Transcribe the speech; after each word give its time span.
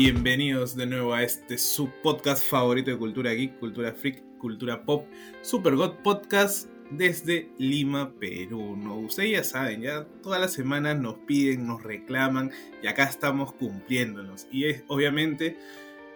Bienvenidos 0.00 0.76
de 0.76 0.86
nuevo 0.86 1.12
a 1.12 1.24
este 1.24 1.58
su 1.58 1.90
podcast 2.04 2.48
favorito 2.48 2.92
de 2.92 2.96
cultura 2.96 3.32
geek, 3.32 3.58
cultura 3.58 3.92
freak, 3.92 4.22
cultura 4.38 4.84
pop, 4.84 5.08
Super 5.42 5.74
God 5.74 5.94
Podcast 6.04 6.68
desde 6.92 7.50
Lima, 7.58 8.14
Perú. 8.20 8.76
¿no? 8.76 8.96
Ustedes 9.00 9.32
ya 9.32 9.42
saben, 9.42 9.82
ya 9.82 10.06
todas 10.22 10.40
las 10.40 10.52
semanas 10.52 11.00
nos 11.00 11.16
piden, 11.26 11.66
nos 11.66 11.82
reclaman 11.82 12.52
y 12.80 12.86
acá 12.86 13.06
estamos 13.06 13.52
cumpliéndonos. 13.54 14.46
Y 14.52 14.66
obviamente 14.86 15.58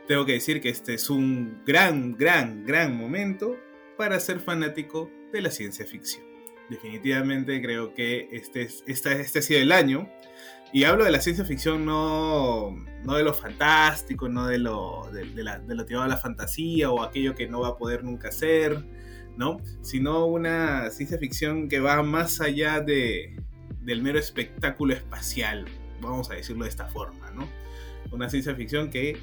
tengo 0.07 0.27
que 0.27 0.35
decir 0.35 0.61
que 0.61 0.69
este 0.69 0.95
es 0.95 1.11
un 1.11 1.61
gran, 1.67 2.17
gran, 2.17 2.65
gran 2.65 2.97
momento 2.97 3.57
para 3.99 4.21
ser 4.21 4.39
fanático 4.39 5.11
de 5.33 5.41
la 5.41 5.51
ciencia 5.51 5.85
ficción. 5.85 6.25
Definitivamente 6.71 7.61
creo 7.61 7.95
que 7.95 8.29
este, 8.31 8.63
es, 8.63 8.85
este, 8.87 9.21
este 9.21 9.41
ha 9.41 9.43
sido 9.43 9.61
el 9.61 9.73
año. 9.73 10.09
Y 10.73 10.85
hablo 10.85 11.05
de 11.05 11.11
la 11.11 11.21
ciencia 11.21 11.45
ficción 11.45 11.85
no, 11.85 12.75
no 13.05 13.15
de 13.15 13.23
lo 13.23 13.35
fantástico, 13.35 14.29
no 14.31 14.47
de 14.47 14.59
lo, 14.59 15.11
de, 15.13 15.43
la, 15.43 15.59
lo 15.59 15.85
tirado 15.85 16.05
a 16.05 16.09
la 16.09 16.17
fantasía 16.17 16.91
o 16.91 17.03
aquello 17.03 17.35
que 17.35 17.47
no 17.47 17.61
va 17.61 17.69
a 17.69 17.77
poder 17.77 18.03
nunca 18.05 18.33
ser, 18.33 18.83
¿no? 19.37 19.59
Sino 19.83 20.25
una 20.25 20.91
ciencia 20.91 21.19
ficción 21.19 21.69
que 21.69 21.81
va 21.81 22.03
más 22.03 22.41
allá 22.41 22.81
de, 22.81 23.37
del 23.83 24.03
mero 24.03 24.19
espectáculo 24.19 24.95
espacial, 24.95 25.67
vamos 26.01 26.31
a 26.31 26.35
decirlo 26.35 26.65
de 26.65 26.71
esta 26.71 26.87
forma, 26.87 27.31
¿no? 27.33 27.47
Una 28.11 28.31
ciencia 28.31 28.55
ficción 28.55 28.89
que 28.89 29.19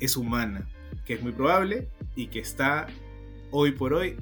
es 0.00 0.16
humana, 0.16 0.68
que 1.04 1.14
es 1.14 1.22
muy 1.22 1.32
probable 1.32 1.88
y 2.16 2.26
que 2.26 2.40
está 2.40 2.86
hoy 3.52 3.70
por 3.70 3.94
hoy 3.94 4.16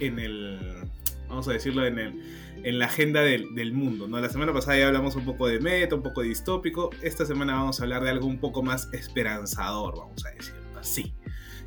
en 0.00 0.18
el, 0.18 0.90
vamos 1.32 1.48
a 1.48 1.52
decirlo, 1.52 1.86
en, 1.86 1.98
el, 1.98 2.22
en 2.62 2.78
la 2.78 2.84
agenda 2.84 3.22
del, 3.22 3.54
del, 3.54 3.72
mundo. 3.72 4.06
¿no? 4.06 4.20
La 4.20 4.28
semana 4.28 4.52
pasada 4.52 4.78
ya 4.78 4.86
hablamos 4.86 5.16
un 5.16 5.24
poco 5.24 5.48
de 5.48 5.60
meta, 5.60 5.94
un 5.94 6.02
poco 6.02 6.20
de 6.20 6.28
distópico. 6.28 6.90
Esta 7.00 7.24
semana 7.24 7.54
vamos 7.54 7.80
a 7.80 7.84
hablar 7.84 8.04
de 8.04 8.10
algo 8.10 8.26
un 8.26 8.38
poco 8.38 8.62
más 8.62 8.88
esperanzador, 8.92 9.96
vamos 9.96 10.24
a 10.26 10.30
decirlo 10.30 10.78
así. 10.78 11.14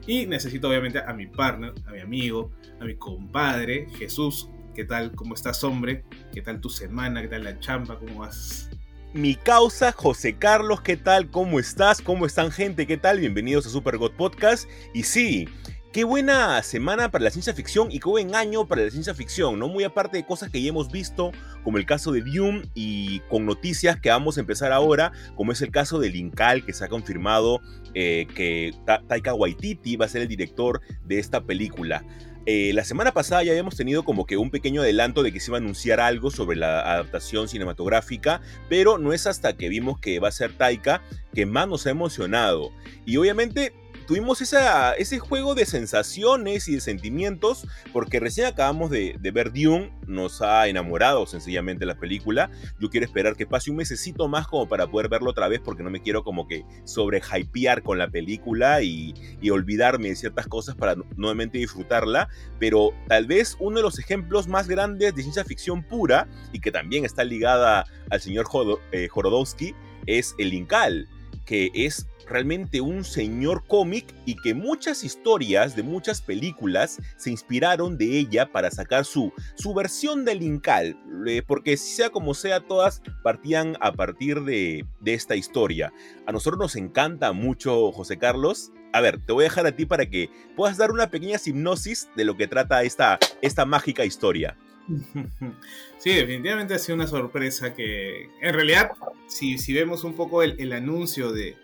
Y 0.05 0.27
necesito 0.27 0.69
obviamente 0.69 0.99
a 0.99 1.11
mi 1.13 1.25
partner, 1.25 1.73
a 1.87 1.91
mi 1.91 1.99
amigo, 1.99 2.51
a 2.79 2.85
mi 2.85 2.95
compadre, 2.95 3.87
Jesús. 3.97 4.49
¿Qué 4.75 4.85
tal? 4.85 5.13
¿Cómo 5.15 5.33
estás, 5.33 5.63
hombre? 5.63 6.03
¿Qué 6.31 6.41
tal 6.41 6.61
tu 6.61 6.69
semana? 6.69 7.21
¿Qué 7.23 7.29
tal 7.29 7.43
la 7.43 7.59
champa? 7.59 7.97
¿Cómo 7.97 8.19
vas? 8.19 8.69
Mi 9.13 9.33
causa, 9.35 9.93
José 9.93 10.35
Carlos, 10.35 10.81
¿qué 10.81 10.97
tal? 10.97 11.31
¿Cómo 11.31 11.57
estás? 11.57 12.01
¿Cómo 12.01 12.25
están, 12.25 12.51
gente? 12.51 12.85
¿Qué 12.85 12.97
tal? 12.97 13.19
Bienvenidos 13.19 13.65
a 13.65 13.69
Super 13.69 13.97
God 13.97 14.11
Podcast. 14.11 14.69
Y 14.93 15.03
sí, 15.03 15.47
Qué 15.95 16.03
buena 16.03 16.61
semana 16.61 17.09
para 17.09 17.23
la 17.23 17.29
ciencia 17.29 17.53
ficción 17.53 17.89
y 17.89 18.01
qué 18.01 18.09
buen 18.09 18.35
año 18.35 18.67
para 18.67 18.83
la 18.83 18.91
ciencia 18.91 19.13
ficción, 19.13 19.57
¿no? 19.57 19.69
Muy 19.69 19.85
aparte 19.85 20.17
de 20.17 20.25
cosas 20.25 20.49
que 20.49 20.61
ya 20.61 20.67
hemos 20.67 20.91
visto, 20.91 21.31
como 21.63 21.77
el 21.77 21.85
caso 21.85 22.11
de 22.11 22.19
Dune 22.19 22.63
y 22.73 23.21
con 23.29 23.45
noticias 23.45 23.97
que 24.01 24.09
vamos 24.09 24.35
a 24.35 24.41
empezar 24.41 24.73
ahora, 24.73 25.13
como 25.37 25.53
es 25.53 25.61
el 25.61 25.71
caso 25.71 25.97
de 25.99 26.09
Linkal, 26.09 26.65
que 26.65 26.73
se 26.73 26.83
ha 26.83 26.89
confirmado 26.89 27.61
eh, 27.93 28.27
que 28.35 28.73
Ta 28.85 29.03
Taika 29.07 29.33
Waititi 29.33 29.95
va 29.95 30.03
a 30.03 30.09
ser 30.09 30.23
el 30.23 30.27
director 30.27 30.81
de 31.05 31.17
esta 31.17 31.45
película. 31.45 32.03
Eh, 32.45 32.73
la 32.73 32.83
semana 32.83 33.13
pasada 33.13 33.43
ya 33.43 33.51
habíamos 33.51 33.77
tenido 33.77 34.03
como 34.03 34.25
que 34.25 34.35
un 34.35 34.51
pequeño 34.51 34.81
adelanto 34.81 35.23
de 35.23 35.31
que 35.31 35.39
se 35.39 35.49
iba 35.49 35.57
a 35.57 35.61
anunciar 35.61 36.01
algo 36.01 36.29
sobre 36.29 36.57
la 36.57 36.81
adaptación 36.81 37.47
cinematográfica, 37.47 38.41
pero 38.67 38.97
no 38.97 39.13
es 39.13 39.27
hasta 39.27 39.55
que 39.55 39.69
vimos 39.69 39.97
que 40.01 40.19
va 40.19 40.27
a 40.27 40.31
ser 40.33 40.51
Taika 40.57 41.01
que 41.33 41.45
más 41.45 41.69
nos 41.69 41.87
ha 41.87 41.91
emocionado. 41.91 42.71
Y 43.05 43.15
obviamente 43.15 43.73
tuvimos 44.05 44.41
ese 44.41 45.19
juego 45.19 45.55
de 45.55 45.65
sensaciones 45.65 46.67
y 46.67 46.75
de 46.75 46.81
sentimientos, 46.81 47.67
porque 47.91 48.19
recién 48.19 48.47
acabamos 48.47 48.89
de, 48.89 49.15
de, 49.19 49.31
ver 49.31 49.51
Dune, 49.51 49.91
nos 50.07 50.41
ha 50.41 50.67
enamorado 50.67 51.25
sencillamente 51.25 51.85
la 51.85 51.95
película. 51.95 52.49
Yo 52.79 52.89
quiero 52.89 53.05
esperar 53.05 53.35
que 53.35 53.45
pase 53.45 53.71
un 53.71 53.77
mesecito 53.77 54.27
más 54.27 54.47
como 54.47 54.67
para 54.67 54.87
poder 54.87 55.09
verlo 55.09 55.31
otra 55.31 55.47
vez, 55.47 55.61
porque 55.63 55.83
no 55.83 55.89
me 55.89 56.01
quiero 56.01 56.23
como 56.23 56.47
que 56.47 56.65
sobrehypear 56.83 57.83
con 57.83 57.97
la 57.97 58.09
película 58.09 58.81
y, 58.81 59.13
y 59.41 59.49
olvidarme 59.49 60.09
de 60.09 60.15
ciertas 60.15 60.47
cosas 60.47 60.75
para 60.75 60.95
nuevamente 61.15 61.57
disfrutarla. 61.57 62.29
Pero 62.59 62.91
tal 63.07 63.27
vez 63.27 63.55
uno 63.59 63.77
de 63.77 63.83
los 63.83 63.99
ejemplos 63.99 64.47
más 64.47 64.67
grandes 64.67 65.15
de 65.15 65.21
ciencia 65.21 65.43
ficción 65.43 65.83
pura, 65.83 66.27
y 66.51 66.59
que 66.59 66.71
también 66.71 67.05
está 67.05 67.23
ligada 67.23 67.85
al 68.09 68.21
señor 68.21 68.47
eh, 68.91 69.07
Jorodowski, 69.07 69.75
es 70.05 70.35
el 70.37 70.53
Incal, 70.53 71.07
que 71.45 71.71
es 71.73 72.07
realmente 72.27 72.81
un 72.81 73.03
señor 73.03 73.65
cómic 73.67 74.13
y 74.25 74.35
que 74.35 74.53
muchas 74.53 75.03
historias 75.03 75.75
de 75.75 75.83
muchas 75.83 76.21
películas 76.21 76.99
se 77.17 77.31
inspiraron 77.31 77.97
de 77.97 78.17
ella 78.17 78.51
para 78.51 78.71
sacar 78.71 79.05
su, 79.05 79.31
su 79.55 79.73
versión 79.73 80.25
del 80.25 80.41
Incal, 80.41 80.97
eh, 81.27 81.43
porque 81.45 81.77
sea 81.77 82.09
como 82.09 82.33
sea, 82.33 82.61
todas 82.61 83.01
partían 83.23 83.77
a 83.79 83.93
partir 83.93 84.41
de, 84.41 84.85
de 84.99 85.13
esta 85.13 85.35
historia. 85.35 85.93
A 86.25 86.31
nosotros 86.31 86.59
nos 86.59 86.75
encanta 86.75 87.31
mucho 87.31 87.91
José 87.91 88.17
Carlos. 88.17 88.71
A 88.93 89.01
ver, 89.01 89.23
te 89.23 89.33
voy 89.33 89.43
a 89.43 89.49
dejar 89.49 89.67
a 89.67 89.75
ti 89.75 89.85
para 89.85 90.09
que 90.09 90.29
puedas 90.55 90.77
dar 90.77 90.91
una 90.91 91.09
pequeña 91.09 91.37
hipnosis 91.43 92.09
de 92.15 92.25
lo 92.25 92.37
que 92.37 92.47
trata 92.47 92.83
esta, 92.83 93.19
esta 93.41 93.65
mágica 93.65 94.05
historia. 94.05 94.57
Sí, 95.97 96.13
definitivamente 96.13 96.73
ha 96.75 96.79
sido 96.79 96.95
una 96.95 97.07
sorpresa 97.07 97.73
que, 97.73 98.29
en 98.41 98.53
realidad, 98.53 98.91
si, 99.27 99.57
si 99.57 99.73
vemos 99.73 100.03
un 100.03 100.13
poco 100.15 100.43
el, 100.43 100.55
el 100.59 100.73
anuncio 100.73 101.31
de, 101.31 101.57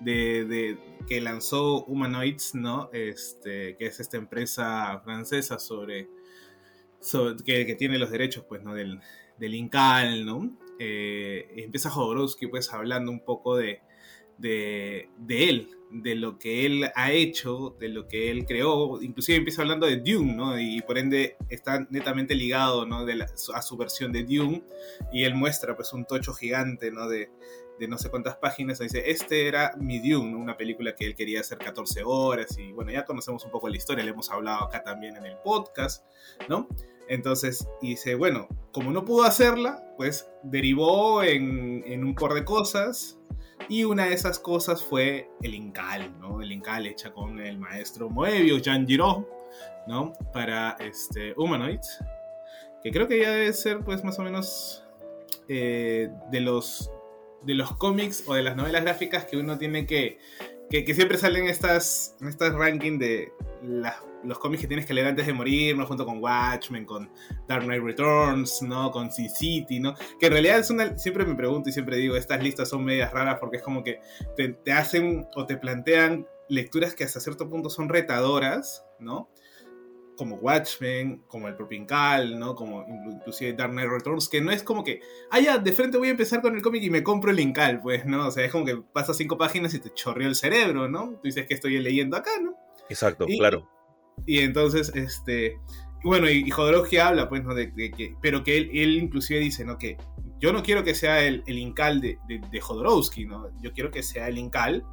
de, 0.00 0.44
de, 0.44 0.78
que 1.08 1.20
lanzó 1.20 1.84
Humanoids, 1.84 2.54
¿no? 2.54 2.90
Este, 2.92 3.76
que 3.76 3.86
es 3.86 4.00
esta 4.00 4.16
empresa 4.16 5.00
francesa 5.04 5.58
sobre, 5.58 6.08
sobre 7.00 7.42
que, 7.42 7.66
que, 7.66 7.74
tiene 7.74 7.98
los 7.98 8.10
derechos, 8.10 8.44
pues, 8.48 8.62
¿no? 8.62 8.74
Del, 8.74 9.00
del 9.38 9.54
Incal, 9.54 10.24
¿no? 10.24 10.56
Eh, 10.78 11.52
empieza 11.56 11.90
Jodorowsky, 11.90 12.46
pues, 12.46 12.72
hablando 12.72 13.10
un 13.10 13.24
poco 13.24 13.56
de, 13.56 13.80
de, 14.36 15.10
de, 15.18 15.48
él, 15.48 15.68
de 15.90 16.14
lo 16.14 16.38
que 16.38 16.66
él 16.66 16.90
ha 16.94 17.12
hecho, 17.12 17.76
de 17.78 17.88
lo 17.88 18.06
que 18.06 18.30
él 18.30 18.44
creó, 18.44 19.00
inclusive 19.02 19.38
empieza 19.38 19.62
hablando 19.62 19.86
de 19.86 19.96
Dune, 19.96 20.34
¿no? 20.34 20.58
Y 20.58 20.82
por 20.82 20.98
ende 20.98 21.36
está 21.48 21.86
netamente 21.90 22.34
ligado, 22.34 22.86
¿no? 22.86 23.06
A 23.54 23.62
su 23.62 23.76
versión 23.76 24.12
de 24.12 24.24
Dune, 24.24 24.62
y 25.12 25.24
él 25.24 25.34
muestra, 25.34 25.76
pues, 25.76 25.92
un 25.92 26.04
tocho 26.04 26.34
gigante, 26.34 26.90
¿no? 26.90 27.08
De, 27.08 27.30
no 27.88 27.96
sé 27.96 28.10
cuántas 28.10 28.36
páginas, 28.36 28.80
dice, 28.80 29.08
este 29.08 29.46
era 29.46 29.76
mi 29.78 30.00
Dune, 30.00 30.34
una 30.34 30.56
película 30.56 30.96
que 30.96 31.06
él 31.06 31.14
quería 31.14 31.40
hacer 31.40 31.58
14 31.58 32.02
horas 32.04 32.58
y 32.58 32.72
bueno, 32.72 32.90
ya 32.90 33.04
conocemos 33.04 33.44
un 33.44 33.52
poco 33.52 33.68
la 33.68 33.76
historia, 33.76 34.04
le 34.04 34.10
hemos 34.10 34.32
hablado 34.32 34.64
acá 34.64 34.82
también 34.82 35.16
en 35.16 35.24
el 35.24 35.36
podcast, 35.44 36.04
¿no? 36.48 36.66
Entonces, 37.08 37.68
dice, 37.80 38.16
bueno, 38.16 38.48
como 38.72 38.90
no 38.90 39.04
pudo 39.04 39.22
hacerla, 39.22 39.94
pues 39.96 40.28
derivó 40.42 41.22
en, 41.22 41.84
en 41.86 42.02
un 42.02 42.16
por 42.16 42.34
de 42.34 42.44
cosas 42.44 43.17
y 43.68 43.84
una 43.84 44.06
de 44.06 44.14
esas 44.14 44.38
cosas 44.38 44.82
fue 44.82 45.30
el 45.42 45.54
Incal, 45.54 46.18
¿no? 46.20 46.40
El 46.40 46.52
Incal 46.52 46.86
hecha 46.86 47.12
con 47.12 47.40
el 47.40 47.58
maestro 47.58 48.08
Moebius, 48.08 48.62
Jean 48.62 48.86
Giraud, 48.86 49.24
¿no? 49.86 50.12
Para 50.32 50.76
este, 50.80 51.34
Humanoids, 51.36 51.98
que 52.82 52.90
creo 52.90 53.08
que 53.08 53.20
ya 53.20 53.30
debe 53.30 53.52
ser 53.52 53.80
pues 53.80 54.04
más 54.04 54.18
o 54.18 54.22
menos 54.22 54.84
eh, 55.48 56.10
de 56.30 56.40
los 56.40 56.90
de 57.42 57.54
los 57.54 57.76
cómics 57.76 58.24
o 58.26 58.34
de 58.34 58.42
las 58.42 58.56
novelas 58.56 58.82
gráficas 58.82 59.24
que 59.24 59.36
uno 59.36 59.58
tiene 59.58 59.86
que. 59.86 60.18
que, 60.70 60.94
siempre 60.94 61.18
salen 61.18 61.46
estas, 61.46 62.16
estas 62.20 62.54
rankings 62.54 62.98
de 62.98 63.32
las, 63.62 63.96
los 64.24 64.38
cómics 64.38 64.62
que 64.62 64.68
tienes 64.68 64.86
que 64.86 64.94
leer 64.94 65.08
antes 65.08 65.26
de 65.26 65.32
morir, 65.32 65.76
¿no? 65.76 65.86
Junto 65.86 66.04
con 66.04 66.22
Watchmen, 66.22 66.84
con 66.84 67.10
Dark 67.46 67.64
Knight 67.64 67.82
Returns, 67.82 68.62
¿no? 68.62 68.90
Con 68.90 69.10
Sin 69.10 69.30
City, 69.30 69.80
¿no? 69.80 69.94
Que 70.18 70.26
en 70.26 70.32
realidad 70.32 70.58
es 70.58 70.70
una. 70.70 70.96
Siempre 70.98 71.24
me 71.24 71.34
pregunto 71.34 71.68
y 71.68 71.72
siempre 71.72 71.96
digo, 71.96 72.16
estas 72.16 72.42
listas 72.42 72.68
son 72.68 72.84
medias 72.84 73.12
raras 73.12 73.38
porque 73.40 73.58
es 73.58 73.62
como 73.62 73.82
que 73.82 74.00
te, 74.36 74.48
te 74.48 74.72
hacen 74.72 75.26
o 75.34 75.46
te 75.46 75.56
plantean 75.56 76.26
lecturas 76.48 76.94
que 76.94 77.04
hasta 77.04 77.20
cierto 77.20 77.48
punto 77.48 77.70
son 77.70 77.88
retadoras, 77.88 78.84
¿no? 78.98 79.30
como 80.18 80.34
Watchmen, 80.34 81.22
como 81.28 81.48
el 81.48 81.54
propio 81.54 81.78
Incal, 81.78 82.38
¿no? 82.38 82.54
Como 82.54 82.84
inclusive 83.08 83.54
Dark 83.54 83.70
Knight 83.70 83.88
Returns, 83.88 84.28
que 84.28 84.40
no 84.40 84.50
es 84.50 84.62
como 84.62 84.82
que, 84.82 85.00
ah, 85.30 85.38
ya, 85.38 85.56
de 85.58 85.72
frente 85.72 85.96
voy 85.96 86.08
a 86.08 86.10
empezar 86.10 86.42
con 86.42 86.54
el 86.56 86.60
cómic 86.60 86.82
y 86.82 86.90
me 86.90 87.02
compro 87.02 87.30
el 87.30 87.40
Incal, 87.40 87.80
pues, 87.80 88.04
¿no? 88.04 88.26
O 88.26 88.30
sea, 88.30 88.44
es 88.44 88.52
como 88.52 88.66
que 88.66 88.76
pasas 88.92 89.16
cinco 89.16 89.38
páginas 89.38 89.72
y 89.74 89.78
te 89.78 89.94
chorreó 89.94 90.28
el 90.28 90.34
cerebro, 90.34 90.88
¿no? 90.88 91.12
Tú 91.12 91.20
dices 91.22 91.46
que 91.46 91.54
estoy 91.54 91.78
leyendo 91.78 92.16
acá, 92.16 92.32
¿no? 92.42 92.56
Exacto, 92.90 93.26
y, 93.28 93.38
claro. 93.38 93.70
Y 94.26 94.38
entonces, 94.38 94.92
este, 94.94 95.58
bueno, 96.04 96.28
y, 96.30 96.44
y 96.46 96.50
Jodorowsky 96.50 96.98
habla, 96.98 97.28
pues, 97.28 97.42
¿no? 97.44 97.54
De, 97.54 97.72
que, 97.72 98.14
pero 98.20 98.44
que 98.44 98.56
él, 98.56 98.70
él, 98.72 98.96
inclusive 98.96 99.40
dice, 99.40 99.64
¿no? 99.64 99.78
Que 99.78 99.96
yo 100.40 100.52
no 100.52 100.62
quiero 100.62 100.84
que 100.84 100.94
sea 100.94 101.24
el, 101.24 101.42
el 101.46 101.58
Incal 101.58 102.00
de, 102.00 102.18
de, 102.28 102.40
de 102.50 102.60
Jodorowsky, 102.60 103.26
¿no? 103.26 103.48
Yo 103.60 103.72
quiero 103.72 103.90
que 103.90 104.02
sea 104.02 104.28
el 104.28 104.38
Incal 104.38 104.84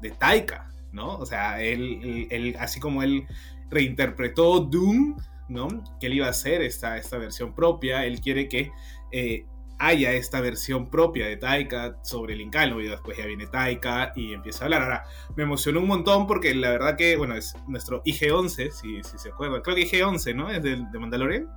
de 0.00 0.10
Taika, 0.10 0.70
¿no? 0.92 1.16
O 1.18 1.26
sea, 1.26 1.62
él, 1.62 2.26
él, 2.30 2.56
así 2.58 2.80
como 2.80 3.02
él 3.02 3.26
reinterpretó 3.70 4.60
Doom, 4.60 5.16
¿no? 5.48 5.68
Que 6.00 6.08
él 6.08 6.14
iba 6.14 6.26
a 6.26 6.30
hacer 6.30 6.62
esta, 6.62 6.96
esta 6.96 7.18
versión 7.18 7.54
propia, 7.54 8.04
él 8.04 8.20
quiere 8.20 8.48
que 8.48 8.72
eh, 9.12 9.46
haya 9.80 10.12
esta 10.12 10.40
versión 10.40 10.90
propia 10.90 11.26
de 11.26 11.38
Taika 11.38 11.96
sobre 12.02 12.34
el 12.34 12.42
Incal, 12.42 12.70
¿no? 12.70 12.80
Y 12.80 12.86
después 12.86 13.16
ya 13.16 13.24
viene 13.24 13.46
Taika 13.46 14.12
y 14.14 14.34
empieza 14.34 14.62
a 14.62 14.64
hablar. 14.66 14.82
Ahora, 14.82 15.04
me 15.36 15.42
emocionó 15.42 15.80
un 15.80 15.88
montón 15.88 16.26
porque 16.26 16.54
la 16.54 16.70
verdad 16.70 16.96
que, 16.96 17.16
bueno, 17.16 17.34
es 17.34 17.54
nuestro 17.66 18.02
IG-11, 18.04 18.70
si, 18.70 19.02
si, 19.02 19.18
se 19.18 19.30
acuerdan. 19.30 19.62
Creo 19.62 19.74
que 19.74 19.82
IG-11, 19.90 20.36
¿no? 20.36 20.50
Es 20.50 20.62
de, 20.62 20.76
de 20.76 20.98
Mandalorian, 20.98 21.48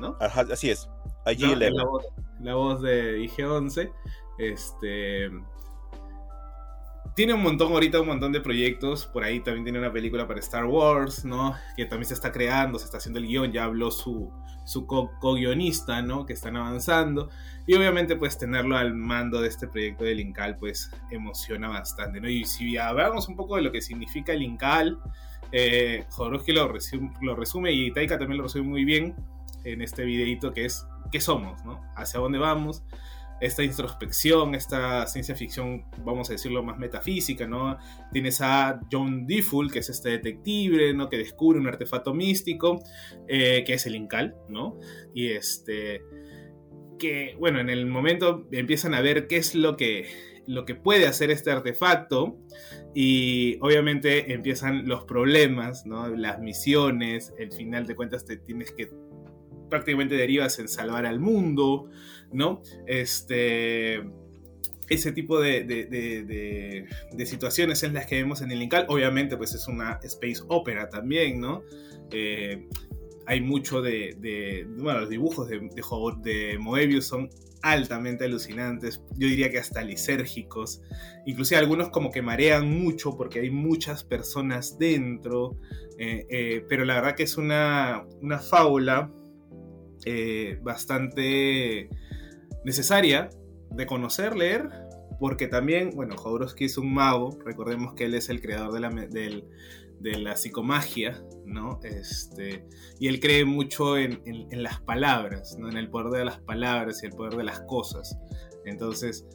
¿no? 0.00 0.16
Ajá, 0.18 0.46
así 0.50 0.70
es. 0.70 0.88
Allí 1.26 1.44
no, 1.44 1.56
la, 1.56 1.84
voz, 1.84 2.06
la 2.40 2.54
voz 2.54 2.80
de 2.80 3.18
IG-11. 3.20 3.92
Este 4.38 5.30
tiene 7.18 7.34
un 7.34 7.42
montón 7.42 7.72
ahorita, 7.72 8.00
un 8.00 8.06
montón 8.06 8.30
de 8.30 8.40
proyectos. 8.40 9.04
Por 9.06 9.24
ahí 9.24 9.40
también 9.40 9.64
tiene 9.64 9.80
una 9.80 9.92
película 9.92 10.28
para 10.28 10.38
Star 10.38 10.66
Wars, 10.66 11.24
¿no? 11.24 11.52
Que 11.76 11.84
también 11.84 12.06
se 12.06 12.14
está 12.14 12.30
creando, 12.30 12.78
se 12.78 12.84
está 12.84 12.98
haciendo 12.98 13.18
el 13.18 13.26
guion. 13.26 13.50
Ya 13.50 13.64
habló 13.64 13.90
su, 13.90 14.30
su 14.64 14.86
co-guionista, 14.86 16.00
¿no? 16.00 16.26
Que 16.26 16.34
están 16.34 16.56
avanzando. 16.56 17.28
Y 17.66 17.74
obviamente, 17.74 18.14
pues 18.14 18.38
tenerlo 18.38 18.76
al 18.76 18.94
mando 18.94 19.40
de 19.40 19.48
este 19.48 19.66
proyecto 19.66 20.04
del 20.04 20.20
Incal, 20.20 20.54
pues 20.58 20.92
emociona 21.10 21.66
bastante, 21.66 22.20
¿no? 22.20 22.28
Y 22.28 22.44
si 22.44 22.76
hablamos 22.76 23.26
un 23.26 23.34
poco 23.34 23.56
de 23.56 23.62
lo 23.62 23.72
que 23.72 23.80
significa 23.80 24.32
el 24.32 24.42
Incal, 24.42 25.00
eh, 25.50 26.04
Jodorowsky 26.10 26.52
lo, 26.52 26.68
resume, 26.68 27.12
lo 27.20 27.34
resume 27.34 27.72
y 27.72 27.90
Taika 27.90 28.16
también 28.16 28.36
lo 28.36 28.44
resume 28.44 28.68
muy 28.68 28.84
bien 28.84 29.16
en 29.64 29.82
este 29.82 30.04
videito 30.04 30.52
que 30.52 30.66
es 30.66 30.86
¿qué 31.10 31.20
somos? 31.20 31.64
¿no? 31.64 31.80
¿Hacia 31.96 32.20
dónde 32.20 32.38
vamos? 32.38 32.84
Esta 33.40 33.62
introspección, 33.62 34.54
esta 34.54 35.06
ciencia 35.06 35.34
ficción, 35.34 35.84
vamos 36.04 36.28
a 36.30 36.32
decirlo, 36.32 36.62
más 36.62 36.78
metafísica, 36.78 37.46
¿no? 37.46 37.78
Tienes 38.12 38.40
a 38.40 38.80
John 38.90 39.26
Difful, 39.26 39.70
que 39.70 39.78
es 39.80 39.88
este 39.88 40.10
detective, 40.10 40.92
¿no? 40.94 41.08
Que 41.08 41.18
descubre 41.18 41.58
un 41.58 41.66
artefacto 41.66 42.14
místico, 42.14 42.82
eh, 43.28 43.62
que 43.66 43.74
es 43.74 43.86
el 43.86 43.94
Incal, 43.94 44.36
¿no? 44.48 44.78
Y 45.14 45.28
este, 45.28 46.02
que, 46.98 47.36
bueno, 47.38 47.60
en 47.60 47.70
el 47.70 47.86
momento 47.86 48.46
empiezan 48.50 48.94
a 48.94 49.00
ver 49.00 49.26
qué 49.28 49.36
es 49.36 49.54
lo 49.54 49.76
que, 49.76 50.08
lo 50.46 50.64
que 50.64 50.74
puede 50.74 51.06
hacer 51.06 51.30
este 51.30 51.50
artefacto 51.50 52.38
y 52.94 53.58
obviamente 53.60 54.32
empiezan 54.32 54.88
los 54.88 55.04
problemas, 55.04 55.86
¿no? 55.86 56.08
Las 56.08 56.40
misiones, 56.40 57.32
el 57.38 57.52
final 57.52 57.86
de 57.86 57.94
cuentas 57.94 58.24
te 58.24 58.36
tienes 58.36 58.72
que 58.72 58.90
prácticamente 59.68 60.16
derivas 60.16 60.58
en 60.58 60.68
salvar 60.68 61.06
al 61.06 61.20
mundo, 61.20 61.90
¿no? 62.32 62.62
Este, 62.86 64.02
ese 64.88 65.12
tipo 65.12 65.40
de, 65.40 65.64
de, 65.64 67.26
situaciones 67.26 67.82
en 67.82 67.94
las 67.94 68.06
que 68.06 68.16
vemos 68.16 68.40
en 68.40 68.50
el 68.50 68.62
Incal. 68.62 68.86
Obviamente, 68.88 69.36
pues 69.36 69.54
es 69.54 69.68
una 69.68 70.00
space 70.02 70.42
opera 70.48 70.88
también, 70.88 71.40
¿no? 71.40 71.62
Eh, 72.10 72.66
hay 73.26 73.40
mucho 73.42 73.82
de, 73.82 74.66
Bueno, 74.78 75.00
los 75.00 75.10
dibujos 75.10 75.48
de, 75.48 75.60
de, 76.22 76.58
Moebius 76.58 77.06
son 77.06 77.28
altamente 77.60 78.24
alucinantes, 78.24 79.02
yo 79.16 79.26
diría 79.26 79.50
que 79.50 79.58
hasta 79.58 79.82
lisérgicos, 79.82 80.80
inclusive 81.26 81.58
algunos 81.58 81.90
como 81.90 82.12
que 82.12 82.22
marean 82.22 82.70
mucho 82.70 83.16
porque 83.16 83.40
hay 83.40 83.50
muchas 83.50 84.04
personas 84.04 84.78
dentro, 84.78 85.56
eh, 85.98 86.24
eh, 86.30 86.64
pero 86.68 86.84
la 86.84 86.94
verdad 86.94 87.16
que 87.16 87.24
es 87.24 87.36
una, 87.36 88.06
una 88.22 88.38
fábula 88.38 89.12
bastante 90.62 91.90
necesaria 92.64 93.30
de 93.70 93.86
conocer, 93.86 94.36
leer, 94.36 94.68
porque 95.18 95.48
también, 95.48 95.90
bueno, 95.94 96.16
Jodorowsky 96.16 96.64
es 96.66 96.78
un 96.78 96.92
mago, 96.92 97.38
recordemos 97.44 97.94
que 97.94 98.04
él 98.04 98.14
es 98.14 98.28
el 98.28 98.40
creador 98.40 98.72
de 98.72 98.80
la, 98.80 98.90
de 100.00 100.18
la 100.18 100.36
psicomagia, 100.36 101.22
¿no? 101.44 101.80
Este, 101.82 102.64
y 103.00 103.08
él 103.08 103.20
cree 103.20 103.44
mucho 103.44 103.98
en, 103.98 104.22
en, 104.24 104.62
las 104.62 104.80
palabras, 104.80 105.56
¿no? 105.58 105.68
En 105.68 105.76
el 105.76 105.90
poder 105.90 106.20
de 106.20 106.24
las 106.24 106.38
palabras 106.40 107.02
y 107.02 107.06
el 107.06 107.12
poder 107.12 107.36
de 107.36 107.44
las 107.44 107.60
cosas. 107.60 108.16
Entonces, 108.64 109.26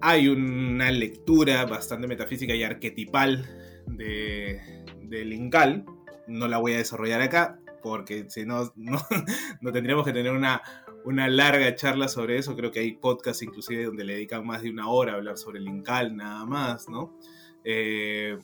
hay 0.00 0.28
una 0.28 0.90
lectura 0.90 1.64
bastante 1.66 2.08
metafísica 2.08 2.54
y 2.54 2.62
arquetipal 2.62 3.46
de, 3.86 4.60
de 5.02 5.24
Lingal, 5.24 5.84
no 6.26 6.48
la 6.48 6.58
voy 6.58 6.72
a 6.72 6.78
desarrollar 6.78 7.20
acá, 7.20 7.60
porque 7.82 8.26
si 8.28 8.44
no, 8.44 8.72
no, 8.76 8.98
no 9.60 9.72
tendríamos 9.72 10.04
que 10.04 10.12
tener 10.12 10.32
una, 10.32 10.62
una 11.04 11.28
larga 11.28 11.74
charla 11.74 12.08
sobre 12.08 12.38
eso. 12.38 12.56
Creo 12.56 12.70
que 12.70 12.80
hay 12.80 12.92
podcasts 12.92 13.42
inclusive 13.42 13.84
donde 13.84 14.04
le 14.04 14.14
dedican 14.14 14.46
más 14.46 14.62
de 14.62 14.70
una 14.70 14.88
hora 14.88 15.12
a 15.12 15.16
hablar 15.16 15.38
sobre 15.38 15.58
el 15.58 15.68
Incal, 15.68 16.16
nada 16.16 16.44
más, 16.44 16.88
¿no? 16.88 17.16
Eh, 17.64 18.38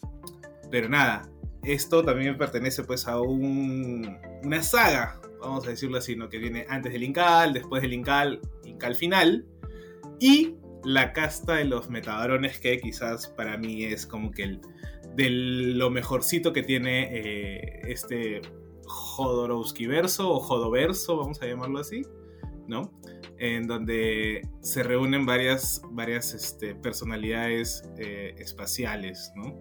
pero 0.71 0.89
nada, 0.89 1.29
esto 1.62 2.05
también 2.05 2.37
pertenece 2.39 2.85
pues 2.85 3.07
a 3.09 3.21
un, 3.21 4.19
una 4.45 4.62
saga, 4.62 5.21
vamos 5.41 5.67
a 5.67 5.71
decirlo 5.71 5.99
así, 5.99 6.17
¿no? 6.17 6.29
Que 6.29 6.39
viene 6.39 6.67
antes 6.69 6.93
del 6.93 7.03
Incal, 7.03 7.53
después 7.53 7.83
del 7.83 7.93
Incal, 7.93 8.41
Incal 8.65 8.95
final, 8.95 9.47
y 10.19 10.55
la 10.85 11.12
casta 11.12 11.55
de 11.57 11.65
los 11.65 11.91
metadrones 11.91 12.59
que 12.61 12.79
quizás 12.79 13.29
para 13.29 13.59
mí 13.59 13.85
es 13.85 14.07
como 14.07 14.31
que 14.31 14.45
el, 14.45 14.61
de 15.17 15.31
lo 15.31 15.91
mejorcito 15.91 16.53
que 16.53 16.62
tiene 16.62 17.09
eh, 17.12 17.81
este 17.89 18.41
Jodorowsky 18.87 19.87
verso 19.87 20.31
o 20.33 20.41
Jodoverso, 20.41 21.17
vamos 21.17 21.41
a 21.43 21.47
llamarlo 21.47 21.79
así. 21.79 22.03
¿No? 22.71 22.91
En 23.39 23.67
donde 23.67 24.41
se 24.63 24.83
reúnen 24.83 25.27
varias, 25.27 25.83
varias 25.91 26.33
este, 26.33 26.75
personalidades 26.75 27.83
eh, 27.99 28.35
espaciales, 28.39 29.33
¿no? 29.37 29.61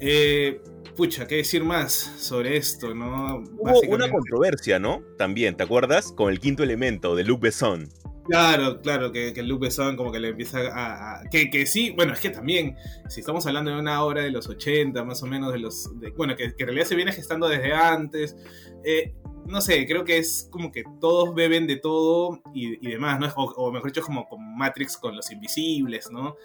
Eh, 0.00 0.60
pucha, 0.96 1.28
¿qué 1.28 1.36
decir 1.36 1.62
más 1.62 1.92
sobre 1.92 2.56
esto, 2.56 2.92
no? 2.92 3.44
Hubo 3.58 3.94
una 3.94 4.10
controversia, 4.10 4.80
¿no? 4.80 5.02
También, 5.16 5.56
¿te 5.56 5.62
acuerdas? 5.62 6.10
Con 6.10 6.32
el 6.32 6.40
quinto 6.40 6.64
elemento 6.64 7.14
de 7.14 7.22
Luc 7.22 7.42
Besson. 7.42 7.88
Claro, 8.24 8.80
claro, 8.80 9.10
que, 9.10 9.32
que 9.32 9.42
Luc 9.42 9.60
Besson 9.62 9.96
como 9.96 10.12
que 10.12 10.20
le 10.20 10.28
empieza 10.28 10.58
a... 10.72 11.22
que, 11.28 11.50
que, 11.50 11.66
sí, 11.66 11.90
bueno, 11.90 12.12
es 12.12 12.20
que 12.20 12.30
también, 12.30 12.76
si 13.08 13.20
estamos 13.20 13.46
hablando 13.46 13.72
de 13.72 13.78
una 13.78 14.02
obra 14.04 14.22
de 14.22 14.30
los 14.30 14.48
80, 14.48 15.04
más 15.04 15.22
o 15.22 15.26
menos 15.26 15.52
de 15.52 15.58
los... 15.58 15.90
bueno, 16.16 16.36
que, 16.36 16.54
que, 16.54 16.62
en 16.62 16.66
realidad 16.66 16.86
se 16.86 16.94
viene 16.94 17.12
gestando 17.12 17.48
desde 17.48 17.72
antes, 17.72 18.36
eh, 18.84 19.14
no 19.46 19.60
sé, 19.60 19.86
creo 19.86 20.04
que 20.04 20.18
es 20.18 20.48
como 20.50 20.72
que 20.72 20.84
todos 21.00 21.34
beben 21.34 21.66
de 21.66 21.76
todo 21.76 22.40
y, 22.54 22.76
demás, 22.86 23.20
¿no? 23.20 23.26
O, 23.36 23.44
o, 23.52 23.72
mejor 23.72 23.90
dicho, 23.92 24.04
como 24.04 24.28
con 24.28 24.56
Matrix 24.56 24.96
con 24.96 25.16
los 25.16 25.30
invisibles, 25.30 26.10
¿no? 26.10 26.36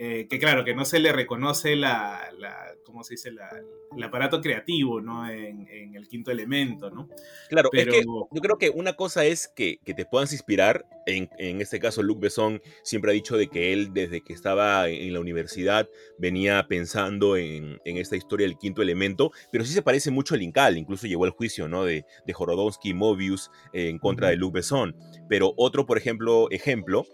Eh, 0.00 0.28
que 0.30 0.38
claro, 0.38 0.64
que 0.64 0.74
no 0.74 0.84
se 0.84 1.00
le 1.00 1.10
reconoce 1.10 1.74
la, 1.74 2.30
la 2.38 2.72
¿cómo 2.84 3.02
se 3.02 3.14
dice? 3.14 3.32
La, 3.32 3.50
el 3.96 4.02
aparato 4.04 4.40
creativo, 4.40 5.00
¿no? 5.00 5.28
En, 5.28 5.66
en, 5.68 5.96
el 5.96 6.06
quinto 6.06 6.30
elemento, 6.30 6.88
¿no? 6.88 7.08
Claro, 7.48 7.68
Pero... 7.72 7.90
es 7.90 7.98
que 7.98 8.04
yo 8.04 8.40
creo 8.40 8.58
que 8.58 8.70
una 8.70 8.92
cosa 8.92 9.24
es 9.24 9.48
que, 9.48 9.80
que 9.84 9.94
te 9.94 10.06
puedas 10.06 10.32
inspirar, 10.32 10.86
en, 11.06 11.28
en, 11.38 11.60
este 11.60 11.80
caso 11.80 12.04
Luc 12.04 12.20
Besson 12.20 12.62
siempre 12.84 13.10
ha 13.10 13.14
dicho 13.14 13.36
de 13.36 13.48
que 13.48 13.72
él 13.72 13.92
desde 13.92 14.20
que 14.20 14.32
estaba 14.32 14.88
en 14.88 15.12
la 15.12 15.18
universidad 15.18 15.88
venía 16.16 16.64
pensando 16.68 17.36
en, 17.36 17.80
en 17.84 17.96
esta 17.96 18.14
historia 18.14 18.46
del 18.46 18.56
quinto 18.56 18.82
elemento, 18.82 19.32
pero 19.50 19.64
sí 19.64 19.72
se 19.72 19.82
parece 19.82 20.12
mucho 20.12 20.36
al 20.36 20.42
Incal, 20.42 20.78
incluso 20.78 21.08
llegó 21.08 21.24
al 21.24 21.30
juicio, 21.30 21.66
¿no? 21.66 21.84
De, 21.84 22.04
de 22.24 22.32
Jorodowski 22.32 22.90
y 22.90 22.94
Mobius 22.94 23.50
eh, 23.72 23.88
en 23.88 23.98
contra 23.98 24.28
uh 24.28 24.30
-huh. 24.30 24.32
de 24.32 24.36
Luc 24.36 24.54
Besson. 24.54 24.94
Pero 25.28 25.54
otro, 25.56 25.86
por 25.86 25.98
ejemplo, 25.98 26.48
ejemplo 26.50 27.04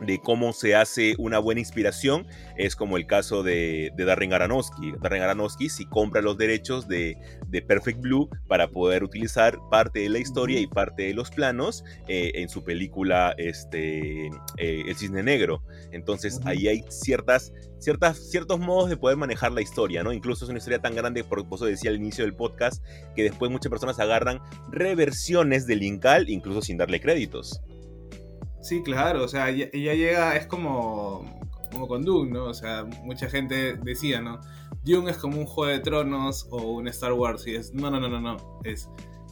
de 0.00 0.18
cómo 0.18 0.52
se 0.52 0.74
hace 0.74 1.14
una 1.18 1.38
buena 1.38 1.60
inspiración 1.60 2.26
es 2.56 2.76
como 2.76 2.96
el 2.96 3.06
caso 3.06 3.42
de, 3.42 3.92
de 3.96 4.04
Darren 4.04 4.32
Aronofsky. 4.32 4.92
Darren 5.00 5.22
Aronofsky 5.22 5.68
si 5.68 5.86
compra 5.86 6.22
los 6.22 6.38
derechos 6.38 6.88
de, 6.88 7.16
de, 7.48 7.62
Perfect 7.62 8.00
Blue 8.00 8.28
para 8.48 8.68
poder 8.68 9.04
utilizar 9.04 9.58
parte 9.70 10.00
de 10.00 10.08
la 10.08 10.18
historia 10.18 10.58
y 10.60 10.66
parte 10.66 11.04
de 11.04 11.14
los 11.14 11.30
planos 11.30 11.84
eh, 12.08 12.32
en 12.34 12.48
su 12.48 12.64
película 12.64 13.34
este, 13.36 14.26
eh, 14.56 14.82
El 14.86 14.96
Cisne 14.96 15.22
Negro. 15.22 15.62
Entonces 15.92 16.36
uh 16.36 16.40
-huh. 16.40 16.48
ahí 16.48 16.68
hay 16.68 16.84
ciertas, 16.88 17.52
ciertas, 17.78 18.30
ciertos 18.30 18.58
modos 18.58 18.90
de 18.90 18.96
poder 18.96 19.16
manejar 19.16 19.52
la 19.52 19.62
historia, 19.62 20.02
¿no? 20.02 20.12
Incluso 20.12 20.44
es 20.44 20.48
una 20.48 20.58
historia 20.58 20.80
tan 20.80 20.94
grande, 20.94 21.24
por 21.24 21.44
eso 21.52 21.66
decía 21.66 21.90
al 21.90 21.96
inicio 21.96 22.24
del 22.24 22.34
podcast, 22.34 22.84
que 23.14 23.22
después 23.22 23.50
muchas 23.50 23.70
personas 23.70 23.98
agarran 23.98 24.40
reversiones 24.70 25.66
del 25.66 25.82
Incal, 25.82 26.28
incluso 26.28 26.62
sin 26.62 26.76
darle 26.76 27.00
créditos. 27.00 27.60
Sí, 28.60 28.82
claro, 28.82 29.24
o 29.24 29.28
sea, 29.28 29.50
ya, 29.50 29.70
llega, 29.70 30.36
es 30.36 30.46
como, 30.46 31.24
como 31.70 31.88
con 31.88 32.02
Dune, 32.02 32.30
¿no? 32.30 32.44
O 32.44 32.54
sea, 32.54 32.84
mucha 33.04 33.28
gente 33.30 33.74
decía, 33.74 34.20
¿no? 34.20 34.40
Dune 34.84 35.10
es 35.10 35.18
como 35.18 35.38
un 35.38 35.46
Juego 35.46 35.72
de 35.72 35.80
Tronos 35.80 36.46
o 36.50 36.72
un 36.72 36.88
Star 36.88 37.12
Wars, 37.12 37.46
y 37.46 37.54
es, 37.54 37.72
no, 37.72 37.90
no, 37.90 37.98
no, 38.00 38.08
no, 38.08 38.20
no, 38.20 38.60
es 38.64 38.88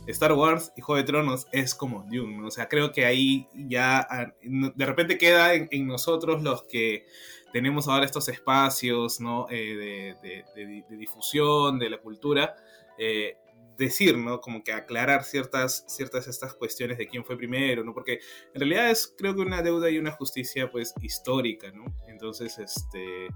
Star 0.06 0.32
Wars 0.32 0.72
y 0.76 0.80
Juego 0.80 0.96
de 0.96 1.04
Tronos 1.04 1.46
es 1.52 1.74
como 1.74 2.04
Dune, 2.10 2.38
¿no? 2.38 2.46
O 2.48 2.50
sea, 2.50 2.68
creo 2.68 2.92
que 2.92 3.04
ahí 3.04 3.48
ya 3.54 3.98
ah, 3.98 4.32
de 4.42 4.86
repente 4.86 5.18
queda 5.18 5.54
en, 5.54 5.68
en 5.70 5.86
nosotros 5.86 6.42
los 6.42 6.62
que 6.62 7.06
tenemos 7.52 7.88
ahora 7.88 8.06
estos 8.06 8.28
espacios, 8.28 9.20
¿no? 9.20 9.46
Eh, 9.50 10.16
de, 10.22 10.28
de, 10.28 10.44
de, 10.54 10.84
de, 10.88 10.96
difusión 10.96 11.78
de 11.78 11.90
la 11.90 11.98
cultura, 11.98 12.56
eh, 12.98 13.36
decir, 13.78 14.18
¿no? 14.18 14.40
Como 14.40 14.62
que 14.62 14.72
aclarar 14.72 15.24
ciertas, 15.24 15.84
ciertas 15.88 16.28
estas 16.28 16.52
cuestiones 16.54 16.98
de 16.98 17.06
quién 17.06 17.24
fue 17.24 17.38
primero, 17.38 17.84
¿no? 17.84 17.94
Porque 17.94 18.20
en 18.52 18.60
realidad 18.60 18.90
es 18.90 19.14
creo 19.16 19.34
que 19.34 19.40
una 19.40 19.62
deuda 19.62 19.88
y 19.88 19.98
una 19.98 20.10
justicia 20.10 20.70
pues 20.70 20.92
histórica, 21.00 21.70
¿no? 21.72 21.84
Entonces, 22.08 22.58
este, 22.58 23.28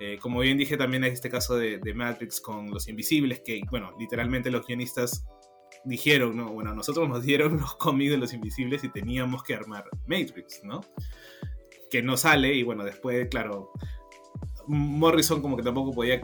Eh, 0.00 0.18
como 0.20 0.40
bien 0.40 0.58
dije, 0.58 0.76
también 0.76 1.04
hay 1.04 1.12
este 1.12 1.30
caso 1.30 1.56
de, 1.56 1.78
de, 1.78 1.94
Matrix 1.94 2.40
con 2.40 2.68
Los 2.68 2.88
Invisibles, 2.88 3.42
que, 3.44 3.60
bueno, 3.70 3.94
literalmente 3.96 4.50
los 4.50 4.66
guionistas 4.66 5.24
dijeron, 5.84 6.36
¿no? 6.36 6.52
Bueno, 6.52 6.74
nosotros 6.74 7.08
nos 7.08 7.22
dieron 7.22 7.56
los 7.60 7.76
cómics 7.76 8.10
de 8.10 8.18
Los 8.18 8.32
Invisibles 8.32 8.82
y 8.82 8.88
teníamos 8.88 9.42
que 9.42 9.54
armar 9.54 9.84
Matrix, 10.06 10.62
¿no? 10.64 10.80
Que 11.90 12.02
no 12.02 12.16
sale 12.16 12.54
y, 12.54 12.64
bueno, 12.64 12.84
después, 12.84 13.28
claro, 13.28 13.70
Morrison 14.66 15.42
como 15.42 15.56
que 15.56 15.62
tampoco 15.62 15.92
podía 15.92 16.20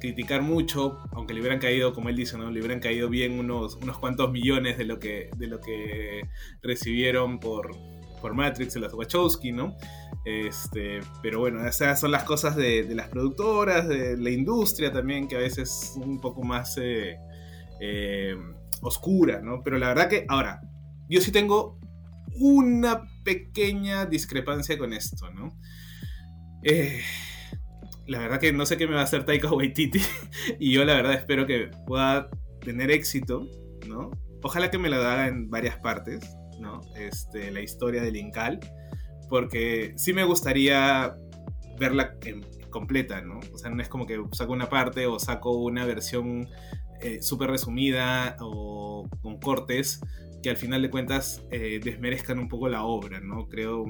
criticar 0.00 0.42
mucho, 0.42 0.98
aunque 1.12 1.34
le 1.34 1.40
hubieran 1.40 1.58
caído, 1.58 1.92
como 1.92 2.08
él 2.08 2.16
dice, 2.16 2.36
¿no? 2.36 2.50
Le 2.50 2.60
hubieran 2.60 2.80
caído 2.80 3.08
bien 3.08 3.38
unos, 3.38 3.76
unos 3.76 3.98
cuantos 3.98 4.30
millones 4.30 4.76
de 4.76 4.84
lo 4.84 4.98
que, 4.98 5.30
de 5.36 5.46
lo 5.46 5.60
que 5.60 6.28
recibieron 6.62 7.40
por, 7.40 7.70
por 8.20 8.34
Matrix 8.34 8.74
de 8.74 8.80
las 8.80 8.92
Wachowski, 8.92 9.52
¿no? 9.52 9.76
Este, 10.24 11.00
pero 11.22 11.40
bueno, 11.40 11.66
esas 11.66 12.00
son 12.00 12.10
las 12.10 12.24
cosas 12.24 12.56
de, 12.56 12.86
las 12.94 13.08
productoras, 13.08 13.86
de 13.88 14.16
la 14.16 14.30
industria 14.30 14.92
también, 14.92 15.28
que 15.28 15.36
a 15.36 15.40
veces 15.40 15.70
es 15.70 15.92
un 15.96 16.20
poco 16.20 16.42
más 16.42 16.78
eh, 16.78 17.16
eh, 17.80 18.36
oscura, 18.80 19.40
¿no? 19.42 19.62
Pero 19.62 19.78
la 19.78 19.88
verdad 19.88 20.08
que, 20.08 20.24
ahora, 20.28 20.62
yo 21.08 21.20
sí 21.20 21.32
tengo 21.32 21.78
una 22.36 23.02
pequeña 23.24 24.06
discrepancia 24.06 24.78
con 24.78 24.92
esto, 24.92 25.30
¿no? 25.30 25.56
Eh, 26.64 27.02
la 28.06 28.18
verdad 28.18 28.40
que 28.40 28.52
no 28.52 28.64
sé 28.64 28.76
qué 28.78 28.86
me 28.86 28.94
va 28.94 29.00
a 29.00 29.04
hacer 29.04 29.24
Taika 29.24 29.52
Waititi 29.52 30.00
y 30.58 30.72
yo 30.72 30.84
la 30.84 30.94
verdad 30.94 31.12
espero 31.14 31.46
que 31.46 31.70
pueda 31.86 32.28
tener 32.60 32.90
éxito, 32.90 33.46
¿no? 33.86 34.10
Ojalá 34.42 34.70
que 34.70 34.78
me 34.78 34.88
lo 34.88 34.96
haga 34.96 35.28
en 35.28 35.50
varias 35.50 35.76
partes, 35.78 36.36
¿no? 36.58 36.80
Este, 36.96 37.50
la 37.50 37.60
historia 37.60 38.02
del 38.02 38.16
Incal, 38.16 38.60
porque 39.28 39.92
sí 39.96 40.12
me 40.12 40.24
gustaría 40.24 41.14
verla 41.78 42.14
completa, 42.70 43.20
¿no? 43.20 43.40
O 43.52 43.58
sea, 43.58 43.70
no 43.70 43.82
es 43.82 43.88
como 43.88 44.06
que 44.06 44.22
saco 44.32 44.52
una 44.52 44.68
parte 44.68 45.06
o 45.06 45.18
saco 45.18 45.52
una 45.52 45.84
versión 45.84 46.48
eh, 47.00 47.20
súper 47.20 47.50
resumida 47.50 48.36
o 48.40 49.08
con 49.22 49.38
cortes 49.38 50.00
que 50.42 50.50
al 50.50 50.56
final 50.56 50.82
de 50.82 50.90
cuentas 50.90 51.42
eh, 51.50 51.80
desmerezcan 51.82 52.38
un 52.38 52.48
poco 52.48 52.68
la 52.68 52.84
obra, 52.84 53.20
¿no? 53.20 53.48
Creo 53.48 53.86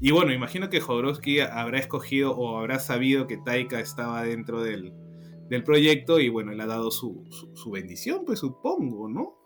y 0.00 0.10
bueno, 0.10 0.32
imagino 0.32 0.70
que 0.70 0.80
Jodorowsky 0.80 1.40
habrá 1.40 1.78
escogido 1.78 2.36
o 2.36 2.58
habrá 2.58 2.78
sabido 2.78 3.26
que 3.26 3.38
Taika 3.38 3.80
estaba 3.80 4.22
dentro 4.22 4.62
del, 4.62 4.92
proyecto 5.64 6.18
y 6.18 6.28
bueno, 6.28 6.52
le 6.52 6.62
ha 6.64 6.66
dado 6.66 6.90
su, 6.90 7.24
su 7.54 7.70
bendición, 7.70 8.24
pues 8.26 8.40
supongo, 8.40 9.08
¿no? 9.08 9.43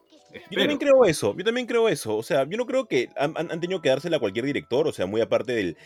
Yo 0.50 0.58
también 0.58 0.78
creo 0.78 1.04
eso, 1.04 1.34
yo 1.36 1.44
también 1.44 1.66
creo 1.66 1.88
eso. 1.88 2.16
O 2.16 2.22
sea, 2.22 2.44
yo 2.48 2.56
no 2.56 2.66
creo 2.66 2.86
que 2.86 3.08
han, 3.16 3.34
tenido 3.60 3.80
que 3.80 3.88
dársela 3.88 4.18
a 4.18 4.20
cualquier 4.20 4.44
director, 4.44 4.86
o 4.86 4.92
sea, 4.92 5.06
muy 5.06 5.20
aparte 5.20 5.54
del, 5.54 5.76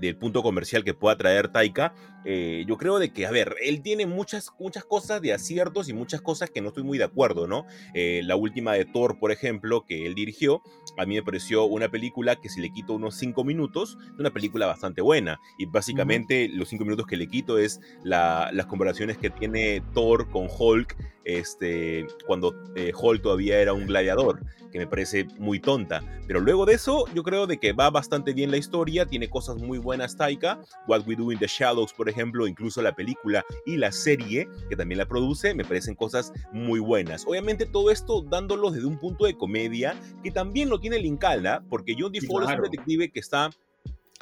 del, 0.00 0.16
punto 0.16 0.42
comercial 0.42 0.84
que 0.84 0.94
pueda 0.94 1.16
traer 1.16 1.48
Taika. 1.48 1.94
Eh, 2.24 2.64
yo 2.66 2.76
creo 2.76 2.98
de 2.98 3.12
que, 3.12 3.26
a 3.26 3.30
ver, 3.30 3.54
él 3.62 3.82
tiene 3.82 4.06
muchas, 4.06 4.50
muchas 4.58 4.84
cosas 4.84 5.22
de 5.22 5.32
aciertos 5.32 5.88
y 5.88 5.92
muchas 5.92 6.20
cosas 6.20 6.50
que 6.50 6.60
no 6.60 6.68
estoy 6.68 6.82
muy 6.82 6.98
de 6.98 7.04
acuerdo, 7.04 7.46
¿no? 7.46 7.66
Eh, 7.94 8.22
la 8.24 8.34
última 8.34 8.72
de 8.72 8.84
Thor, 8.84 9.18
por 9.20 9.30
ejemplo, 9.30 9.84
que 9.86 10.06
él 10.06 10.14
dirigió, 10.14 10.62
a 10.98 11.06
mí 11.06 11.14
me 11.14 11.22
pareció 11.22 11.64
una 11.64 11.88
película 11.88 12.36
que 12.36 12.48
si 12.48 12.60
le 12.60 12.70
quito 12.70 12.94
unos 12.94 13.16
cinco 13.16 13.44
minutos, 13.44 13.96
es 14.14 14.18
una 14.18 14.30
película 14.30 14.66
bastante 14.66 15.02
buena. 15.02 15.38
Y 15.58 15.66
básicamente 15.66 16.48
los 16.48 16.68
cinco 16.68 16.84
minutos 16.84 17.06
que 17.06 17.16
le 17.16 17.28
quito 17.28 17.58
es 17.58 17.80
las 18.02 18.66
comparaciones 18.66 19.18
que 19.18 19.30
tiene 19.30 19.82
Thor 19.94 20.28
con 20.30 20.48
Hulk 20.50 20.96
este, 21.26 22.06
cuando 22.26 22.54
eh, 22.76 22.92
Hall 22.94 23.20
todavía 23.20 23.60
era 23.60 23.72
un 23.72 23.86
gladiador, 23.86 24.40
que 24.70 24.78
me 24.78 24.86
parece 24.86 25.26
muy 25.38 25.60
tonta. 25.60 26.02
Pero 26.26 26.40
luego 26.40 26.64
de 26.64 26.74
eso, 26.74 27.04
yo 27.14 27.22
creo 27.22 27.46
de 27.46 27.58
que 27.58 27.72
va 27.72 27.90
bastante 27.90 28.32
bien 28.32 28.50
la 28.50 28.56
historia, 28.56 29.06
tiene 29.06 29.28
cosas 29.28 29.56
muy 29.56 29.78
buenas 29.78 30.16
Taika, 30.16 30.60
What 30.86 31.02
We 31.06 31.16
Do 31.16 31.32
in 31.32 31.38
the 31.38 31.46
Shadows, 31.46 31.92
por 31.92 32.08
ejemplo, 32.08 32.46
incluso 32.46 32.80
la 32.80 32.94
película 32.94 33.44
y 33.66 33.76
la 33.76 33.90
serie 33.90 34.48
que 34.68 34.76
también 34.76 34.98
la 34.98 35.06
produce, 35.06 35.54
me 35.54 35.64
parecen 35.64 35.94
cosas 35.96 36.32
muy 36.52 36.78
buenas. 36.78 37.24
Obviamente 37.26 37.66
todo 37.66 37.90
esto 37.90 38.22
dándolo 38.22 38.70
desde 38.70 38.86
un 38.86 38.98
punto 38.98 39.24
de 39.24 39.36
comedia, 39.36 39.98
que 40.22 40.30
también 40.30 40.68
lo 40.68 40.78
tiene 40.78 40.98
Lincalda, 40.98 41.64
porque 41.68 41.96
John 41.98 42.12
Default 42.12 42.48
es 42.48 42.56
un 42.56 42.62
detective 42.62 43.10
que 43.10 43.20
está 43.20 43.50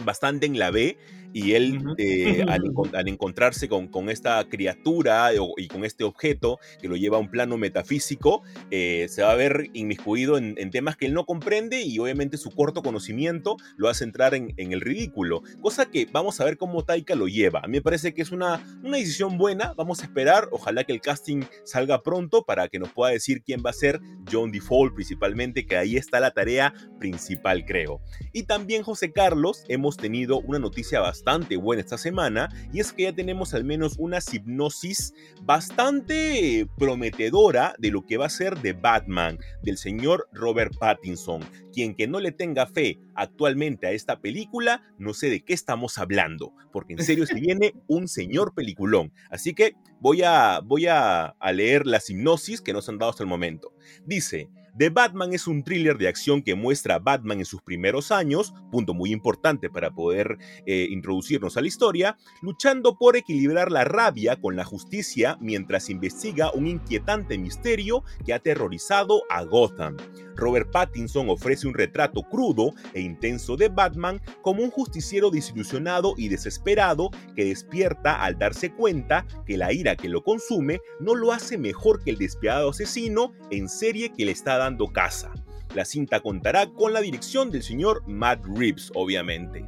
bastante 0.03 0.47
en 0.47 0.59
la 0.59 0.71
B 0.71 0.97
y 1.35 1.53
él 1.53 1.81
eh, 1.99 2.45
al, 2.49 3.09
encontrarse 3.09 3.69
con, 3.69 3.89
con 3.89 4.09
esta 4.09 4.43
criatura 4.49 5.33
y 5.59 5.69
con 5.69 5.85
este 5.85 6.05
objeto 6.05 6.59
que 6.81 6.89
lo 6.89 6.97
lleva 6.97 7.19
a 7.19 7.21
un 7.21 7.29
plano 7.29 7.59
metafísico, 7.59 8.43
eh, 8.71 9.07
se 9.11 9.23
va 9.23 9.33
a 9.33 9.35
ver 9.35 9.69
inmiscuido 9.75 10.39
en, 10.39 10.55
temas 10.71 10.97
que 10.97 11.07
él 11.07 11.13
no 11.13 11.27
comprende 11.27 11.83
y 11.83 11.99
obviamente 11.99 12.37
su 12.37 12.51
corto 12.51 12.83
conocimiento 12.83 13.57
lo 13.77 13.89
hace 13.89 14.05
entrar 14.05 14.35
en, 14.35 14.55
en, 14.57 14.73
el 14.73 14.81
ridículo, 14.81 15.43
cosa 15.61 15.91
que 15.91 16.09
vamos 16.11 16.41
a 16.41 16.45
ver 16.45 16.57
cómo 16.57 16.85
Taika 16.85 17.15
lo 17.15 17.27
lleva. 17.27 17.61
A 17.61 17.67
mí 17.67 17.73
me 17.75 17.83
parece 17.83 18.15
que 18.15 18.23
es 18.23 18.31
una, 18.33 18.79
una 18.83 18.97
decisión 18.97 19.37
buena, 19.37 19.75
vamos 19.77 20.01
a 20.01 20.05
esperar, 20.05 20.49
ojalá 20.53 20.85
que 20.85 20.93
el 20.93 21.01
casting 21.01 21.43
salga 21.65 22.03
pronto 22.03 22.45
para 22.45 22.69
que 22.69 22.79
nos 22.79 22.91
pueda 22.91 23.13
decir 23.13 23.43
quién 23.43 23.63
va 23.65 23.71
a 23.71 23.75
ser 23.75 24.01
John 24.31 24.53
Default 24.53 24.95
principalmente, 24.95 25.67
que 25.67 25.77
ahí 25.77 25.97
está 25.97 26.21
la 26.21 26.31
tarea 26.31 26.73
principal 27.01 27.65
creo. 27.65 28.01
Y 28.33 28.45
también 28.45 28.83
José 28.83 29.13
Carlos, 29.13 29.65
hemos 29.69 29.97
tenido 29.97 30.41
una 30.41 30.59
noticia 30.59 31.01
bastante 31.01 31.24
bastante 31.25 31.57
buena 31.57 31.81
esta 31.81 31.97
semana 31.97 32.51
y 32.73 32.81
es 32.81 32.93
que 32.93 33.05
ya 33.05 33.13
tenemos 33.15 33.55
al 33.55 33.65
menos 33.65 33.95
una 33.99 34.19
hipnosis 34.31 35.15
bastante 35.43 36.67
prometedora 36.77 37.75
de 37.79 37.91
lo 37.91 38.05
que 38.05 38.19
va 38.19 38.27
a 38.27 38.31
ser 38.31 38.59
de 38.59 38.75
Batman, 38.75 39.39
del 39.63 39.79
señor 39.79 40.29
Robert 40.33 40.77
Pattinson, 40.79 41.43
quien 41.73 41.95
que 41.95 42.07
no 42.07 42.21
le 42.21 42.31
tenga 42.31 42.67
fe 42.67 42.99
actualmente 43.15 43.87
a 43.87 43.93
esta 43.93 44.21
película, 44.21 44.83
no 44.99 45.15
sé 45.15 45.31
de 45.31 45.43
qué 45.43 45.55
estamos 45.55 45.97
hablando, 45.97 46.53
porque 46.73 46.93
en 46.93 47.03
serio 47.03 47.25
se 47.27 47.35
viene 47.41 47.73
un 47.87 48.07
señor 48.07 48.53
peliculón. 48.55 49.11
Así 49.31 49.55
que 49.55 49.77
voy 50.01 50.23
a, 50.23 50.61
voy 50.61 50.89
a, 50.89 51.29
a 51.29 51.53
leer 51.53 51.87
las 51.87 52.11
hipnosis 52.11 52.61
que 52.61 52.75
nos 52.75 52.89
han 52.91 52.99
dado 52.99 53.11
hasta 53.11 53.23
el 53.23 53.31
momento. 53.31 53.73
Dice, 54.05 54.51
The 54.77 54.91
Batman 54.91 55.33
es 55.33 55.47
un 55.47 55.63
thriller 55.63 55.99
de 55.99 56.09
acción 56.09 56.43
que 56.43 56.57
muestra 56.57 56.97
a 56.97 56.99
Batman 56.99 57.39
en 57.39 57.45
sus 57.45 57.63
primeros 57.63 58.11
años, 58.11 58.53
punto 58.73 58.93
muy 58.93 59.13
importante 59.13 59.71
para 59.71 59.93
poder 59.93 60.37
eh, 60.67 60.89
introducirnos 60.91 61.57
a 61.57 61.61
la 61.61 61.69
historia, 61.69 62.17
luchando 62.43 62.99
por 62.99 63.17
equilibrar 63.17 63.71
la 63.71 63.85
rabia 63.85 64.35
con 64.41 64.57
la 64.57 64.65
justicia 64.65 65.39
mientras 65.41 65.91
investiga 65.91 66.51
un 66.53 66.67
inquietante 66.67 67.39
misterio 67.39 68.03
que 68.27 68.33
ha 68.33 68.37
aterrorizado 68.37 69.23
a 69.31 69.45
Gotham. 69.45 69.97
Robert 70.37 70.71
Pattinson 70.71 71.29
ofrece 71.29 71.67
un 71.67 71.75
retrato 71.75 72.23
crudo 72.23 72.75
e 72.93 73.01
intenso 73.01 73.57
de 73.57 73.69
Batman 73.69 74.21
como 74.43 74.63
un 74.63 74.71
justiciero 74.71 75.31
desilusionado 75.31 76.15
y 76.17 76.29
desesperado 76.29 77.11
que 77.35 77.45
despierta 77.45 78.23
al 78.23 78.39
darse 78.39 78.73
cuenta 78.73 79.27
que 79.47 79.57
la 79.57 79.73
ira 79.73 79.97
que 79.97 80.09
lo 80.09 80.23
consume 80.23 80.81
no 81.01 81.15
lo 81.15 81.33
hace 81.33 81.59
mejor 81.59 82.03
que 82.03 82.11
el 82.11 82.19
despiadado 82.19 82.71
asesino 82.71 83.33
en 83.51 83.69
serie 83.69 84.13
que 84.13 84.25
le 84.25 84.33
está 84.33 84.57
dando 84.57 84.93
caza. 84.93 85.33
La 85.75 85.85
cinta 85.85 86.21
contará 86.21 86.69
con 86.69 86.93
la 86.93 87.01
dirección 87.01 87.51
del 87.51 87.63
señor 87.63 88.03
Matt 88.07 88.45
Reeves, 88.47 88.93
obviamente. 88.95 89.65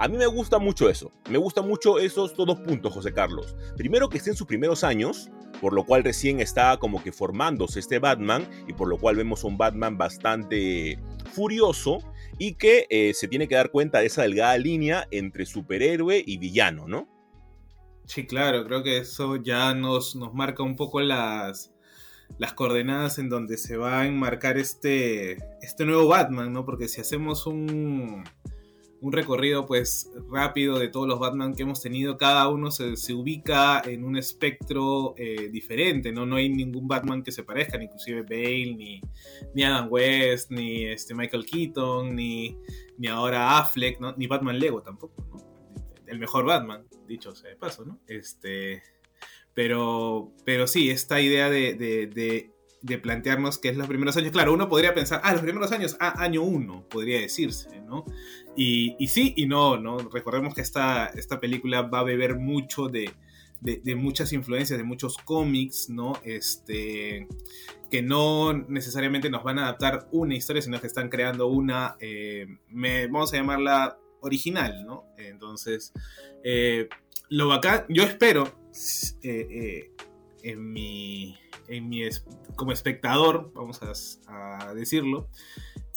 A 0.00 0.06
mí 0.06 0.16
me 0.16 0.26
gusta 0.26 0.60
mucho 0.60 0.88
eso. 0.88 1.10
Me 1.28 1.38
gusta 1.38 1.60
mucho 1.60 1.98
esos 1.98 2.36
dos 2.36 2.60
puntos, 2.60 2.92
José 2.92 3.12
Carlos. 3.12 3.56
Primero 3.76 4.08
que 4.08 4.18
esté 4.18 4.30
en 4.30 4.36
sus 4.36 4.46
primeros 4.46 4.84
años, 4.84 5.28
por 5.60 5.72
lo 5.72 5.84
cual 5.84 6.04
recién 6.04 6.40
está 6.40 6.76
como 6.78 7.02
que 7.02 7.12
formándose 7.12 7.80
este 7.80 7.98
Batman 7.98 8.48
y 8.66 8.72
por 8.72 8.88
lo 8.88 8.98
cual 8.98 9.16
vemos 9.16 9.44
un 9.44 9.58
Batman 9.58 9.98
bastante 9.98 10.98
furioso 11.32 11.98
y 12.38 12.54
que 12.54 12.86
eh, 12.90 13.12
se 13.14 13.28
tiene 13.28 13.48
que 13.48 13.56
dar 13.56 13.70
cuenta 13.70 14.00
de 14.00 14.06
esa 14.06 14.22
delgada 14.22 14.56
línea 14.58 15.06
entre 15.10 15.46
superhéroe 15.46 16.22
y 16.24 16.38
villano, 16.38 16.86
¿no? 16.86 17.08
Sí, 18.06 18.26
claro, 18.26 18.64
creo 18.64 18.82
que 18.82 18.98
eso 18.98 19.36
ya 19.36 19.74
nos, 19.74 20.16
nos 20.16 20.32
marca 20.32 20.62
un 20.62 20.76
poco 20.76 21.00
las, 21.00 21.72
las 22.38 22.54
coordenadas 22.54 23.18
en 23.18 23.28
donde 23.28 23.58
se 23.58 23.76
va 23.76 24.00
a 24.00 24.06
enmarcar 24.06 24.56
este, 24.56 25.38
este 25.60 25.84
nuevo 25.84 26.08
Batman, 26.08 26.52
¿no? 26.52 26.64
Porque 26.64 26.88
si 26.88 27.00
hacemos 27.00 27.46
un, 27.46 28.24
un 29.00 29.12
recorrido 29.12 29.66
pues 29.66 30.10
rápido 30.30 30.78
de 30.78 30.88
todos 30.88 31.06
los 31.06 31.18
Batman 31.18 31.54
que 31.54 31.62
hemos 31.62 31.80
tenido, 31.80 32.16
cada 32.18 32.48
uno 32.48 32.70
se, 32.70 32.94
ubica 33.12 33.80
en 33.84 34.04
un 34.04 34.16
espectro 34.16 35.14
eh, 35.16 35.48
diferente, 35.50 36.12
¿no? 36.12 36.26
No 36.26 36.36
hay 36.36 36.48
ningún 36.48 36.88
Batman 36.88 37.22
que 37.22 37.30
se 37.30 37.44
parezca, 37.44 37.78
ni 37.78 37.84
inclusive 37.84 38.22
Bale, 38.22 38.74
ni, 38.74 39.00
ni 39.54 39.62
Adam 39.62 39.88
West, 39.90 40.50
ni 40.50 40.84
este 40.84 41.14
Michael 41.14 41.46
Keaton, 41.46 42.14
ni, 42.14 42.58
ni 42.96 43.08
ahora 43.08 43.58
Affleck, 43.58 44.00
¿no? 44.00 44.14
Ni 44.16 44.26
Batman 44.26 44.58
Lego 44.58 44.82
tampoco, 44.82 45.24
¿no? 45.30 45.38
El 46.06 46.18
mejor 46.18 46.44
Batman, 46.44 46.86
dicho 47.06 47.34
sea 47.34 47.50
de 47.50 47.56
paso, 47.56 47.84
¿no? 47.84 48.00
Este, 48.06 48.82
pero, 49.54 50.32
pero 50.44 50.66
sí, 50.66 50.90
esta 50.90 51.20
idea 51.20 51.50
de, 51.50 51.74
de, 51.74 52.50
de 52.82 52.98
plantearnos 52.98 53.58
que 53.58 53.68
es 53.68 53.76
los 53.76 53.88
primeros 53.88 54.16
años. 54.16 54.32
Claro, 54.32 54.52
uno 54.52 54.68
podría 54.68 54.94
pensar, 54.94 55.20
ah, 55.24 55.32
los 55.32 55.42
primeros 55.42 55.72
años, 55.72 55.96
ah, 56.00 56.14
año 56.18 56.42
uno, 56.42 56.84
podría 56.88 57.20
decirse, 57.20 57.80
¿no? 57.80 58.04
Y, 58.60 59.06
sí 59.06 59.34
y 59.36 59.46
no, 59.46 59.76
¿no? 59.76 59.98
Recordemos 59.98 60.52
que 60.52 60.62
esta, 60.62 61.06
esta 61.06 61.38
película 61.38 61.82
va 61.82 62.00
a 62.00 62.02
beber 62.02 62.34
mucho 62.34 62.88
de, 62.88 63.14
muchas 63.94 64.32
influencias, 64.32 64.76
de 64.76 64.84
muchos 64.84 65.16
cómics, 65.16 65.88
¿no? 65.88 66.14
Este, 66.24 67.28
que 67.88 68.02
no 68.02 68.52
necesariamente 68.52 69.30
nos 69.30 69.44
van 69.44 69.60
a 69.60 69.62
adaptar 69.62 70.08
una 70.10 70.34
historia, 70.34 70.60
sino 70.60 70.80
que 70.80 70.88
están 70.88 71.08
creando 71.08 71.46
una, 71.46 71.96
eh, 72.00 72.58
vamos 72.68 73.32
a 73.32 73.36
llamarla 73.36 73.96
original, 74.22 74.84
¿no? 74.84 75.04
Entonces, 75.16 75.92
eh, 76.42 76.88
lo 77.28 77.48
bacán, 77.48 77.84
yo 77.88 78.02
espero, 78.02 78.52
eh, 79.22 79.46
eh, 79.50 79.90
en 80.42 80.72
mi, 80.72 81.38
en 81.68 81.88
mi 81.88 82.08
como 82.56 82.72
espectador, 82.72 83.52
vamos 83.54 83.80
a, 84.26 84.72
decirlo, 84.74 85.28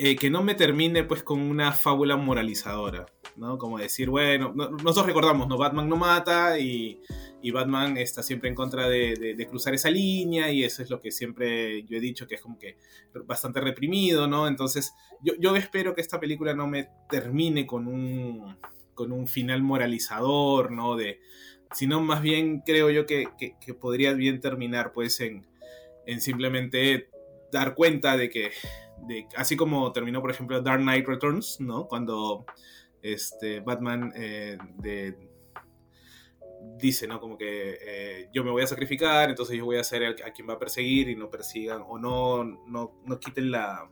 eh, 0.04 0.16
que 0.16 0.32
no 0.32 0.42
me 0.42 0.56
termine 0.56 1.04
pues 1.04 1.22
con 1.22 1.40
una 1.40 1.74
fábula 1.74 2.18
moralizadora, 2.18 3.06
¿no? 3.36 3.60
Como 3.60 3.78
decir, 3.78 4.10
bueno, 4.10 4.52
nosotros 4.52 5.06
recordamos, 5.06 5.48
¿no? 5.48 5.60
Batman 5.60 5.88
no 5.88 5.96
mata 5.96 6.58
y, 6.58 7.00
y 7.40 7.52
Batman 7.52 7.96
está 7.98 8.24
siempre 8.24 8.50
en 8.50 8.56
contra 8.56 8.90
de, 8.90 9.46
cruzar 9.48 9.76
esa 9.76 9.92
línea 9.92 10.52
y 10.52 10.64
eso 10.64 10.82
es 10.82 10.90
lo 10.90 11.00
que 11.00 11.12
siempre 11.12 11.84
yo 11.84 11.98
he 11.98 12.00
dicho, 12.00 12.28
que 12.28 12.34
es 12.34 12.42
como 12.42 12.58
que 12.58 12.78
bastante 13.26 13.62
reprimido, 13.62 14.28
¿no? 14.28 14.48
Entonces, 14.48 14.92
yo, 15.22 15.34
yo 15.38 15.56
espero 15.56 15.94
que 15.94 16.02
esta 16.02 16.20
película 16.20 16.56
no 16.56 16.66
me 16.66 16.90
termine 17.08 17.68
con 17.68 17.86
un, 17.86 18.58
con 18.96 19.12
un 19.12 19.28
final 19.28 19.62
moralizador, 19.62 20.72
¿no? 20.72 20.96
De, 20.96 21.20
sino 21.74 22.02
más 22.02 22.24
bien 22.24 22.62
creo 22.62 22.90
yo 22.90 23.06
que, 23.06 23.28
podría 23.80 24.14
bien 24.14 24.40
terminar 24.40 24.94
pues 24.94 25.22
en, 25.22 25.46
simplemente 26.20 27.10
dar 27.52 27.76
cuenta 27.76 28.18
de 28.18 28.32
que, 28.32 28.52
de, 29.08 29.28
así 29.36 29.56
como 29.56 29.92
terminó 29.92 30.22
por 30.22 30.32
ejemplo 30.32 30.62
Dark 30.62 30.82
Knight 30.82 31.08
Returns, 31.08 31.60
¿no? 31.60 31.88
Cuando 31.88 32.46
este, 33.02 33.60
Batman 33.62 34.12
eh, 34.16 34.58
dice, 36.78 37.08
¿no? 37.08 37.20
Como 37.20 37.38
que 37.38 37.78
eh, 37.82 38.30
yo 38.34 38.44
me 38.44 38.52
voy 38.52 38.64
a 38.64 38.68
sacrificar, 38.68 39.30
entonces 39.30 39.58
yo 39.58 39.66
voy 39.66 39.78
a 39.78 39.84
ser 39.84 40.04
a 40.06 40.32
quien 40.32 40.48
va 40.48 40.54
a 40.54 40.60
perseguir 40.60 41.10
y 41.10 41.16
no 41.16 41.30
persigan 41.30 41.84
o 41.88 41.98
no, 41.98 42.44
no, 42.44 43.02
no 43.06 43.20
quiten 43.20 43.52
la, 43.52 43.90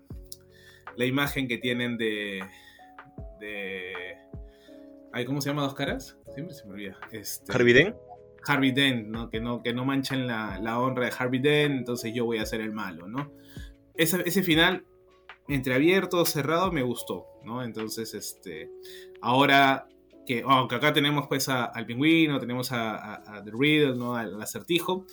la 0.96 1.06
imagen 1.06 1.48
que 1.48 1.58
tienen 1.58 1.98
de... 1.98 2.44
de 3.40 4.18
¿Cómo 5.26 5.42
se 5.42 5.50
llama 5.50 5.64
dos 5.64 5.74
caras? 5.74 6.18
Siempre 6.34 6.54
se 6.54 6.66
me 6.66 6.74
olvida. 6.74 6.98
Este, 7.12 7.52
Harvey 7.52 7.74
Dent. 7.74 7.96
Harvey 8.46 8.72
Dent, 8.72 9.08
¿no? 9.08 9.30
Que 9.30 9.42
no, 9.42 9.62
que 9.62 9.74
no 9.74 9.84
manchen 9.84 10.28
la, 10.28 10.60
la, 10.62 10.80
honra 10.80 11.06
de 11.06 11.14
Harvey 11.18 11.40
Dent, 11.40 11.80
entonces 11.80 12.14
yo 12.14 12.26
voy 12.26 12.38
a 12.38 12.46
ser 12.46 12.62
el 12.62 12.72
malo, 12.72 13.08
¿no? 13.08 13.34
Ese, 13.96 14.22
ese 14.26 14.44
final, 14.44 14.86
entreabierto, 15.50 16.26
cerrado, 16.26 16.72
me 16.72 16.84
gustó, 16.84 17.26
¿no? 17.44 17.64
Entonces, 17.64 18.14
este, 18.14 18.70
ahora 19.22 19.88
que, 20.26 20.44
aunque 20.46 20.76
acá 20.76 20.94
tenemos 20.94 21.28
pues 21.28 21.50
al 21.50 21.86
pingüino, 21.86 22.40
tenemos 22.40 22.72
a, 22.72 23.42
The 23.44 23.52
Riddle, 23.52 23.96
¿no? 23.96 24.16
Al, 24.16 24.40
acertijo, 24.42 25.06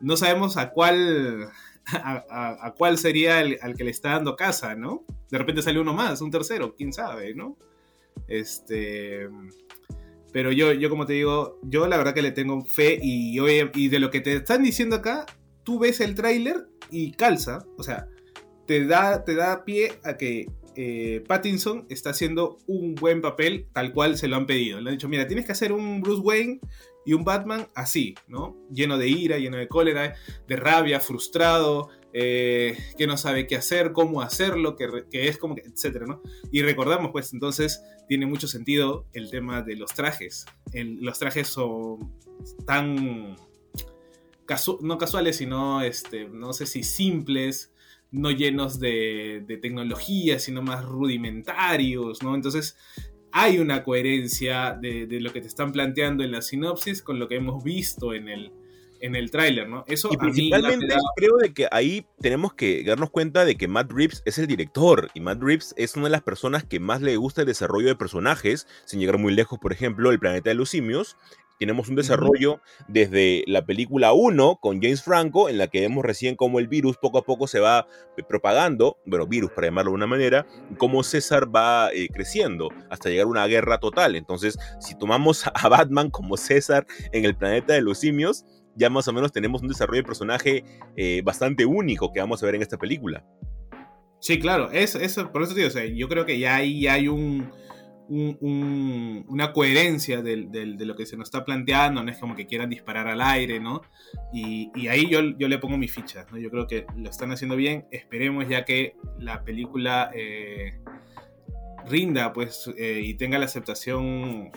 no 0.00 0.16
sabemos 0.16 0.56
a 0.56 0.70
cuál, 0.70 1.48
a, 1.86 2.74
cuál 2.76 2.98
sería 2.98 3.40
el, 3.40 3.58
al 3.62 3.74
que 3.74 3.84
le 3.84 3.90
está 3.90 4.10
dando 4.10 4.36
casa, 4.36 4.74
¿no? 4.74 5.04
De 5.30 5.38
repente 5.38 5.62
sale 5.62 5.80
uno 5.80 5.92
más, 5.92 6.20
un 6.20 6.30
tercero, 6.30 6.74
quién 6.76 6.92
sabe, 6.92 7.34
¿no? 7.34 7.56
Este. 8.28 9.28
Pero 10.32 10.52
yo, 10.52 10.72
yo 10.72 10.88
como 10.88 11.06
te 11.06 11.14
digo, 11.14 11.58
yo 11.62 11.88
la 11.88 11.96
verdad 11.96 12.14
que 12.14 12.22
le 12.22 12.30
tengo 12.30 12.64
fe 12.64 13.00
y, 13.02 13.36
y 13.74 13.88
de 13.88 13.98
lo 13.98 14.10
que 14.10 14.20
te 14.20 14.34
están 14.34 14.62
diciendo 14.62 14.94
acá, 14.94 15.26
tú 15.64 15.80
ves 15.80 16.00
el 16.00 16.14
tráiler 16.14 16.68
y 16.90 17.12
calza, 17.12 17.66
o 17.76 17.82
sea, 17.82 18.06
te 18.70 18.84
da, 18.84 19.24
te 19.24 19.34
da 19.34 19.64
pie 19.64 19.98
a 20.04 20.16
que 20.16 20.46
eh, 20.76 21.24
Pattinson 21.26 21.86
está 21.88 22.10
haciendo 22.10 22.58
un 22.68 22.94
buen 22.94 23.20
papel 23.20 23.66
tal 23.72 23.92
cual 23.92 24.16
se 24.16 24.28
lo 24.28 24.36
han 24.36 24.46
pedido. 24.46 24.80
Le 24.80 24.90
han 24.90 24.94
dicho, 24.94 25.08
mira, 25.08 25.26
tienes 25.26 25.44
que 25.44 25.50
hacer 25.50 25.72
un 25.72 26.00
Bruce 26.00 26.20
Wayne 26.20 26.60
y 27.04 27.14
un 27.14 27.24
Batman 27.24 27.66
así, 27.74 28.14
¿no? 28.28 28.56
Lleno 28.72 28.96
de 28.96 29.08
ira, 29.08 29.38
lleno 29.38 29.56
de 29.56 29.66
cólera, 29.66 30.14
de 30.46 30.54
rabia, 30.54 31.00
frustrado, 31.00 31.88
eh, 32.12 32.78
que 32.96 33.08
no 33.08 33.16
sabe 33.16 33.48
qué 33.48 33.56
hacer, 33.56 33.90
cómo 33.90 34.22
hacerlo, 34.22 34.76
que, 34.76 35.08
es 35.10 35.36
como 35.36 35.56
que, 35.56 35.62
etcétera, 35.62 36.06
¿no? 36.06 36.22
Y 36.52 36.62
recordamos, 36.62 37.10
pues 37.10 37.32
entonces 37.32 37.82
tiene 38.06 38.26
mucho 38.26 38.46
sentido 38.46 39.04
el 39.14 39.32
tema 39.32 39.62
de 39.62 39.74
los 39.74 39.92
trajes. 39.94 40.46
los 40.72 41.18
trajes 41.18 41.48
son 41.48 42.14
tan, 42.64 43.34
no 44.80 44.96
casuales, 44.96 45.38
sino, 45.38 45.82
este, 45.82 46.28
no 46.28 46.52
sé 46.52 46.66
si 46.66 46.84
simples, 46.84 47.69
no 48.12 48.30
llenos 48.30 48.80
de, 48.80 49.44
de 49.46 49.56
tecnología, 49.56 50.38
sino 50.38 50.62
más 50.62 50.84
rudimentarios, 50.84 52.22
¿no? 52.22 52.34
Entonces 52.34 52.76
hay 53.32 53.58
una 53.58 53.84
coherencia 53.84 54.76
de, 54.80 55.06
de, 55.06 55.20
lo 55.20 55.32
que 55.32 55.40
te 55.40 55.46
están 55.46 55.72
planteando 55.72 56.24
en 56.24 56.32
la 56.32 56.42
sinopsis 56.42 57.02
con 57.02 57.18
lo 57.18 57.28
que 57.28 57.36
hemos 57.36 57.62
visto 57.62 58.12
en 58.12 58.28
el, 58.28 58.52
en 59.00 59.16
el 59.16 59.30
tráiler, 59.30 59.68
¿no? 59.68 59.84
Eso 59.86 60.08
y 60.12 60.16
principalmente 60.16 60.94
creo 61.16 61.36
de 61.36 61.52
que 61.52 61.68
ahí 61.70 62.06
tenemos 62.20 62.54
que 62.54 62.84
darnos 62.84 63.10
cuenta 63.10 63.44
de 63.44 63.56
que 63.56 63.68
Matt 63.68 63.92
Reeves 63.92 64.22
es 64.24 64.38
el 64.38 64.46
director 64.46 65.10
y 65.14 65.20
Matt 65.20 65.42
Reeves 65.42 65.74
es 65.76 65.96
una 65.96 66.04
de 66.04 66.10
las 66.10 66.22
personas 66.22 66.64
que 66.64 66.80
más 66.80 67.00
le 67.00 67.16
gusta 67.16 67.42
el 67.42 67.46
desarrollo 67.46 67.88
de 67.88 67.96
personajes, 67.96 68.66
sin 68.84 69.00
llegar 69.00 69.18
muy 69.18 69.32
lejos, 69.32 69.58
por 69.58 69.72
ejemplo, 69.72 70.10
el 70.10 70.18
planeta 70.18 70.50
de 70.50 70.54
los 70.54 70.70
simios. 70.70 71.16
Tenemos 71.60 71.90
un 71.90 71.94
desarrollo 71.94 72.62
desde 72.88 73.44
la 73.46 73.66
película 73.66 74.14
1 74.14 74.60
con 74.62 74.80
James 74.80 75.02
Franco, 75.02 75.50
en 75.50 75.58
la 75.58 75.66
que 75.66 75.82
vemos 75.82 76.02
recién 76.02 76.34
cómo 76.34 76.58
el 76.58 76.68
virus 76.68 76.96
poco 76.96 77.18
a 77.18 77.22
poco 77.22 77.46
se 77.46 77.60
va 77.60 77.86
propagando, 78.30 78.96
bueno, 79.04 79.26
virus 79.26 79.50
para 79.50 79.66
llamarlo 79.66 79.90
de 79.90 79.96
una 79.96 80.06
manera, 80.06 80.46
cómo 80.78 81.02
César 81.02 81.54
va 81.54 81.90
eh, 81.92 82.08
creciendo 82.10 82.70
hasta 82.88 83.10
llegar 83.10 83.26
a 83.26 83.28
una 83.28 83.46
guerra 83.46 83.78
total. 83.78 84.16
Entonces, 84.16 84.58
si 84.78 84.96
tomamos 84.96 85.44
a 85.54 85.68
Batman 85.68 86.08
como 86.08 86.38
César 86.38 86.86
en 87.12 87.26
el 87.26 87.36
planeta 87.36 87.74
de 87.74 87.82
los 87.82 87.98
simios, 87.98 88.46
ya 88.74 88.88
más 88.88 89.06
o 89.08 89.12
menos 89.12 89.30
tenemos 89.30 89.60
un 89.60 89.68
desarrollo 89.68 90.00
de 90.00 90.06
personaje 90.06 90.64
eh, 90.96 91.20
bastante 91.22 91.66
único 91.66 92.10
que 92.10 92.20
vamos 92.20 92.42
a 92.42 92.46
ver 92.46 92.54
en 92.54 92.62
esta 92.62 92.78
película. 92.78 93.22
Sí, 94.18 94.38
claro, 94.38 94.70
eso, 94.70 94.98
eso, 94.98 95.30
por 95.30 95.42
eso 95.42 95.52
digo, 95.52 95.68
yo 95.94 96.08
creo 96.08 96.24
que 96.24 96.38
ya 96.38 96.56
ahí 96.56 96.86
hay 96.86 97.08
un, 97.08 97.50
una 98.10 99.52
coherencia 99.52 100.20
de, 100.20 100.36
lo 100.78 100.96
que 100.96 101.06
se 101.06 101.16
nos 101.16 101.28
está 101.28 101.44
planteando, 101.44 102.02
no 102.02 102.10
es 102.10 102.18
como 102.18 102.34
que 102.34 102.46
quieran 102.46 102.68
disparar 102.68 103.06
al 103.06 103.20
aire, 103.20 103.60
¿no? 103.60 103.82
Y, 104.32 104.88
ahí 104.88 105.08
yo, 105.08 105.20
yo, 105.38 105.46
le 105.46 105.58
pongo 105.58 105.78
mi 105.78 105.86
ficha, 105.86 106.26
¿no? 106.30 106.38
Yo 106.38 106.50
creo 106.50 106.66
que 106.66 106.86
lo 106.96 107.08
están 107.08 107.30
haciendo 107.30 107.54
bien, 107.54 107.86
esperemos 107.92 108.48
ya 108.48 108.64
que 108.64 108.96
la 109.18 109.44
película 109.44 110.10
eh, 110.12 110.80
rinda, 111.86 112.32
pues, 112.32 112.70
eh, 112.76 113.00
y 113.04 113.14
tenga 113.14 113.38
la 113.38 113.44
aceptación 113.44 114.50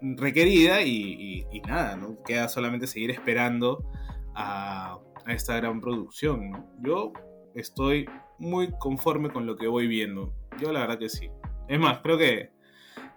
requerida 0.00 0.82
y, 0.82 1.46
nada, 1.66 1.96
¿no? 1.96 2.22
Queda 2.24 2.48
solamente 2.48 2.88
seguir 2.88 3.10
esperando 3.12 3.84
a, 4.34 4.98
esta 5.28 5.56
gran 5.56 5.80
producción, 5.80 6.66
Yo 6.84 7.12
estoy 7.56 8.06
muy 8.38 8.70
conforme 8.78 9.30
con 9.30 9.44
lo 9.44 9.56
que 9.56 9.66
voy 9.66 9.88
viendo. 9.88 10.32
Yo 10.60 10.70
la 10.70 10.80
verdad 10.80 10.98
que 11.00 11.08
sí. 11.08 11.30
Es 11.68 11.80
más, 11.80 11.98
creo 11.98 12.16
que, 12.16 12.50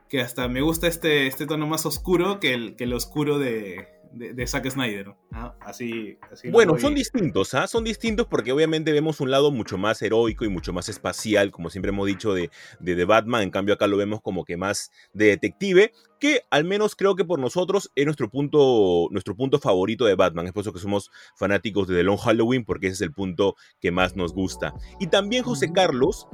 que 0.09 0.21
hasta 0.21 0.47
me 0.47 0.61
gusta 0.61 0.87
este, 0.87 1.27
este 1.27 1.45
tono 1.45 1.67
más 1.67 1.85
oscuro 1.85 2.39
que 2.39 2.53
el, 2.53 2.75
que 2.75 2.85
el 2.85 2.93
oscuro 2.93 3.37
de, 3.37 3.87
de, 4.11 4.47
Zack 4.47 4.69
Snyder. 4.69 5.13
Así, 5.61 6.17
Bueno, 6.51 6.77
son 6.79 6.95
distintos, 6.95 7.53
¿ah? 7.53 7.67
Son 7.67 7.83
distintos 7.83 8.27
porque 8.27 8.51
obviamente 8.51 8.91
vemos 8.91 9.19
un 9.19 9.29
lado 9.31 9.51
mucho 9.51 9.77
más 9.77 10.01
heroico 10.01 10.45
y 10.45 10.49
mucho 10.49 10.73
más 10.73 10.89
espacial, 10.89 11.51
como 11.51 11.69
siempre 11.69 11.89
hemos 11.89 12.07
dicho, 12.07 12.33
de, 12.33 12.49
de, 12.79 13.05
Batman. 13.05 13.43
En 13.43 13.51
cambio, 13.51 13.75
acá 13.75 13.87
lo 13.87 13.97
vemos 13.97 14.21
como 14.21 14.45
que 14.45 14.57
más 14.57 14.91
de 15.13 15.27
detective, 15.27 15.91
que 16.19 16.41
al 16.49 16.65
menos 16.65 16.95
creo 16.95 17.15
que 17.15 17.25
por 17.25 17.39
nosotros 17.39 17.91
es 17.95 18.05
nuestro 18.05 18.29
punto, 18.29 19.07
nuestro 19.11 19.35
punto 19.35 19.59
favorito 19.59 20.05
de 20.05 20.15
Batman. 20.15 20.47
Es 20.47 20.53
por 20.53 20.61
eso 20.61 20.73
que 20.73 20.79
somos 20.79 21.11
fanáticos 21.35 21.87
de 21.87 21.95
The 21.95 22.03
Long 22.03 22.17
Halloween, 22.17 22.65
porque 22.65 22.87
ese 22.87 22.95
es 22.95 23.01
el 23.01 23.13
punto 23.13 23.55
que 23.79 23.91
más 23.91 24.15
nos 24.15 24.33
gusta. 24.33 24.73
Y 24.99 25.07
también 25.07 25.43
José 25.43 25.71
Carlos 25.71 26.27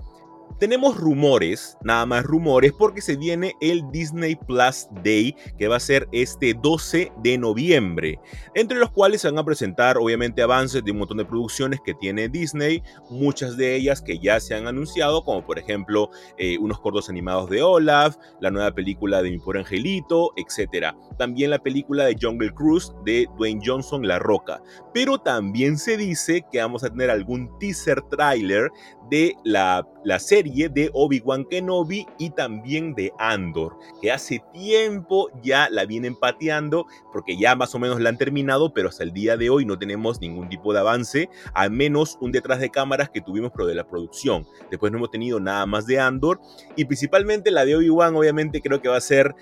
tenemos 0.60 0.98
rumores, 0.98 1.78
nada 1.84 2.06
más 2.06 2.24
rumores, 2.24 2.72
porque 2.72 3.02
se 3.02 3.18
viene 3.18 3.56
el 3.60 3.84
Disney 3.92 4.36
Plus 4.36 4.88
Day, 5.04 5.36
que 5.58 5.68
va 5.68 5.76
a 5.76 5.82
ser 5.82 6.08
este 6.12 6.54
12 6.54 7.12
de 7.22 7.38
noviembre, 7.38 8.20
entre 8.54 8.78
los 8.78 8.90
cuales 8.92 9.22
se 9.22 9.30
van 9.30 9.40
a 9.40 9.44
presentar 9.44 9.98
obviamente 9.98 10.42
avances 10.42 10.84
de 10.84 10.92
un 10.92 11.00
montón 11.00 11.18
de 11.18 11.26
producciones 11.26 11.80
que 11.84 11.94
tiene 11.94 12.30
Disney, 12.30 12.82
muchas 13.10 13.58
de 13.58 13.76
ellas 13.76 14.02
que 14.02 14.20
ya 14.20 14.40
se 14.40 14.56
han 14.56 14.68
anunciado, 14.68 15.24
como 15.24 15.46
por 15.46 15.60
ejemplo 15.60 16.10
eh, 16.38 16.58
unos 16.58 16.80
cortos 16.80 17.10
animados 17.10 17.50
de 17.50 17.62
Olaf, 17.62 18.16
la 18.40 18.52
nueva 18.52 18.72
película 18.72 19.22
de 19.22 19.32
Mi 19.32 19.40
Pobre 19.40 19.60
Angelito, 19.60 20.32
etc. 20.38 20.96
También 21.18 21.50
la 21.50 21.60
película 21.60 22.06
de 22.06 22.16
Jungle 22.20 22.54
Cruise 22.54 22.94
de 23.04 23.28
Dwayne 23.38 23.62
Johnson, 23.64 24.08
La 24.08 24.20
Roca. 24.20 24.62
Pero 24.94 25.18
también 25.18 25.78
se 25.78 25.98
dice 25.98 26.46
que 26.52 26.60
vamos 26.60 26.84
a 26.84 26.90
tener 26.90 27.10
algún 27.10 27.50
teaser 27.60 28.02
trailer 28.04 28.70
de 29.10 29.36
la, 29.44 29.88
la 30.04 30.20
serie 30.20 30.35
de 30.44 30.90
Obi-Wan 30.94 31.46
Kenobi 31.46 32.06
y 32.18 32.30
también 32.32 32.94
de 32.94 33.14
Andor, 33.18 33.78
que 34.02 34.12
hace 34.12 34.44
tiempo 34.52 35.30
ya 35.42 35.70
la 35.70 35.86
vienen 35.86 36.16
pateando 36.16 36.88
porque 37.14 37.38
ya 37.38 37.56
más 37.56 37.74
o 37.74 37.80
menos 37.80 38.02
la 38.02 38.10
han 38.10 38.18
terminado, 38.18 38.74
pero 38.74 38.90
hasta 38.90 39.04
el 39.04 39.14
día 39.14 39.38
de 39.38 39.50
hoy 39.50 39.66
no 39.66 39.80
tenemos 39.80 40.20
ningún 40.20 40.50
tipo 40.50 40.74
de 40.74 40.80
avance, 40.80 41.30
al 41.54 41.72
menos 41.72 42.18
un 42.20 42.34
detrás 42.34 42.60
de 42.60 42.70
cámaras 42.70 43.10
que 43.10 43.22
tuvimos 43.22 43.52
pero 43.54 43.66
de 43.66 43.76
la 43.76 43.88
producción. 43.88 44.46
Después 44.70 44.92
no 44.92 44.98
hemos 44.98 45.12
tenido 45.12 45.40
nada 45.40 45.66
más 45.66 45.86
de 45.86 46.00
Andor 46.00 46.42
y 46.76 46.84
principalmente 46.84 47.50
la 47.50 47.64
de 47.64 47.78
Obi-Wan 47.78 48.16
obviamente 48.16 48.62
creo 48.62 48.82
que 48.82 48.90
va 48.90 48.98
a 48.98 49.02
ser 49.02 49.36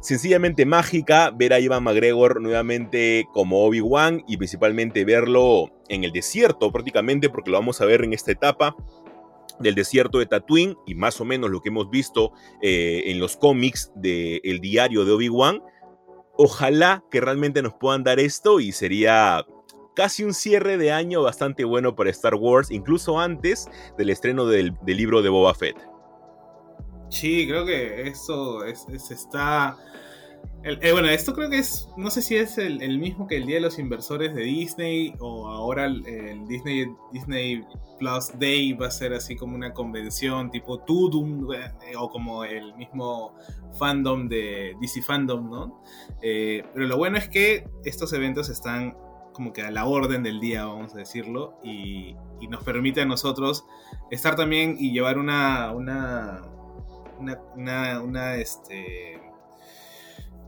sencillamente 0.00 0.64
mágica 0.64 1.30
ver 1.30 1.52
a 1.52 1.60
Ivan 1.60 1.84
McGregor 1.84 2.40
nuevamente 2.40 3.26
como 3.32 3.64
Obi-Wan 3.64 4.24
y 4.26 4.38
principalmente 4.38 5.04
verlo 5.04 5.70
en 5.88 6.04
el 6.04 6.12
desierto 6.12 6.72
prácticamente 6.72 7.28
porque 7.28 7.50
lo 7.50 7.58
vamos 7.58 7.80
a 7.80 7.84
ver 7.84 8.02
en 8.04 8.14
esta 8.14 8.32
etapa 8.32 8.74
del 9.60 9.74
desierto 9.74 10.18
de 10.18 10.26
Tatooine 10.26 10.76
y 10.86 10.94
más 10.94 11.20
o 11.20 11.24
menos 11.24 11.50
lo 11.50 11.60
que 11.60 11.68
hemos 11.68 11.90
visto 11.90 12.32
eh, 12.62 13.04
en 13.06 13.20
los 13.20 13.36
cómics 13.36 13.92
del 13.94 14.60
diario 14.60 15.04
de 15.04 15.12
Obi-Wan 15.12 15.62
ojalá 16.42 17.04
que 17.10 17.20
realmente 17.20 17.60
nos 17.60 17.74
puedan 17.74 18.02
dar 18.02 18.18
esto 18.18 18.60
y 18.60 18.72
sería 18.72 19.44
casi 19.94 20.24
un 20.24 20.32
cierre 20.32 20.78
de 20.78 20.90
año 20.90 21.22
bastante 21.22 21.64
bueno 21.64 21.94
para 21.94 22.08
Star 22.08 22.34
Wars, 22.34 22.70
incluso 22.70 23.20
antes 23.20 23.68
del 23.98 24.08
estreno 24.08 24.46
del, 24.46 24.74
libro 24.86 25.20
de 25.20 25.28
Boba 25.28 25.52
Fett. 25.54 25.76
Sí, 27.10 27.46
creo 27.46 27.66
que 27.66 28.08
eso 28.08 28.64
está 28.64 29.76
eh, 30.62 30.92
bueno, 30.92 31.08
esto 31.08 31.32
creo 31.32 31.48
que 31.48 31.58
es, 31.58 31.88
no 31.96 32.10
sé 32.10 32.20
si 32.20 32.36
es 32.36 32.58
el, 32.58 32.98
mismo 32.98 33.26
que 33.26 33.38
el 33.38 33.46
Día 33.46 33.56
de 33.56 33.62
los 33.62 33.78
Inversores 33.78 34.34
de 34.34 34.42
Disney 34.42 35.14
o 35.18 35.48
ahora 35.48 35.86
el, 35.86 36.46
Disney, 36.46 36.86
Disney 37.12 37.64
Plus 37.98 38.38
Day 38.38 38.74
va 38.74 38.88
a 38.88 38.90
ser 38.90 39.14
así 39.14 39.36
como 39.36 39.54
una 39.54 39.72
convención 39.72 40.50
tipo 40.50 40.80
Tudum 40.80 41.50
eh, 41.54 41.96
o 41.98 42.10
como 42.10 42.44
el 42.44 42.74
mismo 42.74 43.34
fandom 43.78 44.28
de 44.28 44.76
DC 44.82 45.00
Fandom, 45.00 45.50
¿no? 45.50 45.82
Eh, 46.20 46.62
pero 46.74 46.86
lo 46.86 46.98
bueno 46.98 47.16
es 47.16 47.28
que 47.28 47.66
estos 47.86 48.12
eventos 48.12 48.50
están 48.50 48.96
como 49.32 49.54
que 49.54 49.62
a 49.62 49.70
la 49.70 49.86
orden 49.86 50.22
del 50.22 50.40
día, 50.40 50.66
vamos 50.66 50.94
a 50.94 50.98
decirlo, 50.98 51.58
y, 51.62 52.16
nos 52.50 52.64
permite 52.64 53.02
a 53.02 53.04
nosotros 53.04 53.64
estar 54.10 54.34
también 54.34 54.76
y 54.78 54.92
llevar 54.92 55.18
una, 55.18 55.72
una, 55.72 56.42
una, 57.18 57.38
una, 57.54 58.02
una 58.02 58.34
este 58.36 59.20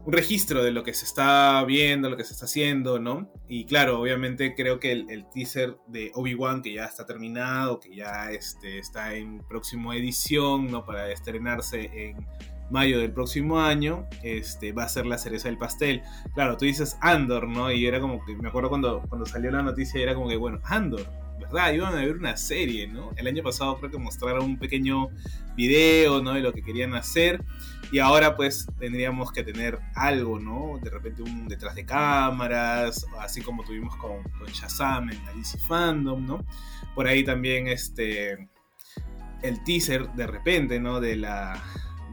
un 0.04 0.12
registro 0.12 0.64
de 0.64 0.72
lo 0.72 0.82
que 0.82 0.94
se 0.94 1.04
está 1.04 1.64
viendo, 1.64 2.10
lo 2.10 2.16
que 2.16 2.24
se 2.24 2.32
está 2.32 2.46
haciendo, 2.46 2.98
¿no? 2.98 3.30
Y 3.46 3.66
claro, 3.66 4.00
obviamente 4.00 4.54
creo 4.54 4.80
que 4.80 4.92
el, 4.92 5.26
teaser 5.32 5.76
de 5.86 6.10
Obi-Wan, 6.14 6.62
que 6.62 6.74
ya 6.74 6.86
está 6.86 7.06
terminado, 7.06 7.78
que 7.78 7.94
ya 7.94 8.30
este, 8.32 8.78
está 8.78 9.14
en 9.14 9.38
próxima 9.46 9.96
edición, 9.96 10.70
¿no? 10.70 10.84
Para 10.84 11.10
estrenarse 11.12 11.90
en 11.94 12.26
mayo 12.70 12.98
del 12.98 13.12
próximo 13.12 13.60
año, 13.60 14.06
este, 14.22 14.72
va 14.72 14.84
a 14.84 14.88
ser 14.88 15.06
la 15.06 15.18
cereza 15.18 15.48
del 15.48 15.58
pastel. 15.58 16.02
Claro, 16.34 16.56
tú 16.56 16.64
dices 16.64 16.96
Andor, 17.00 17.46
¿no? 17.46 17.70
Y 17.70 17.86
era 17.86 18.00
como 18.00 18.24
que, 18.24 18.34
me 18.34 18.48
acuerdo 18.48 18.70
cuando, 18.70 19.02
cuando 19.08 19.26
salió 19.26 19.50
la 19.52 19.62
noticia, 19.62 20.00
era 20.00 20.14
como 20.14 20.28
que, 20.28 20.36
bueno, 20.36 20.58
Andor, 20.64 21.06
¿verdad? 21.42 21.72
Iban 21.72 21.94
a 21.94 22.00
ver 22.00 22.16
una 22.16 22.37
serie, 22.37 22.87
¿no? 22.87 23.11
El 23.16 23.26
año 23.26 23.42
pasado 23.42 23.78
creo 23.78 23.90
que 23.90 23.98
mostraron 23.98 24.44
un 24.44 24.59
pequeño 24.59 25.09
video, 25.57 26.22
¿no? 26.22 26.33
De 26.35 26.40
lo 26.40 26.52
que 26.52 26.62
querían 26.62 26.94
hacer. 26.94 27.44
Y 27.90 27.98
ahora 27.98 28.37
pues 28.37 28.66
tendríamos 28.78 29.33
que 29.33 29.42
tener 29.44 29.78
algo, 29.94 30.38
¿no? 30.38 30.78
De 30.83 30.90
repente 30.90 31.22
un 31.22 31.46
detrás 31.46 31.74
de 31.74 31.85
cámaras, 31.85 33.07
así 33.20 33.42
como 33.42 33.64
tuvimos 33.64 33.94
con, 33.96 34.22
con 34.22 34.46
Shazam 34.48 35.11
en 35.11 35.24
la 35.26 35.33
DC 35.35 35.59
Fandom, 35.68 36.26
¿no? 36.26 36.44
Por 36.94 37.07
ahí 37.07 37.22
también 37.24 37.68
este 37.68 38.48
el 39.42 39.62
teaser 39.64 40.09
de 40.12 40.26
repente, 40.26 40.81
¿no? 40.81 41.00
De 41.00 41.16
la, 41.16 41.62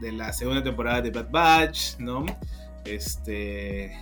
de 0.00 0.12
la 0.12 0.32
segunda 0.32 0.62
temporada 0.62 1.00
de 1.00 1.10
Bad 1.10 1.30
Batch, 1.30 1.98
¿no? 1.98 2.26
Este... 2.84 3.92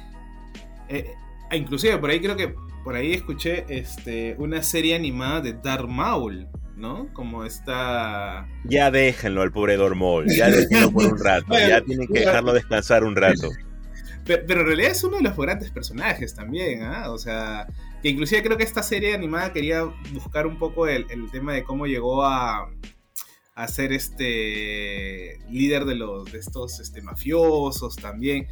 Eh, 0.89 1.15
inclusive 1.53 1.99
por 1.99 2.11
ahí 2.11 2.21
creo 2.21 2.37
que 2.37 2.55
por 2.85 2.97
ahí 2.97 3.13
escuché 3.13 3.65
este, 3.69 4.35
una 4.39 4.63
serie 4.63 4.95
animada 4.95 5.41
de 5.41 5.53
Darth 5.53 5.89
Maul, 5.89 6.49
¿no? 6.77 7.13
Como 7.13 7.45
está... 7.45 8.49
Ya 8.65 8.91
déjenlo 8.91 9.43
al 9.43 9.53
pobre 9.53 9.77
Darth 9.77 9.97
Maul, 9.97 10.27
ya 10.29 10.51
déjenlo 10.51 10.91
por 10.93 11.13
un 11.13 11.19
rato, 11.19 11.55
ya 11.59 11.81
tienen 11.83 12.09
que 12.09 12.21
dejarlo 12.21 12.53
descansar 12.53 13.05
un 13.05 13.17
rato. 13.17 13.51
Pero, 14.25 14.61
en 14.61 14.67
realidad 14.67 14.91
es 14.91 15.03
uno 15.05 15.17
de 15.17 15.23
los 15.23 15.37
grandes 15.37 15.71
personajes 15.71 16.35
también, 16.35 16.83
¿ah? 16.83 17.11
O 17.11 17.19
sea, 17.19 17.67
que 18.03 18.11
inclusive 18.11 18.43
creo 18.43 18.59
que 18.59 18.65
esta 18.65 18.83
serie 18.83 19.15
animada 19.15 19.53
quería 19.55 19.85
buscar 20.13 20.47
un 20.47 20.59
poco 20.59 20.87
el, 20.87 21.07
tema 21.33 21.55
de 21.55 21.65
cómo 21.65 21.87
llegó 21.87 22.25
a, 22.25 22.71
a 23.55 23.69
ser 23.69 23.93
este 23.93 25.39
líder 25.49 25.87
de 25.87 25.95
los 25.95 26.31
de 26.31 26.39
estos 26.39 26.79
este, 26.79 27.01
mafiosos 27.01 27.97
también. 27.97 28.47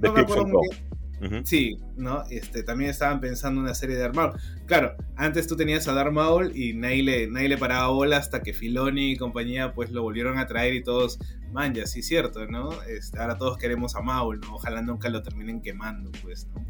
No, 0.00 0.12
me 0.12 0.20
acuerdo 0.20 0.46
muy 0.46 0.68
bien. 0.68 0.99
Sí, 1.44 1.76
¿no? 1.96 2.24
Este, 2.30 2.62
también 2.62 2.90
estaban 2.90 3.20
pensando 3.20 3.60
una 3.60 3.74
serie 3.74 3.96
de 3.96 4.02
Darth 4.02 4.16
Maul. 4.16 4.32
Claro, 4.66 4.94
antes 5.16 5.46
tú 5.46 5.56
tenías 5.56 5.86
a 5.86 5.92
Darth 5.92 6.12
Maul 6.12 6.56
y 6.56 6.72
nadie 6.72 7.02
le, 7.02 7.26
nadie 7.26 7.48
le 7.50 7.58
paraba 7.58 7.88
bola 7.88 8.16
hasta 8.16 8.42
que 8.42 8.54
Filoni 8.54 9.12
y 9.12 9.16
compañía 9.16 9.74
pues 9.74 9.90
lo 9.90 10.02
volvieron 10.02 10.38
a 10.38 10.46
traer 10.46 10.74
y 10.74 10.82
todos, 10.82 11.18
man, 11.52 11.74
ya 11.74 11.86
sí, 11.86 12.02
cierto, 12.02 12.46
¿no? 12.46 12.82
Este, 12.84 13.18
ahora 13.18 13.36
todos 13.36 13.58
queremos 13.58 13.96
a 13.96 14.00
Maul, 14.00 14.40
¿no? 14.40 14.54
Ojalá 14.54 14.80
nunca 14.80 15.10
lo 15.10 15.22
terminen 15.22 15.60
quemando, 15.60 16.10
pues, 16.22 16.46
¿no? 16.54 16.64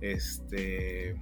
Este... 0.00 1.16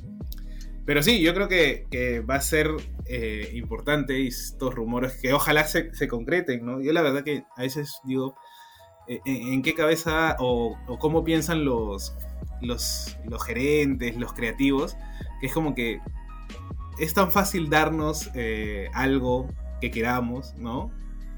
Pero 0.87 1.03
sí, 1.03 1.21
yo 1.21 1.35
creo 1.35 1.49
que, 1.49 2.25
va 2.29 2.37
a 2.37 2.41
ser 2.41 2.69
eh, 3.07 3.51
importante 3.55 4.27
estos 4.27 4.75
rumores 4.75 5.15
que 5.21 5.33
ojalá 5.33 5.65
se, 5.65 5.95
se 5.95 6.09
concreten, 6.09 6.65
¿no? 6.65 6.81
Yo 6.81 6.93
la 6.93 7.03
verdad 7.03 7.23
que 7.23 7.45
a 7.57 7.63
veces 7.63 8.01
digo, 8.05 8.35
eh, 9.07 9.21
¿en, 9.25 9.63
qué 9.63 9.75
cabeza 9.75 10.37
o, 10.39 10.77
o 10.89 10.99
cómo 10.99 11.23
piensan 11.23 11.65
los 11.65 12.17
los, 12.61 13.17
los 13.29 13.45
gerentes, 13.45 14.17
los 14.17 14.33
creativos, 14.33 14.97
que 15.41 15.47
es 15.47 15.53
como 15.53 15.75
que 15.75 16.01
es 16.99 17.15
tan 17.15 17.33
fácil 17.33 17.71
darnos 17.71 18.31
eh, 18.35 18.89
algo 18.93 19.49
que 19.81 19.91
queramos, 19.91 20.55
¿no? 20.57 20.91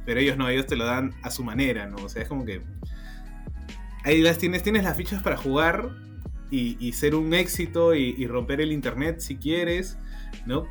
Pero 0.04 0.20
ellos 0.20 0.36
no, 0.36 0.48
ellos 0.48 0.66
te 0.66 0.76
lo 0.76 0.84
dan 0.84 1.14
a 1.22 1.30
su 1.30 1.44
manera, 1.44 1.86
¿no? 1.86 1.96
O 1.98 2.08
sea, 2.08 2.22
es 2.22 2.28
como 2.28 2.44
que 2.44 2.62
ahí 4.04 4.20
las 4.20 4.38
tienes, 4.38 4.62
tienes 4.62 4.82
las 4.82 4.96
fichas 4.96 5.22
para 5.22 5.36
jugar 5.36 5.90
y, 6.50 6.92
ser 6.92 7.14
un 7.14 7.32
éxito 7.32 7.94
y, 7.94 8.26
romper 8.26 8.60
el 8.60 8.72
internet 8.72 9.20
si 9.20 9.36
quieres, 9.36 9.96
¿no? 10.44 10.66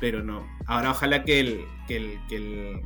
Pero 0.00 0.24
no. 0.24 0.44
Ahora 0.66 0.90
ojalá 0.90 1.22
que 1.22 1.38
el, 1.38 1.60
que 1.86 1.96
el, 1.96 2.18
que 2.28 2.36
el, 2.36 2.80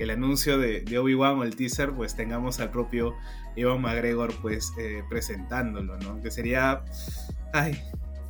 el 0.00 0.10
anuncio 0.10 0.58
de, 0.58 0.80
de 0.80 0.98
Obi-Wan 0.98 1.38
o 1.38 1.44
el 1.44 1.54
teaser, 1.54 1.92
pues 1.92 2.16
tengamos 2.16 2.58
al 2.60 2.70
propio 2.70 3.14
Ivan 3.56 3.82
McGregor 3.82 4.34
pues 4.40 4.72
eh, 4.78 5.02
presentándolo, 5.08 5.98
¿no? 5.98 6.20
Que 6.22 6.30
sería, 6.30 6.82
ay, 7.52 7.78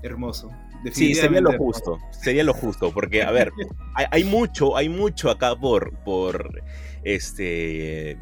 hermoso. 0.03 0.51
Sí, 0.93 1.15
sería 1.15 1.41
lo 1.41 1.53
justo, 1.53 1.99
sería 2.11 2.43
lo 2.43 2.55
justo, 2.55 2.91
porque 2.93 3.23
a 3.23 3.31
ver, 3.31 3.53
hay, 4.11 4.25
mucho, 4.25 4.77
hay 4.77 4.89
mucho 4.89 5.31
acá 5.31 5.55
por, 5.55 5.93
por, 5.99 6.63
este, 7.05 8.17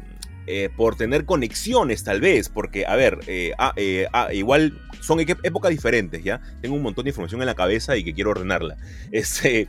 eh, 0.45 0.69
por 0.75 0.95
tener 0.95 1.25
conexiones 1.25 2.03
tal 2.03 2.19
vez, 2.19 2.49
porque 2.49 2.85
a 2.85 2.95
ver, 2.97 3.19
eh, 3.27 3.53
ah, 3.57 3.73
ah, 4.11 4.33
igual 4.33 4.77
son 4.99 5.21
épocas 5.21 5.71
diferentes, 5.71 6.21
¿ya? 6.21 6.41
Tengo 6.61 6.75
un 6.75 6.81
montón 6.81 7.05
de 7.05 7.11
información 7.11 7.41
en 7.41 7.47
la 7.47 7.55
cabeza 7.55 7.95
y 7.95 8.03
que 8.03 8.13
quiero 8.13 8.31
ordenarla. 8.31 8.75
Este, 9.11 9.67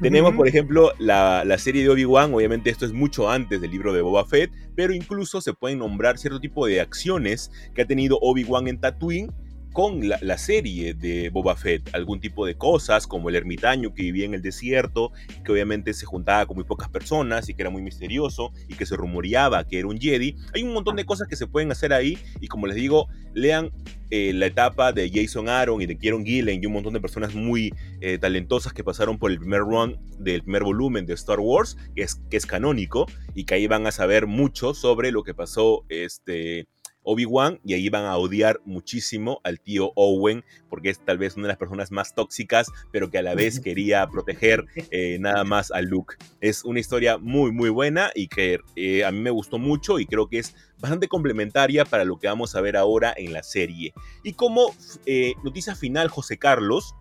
tenemos, 0.00 0.34
por 0.34 0.48
ejemplo, 0.48 0.92
la, 0.98 1.58
serie 1.58 1.82
de 1.82 1.90
Obi-Wan, 1.90 2.32
obviamente 2.34 2.70
esto 2.70 2.84
es 2.84 2.92
mucho 2.92 3.30
antes 3.30 3.60
del 3.60 3.70
libro 3.70 3.92
de 3.92 4.02
Boba 4.02 4.24
Fett, 4.26 4.50
pero 4.74 4.94
incluso 4.94 5.40
se 5.40 5.52
pueden 5.54 5.78
nombrar 5.78 6.18
cierto 6.18 6.40
tipo 6.40 6.66
de 6.66 6.80
acciones 6.80 7.50
que 7.74 7.82
ha 7.82 7.86
tenido 7.86 8.18
Obi-Wan 8.20 8.68
en 8.68 8.80
Tatooine 8.80 9.32
con 9.78 10.08
la, 10.08 10.38
serie 10.38 10.92
de 10.92 11.30
Boba 11.30 11.54
Fett, 11.54 11.94
algún 11.94 12.18
tipo 12.18 12.44
de 12.44 12.56
cosas 12.56 13.06
como 13.06 13.28
el 13.28 13.36
ermitaño 13.36 13.94
que 13.94 14.02
vivía 14.02 14.24
en 14.24 14.34
el 14.34 14.42
desierto, 14.42 15.12
que 15.44 15.52
obviamente 15.52 15.94
se 15.94 16.04
juntaba 16.04 16.46
con 16.46 16.56
muy 16.56 16.64
pocas 16.64 16.88
personas 16.88 17.48
y 17.48 17.54
que 17.54 17.62
era 17.62 17.70
muy 17.70 17.80
misterioso 17.80 18.50
y 18.66 18.74
que 18.74 18.86
se 18.86 18.96
rumoreaba 18.96 19.68
que 19.68 19.78
era 19.78 19.86
un 19.86 19.96
Jedi. 19.96 20.34
Hay 20.52 20.64
un 20.64 20.72
montón 20.72 20.96
de 20.96 21.06
cosas 21.06 21.28
que 21.28 21.36
se 21.36 21.46
pueden 21.46 21.70
hacer 21.70 21.92
ahí 21.92 22.18
y 22.40 22.48
como 22.48 22.66
les 22.66 22.74
digo, 22.74 23.06
lean 23.34 23.70
eh, 24.10 24.32
la 24.34 24.46
etapa 24.46 24.92
de 24.92 25.12
Jason 25.14 25.48
Aaron 25.48 25.80
y 25.80 25.86
de 25.86 25.96
Kieron 25.96 26.26
Gillen 26.26 26.60
y 26.60 26.66
un 26.66 26.72
montón 26.72 26.94
de 26.94 27.00
personas 27.00 27.36
muy 27.36 27.72
eh, 28.00 28.18
talentosas 28.18 28.72
que 28.72 28.82
pasaron 28.82 29.16
por 29.16 29.30
el 29.30 29.38
primer 29.38 29.60
run 29.60 29.96
del 30.18 30.42
primer 30.42 30.64
volumen 30.64 31.06
de 31.06 31.14
Star 31.14 31.38
Wars, 31.38 31.76
que 31.94 32.02
es, 32.02 32.16
que 32.28 32.36
es 32.36 32.46
canónico 32.46 33.06
y 33.32 33.44
que 33.44 33.54
ahí 33.54 33.68
van 33.68 33.86
a 33.86 33.92
saber 33.92 34.26
mucho 34.26 34.74
sobre 34.74 35.12
lo 35.12 35.22
que 35.22 35.34
pasó 35.34 35.84
este 35.88 36.66
Obi-Wan 37.08 37.58
y 37.64 37.74
ahí 37.74 37.88
van 37.88 38.04
a 38.04 38.16
odiar 38.16 38.60
muchísimo 38.66 39.40
al 39.42 39.60
tío 39.60 39.92
Owen 39.96 40.44
porque 40.68 40.90
es 40.90 41.02
tal 41.04 41.16
vez 41.16 41.36
una 41.36 41.46
de 41.46 41.48
las 41.48 41.56
personas 41.56 41.90
más 41.90 42.14
tóxicas 42.14 42.68
pero 42.92 43.10
que 43.10 43.18
a 43.18 43.22
la 43.22 43.34
vez 43.34 43.60
quería 43.60 44.06
proteger 44.08 44.66
eh, 44.90 45.16
nada 45.18 45.44
más 45.44 45.70
a 45.70 45.80
Luke. 45.80 46.16
Es 46.40 46.64
una 46.64 46.80
historia 46.80 47.18
muy 47.18 47.50
muy 47.52 47.70
buena 47.70 48.10
y 48.14 48.28
que 48.28 48.60
eh, 48.76 49.04
a 49.04 49.10
mí 49.10 49.20
me 49.20 49.30
gustó 49.30 49.58
mucho 49.58 49.98
y 49.98 50.06
creo 50.06 50.28
que 50.28 50.38
es 50.38 50.54
bastante 50.80 51.08
complementaria 51.08 51.84
para 51.84 52.04
lo 52.04 52.18
que 52.18 52.28
vamos 52.28 52.54
a 52.54 52.60
ver 52.60 52.76
ahora 52.76 53.14
en 53.16 53.32
la 53.32 53.42
serie. 53.42 53.92
Y 54.22 54.34
como 54.34 54.74
eh, 55.06 55.34
noticia 55.42 55.74
final, 55.74 56.08
José 56.08 56.38
Carlos, 56.38 56.94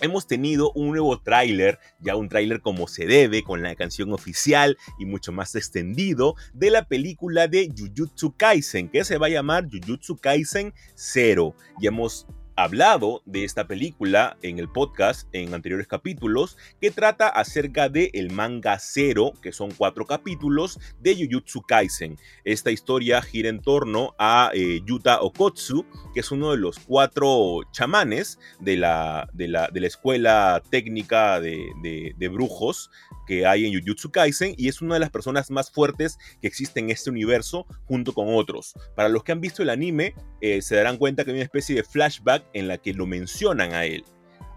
hemos 0.00 0.26
tenido 0.26 0.72
un 0.72 0.90
nuevo 0.90 1.20
tráiler, 1.20 1.78
ya 2.00 2.16
un 2.16 2.28
tráiler 2.28 2.60
como 2.60 2.88
se 2.88 3.06
debe, 3.06 3.42
con 3.42 3.62
la 3.62 3.74
canción 3.74 4.12
oficial 4.12 4.76
y 4.98 5.06
mucho 5.06 5.32
más 5.32 5.54
extendido 5.54 6.34
de 6.54 6.70
la 6.70 6.86
película 6.86 7.48
de 7.48 7.70
Jujutsu 7.76 8.36
Kaisen, 8.36 8.88
que 8.88 9.04
se 9.04 9.18
va 9.18 9.26
a 9.26 9.30
llamar 9.30 9.68
Jujutsu 9.70 10.16
Kaisen 10.16 10.72
0. 10.94 11.54
Y 11.80 11.86
hemos 11.86 12.26
hablado 12.56 13.22
de 13.24 13.44
esta 13.44 13.66
película 13.66 14.36
en 14.42 14.58
el 14.58 14.68
podcast 14.68 15.28
en 15.32 15.54
anteriores 15.54 15.86
capítulos 15.86 16.56
que 16.80 16.90
trata 16.90 17.28
acerca 17.28 17.88
de 17.88 18.10
el 18.14 18.30
manga 18.30 18.78
Zero, 18.78 19.32
que 19.42 19.52
son 19.52 19.70
cuatro 19.70 20.06
capítulos 20.06 20.78
de 21.00 21.14
Jujutsu 21.16 21.62
Kaisen. 21.62 22.18
Esta 22.44 22.70
historia 22.70 23.22
gira 23.22 23.48
en 23.48 23.60
torno 23.60 24.14
a 24.18 24.50
eh, 24.54 24.80
Yuta 24.84 25.20
Okotsu, 25.20 25.86
que 26.14 26.20
es 26.20 26.30
uno 26.30 26.50
de 26.50 26.58
los 26.58 26.78
cuatro 26.78 27.60
chamanes 27.72 28.38
de 28.60 28.76
la, 28.76 29.28
de 29.32 29.48
la, 29.48 29.68
de 29.68 29.80
la 29.80 29.86
escuela 29.86 30.62
técnica 30.70 31.40
de, 31.40 31.58
de, 31.82 32.28
brujos 32.28 32.90
que 33.26 33.46
hay 33.46 33.66
en 33.66 33.72
Jujutsu 33.72 34.10
Kaisen 34.10 34.54
y 34.56 34.68
es 34.68 34.82
una 34.82 34.94
de 34.94 35.00
las 35.00 35.10
personas 35.10 35.50
más 35.50 35.70
fuertes 35.70 36.18
que 36.40 36.48
existe 36.48 36.80
en 36.80 36.90
este 36.90 37.10
universo 37.10 37.66
junto 37.84 38.12
con 38.12 38.34
otros. 38.34 38.74
Para 38.94 39.08
los 39.08 39.24
que 39.24 39.32
han 39.32 39.40
visto 39.40 39.62
el 39.62 39.70
anime, 39.70 40.14
eh, 40.40 40.62
se 40.62 40.76
darán 40.76 40.96
cuenta 40.96 41.24
que 41.24 41.30
hay 41.30 41.36
una 41.36 41.44
especie 41.44 41.76
de 41.76 41.84
flashback 41.84 42.44
en 42.52 42.68
la 42.68 42.78
que 42.78 42.94
lo 42.94 43.06
mencionan 43.06 43.72
a 43.72 43.84
él. 43.84 44.04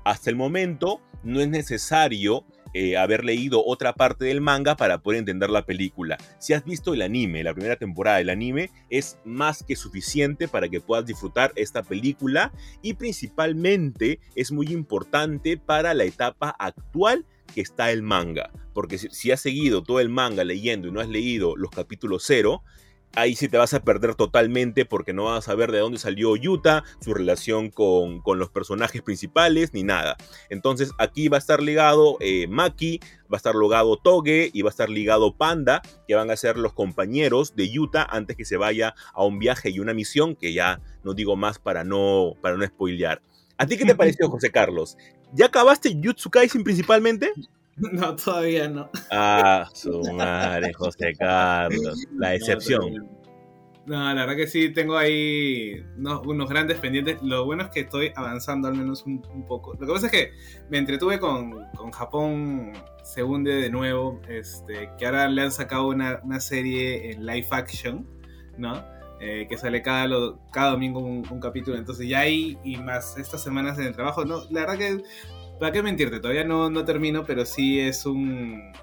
Hasta 0.03 0.29
el 0.29 0.35
momento 0.35 1.01
no 1.23 1.41
es 1.41 1.47
necesario 1.47 2.45
eh, 2.77 2.97
haber 2.97 3.23
leído 3.23 3.65
otra 3.65 3.93
parte 3.93 4.25
del 4.25 4.41
manga 4.41 4.75
para 4.75 4.97
poder 4.97 5.19
entender 5.19 5.49
la 5.49 5.65
película. 5.65 6.17
Si 6.39 6.51
has 6.51 6.65
visto 6.65 6.93
el 6.93 7.01
anime, 7.01 7.41
la 7.41 7.53
primera 7.53 7.77
temporada 7.77 8.17
del 8.17 8.29
anime, 8.29 8.69
es 8.89 9.17
más 9.23 9.63
que 9.63 9.77
suficiente 9.77 10.49
para 10.49 10.67
que 10.67 10.81
puedas 10.81 11.05
disfrutar 11.05 11.53
esta 11.55 11.83
película 11.83 12.51
y 12.81 12.95
principalmente 12.95 14.19
es 14.35 14.51
muy 14.51 14.67
importante 14.73 15.55
para 15.55 15.93
la 15.93 16.03
etapa 16.03 16.53
actual 16.59 17.25
que 17.53 17.61
está 17.61 17.91
el 17.91 18.03
manga. 18.03 18.51
Porque 18.73 18.97
si, 18.97 19.09
si 19.09 19.31
has 19.31 19.41
seguido 19.41 19.83
todo 19.83 19.99
el 19.99 20.09
manga 20.09 20.43
leyendo 20.43 20.87
y 20.87 20.91
no 20.91 20.99
has 20.99 21.09
leído 21.09 21.55
los 21.55 21.71
capítulos 21.71 22.23
cero, 22.25 22.63
ahí 23.15 23.35
sí 23.35 23.47
te 23.47 23.57
vas 23.57 23.73
a 23.73 23.83
perder 23.83 24.15
totalmente 24.15 24.85
porque 24.85 25.13
no 25.13 25.25
vas 25.25 25.39
a 25.39 25.41
saber 25.41 25.71
de 25.71 25.79
dónde 25.79 25.97
salió 25.97 26.35
Yuta, 26.35 26.83
su 26.99 27.13
relación 27.13 27.69
con, 27.69 28.21
los 28.25 28.49
personajes 28.49 29.01
principales, 29.01 29.73
ni 29.73 29.83
nada. 29.83 30.17
Entonces 30.49 30.91
aquí 30.97 31.27
va 31.29 31.37
a 31.37 31.39
estar 31.39 31.61
ligado 31.63 32.17
eh, 32.19 32.47
Maki, 32.47 32.99
va 33.31 33.35
a 33.35 33.37
estar 33.37 33.55
ligado 33.55 33.97
Toge 33.97 34.49
y 34.53 34.61
va 34.61 34.69
a 34.69 34.71
estar 34.71 34.89
ligado 34.89 35.35
Panda, 35.35 35.81
que 36.07 36.15
van 36.15 36.29
a 36.29 36.35
ser 36.35 36.57
los 36.57 36.73
compañeros 36.73 37.55
de 37.55 37.69
Yuta 37.69 38.03
antes 38.03 38.35
que 38.35 38.45
se 38.45 38.57
vaya 38.57 38.93
a 39.13 39.23
un 39.23 39.39
viaje 39.39 39.69
y 39.69 39.79
una 39.79 39.93
misión, 39.93 40.35
que 40.35 40.53
ya 40.53 40.81
no 41.03 41.13
digo 41.13 41.35
más 41.35 41.59
para 41.59 41.83
no, 41.83 42.33
para 42.41 42.57
no 42.57 42.65
spoilear. 42.65 43.21
¿A 43.57 43.65
ti 43.65 43.77
qué 43.77 43.85
te 43.85 43.95
pareció, 43.95 44.29
José 44.29 44.51
Carlos? 44.51 44.97
¿Ya 45.35 45.47
acabaste 45.47 45.95
Jutsu 46.01 46.29
Kaisen 46.29 46.63
principalmente? 46.63 47.31
No, 47.77 48.15
todavía 48.15 48.69
no. 48.69 48.89
Ah, 49.11 49.69
su 49.73 50.01
madre, 50.13 50.71
José 50.71 51.13
Carlos. 51.19 52.05
La 52.15 52.33
excepción. 52.33 53.05
No, 53.85 54.13
la 54.13 54.13
verdad 54.13 54.37
que 54.37 54.47
sí, 54.47 54.69
tengo 54.69 54.97
ahí 54.97 55.85
unos, 55.97 56.49
grandes 56.49 56.79
pendientes. 56.79 57.21
Lo 57.21 57.43
bueno 57.43 57.63
es 57.63 57.69
que 57.71 57.81
estoy 57.81 58.13
avanzando 58.15 58.69
al 58.69 58.75
menos 58.75 59.05
un, 59.05 59.21
poco. 59.45 59.73
Lo 59.73 59.85
que 59.85 59.91
pasa 59.91 60.05
es 60.05 60.11
que 60.13 60.31
me 60.69 60.77
entretuve 60.77 61.19
con, 61.19 61.65
con 61.75 61.91
Japón 61.91 62.71
se 63.03 63.23
hunde 63.23 63.53
de 63.55 63.69
nuevo, 63.69 64.21
este, 64.29 64.89
que 64.97 65.05
ahora 65.05 65.27
le 65.27 65.41
han 65.41 65.51
sacado 65.51 65.87
una, 65.89 66.21
una 66.23 66.39
serie 66.39 67.11
en 67.11 67.25
live 67.25 67.47
action, 67.51 68.07
¿no? 68.57 68.83
Eh, 69.21 69.47
que 69.49 69.57
sale 69.57 69.81
cada, 69.81 70.35
cada 70.51 70.71
domingo 70.71 70.99
un, 70.99 71.23
capítulo. 71.39 71.77
Entonces 71.77 72.07
ya 72.07 72.19
hay, 72.19 72.57
y 72.63 72.77
más 72.77 73.17
estas 73.17 73.41
semanas 73.41 73.79
en 73.79 73.85
el 73.85 73.95
trabajo, 73.95 74.25
no, 74.25 74.43
la 74.49 74.61
verdad 74.61 74.77
que 74.77 75.03
¿Para 75.59 75.71
qué 75.71 75.81
mentirte? 75.81 76.19
Todavía 76.19 76.43
no, 76.43 76.69
no 76.69 76.83
termino, 76.83 77.25
pero 77.25 77.45
sí 77.45 77.79
es 77.79 78.05
un. 78.05 78.73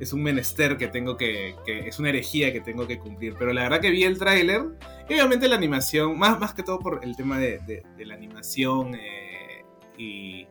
Es 0.00 0.12
un 0.12 0.22
menester 0.22 0.76
que 0.76 0.88
tengo 0.88 1.16
que, 1.16 1.54
Es 1.66 2.00
una 2.00 2.08
herejía 2.08 2.52
que 2.52 2.60
tengo 2.60 2.88
que 2.88 2.98
cumplir. 2.98 3.36
Pero 3.38 3.52
la 3.52 3.62
verdad 3.62 3.80
que 3.80 3.90
vi 3.90 4.02
el 4.02 4.18
tráiler. 4.18 4.62
Y 5.08 5.14
obviamente 5.14 5.48
la 5.48 5.56
animación. 5.56 6.18
Más, 6.18 6.40
más 6.40 6.54
que 6.54 6.64
todo 6.64 6.80
por 6.80 7.00
el 7.04 7.14
tema 7.16 7.38
de, 7.38 7.84
la 7.98 8.14
animación 8.14 8.96
eh, 8.96 9.64
y, 9.96 10.46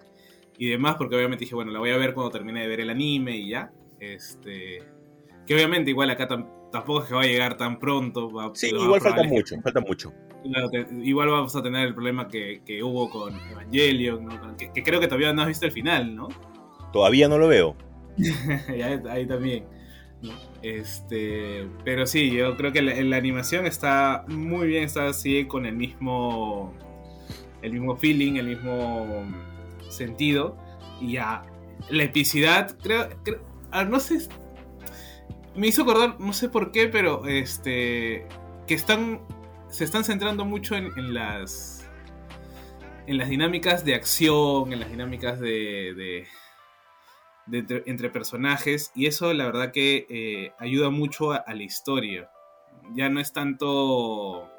y 0.57 0.69
demás. 0.69 0.95
Porque 0.95 1.15
obviamente 1.15 1.43
dije, 1.43 1.55
bueno, 1.55 1.71
la 1.71 1.79
voy 1.79 1.91
a 1.91 1.97
ver 1.97 2.13
cuando 2.13 2.31
termine 2.31 2.61
de 2.61 2.67
ver 2.67 2.79
el 2.79 2.89
anime 2.89 3.35
y 3.35 3.49
ya. 3.49 3.71
Este. 3.99 4.83
Que 5.45 5.55
obviamente 5.55 5.89
igual 5.89 6.09
acá 6.09 6.27
tampoco 6.27 6.60
es 6.73 7.05
que 7.05 7.13
va 7.13 7.21
a 7.21 7.25
llegar 7.25 7.57
tan 7.57 7.79
pronto. 7.79 8.29
sí, 8.53 8.69
igual 8.69 9.01
falta 9.01 9.23
mucho, 9.23 9.55
falta 9.61 9.81
mucho 9.81 10.13
igual 11.03 11.29
vamos 11.29 11.55
a 11.55 11.61
tener 11.61 11.87
el 11.87 11.93
problema 11.93 12.27
que, 12.27 12.81
hubo 12.83 13.09
con 13.09 13.33
Evangelion, 13.51 14.27
que, 14.57 14.83
creo 14.83 14.99
que 14.99 15.07
todavía 15.07 15.33
no 15.33 15.43
has 15.43 15.47
visto 15.47 15.65
el 15.65 15.71
final, 15.71 16.15
¿no? 16.15 16.29
Todavía 16.91 17.27
no 17.27 17.37
lo 17.37 17.47
veo. 17.47 17.75
ahí, 19.09 19.25
también. 19.25 19.65
Este, 20.61 21.67
pero 21.83 22.05
sí, 22.05 22.31
yo 22.31 22.55
creo 22.55 22.71
que 22.71 22.81
la, 22.81 23.17
animación 23.17 23.65
está 23.65 24.25
muy 24.27 24.67
bien, 24.67 24.83
está 24.83 25.07
así 25.07 25.45
con 25.45 25.65
el 25.65 25.75
mismo, 25.75 26.73
el 27.61 27.73
mismo 27.73 27.95
feeling, 27.95 28.35
el 28.35 28.47
mismo 28.47 29.25
sentido. 29.89 30.57
Y 30.99 31.13
ya, 31.13 31.43
la 31.89 32.03
epicidad, 32.03 32.77
creo, 32.81 33.09
no 33.87 33.99
sé, 33.99 34.27
me 35.55 35.67
hizo 35.67 35.83
acordar, 35.83 36.19
no 36.19 36.33
sé 36.33 36.49
por 36.49 36.71
qué, 36.71 36.87
pero 36.87 37.27
este, 37.27 38.25
que 38.67 38.73
están 38.73 39.21
se 39.71 39.85
están 39.85 40.03
centrando 40.03 40.45
mucho 40.45 40.75
en, 40.75 41.13
las 41.13 41.89
en 43.07 43.17
las 43.17 43.29
dinámicas 43.29 43.85
de 43.85 43.95
acción, 43.95 44.73
en 44.73 44.81
las 44.81 44.89
dinámicas 44.89 45.39
de, 45.39 46.27
entre, 47.47 48.09
personajes 48.09 48.91
y 48.93 49.07
eso 49.07 49.33
la 49.33 49.45
verdad 49.45 49.71
que 49.71 50.05
eh, 50.09 50.53
ayuda 50.59 50.89
mucho 50.89 51.31
a, 51.31 51.45
la 51.47 51.63
historia. 51.63 52.29
Ya 52.93 53.09
no 53.09 53.21
es 53.21 53.31
tanto 53.31 54.49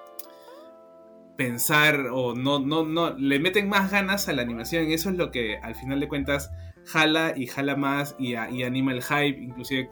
pensar 1.37 2.07
o 2.11 2.35
no, 2.35 2.59
no, 2.59 2.85
no, 2.85 3.11
le 3.11 3.38
meten 3.38 3.68
más 3.68 3.90
ganas 3.90 4.28
a 4.28 4.33
la 4.33 4.42
animación 4.42 4.85
eso 4.90 5.11
es 5.11 5.16
lo 5.16 5.31
que 5.31 5.57
al 5.57 5.74
final 5.74 5.98
de 5.98 6.07
cuentas 6.07 6.50
jala 6.85 7.33
y 7.37 7.46
jala 7.46 7.74
más 7.74 8.16
y 8.18 8.35
anima 8.35 8.92
el 8.92 9.02
hype, 9.02 9.40
inclusive 9.42 9.90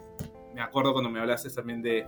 me 0.54 0.62
acuerdo 0.62 0.92
cuando 0.92 1.10
me 1.10 1.20
hablaste 1.20 1.50
también 1.50 1.82
de, 1.82 2.06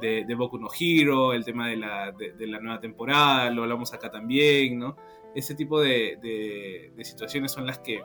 de, 0.00 0.34
Boku 0.34 0.58
no 0.58 0.68
Hero, 0.78 1.32
el 1.32 1.44
tema 1.44 1.68
de 1.68 1.76
la, 1.76 2.12
de, 2.12 2.46
la, 2.46 2.60
nueva 2.60 2.80
temporada, 2.80 3.50
lo 3.50 3.62
hablamos 3.62 3.92
acá 3.92 4.10
también, 4.10 4.78
¿no? 4.78 4.96
Ese 5.34 5.54
tipo 5.54 5.80
de, 5.80 6.92
situaciones 7.02 7.52
son 7.52 7.66
las 7.66 7.78
que, 7.78 8.00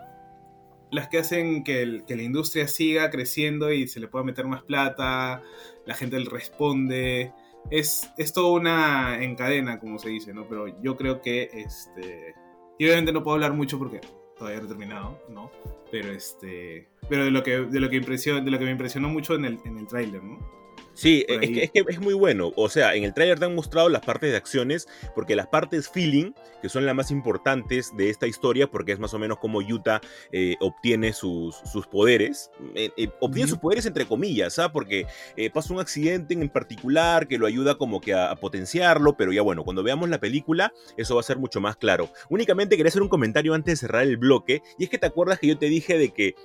las 0.91 1.07
que 1.09 1.19
hacen 1.19 1.63
que, 1.63 1.85
la 1.85 2.23
industria 2.23 2.67
siga 2.67 3.09
creciendo 3.09 3.71
y 3.71 3.87
se 3.87 3.99
le 3.99 4.07
pueda 4.07 4.23
meter 4.23 4.45
más 4.45 4.63
plata, 4.63 5.41
la 5.85 5.95
gente 5.95 6.19
le 6.19 6.29
responde. 6.29 7.33
Es, 7.69 8.09
es 8.17 8.33
todo 8.33 8.53
una 8.53 9.21
encadena, 9.21 9.79
como 9.79 9.99
se 9.99 10.09
dice, 10.09 10.33
¿no? 10.33 10.47
Pero 10.47 10.67
yo 10.81 10.95
creo 10.95 11.21
que, 11.21 11.49
este... 11.53 12.33
Y 12.77 12.85
obviamente 12.85 13.11
no 13.11 13.21
puedo 13.23 13.35
hablar 13.35 13.53
mucho 13.53 13.77
porque 13.77 13.99
todavía 14.39 14.61
no 14.61 14.65
he 14.65 14.69
terminado, 14.69 15.21
¿no? 15.29 15.51
Pero 15.91 16.11
este... 16.11 16.87
Pero 17.07 17.25
de 17.25 17.31
lo 17.31 17.43
que, 17.43 17.59
de 17.59 17.79
lo 17.79 17.89
que, 17.89 17.97
impresionó, 17.97 18.43
de 18.43 18.49
lo 18.49 18.57
que 18.57 18.65
me 18.65 18.71
impresionó 18.71 19.09
mucho 19.09 19.35
en 19.35 19.45
el, 19.45 19.59
en 19.65 19.77
el 19.77 19.85
tráiler, 19.85 20.23
¿no? 20.23 20.39
Sí, 20.99 21.25
es 21.29 21.39
que, 21.39 21.63
es 21.63 21.71
que, 21.71 21.85
es 21.87 22.01
muy 22.01 22.13
bueno. 22.13 22.51
O 22.57 22.67
sea, 22.67 22.93
en 22.93 23.05
el 23.05 23.13
trailer 23.13 23.39
te 23.39 23.45
han 23.45 23.55
mostrado 23.55 23.87
las 23.87 24.03
partes 24.03 24.31
de 24.31 24.35
acciones, 24.35 24.85
porque 25.15 25.33
las 25.33 25.47
partes 25.47 25.87
feeling, 25.87 26.33
que 26.61 26.67
son 26.67 26.85
las 26.85 26.93
más 26.93 27.09
importantes 27.09 27.95
de 27.95 28.09
esta 28.09 28.27
historia, 28.27 28.69
porque 28.69 28.91
es 28.91 28.99
más 28.99 29.13
o 29.13 29.19
menos 29.19 29.37
como 29.39 29.61
Yuta 29.61 30.01
eh, 30.33 30.57
obtiene 30.59 31.13
sus, 31.13 31.55
sus 31.71 31.87
poderes. 31.87 32.51
Eh, 32.75 32.89
eh, 32.97 33.07
obtiene 33.21 33.47
sus 33.47 33.59
poderes 33.59 33.85
entre 33.85 34.05
comillas, 34.07 34.55
¿sabes? 34.55 34.71
¿ah? 34.71 34.73
Porque 34.73 35.07
pasa 35.53 35.73
un 35.73 35.79
accidente 35.79 36.33
en 36.33 36.49
particular 36.49 37.29
que 37.29 37.37
lo 37.37 37.47
ayuda 37.47 37.75
como 37.75 38.01
que 38.01 38.13
a, 38.13 38.31
a, 38.31 38.35
potenciarlo, 38.35 39.15
pero 39.15 39.31
ya 39.31 39.41
bueno, 39.41 39.63
cuando 39.63 39.83
veamos 39.83 40.09
la 40.09 40.19
película, 40.19 40.73
eso 40.97 41.15
va 41.15 41.21
a 41.21 41.23
ser 41.23 41.37
mucho 41.37 41.61
más 41.61 41.77
claro. 41.77 42.09
Únicamente 42.27 42.75
quería 42.75 42.89
hacer 42.89 43.01
un 43.01 43.07
comentario 43.07 43.53
antes 43.53 43.75
de 43.79 43.87
cerrar 43.87 44.03
el 44.03 44.17
bloque, 44.17 44.61
y 44.77 44.83
es 44.83 44.89
que 44.89 44.97
te 44.97 45.05
acuerdas 45.05 45.39
que 45.39 45.47
yo 45.47 45.57
te 45.57 45.67
dije 45.67 45.97
de 45.97 46.09
que 46.09 46.35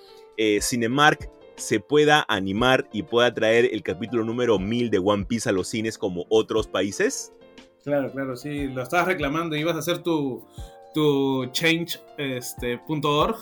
Cinemark 0.61 1.29
se 1.57 1.81
pueda 1.81 2.25
animar 2.29 2.89
y 2.93 3.03
pueda 3.03 3.33
traer 3.33 3.69
el 3.73 3.83
capítulo 3.83 4.25
número 4.25 4.59
1000 4.59 4.91
de 4.91 4.99
One 4.99 5.25
Piece 5.25 5.49
a 5.49 5.53
los 5.53 5.69
cines 5.69 5.99
como 5.99 6.27
otros 6.29 6.67
países? 6.67 7.33
Claro, 7.85 8.11
claro, 8.13 8.37
sí, 8.37 8.69
lo 8.69 8.83
estabas 8.83 9.07
reclamando, 9.07 9.57
ibas 9.57 9.77
a 9.77 9.81
hacer 9.81 9.99
tu, 9.99 10.45
tu 10.95 11.47
change.org, 11.53 12.01
este, 12.19 12.81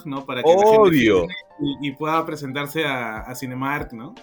¿no? 0.05 0.25
Para 0.25 0.43
que 0.43 0.49
Obvio. 0.49 1.27
y, 1.81 1.91
pueda 1.93 2.25
presentarse 2.25 2.83
a, 2.83 3.19
a 3.19 3.35
Cinemark, 3.35 3.93
¿no? 3.93 4.13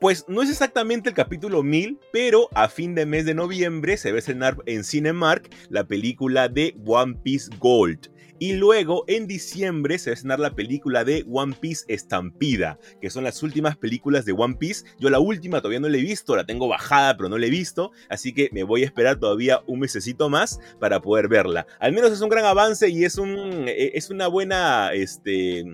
Pues 0.00 0.24
no 0.28 0.42
es 0.42 0.50
exactamente 0.50 1.08
el 1.08 1.14
capítulo 1.14 1.62
1000, 1.62 1.98
pero 2.12 2.48
a 2.54 2.68
fin 2.68 2.94
de 2.94 3.04
mes 3.04 3.24
de 3.24 3.34
noviembre 3.34 3.96
se 3.96 4.10
va 4.10 4.16
a 4.16 4.18
estrenar 4.20 4.56
en 4.66 4.84
Cinemark 4.84 5.50
la 5.70 5.84
película 5.84 6.48
de 6.48 6.76
One 6.86 7.16
Piece 7.22 7.50
Gold. 7.58 8.08
Y 8.40 8.52
luego 8.52 9.04
en 9.08 9.26
diciembre 9.26 9.98
se 9.98 10.10
va 10.10 10.12
a 10.12 10.14
estrenar 10.14 10.38
la 10.38 10.54
película 10.54 11.04
de 11.04 11.24
One 11.28 11.56
Piece 11.58 11.84
Estampida, 11.88 12.78
que 13.00 13.10
son 13.10 13.24
las 13.24 13.42
últimas 13.42 13.76
películas 13.76 14.24
de 14.24 14.32
One 14.32 14.54
Piece. 14.54 14.84
Yo 15.00 15.10
la 15.10 15.18
última 15.18 15.60
todavía 15.60 15.80
no 15.80 15.88
la 15.88 15.96
he 15.96 16.02
visto, 16.02 16.36
la 16.36 16.46
tengo 16.46 16.68
bajada, 16.68 17.16
pero 17.16 17.28
no 17.28 17.36
la 17.36 17.46
he 17.46 17.50
visto, 17.50 17.90
así 18.08 18.32
que 18.32 18.48
me 18.52 18.62
voy 18.62 18.82
a 18.82 18.86
esperar 18.86 19.18
todavía 19.18 19.60
un 19.66 19.80
mesecito 19.80 20.28
más 20.28 20.60
para 20.78 21.00
poder 21.00 21.26
verla. 21.26 21.66
Al 21.80 21.92
menos 21.92 22.12
es 22.12 22.20
un 22.20 22.28
gran 22.28 22.44
avance 22.44 22.88
y 22.88 23.04
es, 23.04 23.18
un, 23.18 23.64
e, 23.66 23.92
es 23.94 24.08
una 24.10 24.28
buena 24.28 24.92
este, 24.92 25.64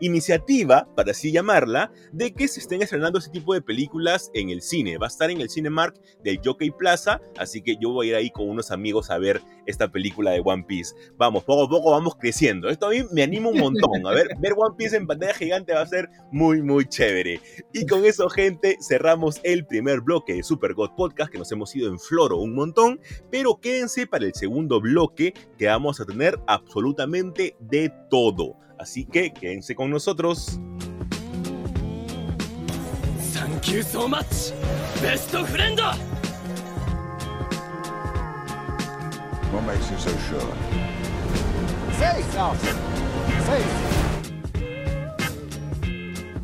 iniciativa, 0.00 0.88
para 0.94 1.10
así 1.10 1.32
llamarla, 1.32 1.92
de 2.12 2.32
que 2.32 2.46
se 2.46 2.60
estén 2.60 2.82
estrenando 2.82 3.18
ese 3.18 3.30
tipo 3.30 3.54
de 3.54 3.62
películas 3.62 4.30
en 4.34 4.50
el 4.50 4.62
cine. 4.62 4.98
Va 4.98 5.06
a 5.06 5.08
estar 5.08 5.30
en 5.30 5.40
el 5.40 5.50
Cinemark 5.50 5.96
del 6.22 6.40
Jockey 6.44 6.70
Plaza, 6.70 7.20
así 7.36 7.62
que 7.62 7.76
yo 7.80 7.90
voy 7.90 8.06
a 8.06 8.10
ir 8.10 8.16
ahí 8.16 8.30
con 8.30 8.48
unos 8.48 8.70
amigos 8.70 9.10
a 9.10 9.18
ver 9.18 9.40
esta 9.66 9.90
película 9.90 10.30
de 10.32 10.42
One 10.44 10.64
Piece. 10.66 10.94
Vamos, 11.16 11.44
poco 11.44 11.64
a 11.64 11.68
poco 11.68 11.90
vamos 11.90 12.11
creciendo. 12.14 12.68
Esto 12.68 12.86
a 12.86 12.90
mí 12.90 13.04
me 13.12 13.22
anima 13.22 13.48
un 13.48 13.58
montón. 13.58 14.06
A 14.06 14.10
ver, 14.12 14.28
ver 14.38 14.54
One 14.56 14.74
Piece 14.76 14.96
en 14.96 15.06
pantalla 15.06 15.34
gigante 15.34 15.74
va 15.74 15.82
a 15.82 15.86
ser 15.86 16.08
muy, 16.30 16.62
muy 16.62 16.86
chévere. 16.86 17.40
Y 17.72 17.86
con 17.86 18.04
eso, 18.04 18.28
gente, 18.28 18.76
cerramos 18.80 19.40
el 19.42 19.66
primer 19.66 20.00
bloque 20.00 20.34
de 20.34 20.42
Super 20.42 20.74
God 20.74 20.90
Podcast, 20.96 21.30
que 21.30 21.38
nos 21.38 21.50
hemos 21.52 21.74
ido 21.74 21.88
en 21.88 21.98
floro 21.98 22.38
un 22.38 22.54
montón. 22.54 23.00
Pero 23.30 23.58
quédense 23.60 24.06
para 24.06 24.26
el 24.26 24.34
segundo 24.34 24.80
bloque, 24.80 25.34
que 25.58 25.66
vamos 25.66 26.00
a 26.00 26.04
tener 26.04 26.38
absolutamente 26.46 27.56
de 27.60 27.92
todo. 28.10 28.56
Así 28.78 29.04
que 29.04 29.32
quédense 29.32 29.74
con 29.74 29.90
nosotros. 29.90 30.60
Thank 33.34 33.66
you 33.68 33.82
so 33.82 34.08
much, 34.08 34.52
best 35.00 35.30
friend! 35.30 35.80
What 39.52 39.64
makes 39.66 39.90
you 39.90 39.98
so 39.98 40.10
sure? 40.30 40.91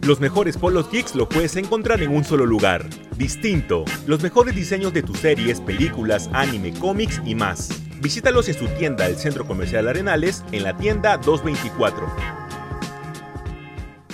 Los 0.02 0.20
mejores 0.20 0.56
polos 0.56 0.90
geeks 0.90 1.14
los 1.14 1.28
puedes 1.28 1.54
encontrar 1.56 2.02
en 2.02 2.14
un 2.14 2.24
solo 2.24 2.46
lugar. 2.46 2.86
Distinto. 3.16 3.84
Los 4.06 4.22
mejores 4.22 4.54
diseños 4.54 4.94
de 4.94 5.02
tus 5.02 5.18
series, 5.18 5.60
películas, 5.60 6.30
anime, 6.32 6.72
cómics 6.72 7.20
y 7.26 7.34
más. 7.34 7.68
Visítalos 8.00 8.48
en 8.48 8.54
su 8.54 8.68
tienda 8.68 9.06
del 9.06 9.16
Centro 9.16 9.46
Comercial 9.46 9.88
Arenales 9.88 10.44
en 10.52 10.62
la 10.62 10.76
tienda 10.76 11.18
224. 11.18 12.37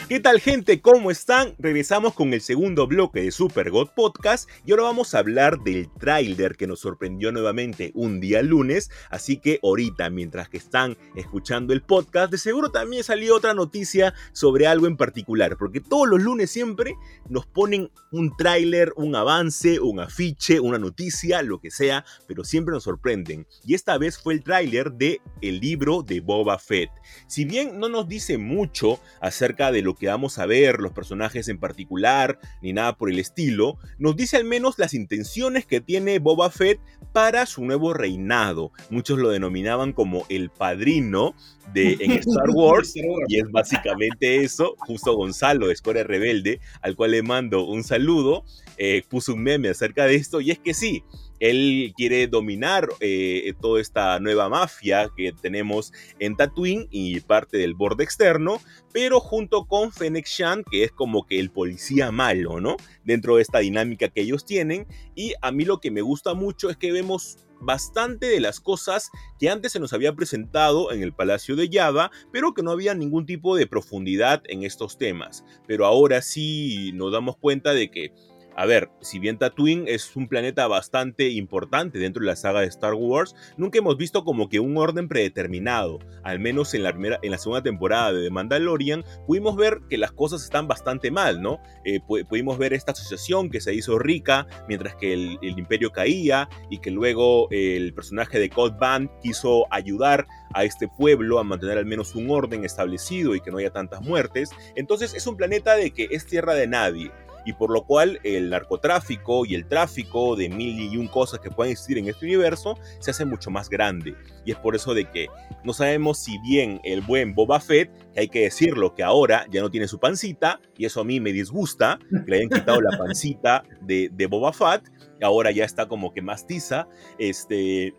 ¿Qué 0.06 0.20
tal 0.20 0.38
gente? 0.38 0.82
¿Cómo 0.82 1.10
están? 1.10 1.54
Regresamos 1.58 2.12
con 2.12 2.34
el 2.34 2.42
segundo 2.42 2.86
bloque 2.86 3.22
de 3.22 3.30
Super 3.30 3.70
God 3.70 3.88
Podcast 3.96 4.50
y 4.66 4.72
ahora 4.72 4.82
vamos 4.82 5.14
a 5.14 5.18
hablar 5.18 5.60
del 5.60 5.88
tráiler 5.98 6.56
que 6.56 6.66
nos 6.66 6.80
sorprendió 6.80 7.32
nuevamente 7.32 7.90
un 7.94 8.20
día 8.20 8.42
lunes, 8.42 8.90
así 9.08 9.38
que 9.38 9.60
ahorita 9.62 10.10
mientras 10.10 10.50
que 10.50 10.58
están 10.58 10.98
escuchando 11.16 11.72
el 11.72 11.80
podcast, 11.80 12.30
de 12.30 12.36
seguro 12.36 12.70
también 12.70 13.02
salió 13.02 13.34
otra 13.34 13.54
noticia 13.54 14.12
sobre 14.32 14.66
algo 14.66 14.86
en 14.86 14.98
particular, 14.98 15.56
porque 15.56 15.80
todos 15.80 16.06
los 16.06 16.22
lunes 16.22 16.50
siempre 16.50 16.96
nos 17.30 17.46
ponen 17.46 17.90
un 18.12 18.36
tráiler, 18.36 18.92
un 18.96 19.16
avance, 19.16 19.80
un 19.80 20.00
afiche, 20.00 20.60
una 20.60 20.78
noticia, 20.78 21.40
lo 21.40 21.60
que 21.60 21.70
sea, 21.70 22.04
pero 22.28 22.44
siempre 22.44 22.74
nos 22.74 22.84
sorprenden. 22.84 23.46
Y 23.64 23.72
esta 23.72 23.96
vez 23.96 24.18
fue 24.18 24.34
el 24.34 24.44
tráiler 24.44 24.92
de 24.92 25.22
el 25.40 25.60
libro 25.60 26.02
de 26.02 26.20
Boba 26.20 26.58
Fett. 26.58 26.90
Si 27.26 27.46
bien 27.46 27.78
no 27.78 27.88
nos 27.88 28.06
dice 28.06 28.36
mucho 28.36 29.00
acerca 29.22 29.72
de 29.72 29.80
lo 29.80 29.93
que 29.94 30.08
vamos 30.08 30.38
a 30.38 30.46
ver, 30.46 30.80
los 30.80 30.92
personajes 30.92 31.48
en 31.48 31.58
particular, 31.58 32.38
ni 32.62 32.72
nada 32.72 32.96
por 32.96 33.10
el 33.10 33.18
estilo, 33.18 33.78
nos 33.98 34.16
dice 34.16 34.36
al 34.36 34.44
menos 34.44 34.78
las 34.78 34.94
intenciones 34.94 35.66
que 35.66 35.80
tiene 35.80 36.18
Boba 36.18 36.50
Fett 36.50 36.80
para 37.12 37.46
su 37.46 37.64
nuevo 37.64 37.94
reinado. 37.94 38.72
Muchos 38.90 39.18
lo 39.18 39.30
denominaban 39.30 39.92
como 39.92 40.26
el 40.28 40.50
padrino 40.50 41.34
de, 41.72 41.96
en 42.00 42.10
Star 42.12 42.50
Wars, 42.50 42.94
y 42.96 43.38
es 43.38 43.50
básicamente 43.50 44.42
eso. 44.42 44.74
Justo 44.78 45.14
Gonzalo, 45.14 45.68
de 45.68 46.04
Rebelde, 46.04 46.60
al 46.82 46.96
cual 46.96 47.12
le 47.12 47.22
mando 47.22 47.64
un 47.64 47.84
saludo, 47.84 48.44
eh, 48.76 49.02
puso 49.08 49.34
un 49.34 49.42
meme 49.42 49.68
acerca 49.68 50.06
de 50.06 50.16
esto, 50.16 50.40
y 50.40 50.50
es 50.50 50.58
que 50.58 50.74
sí, 50.74 51.04
él 51.44 51.92
quiere 51.94 52.26
dominar 52.26 52.88
eh, 53.00 53.52
toda 53.60 53.78
esta 53.78 54.18
nueva 54.18 54.48
mafia 54.48 55.10
que 55.14 55.30
tenemos 55.32 55.92
en 56.18 56.36
Tatooine 56.36 56.88
y 56.90 57.20
parte 57.20 57.58
del 57.58 57.74
borde 57.74 58.02
externo, 58.02 58.62
pero 58.94 59.20
junto 59.20 59.66
con 59.66 59.92
Fennec 59.92 60.26
Shan, 60.26 60.64
que 60.70 60.84
es 60.84 60.92
como 60.92 61.26
que 61.26 61.38
el 61.38 61.50
policía 61.50 62.10
malo, 62.10 62.62
¿no? 62.62 62.78
Dentro 63.04 63.36
de 63.36 63.42
esta 63.42 63.58
dinámica 63.58 64.08
que 64.08 64.22
ellos 64.22 64.46
tienen. 64.46 64.86
Y 65.14 65.34
a 65.42 65.52
mí 65.52 65.66
lo 65.66 65.80
que 65.80 65.90
me 65.90 66.00
gusta 66.00 66.32
mucho 66.32 66.70
es 66.70 66.78
que 66.78 66.92
vemos 66.92 67.36
bastante 67.60 68.26
de 68.26 68.40
las 68.40 68.58
cosas 68.60 69.10
que 69.38 69.50
antes 69.50 69.72
se 69.72 69.80
nos 69.80 69.92
había 69.92 70.14
presentado 70.14 70.92
en 70.92 71.02
el 71.02 71.12
Palacio 71.12 71.56
de 71.56 71.68
Java, 71.70 72.10
pero 72.32 72.54
que 72.54 72.62
no 72.62 72.70
había 72.70 72.94
ningún 72.94 73.26
tipo 73.26 73.54
de 73.54 73.66
profundidad 73.66 74.42
en 74.46 74.62
estos 74.62 74.96
temas. 74.96 75.44
Pero 75.66 75.84
ahora 75.84 76.22
sí 76.22 76.92
nos 76.94 77.12
damos 77.12 77.36
cuenta 77.36 77.74
de 77.74 77.90
que 77.90 78.12
a 78.56 78.66
ver, 78.66 78.90
si 79.00 79.18
bien 79.18 79.38
Tatooine 79.38 79.84
es 79.88 80.14
un 80.14 80.28
planeta 80.28 80.66
bastante 80.68 81.28
importante 81.30 81.98
dentro 81.98 82.20
de 82.20 82.26
la 82.26 82.36
saga 82.36 82.60
de 82.60 82.66
Star 82.66 82.94
Wars, 82.94 83.34
nunca 83.56 83.78
hemos 83.78 83.96
visto 83.96 84.24
como 84.24 84.48
que 84.48 84.60
un 84.60 84.76
orden 84.76 85.08
predeterminado. 85.08 85.98
Al 86.22 86.38
menos 86.38 86.72
en 86.74 86.84
la, 86.84 86.92
primera, 86.92 87.18
segunda 87.38 87.62
temporada 87.62 88.12
de 88.12 88.24
The 88.24 88.30
Mandalorian 88.30 89.04
pudimos 89.26 89.56
ver 89.56 89.80
que 89.90 89.98
las 89.98 90.12
cosas 90.12 90.44
están 90.44 90.68
bastante 90.68 91.10
mal, 91.10 91.42
¿no? 91.42 91.58
Eh, 91.84 92.00
pudimos 92.28 92.56
ver 92.58 92.72
esta 92.72 92.92
asociación 92.92 93.50
que 93.50 93.60
se 93.60 93.74
hizo 93.74 93.98
rica 93.98 94.46
mientras 94.68 94.94
que 94.96 95.12
el, 95.12 95.38
imperio 95.42 95.90
caía 95.90 96.48
y 96.70 96.78
que 96.78 96.90
luego 96.90 97.48
el 97.50 97.92
personaje 97.94 98.38
de 98.38 98.50
Cold 98.50 98.78
Band 98.78 99.10
quiso 99.22 99.66
ayudar 99.70 100.26
a 100.52 100.64
este 100.64 100.88
pueblo 100.88 101.38
a 101.38 101.44
mantener 101.44 101.78
al 101.78 101.86
menos 101.86 102.14
un 102.14 102.30
orden 102.30 102.64
establecido 102.64 103.34
y 103.34 103.40
que 103.40 103.50
no 103.50 103.58
haya 103.58 103.70
tantas 103.70 104.00
muertes. 104.02 104.50
Entonces 104.76 105.14
es 105.14 105.26
un 105.26 105.36
planeta 105.36 105.74
de 105.76 105.90
que 105.90 106.08
es 106.10 106.26
tierra 106.26 106.54
de 106.54 106.66
nadie 106.66 107.10
y 107.44 107.52
por 107.52 107.70
lo 107.70 107.84
cual 107.84 108.20
el 108.24 108.50
narcotráfico 108.50 109.44
y 109.46 109.54
el 109.54 109.66
tráfico 109.66 110.36
de 110.36 110.48
mil 110.48 110.80
y 110.80 110.96
un 110.96 111.08
cosas 111.08 111.40
que 111.40 111.50
pueden 111.50 111.72
existir 111.72 111.98
en 111.98 112.08
este 112.08 112.26
universo 112.26 112.78
se 112.98 113.10
hace 113.10 113.24
mucho 113.24 113.50
más 113.50 113.68
grande. 113.68 114.14
Y 114.44 114.52
es 114.52 114.56
por 114.56 114.74
eso 114.74 114.94
de 114.94 115.04
que 115.10 115.28
no 115.62 115.72
sabemos 115.72 116.18
si 116.18 116.38
bien 116.38 116.80
el 116.84 117.00
buen 117.00 117.34
Boba 117.34 117.60
Fett, 117.60 117.90
que 118.12 118.20
hay 118.20 118.28
que 118.28 118.42
decirlo 118.42 118.94
que 118.94 119.02
ahora 119.02 119.46
ya 119.50 119.60
no 119.60 119.70
tiene 119.70 119.88
su 119.88 119.98
pancita, 119.98 120.60
y 120.76 120.84
eso 120.84 121.00
a 121.00 121.04
mí 121.04 121.20
me 121.20 121.32
disgusta, 121.32 121.98
que 122.10 122.30
le 122.30 122.36
hayan 122.38 122.50
quitado 122.50 122.80
la 122.80 122.96
pancita 122.98 123.64
de, 123.80 124.10
de 124.12 124.26
Boba 124.26 124.52
Fett, 124.52 124.90
ahora 125.22 125.50
ya 125.50 125.64
está 125.64 125.86
como 125.86 126.12
que 126.12 126.22
más 126.22 126.46
tiza, 126.46 126.88
este, 127.18 127.94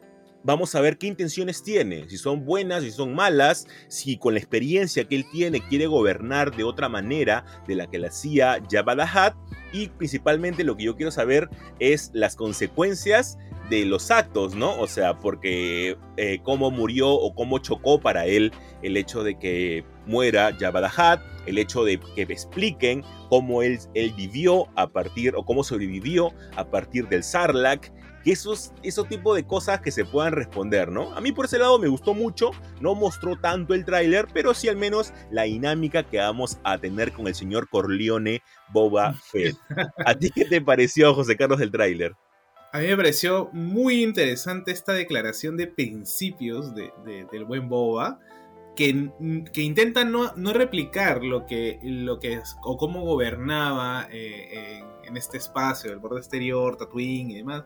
vamos 0.45 0.75
a 0.75 0.81
ver 0.81 0.97
qué 0.97 1.08
intenciones 1.08 1.63
tiene, 1.63 2.08
si 2.08 2.17
son 2.17 2.45
buenas, 2.45 2.84
si 2.84 2.91
son 2.91 3.15
malas, 3.15 3.67
si 3.88 4.17
con 4.17 4.36
la 4.36 4.39
experiencia 4.39 5.05
que 5.05 5.15
él 5.15 5.25
tiene 5.31 5.60
quiere 5.60 5.88
gobernar 5.88 6.55
de 6.55 6.63
otra 6.63 6.88
manera 6.88 7.43
de 7.67 7.75
la 7.75 7.88
que 7.88 7.97
la 7.97 8.08
hacía 8.10 8.62
Jabba 8.69 8.95
the 8.95 9.36
y 9.73 9.88
principalmente 9.89 10.63
lo 10.63 10.77
que 10.77 10.84
yo 10.84 10.95
quiero 10.95 11.12
saber 11.12 11.49
es 11.79 12.12
las 12.13 12.36
consecuencias 12.36 13.38
de 13.69 13.86
los 13.86 14.12
actos, 14.12 14.53
¿no? 14.53 14.79
O 14.79 14.86
sea, 14.86 15.19
porque 15.19 15.97
eh, 16.17 16.39
cómo 16.43 16.69
murió 16.69 17.10
o 17.10 17.34
cómo 17.34 17.58
chocó 17.58 17.99
para 17.99 18.27
él 18.27 18.51
el 18.84 18.95
hecho 18.95 19.23
de 19.23 19.39
que 19.39 19.84
muera 20.05 20.55
Jabba 20.58 20.88
the 20.88 21.49
el 21.49 21.58
hecho 21.58 21.84
de 21.84 21.99
que 22.15 22.21
expliquen 22.21 23.03
cómo 23.29 23.63
él, 23.63 23.79
él 23.95 24.13
vivió 24.15 24.67
a 24.75 24.88
partir 24.88 25.34
o 25.36 25.43
cómo 25.43 25.63
sobrevivió 25.63 26.31
a 26.55 26.65
partir 26.65 27.08
del 27.08 27.23
Sarlacc, 27.23 27.91
que 28.26 28.32
esos, 28.32 28.74
esos 28.82 29.08
tipos 29.08 29.36
de 29.36 29.46
cosas 29.46 29.82
que 29.82 29.92
se 29.92 30.04
puedan 30.04 30.34
responder, 30.34 30.92
¿no? 30.92 31.14
A 31.14 31.22
mí 31.22 31.32
por 31.32 31.46
ese 31.46 31.60
lado 31.60 31.78
me 31.78 31.88
gustó 31.88 32.16
mucho, 32.16 32.50
no 32.82 32.96
mostró 32.96 33.38
tanto 33.40 33.76
el 33.76 33.86
tráiler, 33.86 34.26
pero 34.34 34.56
sí 34.56 34.68
al 34.68 34.78
menos 34.78 35.14
la 35.30 35.44
dinámica 35.44 36.02
que 36.02 36.18
vamos 36.18 36.58
a 36.64 36.80
tener 36.80 37.14
con 37.14 37.28
el 37.28 37.36
señor 37.36 37.70
Corleone 37.70 38.42
Boba 38.74 39.14
Fett. 39.32 39.56
¿A 40.04 40.16
ti 40.16 40.32
qué 40.34 40.46
te 40.46 40.60
pareció, 40.60 41.14
José 41.14 41.38
Carlos, 41.38 41.62
el 41.62 41.70
tráiler? 41.72 42.14
A 42.74 42.80
mí 42.80 42.88
me 42.88 42.98
pareció 42.98 43.50
muy 43.54 44.04
interesante 44.04 44.72
esta 44.72 44.94
declaración 44.94 45.56
de 45.56 45.68
principios 45.68 46.74
del 46.74 47.46
buen 47.46 47.70
Boba. 47.70 48.20
Que, 48.76 49.10
que, 49.54 49.62
intenta 49.62 50.04
no, 50.04 50.34
replicar 50.52 51.24
lo 51.24 51.46
que, 51.46 51.80
lo 51.82 52.20
que 52.20 52.42
o 52.62 52.76
cómo 52.76 53.06
gobernaba 53.06 54.10
eh, 54.12 54.82
en, 54.82 55.08
en, 55.08 55.16
este 55.16 55.38
espacio, 55.38 55.94
el 55.94 56.00
borde 56.00 56.20
exterior, 56.20 56.76
Tatooine 56.76 57.32
y 57.32 57.36
demás, 57.36 57.64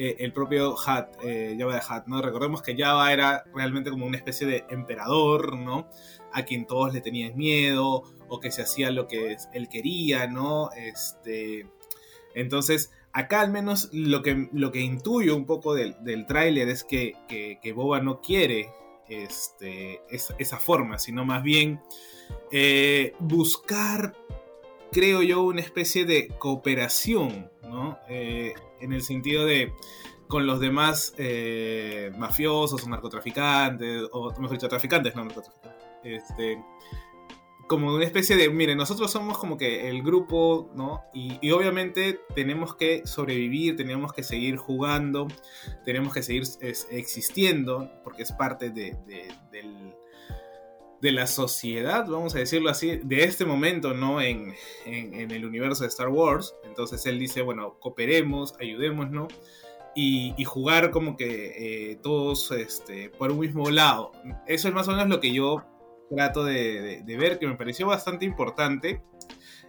eh, 0.00 0.14
el 0.20 0.32
propio 0.32 0.76
Hat, 0.78 1.16
eh, 1.24 1.56
Java 1.58 1.74
de 1.74 1.80
Hat, 1.86 2.06
¿no? 2.06 2.22
Recordemos 2.22 2.62
que 2.62 2.76
Java 2.76 3.12
era 3.12 3.42
realmente 3.52 3.90
como 3.90 4.06
una 4.06 4.16
especie 4.16 4.46
de 4.46 4.64
emperador, 4.70 5.58
¿no? 5.58 5.88
A 6.32 6.44
quien 6.44 6.68
todos 6.68 6.94
le 6.94 7.00
tenían 7.00 7.36
miedo 7.36 8.04
o 8.28 8.38
que 8.38 8.52
se 8.52 8.62
hacía 8.62 8.92
lo 8.92 9.08
que 9.08 9.36
él 9.52 9.68
quería, 9.68 10.28
¿no? 10.28 10.70
Este, 10.70 11.66
entonces, 12.32 12.92
acá 13.12 13.40
al 13.40 13.50
menos 13.50 13.88
lo 13.92 14.22
que, 14.22 14.48
lo 14.52 14.70
que 14.70 14.82
intuyo 14.82 15.34
un 15.34 15.46
poco 15.46 15.74
del, 15.74 15.96
del 16.04 16.26
tráiler 16.26 16.68
es 16.68 16.84
que, 16.84 17.14
que, 17.28 17.72
Boba 17.72 18.00
no 18.00 18.20
quiere 18.20 18.70
este, 19.08 20.00
esa, 20.08 20.58
forma, 20.58 21.00
sino 21.00 21.24
más 21.24 21.42
bien 21.42 21.80
eh, 22.52 23.14
buscar, 23.18 24.14
creo 24.92 25.22
yo, 25.22 25.42
una 25.42 25.60
especie 25.60 26.04
de 26.04 26.28
cooperación, 26.38 27.50
¿no? 27.64 27.98
En 28.80 28.92
el 28.92 29.02
sentido 29.02 29.44
de 29.44 29.72
con 30.28 30.46
los 30.46 30.60
demás 30.60 31.14
eh, 31.16 32.12
mafiosos 32.18 32.84
o 32.84 32.88
narcotraficantes, 32.88 34.02
o 34.12 34.30
mejor 34.38 34.52
dicho, 34.52 34.68
traficantes, 34.68 35.16
no 35.16 35.24
narcotraficantes. 35.24 35.88
Este, 36.04 36.62
como 37.66 37.94
una 37.94 38.04
especie 38.04 38.36
de, 38.36 38.48
mire, 38.50 38.76
nosotros 38.76 39.10
somos 39.10 39.38
como 39.38 39.56
que 39.56 39.88
el 39.88 40.02
grupo, 40.02 40.70
¿no? 40.74 41.02
Y, 41.12 41.50
obviamente 41.50 42.20
tenemos 42.34 42.74
que 42.74 43.06
sobrevivir, 43.06 43.76
tenemos 43.76 44.12
que 44.12 44.22
seguir 44.22 44.56
jugando, 44.56 45.28
tenemos 45.84 46.12
que 46.12 46.22
seguir 46.22 46.44
existiendo, 46.90 47.90
porque 48.04 48.22
es 48.22 48.32
parte 48.32 48.70
de, 48.70 48.96
de 49.06 49.68
la 51.00 51.26
sociedad, 51.26 52.06
vamos 52.06 52.34
a 52.34 52.38
decirlo 52.38 52.70
así, 52.70 52.96
de 53.02 53.24
este 53.24 53.44
momento, 53.44 53.94
¿no? 53.94 54.20
En, 54.20 54.54
el 54.84 55.44
universo 55.44 55.82
de 55.82 55.88
Star 55.88 56.08
Wars. 56.08 56.54
Entonces 56.64 57.04
él 57.06 57.18
dice, 57.18 57.42
bueno, 57.42 57.78
cooperemos, 57.78 58.54
ayudémonos, 58.60 59.32
y, 59.94 60.34
y 60.36 60.44
jugar 60.44 60.90
como 60.90 61.16
que 61.16 61.90
eh, 61.90 61.96
todos 62.02 62.50
este, 62.52 63.10
por 63.10 63.30
un 63.32 63.40
mismo 63.40 63.70
lado. 63.70 64.12
Eso 64.46 64.68
es 64.68 64.74
más 64.74 64.88
o 64.88 64.92
menos 64.92 65.08
lo 65.08 65.20
que 65.20 65.32
yo 65.32 65.64
trato 66.08 66.44
de, 66.44 67.02
ver, 67.06 67.38
que 67.38 67.46
me 67.46 67.56
pareció 67.56 67.86
bastante 67.86 68.24
importante. 68.24 69.02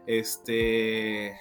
Este. 0.07 1.35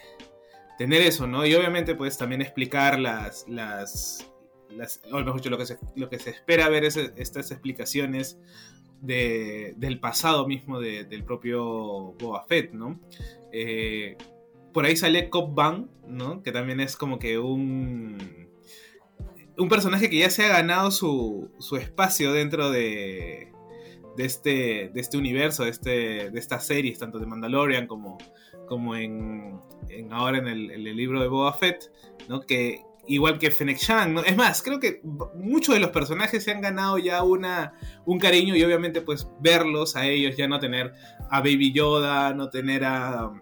Tener 0.76 1.02
eso, 1.02 1.26
¿no? 1.26 1.44
Y 1.44 1.54
obviamente, 1.54 1.94
pues 1.94 2.16
también 2.18 2.42
explicar 2.42 2.98
las. 2.98 3.46
las 3.48 4.28
mejor 4.70 5.34
dicho, 5.34 5.50
lo 5.50 5.58
que 5.58 5.66
se, 5.66 5.78
lo 5.96 6.08
que 6.08 6.18
se 6.18 6.30
espera 6.30 6.68
ver 6.68 6.84
es 6.84 6.96
estas 6.96 7.50
explicaciones 7.50 8.38
del 9.00 10.00
pasado 10.00 10.46
mismo 10.46 10.80
del 10.80 11.24
propio 11.24 12.14
Boba 12.18 12.44
Fett, 12.46 12.72
¿no? 12.72 13.00
Eh, 13.52 14.16
por 14.72 14.84
ahí 14.84 14.96
sale 14.96 15.30
Cop 15.30 15.54
Bang, 15.54 15.86
¿no? 16.06 16.42
Que 16.42 16.52
también 16.52 16.80
es 16.80 16.96
como 16.96 17.18
que 17.18 17.38
un. 17.38 18.48
Un 19.56 19.68
personaje 19.68 20.08
que 20.08 20.18
ya 20.18 20.30
se 20.30 20.44
ha 20.44 20.48
ganado 20.48 20.92
su, 20.92 21.50
su 21.58 21.76
espacio 21.76 22.32
dentro 22.32 22.70
de, 22.70 23.52
de, 24.16 24.24
este, 24.24 24.90
de 24.94 25.00
este 25.00 25.16
universo, 25.16 25.64
de, 25.64 25.70
este, 25.70 26.30
de 26.30 26.38
estas 26.38 26.64
series, 26.64 27.00
tanto 27.00 27.18
de 27.18 27.26
Mandalorian 27.26 27.88
como, 27.88 28.18
como 28.68 28.94
en, 28.94 29.58
en 29.88 30.12
ahora 30.12 30.38
en 30.38 30.46
el, 30.46 30.70
el 30.70 30.96
libro 30.96 31.20
de 31.20 31.26
Boba 31.26 31.52
Fett, 31.54 31.90
¿no? 32.28 32.40
Que, 32.42 32.84
igual 33.08 33.38
que 33.38 33.50
Fennec 33.50 33.78
Shang, 33.78 34.14
¿no? 34.14 34.22
Es 34.22 34.36
más, 34.36 34.62
creo 34.62 34.78
que 34.78 35.00
muchos 35.34 35.74
de 35.74 35.80
los 35.80 35.90
personajes 35.90 36.44
se 36.44 36.52
han 36.52 36.60
ganado 36.60 36.98
ya 36.98 37.22
una, 37.22 37.72
un 38.04 38.18
cariño 38.18 38.54
y 38.54 38.62
obviamente 38.62 39.00
pues 39.00 39.26
verlos 39.40 39.96
a 39.96 40.06
ellos, 40.06 40.36
ya 40.36 40.46
no 40.46 40.60
tener 40.60 40.92
a 41.30 41.40
Baby 41.40 41.72
Yoda, 41.72 42.34
no 42.34 42.50
tener 42.50 42.84
a, 42.84 43.32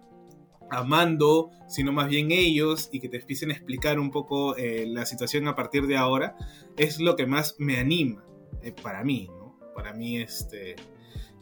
a 0.70 0.84
Mando, 0.84 1.50
sino 1.68 1.92
más 1.92 2.08
bien 2.08 2.30
ellos 2.30 2.88
y 2.92 3.00
que 3.00 3.08
te 3.08 3.18
empiecen 3.18 3.50
a 3.50 3.54
explicar 3.54 3.98
un 3.98 4.10
poco 4.10 4.56
eh, 4.56 4.86
la 4.86 5.04
situación 5.04 5.48
a 5.48 5.56
partir 5.56 5.86
de 5.86 5.96
ahora, 5.96 6.36
es 6.76 7.00
lo 7.00 7.16
que 7.16 7.26
más 7.26 7.56
me 7.58 7.78
anima 7.78 8.24
eh, 8.62 8.72
para 8.82 9.02
mí, 9.04 9.28
¿no? 9.28 9.58
Para 9.74 9.92
mí 9.92 10.18
este... 10.18 10.76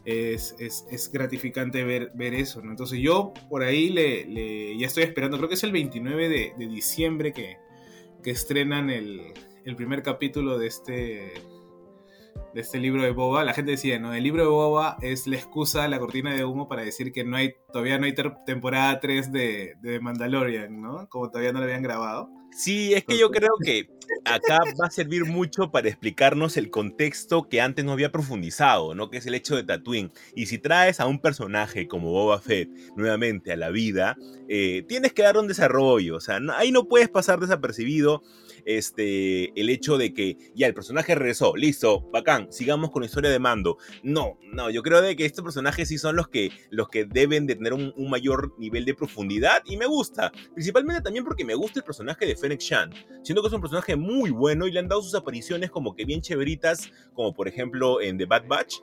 Es, 0.07 0.55
es, 0.59 0.85
es, 0.91 1.11
gratificante 1.11 1.83
ver, 1.83 2.12
ver 2.14 2.35
eso, 2.35 2.61
¿no? 2.61 2.72
Entonces 2.72 2.99
yo 3.01 3.33
por 3.49 3.62
ahí 3.62 3.89
le, 3.89 4.27
le, 4.27 4.77
ya 4.77 4.87
estoy 4.87 5.05
esperando, 5.05 5.39
creo 5.39 5.49
que 5.49 5.55
es 5.55 5.64
el 5.64 5.72
29 5.72 6.29
de, 6.29 6.53
de 6.59 6.66
diciembre 6.66 7.33
que, 7.33 7.57
que 8.25 8.31
estrenan 8.31 8.91
el, 8.91 9.35
el, 9.64 9.77
primer 9.77 10.03
capítulo 10.03 10.59
de 10.59 10.66
este, 10.66 11.35
de 12.55 12.61
este 12.61 12.79
libro 12.79 13.03
de 13.03 13.11
Boba. 13.11 13.45
La 13.45 13.53
gente 13.53 13.72
decía, 13.72 13.99
¿no? 13.99 14.14
El 14.14 14.25
libro 14.25 14.43
de 14.43 14.49
Boba 14.49 14.97
es 15.03 15.27
la 15.27 15.37
excusa, 15.37 15.87
la 15.87 15.99
cortina 16.01 16.33
de 16.33 16.45
humo 16.45 16.66
para 16.66 16.83
decir 16.83 17.12
que 17.12 17.22
no 17.22 17.37
hay, 17.37 17.55
todavía 17.70 17.99
no 17.99 18.07
hay 18.07 18.14
temporada 18.47 18.99
3 18.99 19.31
de, 19.31 19.75
de 19.83 20.01
Mandalorian, 20.01 20.81
¿no? 20.81 21.07
Como 21.09 21.31
todavía 21.31 21.53
no 21.53 21.59
lo 21.59 21.66
habían 21.66 21.83
grabado. 21.83 22.31
Sí, 22.57 22.95
es 22.95 23.05
que 23.05 23.19
yo 23.19 23.33
creo 23.33 23.51
que 23.65 23.89
acá 24.25 24.61
va 24.81 24.87
a 24.87 24.91
servir 24.91 25.25
mucho 25.25 25.73
para 25.73 25.89
explicarnos 25.89 26.57
el 26.57 26.71
contexto 26.71 27.49
que 27.49 27.61
antes 27.61 27.85
no 27.85 27.91
había 27.91 28.13
profundizado, 28.13 28.95
¿no? 28.95 29.11
Que 29.11 29.19
es 29.19 29.27
el 29.27 29.35
hecho 29.35 29.57
de 29.57 29.65
Tatooine. 29.65 30.13
Y 30.37 30.47
si 30.47 30.59
traes 30.59 31.01
a 31.01 31.07
un 31.07 31.19
personaje 31.21 31.89
como 31.89 32.13
Boba 32.13 32.41
Fett 32.41 32.71
nuevamente 32.95 33.53
a 33.53 33.57
la 33.57 33.71
vida, 33.71 34.17
eh, 34.49 34.85
tienes 34.87 35.13
que 35.13 35.23
dar 35.23 35.37
un 35.37 35.49
desarrollo. 35.49 36.17
O 36.17 36.21
sea, 36.21 36.39
ahí 36.57 36.71
no 36.71 36.87
puedes 36.87 37.09
pasar 37.09 37.41
desapercibido 37.41 38.23
este, 38.65 39.59
el 39.61 39.71
hecho 39.71 39.99
de 39.99 40.15
que 40.15 40.37
ya 40.55 40.67
el 40.67 40.75
personaje 40.75 41.15
regresó, 41.15 41.57
listo, 41.57 42.09
bacán, 42.12 42.53
sigamos 42.53 42.91
con 42.91 43.03
la 43.03 43.07
historia 43.07 43.31
de 43.31 43.39
Mando. 43.39 43.79
No, 44.03 44.39
no, 44.53 44.71
yo 44.71 44.83
creo 44.83 45.03
de 45.03 45.17
que 45.17 45.25
estos 45.25 45.45
personajes 45.45 45.89
sí 45.89 45.99
son 45.99 46.17
los 46.17 46.29
que, 46.29 46.51
los 46.71 46.89
que 46.89 47.05
deben 47.05 47.47
de 47.47 47.57
tener 47.57 47.73
un, 47.73 47.93
un 47.97 48.11
mayor 48.11 48.55
nivel 48.59 48.85
de 48.85 48.95
profundidad 48.95 49.62
y 49.65 49.77
me 49.77 49.87
gusta, 49.87 50.33
principalmente 50.55 51.03
también 51.03 51.25
porque 51.25 51.45
me 51.45 51.55
gusta 51.55 51.81
el 51.81 51.85
personaje 51.85 52.27
de 52.27 52.37
Fennec 52.37 52.61
Shan, 52.61 52.93
siento 53.23 53.43
que 53.43 53.49
es 53.49 53.55
un 53.55 53.61
personaje 53.61 53.97
muy 53.97 54.31
bueno 54.31 54.67
y 54.67 54.73
le 54.73 54.81
han 54.81 54.89
dado 54.89 55.03
sus 55.03 55.15
apariciones 55.15 55.71
como 55.71 55.95
que 55.95 56.05
bien 56.05 56.21
chéveritas, 56.21 56.91
como 57.15 57.35
por 57.35 57.49
ejemplo 57.49 58.01
en 58.01 58.19
The 58.19 58.27
Bad 58.27 58.47
Batch, 58.47 58.77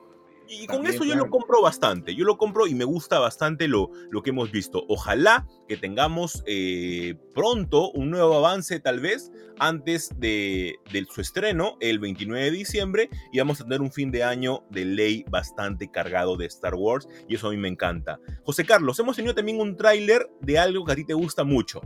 y 0.52 0.68
con 0.68 0.78
También, 0.78 0.96
eso 0.96 1.04
yo 1.06 1.12
claro. 1.12 1.26
lo 1.26 1.32
compro 1.32 1.62
bastante. 1.62 2.14
Yo 2.14 2.26
lo 2.26 2.38
compro 2.38 2.68
y 2.68 2.76
me 2.76 2.84
gusta 2.84 3.20
bastante 3.20 3.70
lo, 3.70 3.90
lo 4.10 4.22
que 4.22 4.32
hemos 4.32 4.52
visto. 4.52 4.84
Ojalá 4.90 5.48
que 5.68 5.78
tengamos 5.78 6.44
eh, 6.46 7.16
pronto 7.34 7.90
un 7.92 8.12
nuevo 8.12 8.36
avance, 8.36 8.80
tal 8.82 9.00
vez, 9.00 9.32
antes 9.60 10.10
de, 10.20 10.76
de, 10.92 11.06
su 11.10 11.22
estreno, 11.22 11.78
el 11.80 12.00
29 12.00 12.46
de 12.46 12.52
diciembre. 12.52 13.10
Y 13.32 13.40
vamos 13.40 13.62
a 13.62 13.64
tener 13.64 13.82
un 13.82 13.94
fin 13.94 14.12
de 14.12 14.24
año 14.24 14.66
de 14.70 14.84
ley 14.84 15.24
bastante 15.30 15.90
cargado 15.90 16.36
de 16.36 16.48
Star 16.48 16.76
Wars. 16.76 17.08
Y 17.30 17.36
eso 17.36 17.48
a 17.48 17.52
mí 17.52 17.58
me 17.58 17.70
encanta. 17.70 18.20
José 18.44 18.66
Carlos, 18.66 19.00
hemos 19.00 19.16
tenido 19.16 19.34
también 19.34 19.62
un 19.62 19.78
tráiler 19.78 20.30
de 20.42 20.60
algo 20.60 20.84
que 20.84 20.92
a 20.92 20.96
ti 20.96 21.06
te 21.06 21.14
gusta 21.14 21.46
mucho. 21.46 21.80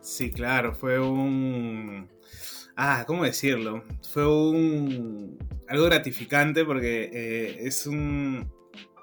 Sí, 0.00 0.30
claro, 0.30 0.74
fue 0.74 1.00
un 1.00 2.08
ah, 2.76 3.04
¿cómo 3.06 3.24
decirlo? 3.24 3.84
Fue 4.12 4.26
un 4.26 5.38
algo 5.68 5.84
gratificante 5.84 6.64
porque 6.64 7.10
eh, 7.12 7.58
es 7.60 7.86
un 7.86 8.50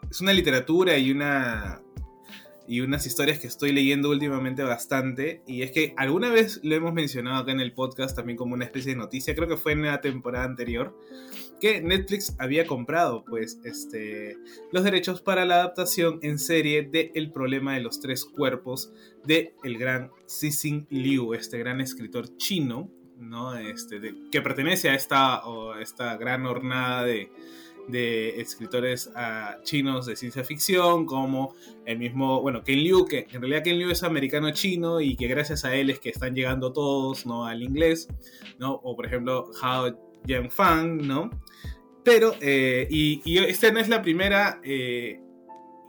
es 0.10 0.22
una 0.22 0.34
literatura 0.34 0.98
y 0.98 1.12
una 1.12 1.82
y 2.68 2.80
unas 2.82 3.06
historias 3.06 3.40
que 3.40 3.48
estoy 3.48 3.74
leyendo 3.74 4.10
últimamente 4.10 4.64
bastante 4.64 5.42
y 5.48 5.64
es 5.64 5.72
que 5.72 5.94
alguna 5.98 6.30
vez 6.30 6.62
lo 6.64 6.76
hemos 6.76 6.94
mencionado 6.94 7.38
acá 7.38 7.52
en 7.52 7.60
el 7.60 7.74
podcast 7.74 8.16
también 8.16 8.38
como 8.38 8.54
una 8.54 8.66
especie 8.66 8.94
de 8.94 8.98
noticia, 8.98 9.36
creo 9.36 9.48
que 9.48 9.58
fue 9.58 9.74
en 9.74 9.82
la 9.82 10.00
temporada 10.00 10.46
anterior 10.46 10.98
que 11.60 11.82
Netflix 11.82 12.36
había 12.40 12.66
comprado 12.66 13.26
pues 13.26 13.60
este 13.64 14.38
los 14.72 14.84
derechos 14.84 15.22
para 15.22 15.46
la 15.46 15.56
adaptación 15.56 16.20
en 16.22 16.40
serie 16.40 16.84
de 16.84 17.12
El 17.16 17.32
problema 17.32 17.74
de 17.74 17.82
los 17.82 18.00
tres 18.00 18.26
cuerpos 18.26 18.94
de 19.26 19.54
el 19.64 19.78
gran 19.78 20.12
Cixin 20.30 20.88
Liu, 20.90 21.34
este 21.34 21.58
gran 21.58 21.82
escritor 21.82 22.38
chino 22.38 22.90
¿no? 23.22 23.56
Este, 23.56 24.00
que 24.32 24.42
pertenece 24.42 24.90
a 24.90 24.96
esta, 24.96 25.46
o 25.46 25.76
esta 25.76 26.18
gran 26.18 26.46
hornada 26.46 27.04
de, 27.04 27.32
de 27.88 28.42
escritores 28.42 29.08
uh, 29.16 29.62
chinos 29.64 30.06
de 30.06 30.16
ciencia 30.16 30.44
ficción, 30.44 31.06
como 31.06 31.56
el 31.86 32.00
mismo, 32.00 32.42
bueno, 32.42 32.64
Ken 32.64 32.80
Liu, 32.80 33.06
que 33.06 33.28
en 33.32 33.42
realidad 33.42 33.64
Ken 33.64 33.78
Liu 33.78 33.92
es 33.92 34.04
americano-chino 34.04 35.02
y 35.02 35.16
que 35.16 35.28
gracias 35.28 35.66
a 35.66 35.76
él 35.76 35.90
es 35.90 36.00
que 36.00 36.10
están 36.10 36.36
llegando 36.36 36.74
todos, 36.74 37.26
¿no? 37.26 37.46
Al 37.46 37.62
inglés, 37.62 38.08
¿no? 38.60 38.74
O 38.74 38.96
por 38.96 39.06
ejemplo, 39.06 39.52
Hao 39.62 39.98
Jianfang, 40.26 41.08
¿no? 41.08 41.30
Pero, 42.04 42.34
eh, 42.42 42.88
y, 42.90 43.22
y, 43.26 43.38
esta 43.38 43.72
no 43.72 43.80
es 43.80 43.88
la 43.88 44.02
primera 44.02 44.60
eh, 44.64 45.20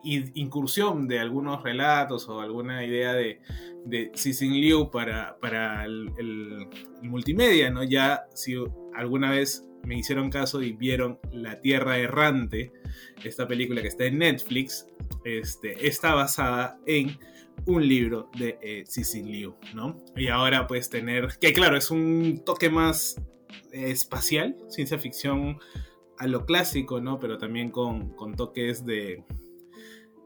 incursión 0.04 1.08
de 1.08 1.18
algunos 1.18 1.62
relatos 1.62 2.28
o 2.28 2.40
alguna 2.40 2.84
idea 2.84 3.12
de, 3.14 3.40
de 3.84 4.10
Cixin 4.14 4.52
Liu 4.52 4.90
para, 4.90 5.38
para 5.40 5.84
el, 5.84 6.68
multimedia, 7.02 7.70
¿no? 7.70 7.82
Ya 7.82 8.24
si 8.34 8.54
alguna 8.94 9.30
vez 9.30 9.68
me 9.84 9.98
hicieron 9.98 10.30
caso 10.30 10.62
y 10.62 10.72
vieron 10.72 11.18
La 11.32 11.60
Tierra 11.60 11.98
Errante, 11.98 12.72
esta 13.24 13.48
película 13.48 13.82
que 13.82 13.88
está 13.88 14.04
en 14.04 14.18
Netflix, 14.18 14.86
este, 15.24 15.86
está 15.86 16.14
basada 16.14 16.78
en 16.86 17.18
un 17.66 17.86
libro 17.86 18.30
de 18.38 18.58
eh, 18.62 18.84
Cixin 18.86 19.30
Liu, 19.30 19.54
¿no? 19.74 19.98
Y 20.16 20.28
ahora 20.28 20.66
pues 20.66 20.90
tener, 20.90 21.28
que 21.40 21.52
claro, 21.52 21.76
es 21.76 21.90
un 21.90 22.42
toque 22.44 22.70
más 22.70 23.20
espacial, 23.72 24.56
ciencia 24.68 24.98
ficción 24.98 25.58
a 26.18 26.26
lo 26.26 26.44
clásico, 26.44 27.00
¿no? 27.00 27.18
Pero 27.18 27.38
también 27.38 27.70
con, 27.70 28.10
con 28.10 28.34
toques 28.34 28.84
de, 28.84 29.24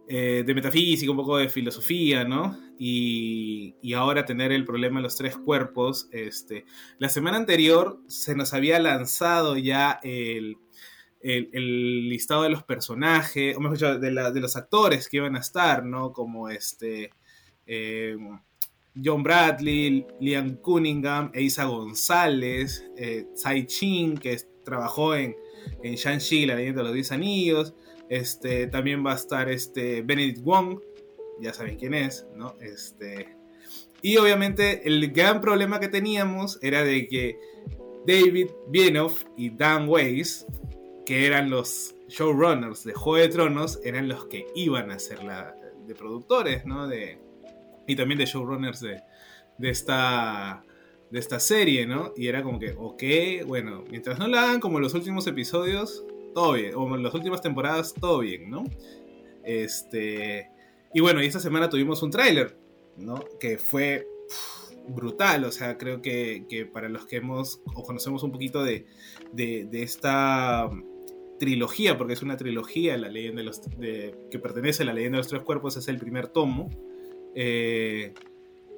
eh, 0.09 0.44
de 0.46 0.54
metafísica, 0.54 1.11
un 1.11 1.16
poco 1.16 1.38
de 1.38 1.48
filosofía, 1.48 2.24
¿no? 2.24 2.59
Y, 2.78 3.74
y, 3.82 3.92
ahora 3.94 4.24
tener 4.24 4.52
el 4.52 4.64
problema 4.64 5.00
de 5.00 5.04
los 5.04 5.16
tres 5.16 5.36
cuerpos. 5.36 6.09
Este, 6.12 6.64
la 6.98 7.09
semana 7.09 7.36
anterior 7.36 8.00
se 8.07 8.34
nos 8.34 8.54
había 8.54 8.78
lanzado 8.78 9.57
ya 9.57 9.98
el, 10.02 10.59
el, 11.20 12.09
listado 12.09 12.42
de 12.42 12.50
los 12.50 12.62
personajes, 12.62 13.57
o 13.57 13.61
mejor 13.61 13.76
dicho, 13.78 13.98
de, 13.98 14.11
la, 14.12 14.30
de, 14.30 14.40
los 14.40 14.57
actores 14.57 15.09
que 15.09 15.16
iban 15.16 15.36
a 15.36 15.40
estar, 15.40 15.84
¿no? 15.84 16.12
Como 16.12 16.48
este. 16.48 17.11
Eh, 17.66 18.16
John 19.04 19.22
Bradley, 19.22 20.07
Liam 20.20 20.57
Cunningham, 20.57 21.30
Eisa 21.34 21.64
González, 21.64 22.84
eh, 22.96 23.26
Tsai 23.34 23.66
Chin, 23.66 24.16
que 24.16 24.38
trabajó 24.64 25.14
en, 25.14 25.36
en 25.82 25.94
Shang-Chi, 25.94 26.46
la 26.46 26.54
leyenda 26.54 26.80
de 26.80 26.84
los 26.84 26.94
10 26.94 27.12
anillos. 27.12 27.74
Este, 28.09 28.66
también 28.66 29.04
va 29.04 29.12
a 29.12 29.16
estar 29.16 29.48
este 29.48 30.02
Benedict 30.02 30.42
Wong, 30.42 30.80
ya 31.40 31.52
saben 31.52 31.76
quién 31.76 31.94
es, 31.94 32.26
¿no? 32.34 32.54
Este, 32.61 33.36
y 34.02 34.16
obviamente 34.16 34.86
el 34.86 35.11
gran 35.12 35.40
problema 35.40 35.80
que 35.80 35.88
teníamos 35.88 36.59
era 36.62 36.84
de 36.84 37.09
que 37.09 37.38
David 38.07 38.50
Bienoff 38.68 39.24
y 39.36 39.50
Dan 39.50 39.88
Weiss, 39.88 40.46
que 41.04 41.26
eran 41.26 41.50
los 41.50 41.94
showrunners 42.09 42.84
de 42.84 42.94
Juego 42.94 43.26
de 43.26 43.28
Tronos, 43.28 43.80
eran 43.84 44.09
los 44.09 44.26
que 44.26 44.46
iban 44.54 44.90
a 44.90 44.98
ser 44.98 45.24
la, 45.24 45.57
de 45.86 45.94
productores, 45.94 46.64
¿no? 46.64 46.86
De, 46.86 47.18
y 47.86 47.96
también 47.96 48.18
de 48.18 48.26
showrunners 48.26 48.80
de, 48.80 49.02
de 49.59 49.70
esta 49.70 50.62
de 51.11 51.18
esta 51.18 51.38
serie, 51.40 51.86
¿no? 51.86 52.12
Y 52.16 52.28
era 52.28 52.42
como 52.42 52.59
que, 52.59 52.74
ok, 52.76 53.46
bueno, 53.46 53.84
mientras 53.90 54.18
no 54.18 54.26
la 54.26 54.42
hagan 54.42 54.61
como 54.61 54.80
los 54.80 54.94
últimos 54.94 55.26
episodios, 55.26 56.04
todo 56.37 56.53
bien. 56.53 56.74
O 56.74 56.95
en 56.95 57.03
las 57.03 57.14
últimas 57.14 57.41
temporadas, 57.41 57.95
todo 57.95 58.18
bien, 58.18 58.51
¿no? 58.51 58.64
Este. 59.43 60.51
Y 60.93 61.01
bueno, 61.01 61.22
y 61.22 61.26
esta 61.26 61.41
semana 61.41 61.70
tuvimos 61.70 62.03
un 62.03 62.11
tráiler, 62.11 62.59
¿no? 62.99 63.24
Que 63.41 63.57
fue 63.57 64.07
brutal. 64.87 65.45
O 65.45 65.51
sea, 65.51 65.78
creo 65.78 66.03
que, 66.03 66.45
que, 66.47 66.66
para 66.66 66.91
los 66.91 67.07
que 67.07 67.16
hemos 67.16 67.62
o 67.74 67.82
conocemos 67.82 68.22
un 68.22 68.32
poquito 68.32 68.62
de, 68.62 68.84
de, 69.32 69.82
esta 69.82 70.68
trilogía, 71.39 71.97
porque 71.97 72.12
es 72.12 72.22
una 72.22 72.37
trilogía, 72.37 72.99
la 72.99 73.09
leyenda 73.09 73.39
de 73.39 73.45
los, 73.45 73.62
de, 73.78 74.14
que 74.30 74.39
pertenece 74.39 74.82
a 74.82 74.87
la 74.87 74.93
leyenda 74.93 75.16
de 75.16 75.20
los 75.20 75.28
tres 75.28 75.41
cuerpos, 75.41 75.78
es 75.78 75.89
el 75.89 75.97
primer 75.97 76.28
tomo. 76.28 76.68
Eh, 77.34 78.12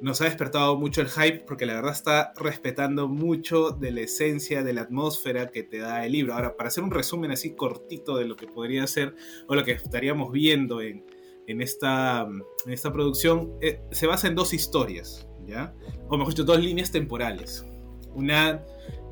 nos 0.01 0.21
ha 0.21 0.25
despertado 0.25 0.77
mucho 0.77 1.01
el 1.01 1.09
hype 1.09 1.45
porque 1.47 1.67
la 1.67 1.75
verdad 1.75 1.93
está 1.93 2.33
respetando 2.37 3.09
mucho 3.09 3.71
de 3.71 3.91
la 3.91 4.01
esencia, 4.03 4.63
de 4.63 4.73
la 4.73 4.83
atmósfera 4.83 5.51
que 5.51 5.63
te 5.63 5.79
da 5.79 6.05
el 6.07 6.13
libro. 6.13 6.35
Ahora, 6.35 6.57
para 6.57 6.69
hacer 6.69 6.85
un 6.85 6.91
resumen 6.91 7.31
así 7.31 7.55
cortito 7.55 8.17
de 8.17 8.27
lo 8.27 8.37
que 8.37 8.47
podría 8.47 8.87
ser 8.87 9.15
o 9.47 9.55
lo 9.55 9.65
que 9.65 9.73
estaríamos 9.73 10.33
viendo 10.33 10.81
en, 10.81 11.05
en 11.47 11.61
esta, 11.61 12.29
en 12.67 12.73
esta 12.73 12.93
producción 12.93 13.55
eh, 13.61 13.81
se 13.91 14.07
basa 14.07 14.29
en 14.29 14.35
dos 14.35 14.55
historias, 14.55 15.29
¿ya? 15.47 15.75
O 16.09 16.17
mejor 16.17 16.35
dicho, 16.35 16.45
dos 16.45 16.61
líneas 16.61 16.93
temporales. 16.93 17.67
Una 18.15 18.65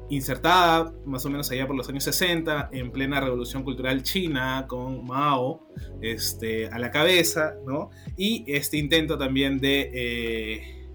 insertada 0.08 0.92
más 1.04 1.24
o 1.24 1.30
menos 1.30 1.50
allá 1.50 1.66
por 1.66 1.76
los 1.76 1.88
años 1.88 2.04
60, 2.04 2.70
en 2.72 2.90
plena 2.90 3.20
revolución 3.20 3.64
cultural 3.64 4.02
china, 4.02 4.66
con 4.68 5.04
Mao 5.04 5.66
este, 6.00 6.66
a 6.68 6.78
la 6.78 6.90
cabeza, 6.90 7.54
¿no? 7.66 7.90
Y 8.16 8.44
este 8.46 8.76
intento 8.76 9.18
también 9.18 9.58
de 9.58 9.90
eh, 9.92 10.88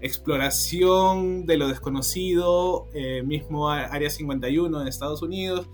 exploración 0.00 1.46
de 1.46 1.56
lo 1.56 1.68
desconocido, 1.68 2.88
eh, 2.94 3.22
mismo 3.22 3.70
Área 3.70 4.10
51 4.10 4.80
en 4.80 4.88
Estados 4.88 5.22
Unidos. 5.22 5.68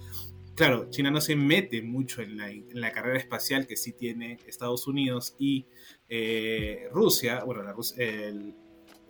Claro, 0.55 0.91
China 0.91 1.11
no 1.11 1.21
se 1.21 1.37
mete 1.37 1.83
mucho 1.83 2.21
en 2.21 2.37
la, 2.37 2.93
carrera 2.93 3.19
espacial 3.19 3.67
que 3.67 3.77
sí 3.77 3.93
tiene 3.93 4.39
Estados 4.47 4.89
Unidos 4.89 5.37
y 5.39 5.67
eh, 6.09 6.89
Rusia, 6.91 7.45
bueno, 7.45 7.63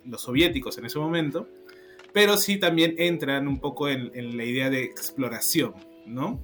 los 0.05 0.21
soviéticos 0.21 0.77
en 0.77 0.85
ese 0.85 0.99
momento 0.99 1.47
pero 2.13 2.37
sí 2.37 2.57
también 2.57 2.95
entran 2.97 3.47
un 3.47 3.59
poco 3.59 3.89
en, 3.89 4.37
la 4.37 4.43
idea 4.43 4.69
de 4.69 4.83
exploración, 4.83 5.73
¿no? 6.05 6.43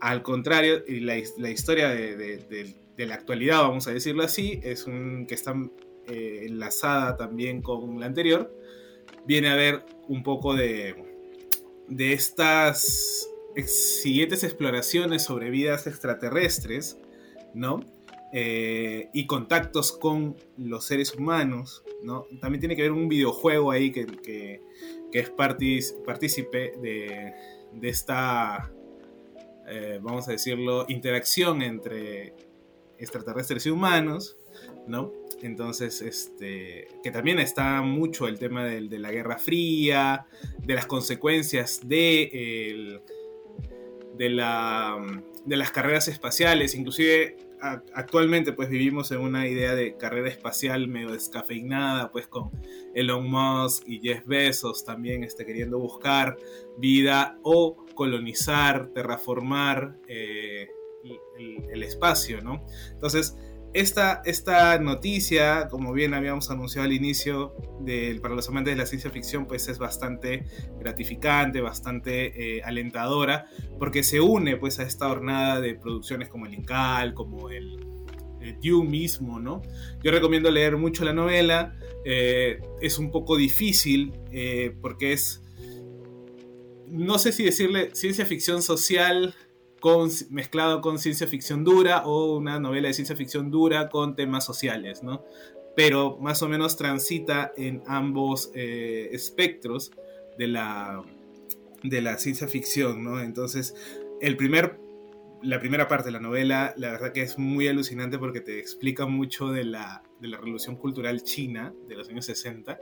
Al 0.00 0.22
contrario, 0.22 0.84
y 0.86 1.00
la, 1.00 1.16
historia 1.16 1.88
de, 1.88 2.74
la 2.96 3.14
actualidad, 3.14 3.62
vamos 3.62 3.88
a 3.88 3.92
decirlo 3.92 4.22
así, 4.22 4.60
es 4.62 4.86
un 4.86 5.26
que 5.26 5.34
está 5.34 5.54
eh, 6.06 6.44
enlazada 6.46 7.16
también 7.16 7.62
con 7.62 7.98
la 7.98 8.06
anterior, 8.06 8.54
viene 9.26 9.48
a 9.48 9.56
ver 9.56 9.84
un 10.08 10.22
poco 10.22 10.54
de, 10.54 10.94
de 11.88 12.12
estas 12.12 13.28
siguientes 13.66 14.44
exploraciones 14.44 15.22
sobre 15.24 15.50
vidas 15.50 15.86
extraterrestres, 15.86 16.98
¿no? 17.54 17.80
Eh, 18.30 19.08
y 19.14 19.26
contactos 19.26 19.92
con 19.92 20.36
los 20.58 20.84
seres 20.84 21.14
humanos, 21.14 21.82
¿no? 22.02 22.26
También 22.42 22.60
tiene 22.60 22.76
que 22.76 22.82
ver 22.82 22.92
un 22.92 23.08
videojuego 23.08 23.70
ahí 23.70 23.90
que, 23.90 24.04
que, 24.06 24.60
es 25.12 25.30
partícipe 25.30 26.74
de, 26.82 27.32
de, 27.72 27.88
esta, 27.88 28.70
eh, 29.66 29.98
vamos 30.02 30.28
a 30.28 30.32
decirlo, 30.32 30.84
interacción 30.88 31.62
entre 31.62 32.34
extraterrestres 32.98 33.64
y 33.64 33.70
humanos, 33.70 34.36
¿no? 34.86 35.10
Entonces, 35.40 36.02
este, 36.02 36.88
que 37.02 37.10
también 37.10 37.38
está 37.38 37.80
mucho 37.80 38.28
el 38.28 38.38
tema 38.38 38.62
de, 38.62 38.88
de 38.88 38.98
la 38.98 39.10
Guerra 39.10 39.38
Fría, 39.38 40.26
de 40.58 40.74
las 40.74 40.84
consecuencias 40.84 41.80
de, 41.88 43.00
de, 44.18 44.28
la, 44.28 44.98
de 45.46 45.56
las 45.56 45.70
carreras 45.70 46.08
espaciales, 46.08 46.74
inclusive 46.74 47.47
actualmente 47.60 48.52
pues 48.52 48.68
vivimos 48.68 49.10
en 49.10 49.20
una 49.20 49.48
idea 49.48 49.74
de 49.74 49.96
carrera 49.96 50.28
espacial 50.28 50.88
medio 50.88 51.12
descafeinada, 51.12 52.10
pues 52.10 52.26
con 52.26 52.50
Elon 52.94 53.28
Musk 53.30 53.84
y 53.86 54.00
Jeff 54.00 54.24
Bezos 54.26 54.84
también 54.84 55.24
este, 55.24 55.44
queriendo 55.44 55.78
buscar 55.78 56.36
vida 56.78 57.38
o 57.42 57.84
colonizar, 57.94 58.88
terraformar 58.88 59.98
eh, 60.06 60.68
el, 61.70 61.82
espacio, 61.82 62.40
¿no? 62.42 62.64
Entonces, 62.92 63.36
esta, 63.74 64.22
esta, 64.24 64.78
noticia, 64.78 65.68
como 65.68 65.92
bien 65.92 66.14
habíamos 66.14 66.50
anunciado 66.50 66.86
al 66.86 66.92
inicio, 66.92 67.54
del, 67.80 68.20
para 68.20 68.34
los 68.34 68.48
amantes 68.48 68.74
de 68.74 68.78
la 68.78 68.86
ciencia 68.86 69.10
ficción, 69.10 69.46
pues 69.46 69.68
es 69.68 69.78
bastante 69.78 70.46
gratificante, 70.78 71.60
bastante 71.60 72.56
eh, 72.56 72.62
alentadora, 72.62 73.46
porque 73.78 74.02
se 74.02 74.20
une 74.20 74.56
pues 74.56 74.80
a 74.80 74.84
esta 74.84 75.08
jornada 75.08 75.60
de 75.60 75.74
producciones 75.74 76.28
como 76.28 76.46
el 76.46 76.54
Incal, 76.54 77.14
como 77.14 77.50
el, 77.50 77.84
Dune 78.62 78.88
mismo, 78.88 79.38
¿no? 79.38 79.60
Yo 80.02 80.10
recomiendo 80.10 80.50
leer 80.50 80.78
mucho 80.78 81.04
la 81.04 81.12
novela, 81.12 81.76
eh, 82.06 82.60
es 82.80 82.98
un 82.98 83.10
poco 83.10 83.36
difícil 83.36 84.14
eh, 84.32 84.74
porque 84.80 85.12
es, 85.12 85.42
no 86.86 87.18
sé 87.18 87.32
si 87.32 87.44
decirle 87.44 87.90
ciencia 87.94 88.24
ficción 88.24 88.62
social, 88.62 89.34
mezclado 90.30 90.80
con 90.80 90.98
ciencia 90.98 91.26
ficción 91.26 91.64
dura 91.64 92.06
o 92.06 92.36
una 92.36 92.58
novela 92.58 92.88
de 92.88 92.94
ciencia 92.94 93.16
ficción 93.16 93.50
dura 93.50 93.88
con 93.88 94.16
temas 94.16 94.44
sociales, 94.44 95.02
¿no? 95.02 95.24
Pero 95.76 96.18
más 96.18 96.42
o 96.42 96.48
menos 96.48 96.76
transita 96.76 97.52
en 97.56 97.82
ambos 97.86 98.50
eh, 98.54 99.10
espectros 99.12 99.92
de 100.36 100.48
la, 100.48 101.02
de 101.82 102.02
la 102.02 102.18
ciencia 102.18 102.48
ficción, 102.48 103.04
¿no? 103.04 103.20
Entonces, 103.20 103.74
el 104.20 104.36
primer, 104.36 104.80
la 105.42 105.60
primera 105.60 105.86
parte 105.86 106.06
de 106.06 106.12
la 106.12 106.20
novela, 106.20 106.74
la 106.76 106.90
verdad 106.92 107.12
que 107.12 107.22
es 107.22 107.38
muy 107.38 107.68
alucinante 107.68 108.18
porque 108.18 108.40
te 108.40 108.58
explica 108.58 109.06
mucho 109.06 109.50
de 109.50 109.64
la, 109.64 110.02
de 110.20 110.28
la 110.28 110.38
revolución 110.38 110.76
cultural 110.76 111.22
china 111.22 111.72
de 111.88 111.94
los 111.94 112.08
años 112.08 112.26
60 112.26 112.80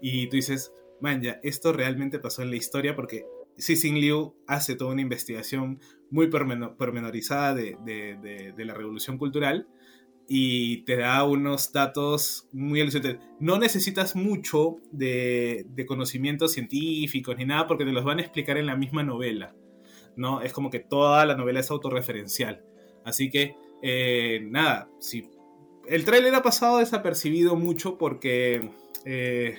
y 0.00 0.28
tú 0.28 0.36
dices, 0.36 0.72
man, 1.00 1.22
ya, 1.22 1.40
esto 1.42 1.72
realmente 1.72 2.18
pasó 2.18 2.42
en 2.42 2.50
la 2.50 2.56
historia 2.56 2.94
porque 2.94 3.26
Cixin 3.58 3.98
Liu 4.00 4.34
hace 4.46 4.74
toda 4.74 4.92
una 4.92 5.02
investigación 5.02 5.80
muy 6.10 6.28
pormenorizada 6.28 7.54
de, 7.54 8.54
la 8.56 8.74
revolución 8.74 9.18
cultural 9.18 9.68
y 10.28 10.78
te 10.84 10.96
da 10.96 11.22
unos 11.24 11.72
datos 11.72 12.48
muy 12.52 12.80
alucinantes. 12.80 13.24
No 13.38 13.58
necesitas 13.58 14.16
mucho 14.16 14.76
de, 14.90 15.66
conocimientos 15.86 16.52
científicos 16.52 17.36
ni 17.36 17.44
nada 17.44 17.66
porque 17.66 17.84
te 17.84 17.92
los 17.92 18.04
van 18.04 18.18
a 18.18 18.22
explicar 18.22 18.56
en 18.56 18.66
la 18.66 18.76
misma 18.76 19.02
novela. 19.02 19.54
¿no? 20.16 20.40
Es 20.40 20.52
como 20.52 20.70
que 20.70 20.80
toda 20.80 21.26
la 21.26 21.36
novela 21.36 21.60
es 21.60 21.70
autorreferencial. 21.70 22.64
Así 23.04 23.30
que, 23.30 23.54
eh, 23.82 24.40
nada, 24.50 24.88
si 24.98 25.28
el 25.86 26.04
tráiler 26.04 26.34
ha 26.34 26.42
pasado 26.42 26.78
desapercibido 26.78 27.54
mucho 27.54 27.98
porque 27.98 28.70
eh, 29.04 29.58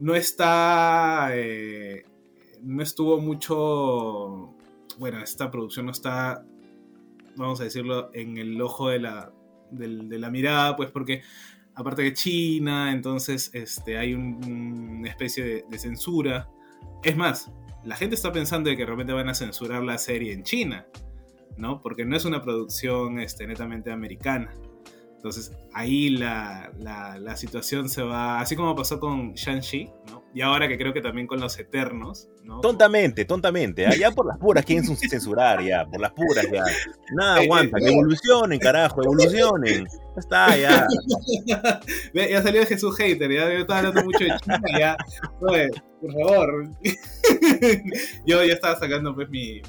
no 0.00 0.14
está... 0.14 1.30
Eh, 1.34 2.04
no 2.62 2.82
estuvo 2.82 3.20
mucho 3.20 4.57
bueno, 4.98 5.20
esta 5.22 5.50
producción 5.50 5.86
no 5.86 5.92
está, 5.92 6.44
vamos 7.36 7.60
a 7.60 7.64
decirlo, 7.64 8.10
en 8.12 8.36
el 8.36 8.60
ojo 8.60 8.88
de 8.88 8.98
la, 8.98 9.32
de, 9.70 10.18
la 10.18 10.30
mirada, 10.30 10.76
pues 10.76 10.90
porque 10.90 11.22
aparte 11.74 12.02
de 12.02 12.12
China, 12.12 12.92
entonces 12.92 13.50
este, 13.54 13.98
hay 13.98 14.14
una 14.14 15.08
especie 15.08 15.64
de, 15.68 15.78
censura. 15.78 16.48
Es 17.02 17.16
más, 17.16 17.50
la 17.84 17.96
gente 17.96 18.16
está 18.16 18.32
pensando 18.32 18.70
de 18.70 18.76
que 18.76 18.84
realmente 18.84 19.12
van 19.12 19.28
a 19.28 19.34
censurar 19.34 19.82
la 19.82 19.98
serie 19.98 20.32
en 20.32 20.42
China, 20.42 20.86
¿no? 21.56 21.80
Porque 21.80 22.04
no 22.04 22.16
es 22.16 22.24
una 22.24 22.42
producción 22.42 23.20
este, 23.20 23.46
netamente 23.46 23.92
americana. 23.92 24.52
Entonces 25.18 25.50
ahí 25.72 26.10
la, 26.10 26.70
la, 26.78 27.36
situación 27.36 27.88
se 27.88 28.02
va, 28.02 28.38
así 28.38 28.54
como 28.54 28.76
pasó 28.76 29.00
con 29.00 29.34
Shang-Chi, 29.34 29.90
¿no? 30.12 30.22
Y 30.32 30.42
ahora 30.42 30.68
que 30.68 30.78
creo 30.78 30.94
que 30.94 31.00
también 31.00 31.26
con 31.26 31.40
los 31.40 31.58
Eternos, 31.58 32.28
¿no? 32.44 32.60
Tontamente, 32.60 33.24
tontamente, 33.24 33.84
allá 33.84 34.12
por 34.12 34.28
las 34.28 34.38
puras 34.38 34.64
quieren 34.64 34.84
censurar 34.96 35.60
ya, 35.64 35.84
por 35.86 36.00
las 36.00 36.12
puras 36.12 36.46
ya. 36.52 36.62
Nada 37.16 37.40
aguanta, 37.40 37.78
que 37.80 37.88
evolucionen, 37.88 38.60
carajo, 38.60 39.02
evolucionen. 39.02 39.86
Ya 39.86 40.20
está, 40.20 40.56
ya. 40.56 40.86
ya 42.14 42.42
salió 42.42 42.64
Jesús 42.64 42.96
Hater, 42.96 43.28
ya 43.28 43.52
yo 43.52 43.58
estaba 43.58 43.80
hablando 43.80 44.04
mucho 44.04 44.22
de 44.22 44.36
China, 44.38 44.60
ya. 44.78 44.96
por 45.40 46.12
favor. 46.12 46.70
yo 48.24 48.44
ya 48.44 48.52
estaba 48.52 48.78
sacando 48.78 49.16
pues 49.16 49.28
mi 49.30 49.62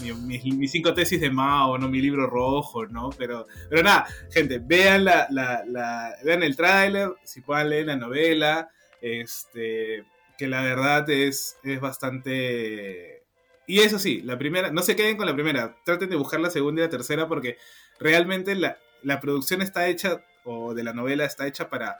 mis, 0.00 0.70
cinco 0.70 0.94
tesis 0.94 1.20
de 1.20 1.30
Mao, 1.30 1.78
¿no? 1.78 1.88
Mi 1.88 2.00
libro 2.00 2.26
rojo, 2.26 2.86
¿no? 2.86 3.10
Pero, 3.16 3.46
pero 3.68 3.82
nada, 3.82 4.06
gente, 4.30 4.58
vean, 4.58 5.04
la, 5.04 5.26
la, 5.30 6.14
vean 6.24 6.42
el 6.42 6.56
tráiler, 6.56 7.10
si 7.24 7.40
puedan 7.40 7.70
leer 7.70 7.86
la 7.86 7.96
novela, 7.96 8.70
este, 9.00 10.04
que 10.38 10.48
la 10.48 10.62
verdad 10.62 11.08
es, 11.10 11.58
es 11.62 11.80
bastante... 11.80 13.22
Y 13.66 13.80
eso 13.80 13.98
sí, 13.98 14.20
la 14.22 14.36
primera, 14.38 14.70
no 14.70 14.82
se 14.82 14.96
queden 14.96 15.16
con 15.16 15.26
la 15.26 15.34
primera, 15.34 15.76
traten 15.84 16.10
de 16.10 16.16
buscar 16.16 16.40
la 16.40 16.50
segunda 16.50 16.82
y 16.82 16.84
la 16.84 16.90
tercera 16.90 17.28
porque 17.28 17.56
realmente 17.98 18.54
la, 18.54 18.78
la 19.02 19.20
producción 19.20 19.62
está 19.62 19.88
hecha, 19.88 20.22
o 20.44 20.74
de 20.74 20.84
la 20.84 20.92
novela 20.92 21.24
está 21.24 21.46
hecha 21.46 21.70
para 21.70 21.98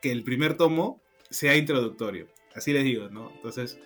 que 0.00 0.12
el 0.12 0.22
primer 0.22 0.54
tomo 0.54 1.00
sea 1.30 1.56
introductorio. 1.56 2.28
Así 2.54 2.72
les 2.72 2.84
digo, 2.84 3.08
¿no? 3.08 3.32
Entonces, 3.34 3.78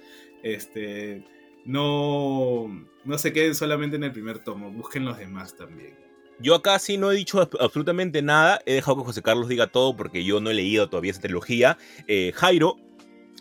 este 0.42 1.24
no, 1.64 2.86
no 3.04 3.18
se 3.18 3.32
queden 3.32 3.54
solamente 3.54 3.96
en 3.96 4.04
el 4.04 4.12
primer 4.12 4.38
tomo, 4.38 4.70
busquen 4.70 5.04
los 5.04 5.18
demás 5.18 5.56
también. 5.56 5.98
Yo 6.38 6.54
acá 6.54 6.78
sí 6.78 6.96
no 6.96 7.12
he 7.12 7.16
dicho 7.16 7.48
absolutamente 7.60 8.22
nada, 8.22 8.60
he 8.64 8.74
dejado 8.74 8.98
que 8.98 9.04
José 9.04 9.22
Carlos 9.22 9.48
diga 9.48 9.66
todo 9.66 9.94
porque 9.94 10.24
yo 10.24 10.40
no 10.40 10.50
he 10.50 10.54
leído 10.54 10.88
todavía 10.88 11.10
esa 11.10 11.20
trilogía. 11.20 11.76
Eh, 12.08 12.32
Jairo 12.34 12.76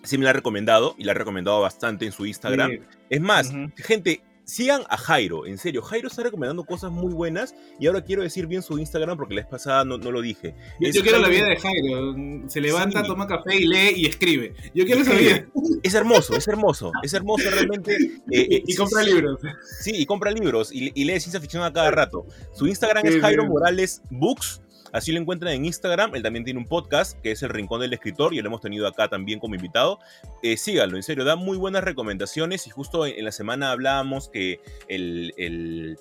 sí 0.04 0.18
me 0.18 0.26
la 0.26 0.32
ha 0.32 0.34
recomendado 0.34 0.96
y 0.98 1.06
la 1.06 1.14
ha 1.14 1.16
recomendado 1.16 1.62
bastante 1.62 2.06
en 2.06 2.12
su 2.12 2.26
Instagram. 2.26 2.80
Es 3.10 3.22
más, 3.22 3.54
gente, 3.78 4.22
sigan 4.50 4.82
a 4.90 4.98
Jairo, 4.98 5.46
en 5.46 5.58
serio. 5.58 5.82
Jairo 5.82 6.08
está 6.08 6.24
recomendando 6.24 6.64
cosas 6.66 6.92
muy 6.92 7.14
buenas 7.14 7.56
y 7.80 7.88
ahora 7.88 8.04
quiero 8.04 8.24
decir 8.24 8.48
bien 8.48 8.62
su 8.62 8.78
Instagram 8.80 9.18
porque 9.18 9.36
la 9.36 9.42
vez 9.42 9.50
pasada 9.50 9.86
no, 9.86 9.98
no 9.98 10.12
lo 10.12 10.22
dije. 10.22 10.56
Yo, 10.80 10.90
yo 10.90 11.02
quiero 11.04 11.20
la 11.20 11.30
vida 11.30 11.48
de 11.48 11.58
Jairo. 11.58 12.50
Se 12.50 12.60
levanta, 12.60 13.02
Sí. 13.02 13.08
toma 13.08 13.28
café 13.28 13.56
y 13.56 13.68
lee 13.68 13.94
y 13.96 14.06
escribe. 14.08 14.54
Yo 14.74 14.86
quiero 14.86 15.02
esa 15.02 15.14
vida. 15.14 15.46
Es 15.82 15.94
hermoso, 15.94 16.36
es 16.36 16.46
hermoso, 16.50 16.92
es 17.04 17.14
hermoso 17.14 17.50
realmente. 17.50 17.96
eh, 18.32 18.48
eh, 18.52 18.64
Y 18.68 18.76
compra 18.76 19.02
sí, 19.04 19.14
libros. 19.14 19.40
Sí, 19.80 19.92
y 19.96 20.06
compra 20.06 20.30
libros 20.32 20.74
y, 20.74 20.92
y 20.94 21.06
lee 21.06 21.20
ciencia 21.22 21.40
ficción 21.40 21.64
a 21.64 21.72
cada 21.72 21.90
rato. 21.92 22.26
Su 22.54 22.68
Instagram 22.68 23.06
Sí, 23.08 23.14
es 23.14 23.22
Jairo. 23.22 23.46
Morales 23.46 24.02
Books. 24.10 24.62
Así 24.92 25.12
lo 25.12 25.20
encuentran 25.20 25.54
en 25.54 25.66
Instagram. 25.66 26.16
Él 26.16 26.24
también 26.24 26.46
tiene 26.46 26.60
un 26.60 26.66
podcast 26.68 27.20
que 27.22 27.32
es 27.32 27.44
El 27.44 27.50
Rincón 27.50 27.82
del 27.82 27.94
Escritor 27.94 28.34
y 28.34 28.42
lo 28.42 28.48
hemos 28.48 28.62
tenido 28.62 28.88
acá 28.88 29.08
también 29.08 29.40
como 29.40 29.56
invitado. 29.56 30.00
Eh, 30.44 30.58
síganlo, 30.58 30.98
en 30.98 31.04
serio, 31.04 31.24
da 31.24 31.36
muy 31.36 31.58
buenas 31.58 31.84
recomendaciones. 31.84 32.66
Y 32.68 32.70
justo 32.70 33.06
en, 33.06 33.24
la 33.24 33.32
semana 33.32 33.72
hablábamos 33.72 34.30
que 34.30 34.60
el, 34.88 35.34
el- 35.38 35.98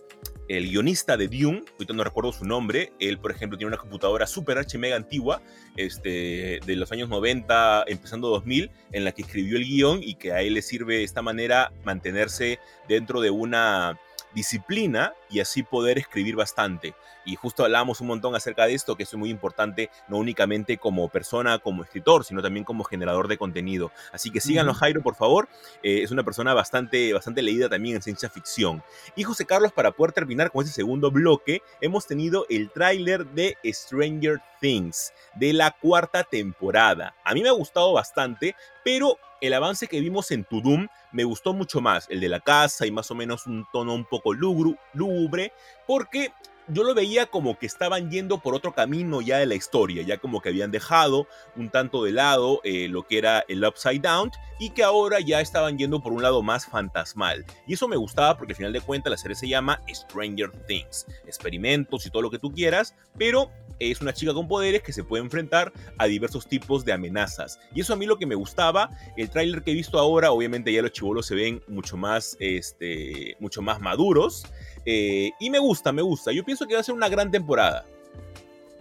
el 0.49 0.71
guionista 0.71 1.19
de 1.19 1.29
Dune, 1.29 1.63
ahorita 1.73 1.93
no 1.93 2.03
recuerdo 2.03 2.33
su 2.33 2.47
nombre, 2.47 2.93
él, 3.01 3.19
por 3.19 3.31
ejemplo, 3.31 3.59
tiene 3.59 3.69
una 3.69 3.77
computadora 3.77 4.27
super 4.27 4.57
H 4.57 4.79
mega 4.79 4.97
antigua, 4.97 5.43
este, 5.77 6.59
de 6.65 6.77
los 6.77 6.91
años 6.91 7.11
90, 7.11 7.85
empezando 7.87 8.29
2000, 8.29 8.71
en 8.93 9.05
la 9.05 9.13
que 9.13 9.23
escribió 9.23 9.59
el 9.59 9.65
guion 9.67 10.01
y 10.03 10.15
que 10.15 10.33
a 10.33 10.41
él 10.41 10.55
le 10.55 10.63
sirve 10.63 10.97
de 10.97 11.05
esta 11.05 11.21
manera 11.21 11.71
mantenerse 11.85 12.59
dentro 12.89 13.21
de 13.21 13.29
una 13.29 13.99
disciplina 14.35 15.13
y 15.31 15.41
así 15.41 15.63
poder 15.63 15.99
escribir 15.99 16.35
bastante. 16.37 16.95
Y 17.29 17.37
justo 17.37 17.63
hablábamos 17.63 18.01
un 18.01 18.07
montón 18.07 18.35
acerca 18.35 18.65
de 18.65 18.73
esto, 18.73 18.97
que 18.97 19.03
es 19.03 19.15
muy 19.15 19.29
importante, 19.29 19.91
no 20.09 20.17
únicamente 20.17 20.79
como 20.79 21.11
persona, 21.11 21.59
como 21.59 21.83
escritor, 21.83 22.25
sino 22.25 22.41
también 22.41 22.65
como 22.65 22.85
generador 22.85 23.29
de 23.29 23.37
contenido. 23.37 23.93
Así 24.13 24.31
que 24.31 24.41
síganlo. 24.41 24.73
Jairo, 24.73 25.03
por 25.03 25.15
favor. 25.15 25.47
Eh, 25.83 26.01
es 26.03 26.11
una 26.11 26.23
persona 26.23 26.55
bastante, 26.55 27.13
bastante 27.13 27.43
leída 27.43 27.69
también 27.69 27.97
en 27.97 28.03
ciencia 28.03 28.31
ficción. 28.31 28.83
Y 29.15 29.25
José 29.25 29.45
Carlos, 29.45 29.73
para 29.73 29.93
poder 29.93 30.13
terminar 30.13 30.51
con 30.51 30.65
este 30.65 30.75
segundo 30.75 31.11
bloque, 31.11 31.61
hemos 31.83 32.07
tenido 32.07 32.47
el 32.49 32.71
tráiler 32.71 33.27
de 33.27 33.59
Stranger 33.63 34.41
Things, 34.63 35.13
de 35.35 35.53
la 35.53 35.73
cuarta 35.73 36.25
temporada. 36.25 37.15
A 37.25 37.35
mí 37.35 37.43
me 37.43 37.51
ha 37.51 37.53
gustado 37.53 37.93
bastante, 37.93 38.57
pero 38.83 39.19
el 39.43 39.53
avance 39.53 39.87
que 39.87 40.01
vimos 40.01 40.31
en 40.31 40.45
Tudum 40.45 40.89
me 41.13 41.25
gustó 41.25 41.53
mucho 41.53 41.83
más, 41.83 42.07
el 42.09 42.21
de 42.21 42.29
la 42.31 42.41
casa 42.41 42.87
y 42.87 42.91
más 42.91 43.11
o 43.11 43.15
menos 43.15 43.47
un 43.47 43.67
tono 43.71 43.95
un 43.95 44.07
poco 44.07 44.33
lúgubre, 44.33 45.53
porque 45.87 46.33
yo 46.69 46.85
lo 46.85 46.95
veía 46.95 47.27
como 47.27 47.59
que 47.59 47.67
estaban 47.67 48.11
yendo 48.11 48.39
por 48.39 48.55
otro 48.55 48.73
camino 48.73 49.21
ya 49.21 49.39
de 49.39 49.47
la 49.47 49.55
historia, 49.55 50.03
ya 50.03 50.19
como 50.19 50.41
que 50.41 50.51
habían 50.51 50.71
dejado 50.71 51.27
un 51.57 51.71
tanto 51.71 52.05
de 52.05 52.13
lado 52.13 52.61
eh, 52.65 52.89
lo 52.89 53.07
que 53.07 53.19
era 53.19 53.45
el 53.49 53.65
Upside 53.65 54.01
Down 54.01 54.31
y 54.59 54.71
que 54.71 54.83
ahora 54.83 55.21
ya 55.21 55.41
estaban 55.41 55.79
yendo 55.79 56.01
por 56.01 56.13
un 56.13 56.23
lado 56.23 56.43
más 56.43 56.67
fantasmal. 56.67 57.45
Y 57.67 57.75
eso 57.75 57.89
me 57.89 57.97
gustaba 57.97 58.37
porque 58.37 58.53
al 58.53 58.57
final 58.57 58.73
de 58.73 58.81
cuentas 58.81 59.11
la 59.11 59.17
serie 59.17 59.37
se 59.37 59.49
llama 59.49 59.81
Stranger 59.89 60.51
Things, 60.67 61.07
experimentos 61.27 62.07
y 62.07 62.11
todo 62.11 62.23
lo 62.23 62.31
que 62.31 62.39
tú 62.39 62.53
quieras, 62.53 62.95
pero 63.17 63.51
es 63.79 64.01
una 64.01 64.13
chica 64.13 64.35
con 64.35 64.49
poderes 64.49 64.83
que 64.83 64.93
se 64.93 65.05
puede 65.05 65.23
enfrentar 65.23 65.73
a 65.99 66.07
diversos 66.07 66.47
tipos 66.47 66.85
de 66.85 66.93
amenazas. 66.93 67.61
Y 67.75 67.81
eso 67.81 67.93
a 67.93 67.97
mí 67.97 68.07
lo 68.07 68.19
que 68.19 68.27
me 68.27 68.35
gustaba, 68.35 68.91
el 69.17 69.31
tráiler 69.31 69.63
que 69.63 69.71
he 69.71 69.75
visto 69.75 69.99
ahora, 69.99 70.33
obviamente 70.33 70.73
ya 70.73 70.83
los 70.83 70.93
chivolos 70.93 71.27
se 71.27 71.35
ven 71.35 71.63
mucho 71.69 71.97
más, 71.97 72.37
este, 72.41 73.37
mucho 73.41 73.63
más 73.63 73.81
maduros. 73.81 74.47
Eh, 74.91 75.33
y 75.39 75.51
me 75.51 75.59
gusta, 75.59 75.93
me 75.93 76.01
gusta. 76.01 76.33
Yo 76.33 76.43
pienso 76.43 76.67
que 76.67 76.73
va 76.73 76.81
a 76.81 76.83
ser 76.83 76.95
una 76.95 77.11
gran 77.11 77.31
temporada. 77.31 77.85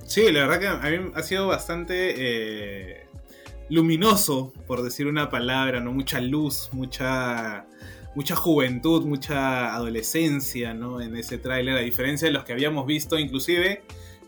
Sí, 0.05 0.32
la 0.32 0.47
verdad 0.47 0.60
que 0.62 0.68
a 0.68 0.89
mí 0.89 1.12
ha 1.14 1.22
sido 1.22 1.47
bastante 1.47 2.14
eh, 2.16 3.08
luminoso, 3.68 4.53
por 4.68 4.84
decir 4.84 5.08
una 5.08 5.30
palabra, 5.30 5.82
¿no? 5.82 5.91
Mucha 5.91 6.22
luz, 6.22 6.70
mucha, 6.72 7.66
mucha 8.16 8.38
juventud, 8.38 9.05
mucha 9.05 9.76
adolescencia, 9.76 10.74
¿no? 10.74 11.01
En 11.01 11.14
ese 11.18 11.39
tráiler, 11.39 11.76
a 11.76 11.82
diferencia 11.82 12.30
de 12.30 12.34
los 12.34 12.45
que 12.45 12.53
habíamos 12.53 12.88
visto, 12.88 13.20
inclusive 13.20 13.82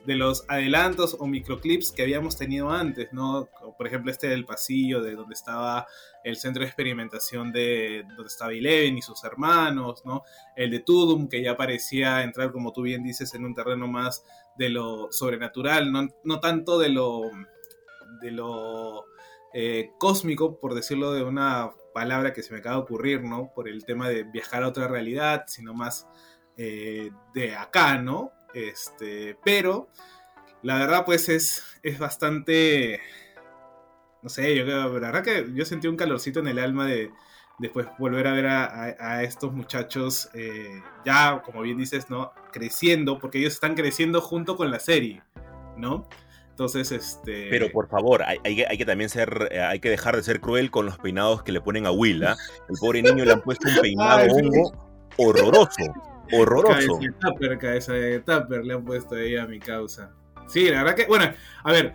de 0.05 0.15
los 0.15 0.43
adelantos 0.49 1.15
o 1.17 1.27
microclips 1.27 1.93
que 1.93 2.01
habíamos 2.01 2.35
tenido 2.35 2.71
antes, 2.71 3.13
¿no? 3.13 3.47
Por 3.77 3.87
ejemplo, 3.87 4.11
este 4.11 4.27
del 4.27 4.43
pasillo 4.43 5.01
de 5.01 5.15
donde 5.15 5.33
estaba 5.33 5.87
el 6.23 6.35
centro 6.35 6.61
de 6.61 6.67
experimentación 6.67 7.51
de 7.51 8.03
donde 8.07 8.27
estaba 8.27 8.51
Eleven 8.51 8.97
y 8.97 9.01
sus 9.01 9.23
hermanos, 9.23 10.03
¿no? 10.05 10.23
El 10.55 10.71
de 10.71 10.79
Tudum, 10.79 11.27
que 11.27 11.41
ya 11.41 11.55
parecía 11.55 12.23
entrar, 12.23 12.51
como 12.51 12.73
tú 12.73 12.81
bien 12.81 13.03
dices, 13.03 13.33
en 13.33 13.45
un 13.45 13.55
terreno 13.55 13.87
más 13.87 14.23
de 14.57 14.69
lo 14.69 15.11
sobrenatural, 15.11 15.91
no, 15.91 16.07
no 16.23 16.39
tanto 16.39 16.77
de 16.77 16.89
lo, 16.89 17.21
de 18.21 18.31
lo 18.31 19.05
eh, 19.53 19.91
cósmico, 19.97 20.59
por 20.59 20.73
decirlo 20.73 21.13
de 21.13 21.23
una 21.23 21.71
palabra 21.93 22.33
que 22.33 22.43
se 22.43 22.53
me 22.53 22.59
acaba 22.59 22.75
de 22.75 22.81
ocurrir, 22.83 23.23
¿no? 23.23 23.51
Por 23.53 23.67
el 23.67 23.85
tema 23.85 24.09
de 24.09 24.23
viajar 24.23 24.63
a 24.63 24.67
otra 24.67 24.87
realidad, 24.87 25.45
sino 25.47 25.73
más 25.73 26.07
eh, 26.57 27.09
de 27.33 27.55
acá, 27.55 27.97
¿no? 27.97 28.31
Este, 28.53 29.37
pero 29.43 29.89
la 30.61 30.77
verdad, 30.77 31.05
pues 31.05 31.29
es, 31.29 31.63
es 31.83 31.99
bastante. 31.99 32.99
No 34.21 34.29
sé, 34.29 34.55
yo 34.55 34.65
la 34.65 34.87
verdad 34.87 35.23
que 35.23 35.47
yo 35.53 35.65
sentí 35.65 35.87
un 35.87 35.95
calorcito 35.95 36.39
en 36.39 36.47
el 36.47 36.59
alma 36.59 36.85
de 36.85 37.11
después 37.57 37.87
volver 37.97 38.27
a 38.27 38.33
ver 38.33 38.47
a, 38.47 38.65
a- 38.65 38.95
a 38.99 39.23
estos 39.23 39.51
muchachos 39.53 40.29
eh, 40.33 40.81
ya, 41.05 41.41
como 41.43 41.61
bien 41.61 41.77
dices, 41.77 42.09
¿no? 42.09 42.31
Creciendo, 42.51 43.19
porque 43.19 43.37
ellos 43.39 43.53
están 43.53 43.75
creciendo 43.75 44.21
junto 44.21 44.55
con 44.57 44.71
la 44.71 44.79
serie, 44.79 45.23
¿no? 45.77 46.07
Entonces, 46.49 46.91
este. 46.91 47.47
Pero 47.49 47.71
por 47.71 47.87
favor, 47.87 48.21
hay, 48.23 48.37
hay 48.43 48.55
que- 48.57 48.67
hay 48.67 48.77
que 48.77 48.85
también 48.85 49.09
ser, 49.09 49.47
eh, 49.51 49.61
hay 49.61 49.79
que 49.79 49.89
dejar 49.89 50.15
de 50.17 50.23
ser 50.23 50.41
cruel 50.41 50.69
con 50.71 50.85
los 50.85 50.97
peinados 50.97 51.43
que 51.43 51.51
le 51.53 51.61
ponen 51.61 51.85
a 51.85 51.91
Will, 51.91 52.23
¿ah? 52.25 52.35
El 52.67 52.75
pobre 52.79 53.01
niño 53.01 53.23
le 53.23 53.31
han 53.31 53.41
puesto 53.41 53.69
un 53.69 53.77
peinado 53.79 54.19
Ay, 54.23 54.29
sí. 54.29 54.61
horroroso, 55.17 55.69
horroroso. 56.31 56.99
Cabeza 56.99 56.99
de 56.99 57.11
tupper, 57.19 57.57
cabeza 57.57 57.93
de 57.93 58.19
tupper 58.19 58.65
le 58.65 58.73
han 58.73 58.83
puesto 58.83 59.15
ahí 59.15 59.37
a 59.37 59.45
mi 59.45 59.59
causa. 59.59 60.11
Sí, 60.47 60.69
la 60.69 60.83
verdad 60.83 60.95
que, 60.95 61.05
bueno, 61.05 61.31
a 61.63 61.71
ver, 61.71 61.93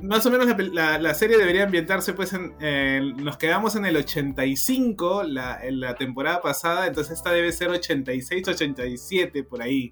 más 0.00 0.24
o 0.26 0.30
menos 0.30 0.46
la, 0.72 0.98
la- 0.98 1.14
serie 1.14 1.38
debería 1.38 1.64
ambientarse, 1.64 2.12
pues, 2.12 2.32
en, 2.32 2.54
en- 2.60 3.16
nos 3.16 3.36
quedamos 3.36 3.76
en 3.76 3.86
el 3.86 3.96
85, 3.96 5.22
la, 5.24 5.58
en 5.64 5.80
la 5.80 5.94
temporada 5.94 6.40
pasada, 6.42 6.86
entonces 6.86 7.16
esta 7.16 7.32
debe 7.32 7.52
ser 7.52 7.68
86, 7.70 8.48
87, 8.48 9.44
por 9.44 9.62
ahí, 9.62 9.90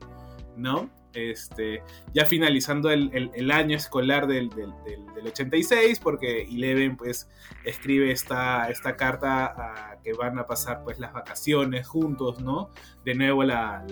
¿no? 0.56 0.90
Este, 1.14 1.82
ya 2.12 2.24
finalizando 2.26 2.90
el, 2.90 3.50
año 3.50 3.76
escolar 3.76 4.26
del, 4.26 4.48
del, 4.50 4.72
del- 4.84 5.06
del 5.14 5.26
86, 5.26 6.00
porque 6.00 6.42
Eleven, 6.42 6.96
pues, 6.96 7.28
escribe 7.64 8.10
esta, 8.10 8.68
carta 8.96 9.46
a 9.46 10.00
que 10.02 10.12
van 10.12 10.38
a 10.38 10.46
pasar, 10.46 10.82
pues, 10.82 10.98
las 10.98 11.12
vacaciones 11.12 11.86
juntos, 11.86 12.40
¿no? 12.40 12.70
de 13.04 13.14
nuevo 13.14 13.44
la 13.44 13.84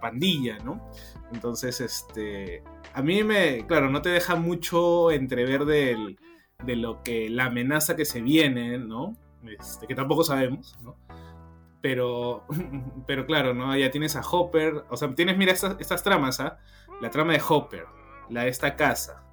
pandilla, 0.00 0.58
¿no? 0.58 0.88
Entonces, 1.32 1.80
este, 1.80 2.62
a 2.92 3.02
mí 3.02 3.24
me, 3.24 3.66
claro, 3.66 3.90
no 3.90 4.02
te 4.02 4.10
deja 4.10 4.36
mucho 4.36 5.10
entrever 5.10 5.64
del, 5.64 6.18
de 6.64 6.76
lo 6.76 7.02
que, 7.02 7.28
la 7.28 7.46
amenaza 7.46 7.96
que 7.96 8.04
se 8.04 8.20
viene, 8.20 8.78
¿no? 8.78 9.16
Este, 9.58 9.86
que 9.86 9.94
tampoco 9.94 10.24
sabemos, 10.24 10.78
¿no? 10.82 10.96
Pero, 11.82 12.46
pero 13.06 13.26
claro, 13.26 13.52
¿no? 13.54 13.76
Ya 13.76 13.90
tienes 13.90 14.16
a 14.16 14.20
Hopper, 14.22 14.84
o 14.88 14.96
sea, 14.96 15.14
tienes, 15.14 15.36
mira, 15.36 15.52
estas, 15.52 15.76
estas 15.80 16.02
tramas, 16.02 16.40
¿ah? 16.40 16.58
La 17.00 17.10
trama 17.10 17.32
de 17.34 17.42
Hopper, 17.46 17.84
la 18.30 18.44
de 18.44 18.48
esta 18.48 18.76
casa, 18.76 19.24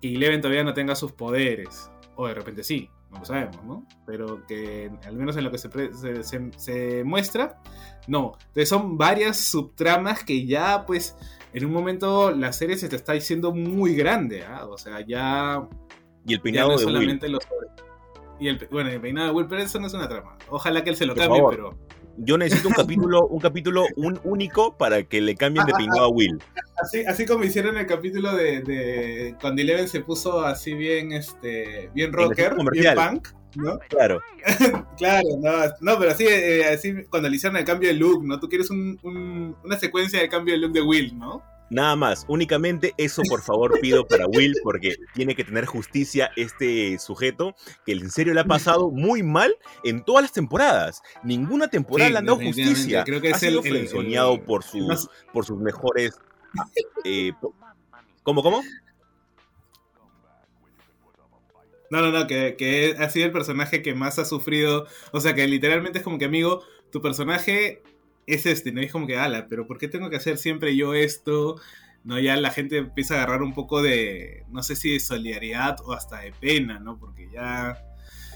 que 0.00 0.14
Eleven 0.14 0.40
todavía 0.40 0.62
no 0.64 0.74
tenga 0.74 0.94
sus 0.94 1.12
poderes, 1.12 1.90
o 2.14 2.26
de 2.28 2.34
repente 2.34 2.62
sí, 2.62 2.90
no 3.10 3.20
lo 3.20 3.24
sabemos, 3.24 3.64
¿no? 3.64 3.86
Pero 4.06 4.46
que 4.46 4.90
al 5.06 5.16
menos 5.16 5.36
en 5.38 5.44
lo 5.44 5.50
que 5.50 5.56
se, 5.58 5.70
se- 5.94 6.22
se- 6.22 6.50
se 6.56 7.04
muestra, 7.04 7.60
no. 8.06 8.32
Entonces 8.48 8.68
son 8.68 8.98
varias 8.98 9.38
subtramas 9.38 10.22
que 10.24 10.44
ya, 10.46 10.84
pues, 10.84 11.16
en 11.54 11.64
un 11.64 11.72
momento 11.72 12.30
la 12.32 12.52
serie 12.52 12.76
se 12.76 12.90
te 12.90 12.96
está 12.96 13.14
diciendo 13.14 13.52
muy 13.54 13.94
grande, 13.94 14.44
¿ah? 14.44 14.66
O 14.66 14.76
sea, 14.76 15.00
ya, 15.00 15.66
Y 16.26 16.34
el 16.34 16.38
ya 16.38 16.42
peinado 16.42 16.68
no 16.72 16.76
de 16.78 16.84
Will. 16.84 16.94
solamente 16.94 17.28
los... 17.30 17.40
Y 18.40 18.48
el, 18.48 18.58
pe- 18.58 18.68
bueno, 18.70 18.90
el 18.90 19.00
peinado 19.00 19.28
de 19.28 19.34
Will, 19.34 19.46
pero 19.48 19.62
eso 19.62 19.80
no 19.80 19.86
es 19.88 19.94
una 19.94 20.08
trama. 20.08 20.36
Ojalá 20.48 20.84
que 20.84 20.90
él 20.90 20.96
se 20.96 21.06
lo 21.06 21.14
Por 21.14 21.22
cambie, 21.22 21.38
favor. 21.40 21.54
pero... 21.56 21.78
Yo 22.20 22.36
necesito 22.36 22.66
un 22.68 22.74
capítulo, 22.74 23.26
un 23.28 23.38
capítulo 23.40 23.84
un 23.94 24.18
único 24.24 24.76
para 24.76 25.04
que 25.04 25.20
le 25.20 25.36
cambien 25.36 25.64
de 25.66 25.72
peinado 25.72 26.04
a 26.06 26.08
Will. 26.08 26.36
Así, 26.82 27.04
así 27.06 27.24
como 27.26 27.44
hicieron 27.44 27.76
el 27.78 27.86
capítulo 27.86 28.34
de, 28.34 28.60
de 28.62 29.36
cuando 29.40 29.62
Eleven 29.62 29.86
se 29.86 30.00
puso 30.00 30.40
así 30.44 30.74
bien, 30.74 31.12
este, 31.12 31.90
bien 31.94 32.12
rocker, 32.12 32.54
bien 32.72 32.94
punk, 32.96 33.28
¿no? 33.54 33.78
Claro. 33.88 34.20
Claro, 34.98 35.28
no, 35.40 35.52
no, 35.80 35.98
pero 35.98 36.10
así, 36.10 36.24
eh, 36.28 36.64
así 36.64 36.92
cuando 37.08 37.28
le 37.28 37.36
hicieron 37.36 37.56
el 37.56 37.64
cambio 37.64 37.88
de 37.88 37.94
look, 37.94 38.24
¿no? 38.24 38.40
Tú 38.40 38.48
quieres 38.48 38.68
un- 38.70 38.98
un- 39.04 39.54
una 39.64 39.78
secuencia 39.78 40.18
del 40.18 40.28
cambio 40.28 40.54
de 40.54 40.60
look 40.60 40.72
de 40.72 40.82
Will, 40.82 41.16
¿no? 41.16 41.40
Nada 41.70 41.96
más, 41.96 42.24
únicamente 42.28 42.94
eso 42.96 43.20
por 43.28 43.42
favor 43.42 43.78
pido 43.80 44.06
para 44.06 44.26
Will 44.26 44.54
porque 44.62 44.96
tiene 45.14 45.34
que 45.34 45.44
tener 45.44 45.66
justicia 45.66 46.30
este 46.34 46.98
sujeto 46.98 47.54
que 47.84 47.92
en 47.92 48.10
serio 48.10 48.32
le 48.32 48.40
ha 48.40 48.44
pasado 48.44 48.90
muy 48.90 49.22
mal 49.22 49.54
en 49.84 50.02
todas 50.02 50.22
las 50.22 50.32
temporadas. 50.32 51.02
Ninguna 51.22 51.68
temporada 51.68 52.08
Sí, 52.08 52.12
le 52.12 52.18
han 52.20 52.24
dado 52.26 52.38
justicia. 52.38 53.04
Creo 53.04 53.20
que 53.20 53.28
ha 53.28 53.36
es 53.36 53.42
el- 53.42 53.48
sido 53.50 53.62
el- 53.64 53.70
frenzoneado 53.70 54.32
el- 54.34 54.40
por, 54.40 54.64
sus, 54.64 54.86
más- 54.86 55.08
por 55.32 55.44
sus 55.44 55.58
mejores... 55.60 56.18
eh, 57.04 57.32
¿Cómo, 58.22 58.42
cómo? 58.42 58.62
No, 61.90 62.00
no, 62.02 62.10
no, 62.10 62.26
que, 62.26 62.56
que 62.56 62.96
ha 62.98 63.08
sido 63.08 63.26
el 63.26 63.32
personaje 63.32 63.82
que 63.82 63.94
más 63.94 64.18
ha 64.18 64.24
sufrido. 64.24 64.86
O 65.12 65.20
sea, 65.20 65.34
que 65.34 65.46
literalmente 65.48 65.98
es 65.98 66.04
como 66.04 66.18
que, 66.18 66.26
amigo, 66.26 66.62
tu 66.90 67.00
personaje 67.00 67.82
es 68.28 68.46
este, 68.46 68.72
¿no? 68.72 68.80
Y 68.80 68.84
es 68.86 68.92
como 68.92 69.06
que, 69.06 69.16
ala, 69.16 69.46
pero 69.48 69.66
¿por 69.66 69.78
qué 69.78 69.88
tengo 69.88 70.10
que 70.10 70.16
hacer 70.16 70.38
siempre 70.38 70.76
yo 70.76 70.94
esto? 70.94 71.56
¿no? 72.04 72.18
Ya 72.18 72.36
la 72.36 72.50
gente 72.50 72.78
empieza 72.78 73.14
a 73.14 73.16
agarrar 73.18 73.42
un 73.42 73.52
poco 73.54 73.82
de, 73.82 74.44
no 74.50 74.62
sé 74.62 74.76
si 74.76 74.92
de 74.92 75.00
solidaridad 75.00 75.76
o 75.84 75.92
hasta 75.92 76.20
de 76.20 76.32
pena, 76.32 76.78
¿no? 76.78 76.98
Porque 76.98 77.28
ya... 77.32 77.76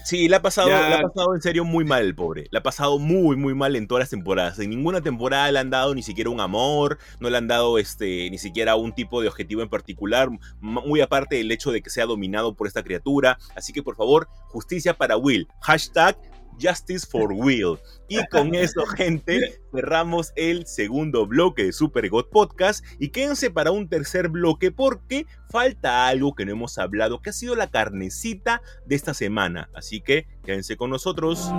Sí, 0.05 0.27
le 0.27 0.35
ha 0.35 0.41
pasado, 0.41 0.67
Ya- 0.67 0.95
ha 0.99 1.01
pasado 1.01 1.33
en 1.33 1.41
serio 1.41 1.63
muy 1.63 1.85
mal 1.85 2.03
el 2.03 2.13
pobre. 2.13 2.47
Le 2.51 2.59
ha 2.59 2.63
pasado 2.63 2.99
muy, 2.99 3.37
muy 3.37 3.55
mal 3.55 3.75
en 3.77 3.87
todas 3.87 4.01
las 4.01 4.09
temporadas. 4.09 4.59
En 4.59 4.69
ninguna 4.69 4.99
temporada 4.99 5.49
le 5.49 5.59
han 5.59 5.69
dado 5.69 5.95
ni 5.95 6.03
siquiera 6.03 6.29
un 6.29 6.41
amor, 6.41 6.97
no 7.21 7.29
le 7.29 7.37
han 7.37 7.47
dado 7.47 7.77
este, 7.79 8.29
ni 8.29 8.37
siquiera 8.37 8.75
un 8.75 8.93
tipo 8.93 9.21
de 9.21 9.29
objetivo 9.29 9.61
en 9.61 9.69
particular, 9.69 10.27
muy 10.59 10.99
aparte 10.99 11.37
del 11.37 11.49
hecho 11.51 11.71
de 11.71 11.81
que 11.81 11.89
sea 11.89 12.05
dominado 12.05 12.53
por 12.53 12.67
esta 12.67 12.83
criatura. 12.83 13.37
Así 13.55 13.71
que 13.71 13.81
por 13.81 13.95
favor, 13.95 14.27
justicia 14.49 14.93
para 14.93 15.15
Will. 15.15 15.47
Hashtag 15.61 16.17
Justice 16.61 17.07
for 17.09 17.31
Will. 17.33 17.79
Y 18.07 18.25
con 18.27 18.55
eso, 18.55 18.85
gente, 18.97 19.59
cerramos 19.71 20.31
el 20.35 20.65
segundo 20.67 21.25
bloque 21.25 21.65
de 21.65 21.71
Super 21.71 22.09
God 22.09 22.25
Podcast. 22.31 22.83
Y 22.99 23.09
quédense 23.09 23.51
para 23.51 23.71
un 23.71 23.89
tercer 23.89 24.29
bloque 24.29 24.71
porque 24.71 25.25
falta 25.49 26.07
algo 26.07 26.35
que 26.35 26.45
no 26.45 26.51
hemos 26.51 26.77
hablado, 26.77 27.21
que 27.21 27.29
ha 27.29 27.33
sido 27.33 27.55
la 27.55 27.69
carnecita 27.69 28.61
de 28.85 28.95
esta 28.95 29.13
semana. 29.13 29.69
Así 29.73 30.01
que 30.01 30.27
quédense 30.43 30.77
con 30.77 30.89
nosotros. 30.89 31.49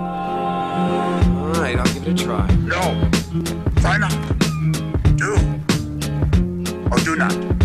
Alright, 1.55 1.77
I'll 1.77 1.85
give 1.93 2.07
it 2.07 2.09
a 2.09 2.23
try. 2.23 2.47
No. 2.65 3.09
Try 3.81 3.97
not. 3.97 4.13
Do. 5.15 5.35
Or 6.91 6.99
do 7.03 7.15
not. 7.15 7.64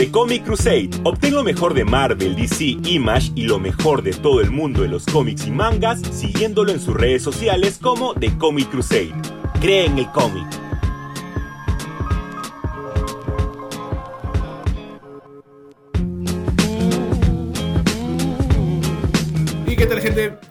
The 0.00 0.10
Comic 0.10 0.44
Crusade. 0.44 0.88
Obtén 1.04 1.34
lo 1.34 1.44
mejor 1.44 1.74
de 1.74 1.84
Marvel, 1.84 2.34
DC, 2.34 2.78
Image 2.88 3.32
y 3.34 3.42
lo 3.42 3.58
mejor 3.58 4.02
de 4.02 4.14
todo 4.14 4.40
el 4.40 4.50
mundo 4.50 4.80
de 4.80 4.88
los 4.88 5.04
cómics 5.04 5.46
y 5.46 5.50
mangas 5.50 6.00
siguiéndolo 6.00 6.72
en 6.72 6.80
sus 6.80 6.94
redes 6.94 7.22
sociales 7.22 7.78
como 7.78 8.14
The 8.14 8.34
Comic 8.38 8.70
Crusade. 8.70 9.12
Cree 9.60 9.84
en 9.84 9.98
el 9.98 10.10
cómic. 10.12 10.69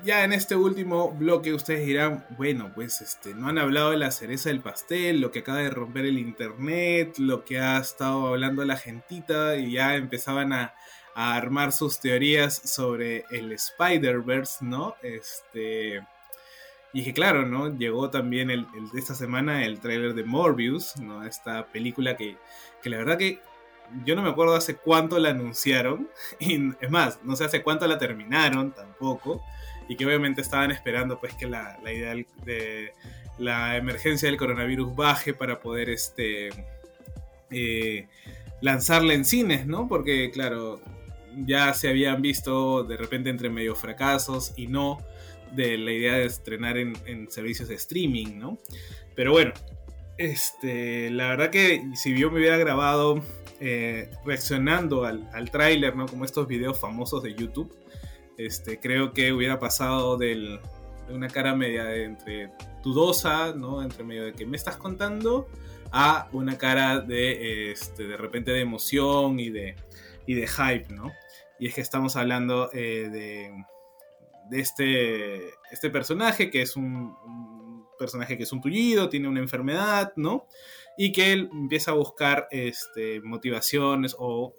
Ya 0.09 0.23
en 0.23 0.33
este 0.33 0.55
último 0.55 1.11
bloque 1.11 1.53
ustedes 1.53 1.85
dirán, 1.85 2.25
bueno, 2.35 2.71
pues 2.73 2.99
este, 2.99 3.35
no 3.35 3.47
han 3.47 3.59
hablado 3.59 3.91
de 3.91 3.97
la 3.97 4.09
cereza 4.09 4.49
del 4.49 4.59
pastel, 4.59 5.21
lo 5.21 5.29
que 5.29 5.41
acaba 5.41 5.59
de 5.59 5.69
romper 5.69 6.07
el 6.07 6.17
internet, 6.17 7.19
lo 7.19 7.45
que 7.45 7.59
ha 7.59 7.77
estado 7.77 8.25
hablando 8.25 8.65
la 8.65 8.75
gentita 8.75 9.55
y 9.55 9.73
ya 9.73 9.95
empezaban 9.95 10.51
a, 10.51 10.73
a 11.13 11.35
armar 11.35 11.71
sus 11.73 11.99
teorías 11.99 12.55
sobre 12.55 13.25
el 13.29 13.51
Spider-Verse, 13.51 14.65
¿no? 14.65 14.95
Este... 15.03 15.97
Y 16.91 17.01
dije, 17.01 17.13
claro, 17.13 17.45
¿no? 17.45 17.77
Llegó 17.77 18.09
también 18.09 18.49
el, 18.49 18.65
esta 18.97 19.13
semana 19.13 19.63
el 19.63 19.79
tráiler 19.79 20.15
de 20.15 20.23
Morbius, 20.23 20.97
¿no? 20.97 21.23
Esta 21.23 21.67
película 21.67 22.17
que, 22.17 22.35
que 22.81 22.89
la 22.89 22.97
verdad 22.97 23.19
que 23.19 23.41
yo 24.03 24.15
no 24.15 24.23
me 24.23 24.29
acuerdo 24.29 24.55
hace 24.55 24.75
cuánto 24.75 25.19
la 25.19 25.29
anunciaron. 25.29 26.09
Y 26.39 26.73
es 26.81 26.89
más, 26.89 27.19
no 27.23 27.35
sé 27.35 27.45
hace 27.45 27.61
cuánto 27.61 27.85
la 27.85 27.99
terminaron 27.99 28.71
tampoco. 28.71 29.43
Y 29.89 29.97
que 29.97 30.05
obviamente 30.05 30.39
estaban 30.41 30.71
esperando 30.71 31.19
pues 31.19 31.33
que 31.33 31.47
la, 31.47 31.77
la 31.83 31.91
idea 31.91 32.15
de 32.45 32.93
la 33.37 33.75
emergencia 33.75 34.29
del 34.29 34.37
coronavirus 34.37 34.95
baje 34.95 35.33
para 35.33 35.59
poder 35.59 35.89
este 35.89 36.49
eh, 37.49 38.07
lanzarla 38.61 39.13
en 39.13 39.25
cines, 39.25 39.65
¿no? 39.65 39.87
Porque 39.87 40.31
claro, 40.31 40.79
ya 41.45 41.73
se 41.73 41.89
habían 41.89 42.21
visto 42.21 42.83
de 42.83 42.97
repente 42.97 43.29
entre 43.29 43.49
medio 43.49 43.75
fracasos 43.75 44.53
y 44.55 44.67
no 44.67 44.99
de 45.51 45.77
la 45.77 45.91
idea 45.91 46.13
de 46.13 46.25
estrenar 46.25 46.77
en, 46.77 46.93
en 47.05 47.31
servicios 47.31 47.69
de 47.69 47.75
streaming, 47.75 48.37
¿no? 48.37 48.57
Pero 49.15 49.31
bueno, 49.31 49.53
este, 50.17 51.09
la 51.09 51.29
verdad 51.29 51.49
que 51.49 51.83
si 51.95 52.15
yo 52.17 52.29
me 52.29 52.39
hubiera 52.39 52.57
grabado 52.57 53.23
eh, 53.61 54.09
reaccionando 54.25 55.05
al, 55.05 55.29
al 55.33 55.49
tráiler, 55.49 55.95
¿no? 55.95 56.05
Como 56.07 56.25
estos 56.25 56.47
videos 56.47 56.79
famosos 56.79 57.23
de 57.23 57.33
YouTube, 57.33 57.73
este, 58.39 58.79
creo 58.79 59.11
que 59.11 59.33
hubiera 59.33 59.59
pasado 59.59 60.17
de 60.17 60.59
una 61.09 61.27
cara 61.27 61.55
media 61.55 61.93
entre 61.93 62.49
dudosa, 62.81 63.53
¿no? 63.53 63.83
Entre 63.83 64.03
medio 64.05 64.23
de 64.23 64.33
que 64.33 64.45
me 64.45 64.55
estás 64.55 64.77
contando, 64.77 65.47
a 65.91 66.29
una 66.31 66.57
cara 66.57 67.01
de, 67.01 67.71
este, 67.71 68.07
de 68.07 68.15
repente 68.15 68.51
de 68.51 68.61
emoción 68.61 69.39
y 69.39 69.49
de, 69.49 69.75
y 70.25 70.35
de 70.35 70.47
hype, 70.47 70.93
¿no? 70.93 71.11
Y 71.59 71.67
es 71.67 71.75
que 71.75 71.81
estamos 71.81 72.15
hablando 72.15 72.69
eh, 72.71 73.09
de, 73.11 73.65
de 74.49 74.59
este, 74.61 75.49
este 75.71 75.89
personaje 75.89 76.49
que 76.49 76.61
es 76.61 76.77
un, 76.77 77.17
personaje 77.97 78.37
que 78.37 78.43
es 78.43 78.53
un 78.53 78.61
tullido, 78.61 79.09
tiene 79.09 79.27
una 79.27 79.41
enfermedad, 79.41 80.13
¿no? 80.15 80.47
Y 80.97 81.11
que 81.11 81.33
él 81.33 81.49
empieza 81.51 81.91
a 81.91 81.95
buscar 81.95 82.47
este, 82.51 83.19
motivaciones 83.19 84.15
o 84.17 84.55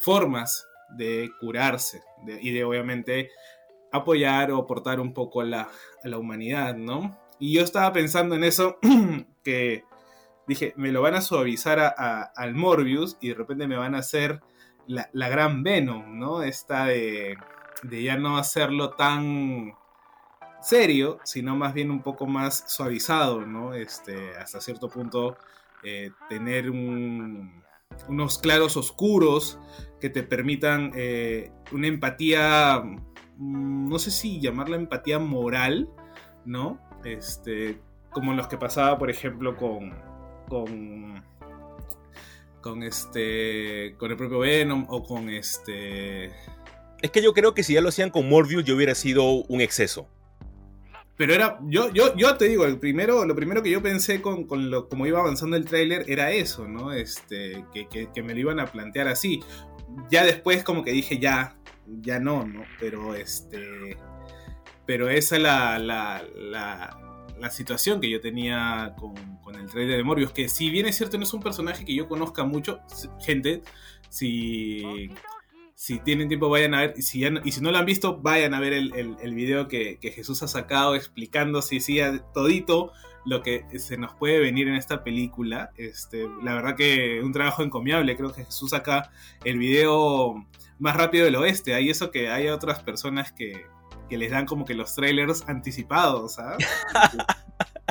formas 0.00 0.66
de 0.96 1.30
curarse 1.40 2.02
y 2.40 2.52
de 2.52 2.64
obviamente 2.64 3.30
apoyar 3.92 4.50
o 4.50 4.58
aportar 4.58 5.00
un 5.00 5.12
poco 5.14 5.40
a 5.40 5.44
la, 5.44 5.68
la 6.02 6.18
humanidad, 6.18 6.74
¿no? 6.76 7.18
Y 7.38 7.54
yo 7.54 7.62
estaba 7.62 7.92
pensando 7.92 8.34
en 8.34 8.44
eso, 8.44 8.78
que 9.44 9.84
dije, 10.46 10.74
me 10.76 10.92
lo 10.92 11.02
van 11.02 11.14
a 11.14 11.20
suavizar 11.20 11.78
a- 11.80 12.22
al 12.36 12.54
Morbius 12.54 13.16
y 13.20 13.28
de 13.28 13.34
repente 13.34 13.66
me 13.66 13.76
van 13.76 13.94
a 13.94 13.98
hacer 13.98 14.40
la, 14.86 15.08
la 15.12 15.28
gran 15.28 15.62
Venom, 15.62 16.18
¿no? 16.18 16.42
Esta 16.42 16.86
de, 16.86 17.36
de 17.82 18.02
ya 18.02 18.16
no 18.16 18.36
hacerlo 18.38 18.90
tan 18.90 19.74
serio, 20.60 21.18
sino 21.24 21.56
más 21.56 21.74
bien 21.74 21.90
un 21.90 22.02
poco 22.02 22.26
más 22.26 22.64
suavizado, 22.68 23.44
¿no? 23.46 23.74
Este, 23.74 24.36
hasta 24.36 24.60
cierto 24.60 24.88
punto 24.88 25.36
eh, 25.82 26.10
tener 26.28 26.70
un- 26.70 27.63
unos 28.08 28.38
claros 28.38 28.76
oscuros 28.76 29.58
que 30.00 30.10
te 30.10 30.22
permitan 30.22 30.92
eh, 30.94 31.50
una 31.72 31.86
empatía, 31.86 32.82
mm, 33.38 33.88
no 33.88 33.98
sé 33.98 34.10
si 34.10 34.40
llamarla 34.40 34.76
empatía 34.76 35.18
moral, 35.18 35.88
¿no? 36.44 36.78
Este, 37.04 37.80
como 38.10 38.32
los 38.34 38.48
que 38.48 38.56
pasaba, 38.56 38.98
por 38.98 39.10
ejemplo, 39.10 39.56
con, 39.56 39.94
con, 40.48 41.22
con 42.60 42.82
este, 42.82 43.94
con 43.98 44.10
el 44.10 44.16
propio 44.16 44.40
Venom 44.40 44.86
o 44.88 45.02
con 45.02 45.28
este, 45.30 46.26
Es 47.02 47.10
que 47.10 47.22
yo 47.22 47.32
creo 47.34 47.54
que 47.54 47.62
si 47.62 47.74
ya 47.74 47.80
lo 47.80 47.88
hacían 47.88 48.10
con 48.10 48.28
Morbius, 48.28 48.64
yo 48.64 48.76
hubiera 48.76 48.94
sido 48.94 49.24
un 49.24 49.60
exceso. 49.60 50.08
Pero 51.16 51.32
era, 51.32 51.58
yo, 51.62 51.92
yo, 51.92 52.16
yo 52.16 52.36
te 52.36 52.46
digo, 52.46 52.64
el 52.64 52.78
primero, 52.78 53.24
lo 53.24 53.36
primero 53.36 53.62
que 53.62 53.70
yo 53.70 53.80
pensé 53.80 54.20
con, 54.20 54.44
con 54.44 54.70
lo, 54.70 54.88
como 54.88 55.06
iba 55.06 55.20
avanzando 55.20 55.56
el 55.56 55.64
tráiler 55.64 56.04
era 56.08 56.32
eso, 56.32 56.66
¿no? 56.66 56.92
Este, 56.92 57.64
que, 57.72 58.08
que, 58.12 58.22
me 58.22 58.34
lo 58.34 58.40
iban 58.40 58.58
a 58.58 58.66
plantear 58.66 59.06
así. 59.06 59.40
Ya 60.10 60.24
después 60.24 60.64
como 60.64 60.82
que 60.82 60.90
dije, 60.90 61.18
ya, 61.18 61.56
ya 61.86 62.18
no, 62.18 62.44
¿no? 62.44 62.64
Pero 62.80 63.14
este, 63.14 63.96
pero 64.86 65.08
esa 65.08 65.36
es 65.36 65.42
la, 65.42 65.78
la, 65.78 66.24
la, 66.34 66.98
la 67.38 67.50
situación 67.50 68.00
que 68.00 68.10
yo 68.10 68.20
tenía 68.20 68.94
con, 68.98 69.14
con 69.42 69.54
el 69.54 69.70
trailer 69.70 69.98
de 69.98 70.02
Morbius, 70.02 70.32
que 70.32 70.48
si 70.48 70.68
bien 70.68 70.86
es 70.86 70.96
cierto 70.96 71.16
no 71.16 71.22
es 71.22 71.32
un 71.32 71.42
personaje 71.42 71.84
que 71.84 71.94
yo 71.94 72.08
conozca 72.08 72.42
mucho, 72.42 72.80
gente, 73.20 73.62
si 74.08 75.10
si 75.74 75.98
tienen 75.98 76.28
tiempo 76.28 76.48
vayan 76.48 76.74
a 76.74 76.80
ver, 76.80 76.94
y 76.96 77.02
si, 77.02 77.20
ya 77.20 77.30
no, 77.30 77.40
y 77.44 77.52
si 77.52 77.60
no 77.60 77.70
lo 77.70 77.78
han 77.78 77.86
visto, 77.86 78.18
vayan 78.18 78.54
a 78.54 78.60
ver 78.60 78.72
el, 78.72 78.94
el, 78.94 79.16
el 79.20 79.34
video 79.34 79.68
que, 79.68 79.98
que, 79.98 80.10
Jesús 80.10 80.42
ha 80.42 80.48
sacado 80.48 80.94
explicando 80.94 81.62
si 81.62 81.80
sí, 81.80 81.98
todito 82.32 82.92
lo 83.24 83.42
que 83.42 83.66
se 83.78 83.96
nos 83.96 84.14
puede 84.14 84.38
venir 84.38 84.68
en 84.68 84.74
esta 84.74 85.02
película. 85.02 85.70
Este, 85.76 86.28
la 86.42 86.54
verdad 86.54 86.76
que 86.76 87.20
un 87.22 87.32
trabajo 87.32 87.62
encomiable, 87.62 88.16
creo 88.16 88.32
que 88.32 88.44
Jesús 88.44 88.70
saca 88.70 89.10
el 89.44 89.58
video 89.58 90.46
más 90.78 90.96
rápido 90.96 91.24
del 91.24 91.36
oeste. 91.36 91.74
Hay 91.74 91.90
eso 91.90 92.10
que 92.10 92.28
hay 92.28 92.48
otras 92.48 92.82
personas 92.82 93.32
que, 93.32 93.66
que 94.08 94.18
les 94.18 94.30
dan 94.30 94.46
como 94.46 94.64
que 94.64 94.74
los 94.74 94.94
trailers 94.94 95.48
anticipados, 95.48 96.34
¿sabes? 96.34 96.66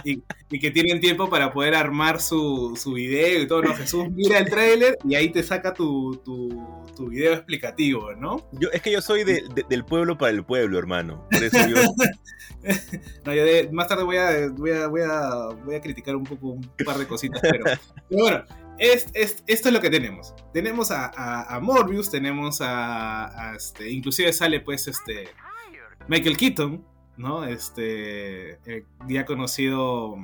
Y, 0.04 0.24
y, 0.50 0.60
que 0.60 0.72
tienen 0.72 1.00
tiempo 1.00 1.30
para 1.30 1.54
poder 1.54 1.76
armar 1.76 2.20
su, 2.20 2.78
su 2.82 2.94
video 2.94 3.42
y 3.42 3.48
todo, 3.48 3.62
¿no? 3.62 3.76
Jesús 3.76 4.10
mira 4.10 4.40
el 4.40 4.50
trailer 4.50 4.98
y 5.08 5.16
ahí 5.16 5.30
te 5.30 5.44
saca 5.44 5.74
tu, 5.74 6.20
tu, 6.26 6.86
tu 6.96 7.10
video 7.10 7.34
explicativo, 7.34 8.14
¿no? 8.14 8.50
Yo, 8.54 8.70
es 8.72 8.82
que 8.82 8.92
yo 8.92 9.02
soy 9.02 9.24
de, 9.24 9.44
de, 9.54 9.66
del 9.70 9.86
pueblo 9.86 10.18
para 10.18 10.32
el 10.32 10.44
pueblo, 10.44 10.80
hermano. 10.80 11.28
Por 11.32 11.44
eso 11.44 11.58
yo... 11.68 11.76
no, 13.26 13.34
yo 13.34 13.46
de, 13.46 13.70
más 13.72 13.88
tarde 13.88 14.04
voy 14.04 14.18
a, 14.18 14.50
voy, 14.50 14.72
a, 14.72 14.88
voy, 14.88 15.02
a, 15.02 15.30
voy 15.64 15.76
a 15.76 15.82
criticar 15.82 16.16
un 16.16 16.24
poco 16.24 16.48
un 16.48 16.72
par 16.84 16.98
de 16.98 17.08
cositas, 17.08 17.42
pero, 17.42 17.64
pero 18.10 18.22
bueno, 18.22 18.44
es, 18.78 19.08
es, 19.14 19.44
esto 19.48 19.70
es 19.70 19.74
lo 19.74 19.82
que 19.82 19.90
tenemos. 19.90 20.34
Tenemos 20.54 20.92
a, 20.92 21.06
a, 21.06 21.56
a 21.56 21.60
Morbius, 21.60 22.10
tenemos 22.10 22.62
a, 22.62 23.52
a, 23.52 23.56
este, 23.56 23.90
inclusive 23.92 24.34
sale 24.34 24.60
pues 24.60 24.88
este 24.88 25.30
Michael 26.08 26.38
Keaton, 26.38 26.86
¿no? 27.18 27.46
Este, 27.46 28.60
el 28.66 28.86
ya 29.08 29.26
conocido 29.26 30.16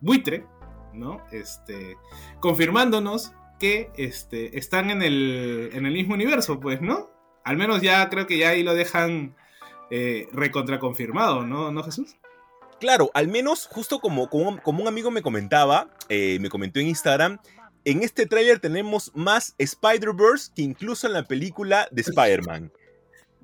buitre, 0.00 0.46
¿no? 0.92 1.22
Este, 1.32 1.96
confirmándonos 2.40 3.32
que 3.58 3.90
este, 3.96 4.58
están 4.58 4.90
en 4.90 5.02
el, 5.02 5.70
en 5.72 5.86
el 5.86 5.92
mismo 5.92 6.14
universo, 6.14 6.60
pues, 6.60 6.80
¿no? 6.80 7.10
Al 7.44 7.56
menos 7.56 7.82
ya 7.82 8.08
creo 8.10 8.26
que 8.26 8.38
ya 8.38 8.50
ahí 8.50 8.62
lo 8.62 8.74
dejan 8.74 9.36
eh, 9.90 10.28
recontra 10.32 10.78
confirmado, 10.78 11.46
¿no, 11.46 11.70
¿no 11.70 11.82
Jesús? 11.82 12.16
Claro, 12.80 13.10
al 13.14 13.28
menos 13.28 13.66
justo 13.66 14.00
como, 14.00 14.28
como, 14.28 14.60
como 14.62 14.82
un 14.82 14.88
amigo 14.88 15.10
me 15.10 15.22
comentaba, 15.22 15.88
eh, 16.08 16.38
me 16.40 16.48
comentó 16.48 16.80
en 16.80 16.88
Instagram, 16.88 17.38
en 17.84 18.02
este 18.02 18.26
tráiler 18.26 18.60
tenemos 18.60 19.12
más 19.14 19.54
Spider-Verse 19.58 20.52
que 20.54 20.62
incluso 20.62 21.06
en 21.06 21.12
la 21.12 21.24
película 21.24 21.86
de 21.90 22.00
Spider-Man. 22.00 22.72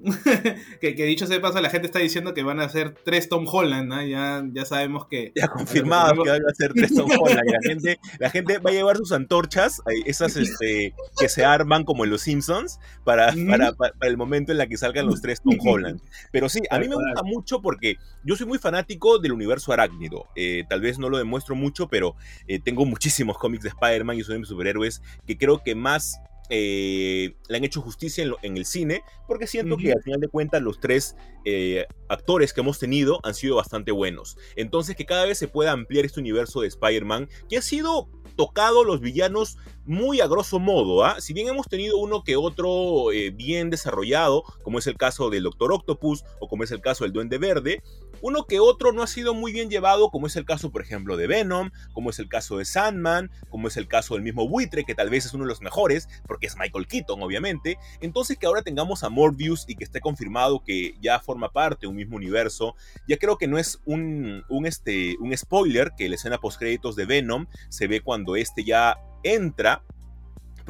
que, 0.81 0.95
que, 0.95 1.05
dicho 1.05 1.27
sea 1.27 1.37
de 1.37 1.41
paso, 1.41 1.61
la 1.61 1.71
gente 1.71 1.87
está 1.87 1.99
diciendo 1.99 2.35
que 2.35 2.43
van 2.43 2.61
a 2.61 2.69
ser 2.69 2.95
tres 3.05 3.29
Tom 3.29 3.47
Holland, 3.47 3.89
¿no? 3.89 4.03
ya, 4.05 4.43
ya 4.53 4.65
sabemos 4.65 5.07
que... 5.07 5.33
Ya 5.35 5.49
confirmado 5.49 6.23
que 6.23 6.31
van 6.31 6.43
a 6.47 6.55
ser 6.55 6.73
tres 6.73 6.95
Tom 6.95 7.11
Holland. 7.11 7.41
la, 7.51 7.59
gente, 7.69 7.99
la 8.19 8.31
gente 8.31 8.59
va 8.59 8.71
a 8.71 8.73
llevar 8.73 8.97
sus 8.97 9.13
antorchas, 9.13 9.83
esas 10.07 10.37
este, 10.37 10.95
que 11.19 11.29
se 11.29 11.45
arman 11.45 11.85
como 11.85 12.05
en 12.05 12.11
los 12.11 12.23
Simpsons, 12.23 12.79
para, 13.05 13.35
para, 13.49 13.73
para, 13.73 13.95
el 14.03 14.17
momento 14.17 14.53
en 14.53 14.59
la 14.59 14.67
que 14.67 14.77
salgan 14.77 15.07
los 15.07 15.21
tres 15.21 15.41
Tom 15.43 15.59
Holland. 15.61 16.01
Pero 16.33 16.49
sí, 16.49 16.61
a 16.71 16.79
mí 16.79 16.89
me 16.89 16.97
gusta 16.97 17.23
mucho 17.23 17.61
porque 17.61 17.97
yo 18.25 18.37
soy 18.37 18.47
muy 18.47 18.59
fanático 18.59 19.19
del 19.19 19.33
universo 19.33 19.73
arácnido. 19.73 20.29
Eh, 20.37 20.65
tal 20.69 20.81
vez 20.81 20.99
no 20.99 21.09
lo 21.09 21.19
demuestro 21.19 21.55
mucho, 21.55 21.89
pero 21.89 22.17
eh, 22.47 22.59
tengo 22.61 22.85
muchísimos 22.87 23.39
cómics 23.39 23.65
de 23.65 23.71
Spider-Man 23.71 24.17
y 24.17 24.23
soy 24.23 24.35
de 24.35 24.39
mis 24.41 24.49
superhéroes 24.49 25.03
que 25.27 25.37
creo 25.37 25.63
que 25.63 25.75
más 25.75 26.21
eh, 26.51 27.35
le 27.49 27.57
han 27.57 27.65
hecho 27.65 27.81
justicia 27.81 28.23
en, 28.23 28.31
lo, 28.31 28.37
en, 28.43 28.57
el 28.57 28.67
cine, 28.67 29.03
porque 29.27 29.47
siento 29.47 29.77
uh 29.77 29.79
-huh. 29.79 29.83
que 29.83 29.93
al 29.93 30.03
final 30.03 30.21
de 30.21 30.29
cuentas 30.29 30.61
los 30.61 30.81
tres 30.81 31.17
eh, 31.45 31.87
actores 32.09 32.53
que 32.53 32.61
hemos 32.61 32.79
tenido 32.79 33.21
han 33.23 33.35
sido 33.35 33.57
bastante 33.57 33.93
buenos. 33.93 34.37
Entonces 34.57 34.97
que 34.97 35.07
cada 35.07 35.25
vez 35.25 35.39
se 35.39 35.49
pueda 35.49 35.73
ampliar 35.73 36.05
este 36.05 36.21
universo 36.21 36.61
de 36.61 36.69
Spider-Man, 36.69 37.29
que 37.49 37.57
ha 37.57 37.63
sido 37.63 38.09
tocado 38.41 38.85
los 38.85 39.03
villanos 39.03 39.59
muy 39.85 40.23
a 40.23 40.27
grosso 40.27 40.59
modo. 40.59 41.05
¿ah? 41.05 41.21
Si 41.21 41.35
bien 41.35 41.49
hemos 41.49 41.69
tenido 41.69 41.99
uno 41.99 42.25
que 42.25 42.37
otro 42.37 43.13
eh, 43.13 43.29
bien 43.29 43.69
desarrollado, 43.69 44.45
como 44.63 44.79
es 44.79 44.87
el 44.87 44.97
caso 44.97 45.29
del 45.29 45.43
Doctor 45.43 45.75
Octopus 45.75 46.25
o 46.39 46.49
como 46.49 46.65
es 46.65 46.71
el 46.71 46.81
caso 46.81 47.05
del 47.05 47.13
Duende 47.13 47.37
Verde, 47.37 47.83
uno 48.23 48.45
que 48.45 48.61
otro 48.61 48.93
no 48.93 49.03
ha 49.03 49.07
sido 49.07 49.35
muy 49.35 49.53
bien 49.53 49.71
llevado, 49.71 50.11
como 50.11 50.27
es 50.27 50.37
el 50.37 50.45
caso, 50.45 50.71
por 50.71 50.83
ejemplo, 50.83 51.17
de 51.17 51.27
Venom, 51.27 51.71
como 51.93 52.11
es 52.11 52.19
el 52.19 52.29
caso 52.29 52.59
de 52.59 52.65
Sandman, 52.65 53.31
como 53.49 53.69
es 53.69 53.77
el 53.77 53.89
caso 53.89 54.15
del 54.15 54.23
mismo 54.23 54.49
Buitre, 54.49 54.85
que 54.85 54.95
tal 54.95 55.11
vez 55.11 55.27
es 55.27 55.35
uno 55.35 55.45
de 55.45 55.49
los 55.49 55.63
mejores, 55.63 56.09
porque 56.27 56.47
es 56.47 56.57
Michael 56.57 56.87
Keaton, 56.87 57.23
obviamente. 57.23 57.79
Entonces, 58.01 58.39
que 58.39 58.47
ahora 58.47 58.63
tengamos 58.63 59.05
a 59.05 59.09
Morbius 59.09 59.65
y 59.69 59.75
que 59.75 59.85
esté 59.85 60.01
confirmado 60.01 60.63
que 60.63 60.95
ya 61.01 61.21
forma 61.21 61.51
parte 61.51 61.83
de 61.83 61.87
un 61.89 61.97
mismo 61.97 62.17
universo, 62.17 62.75
ya 63.09 63.17
creo 63.17 63.39
que 63.39 63.49
no 63.49 63.59
es 63.59 63.81
un, 63.87 64.45
un, 64.49 64.67
este, 64.67 65.17
un 65.19 65.37
spoiler 65.37 65.93
que 65.97 66.09
la 66.09 66.17
escena 66.17 66.39
post-créditos 66.39 66.97
de 66.97 67.07
Venom 67.07 67.47
se 67.71 67.87
ve 67.87 68.03
cuando 68.03 68.30
este 68.37 68.65
ya 68.65 68.99
entra 69.23 69.83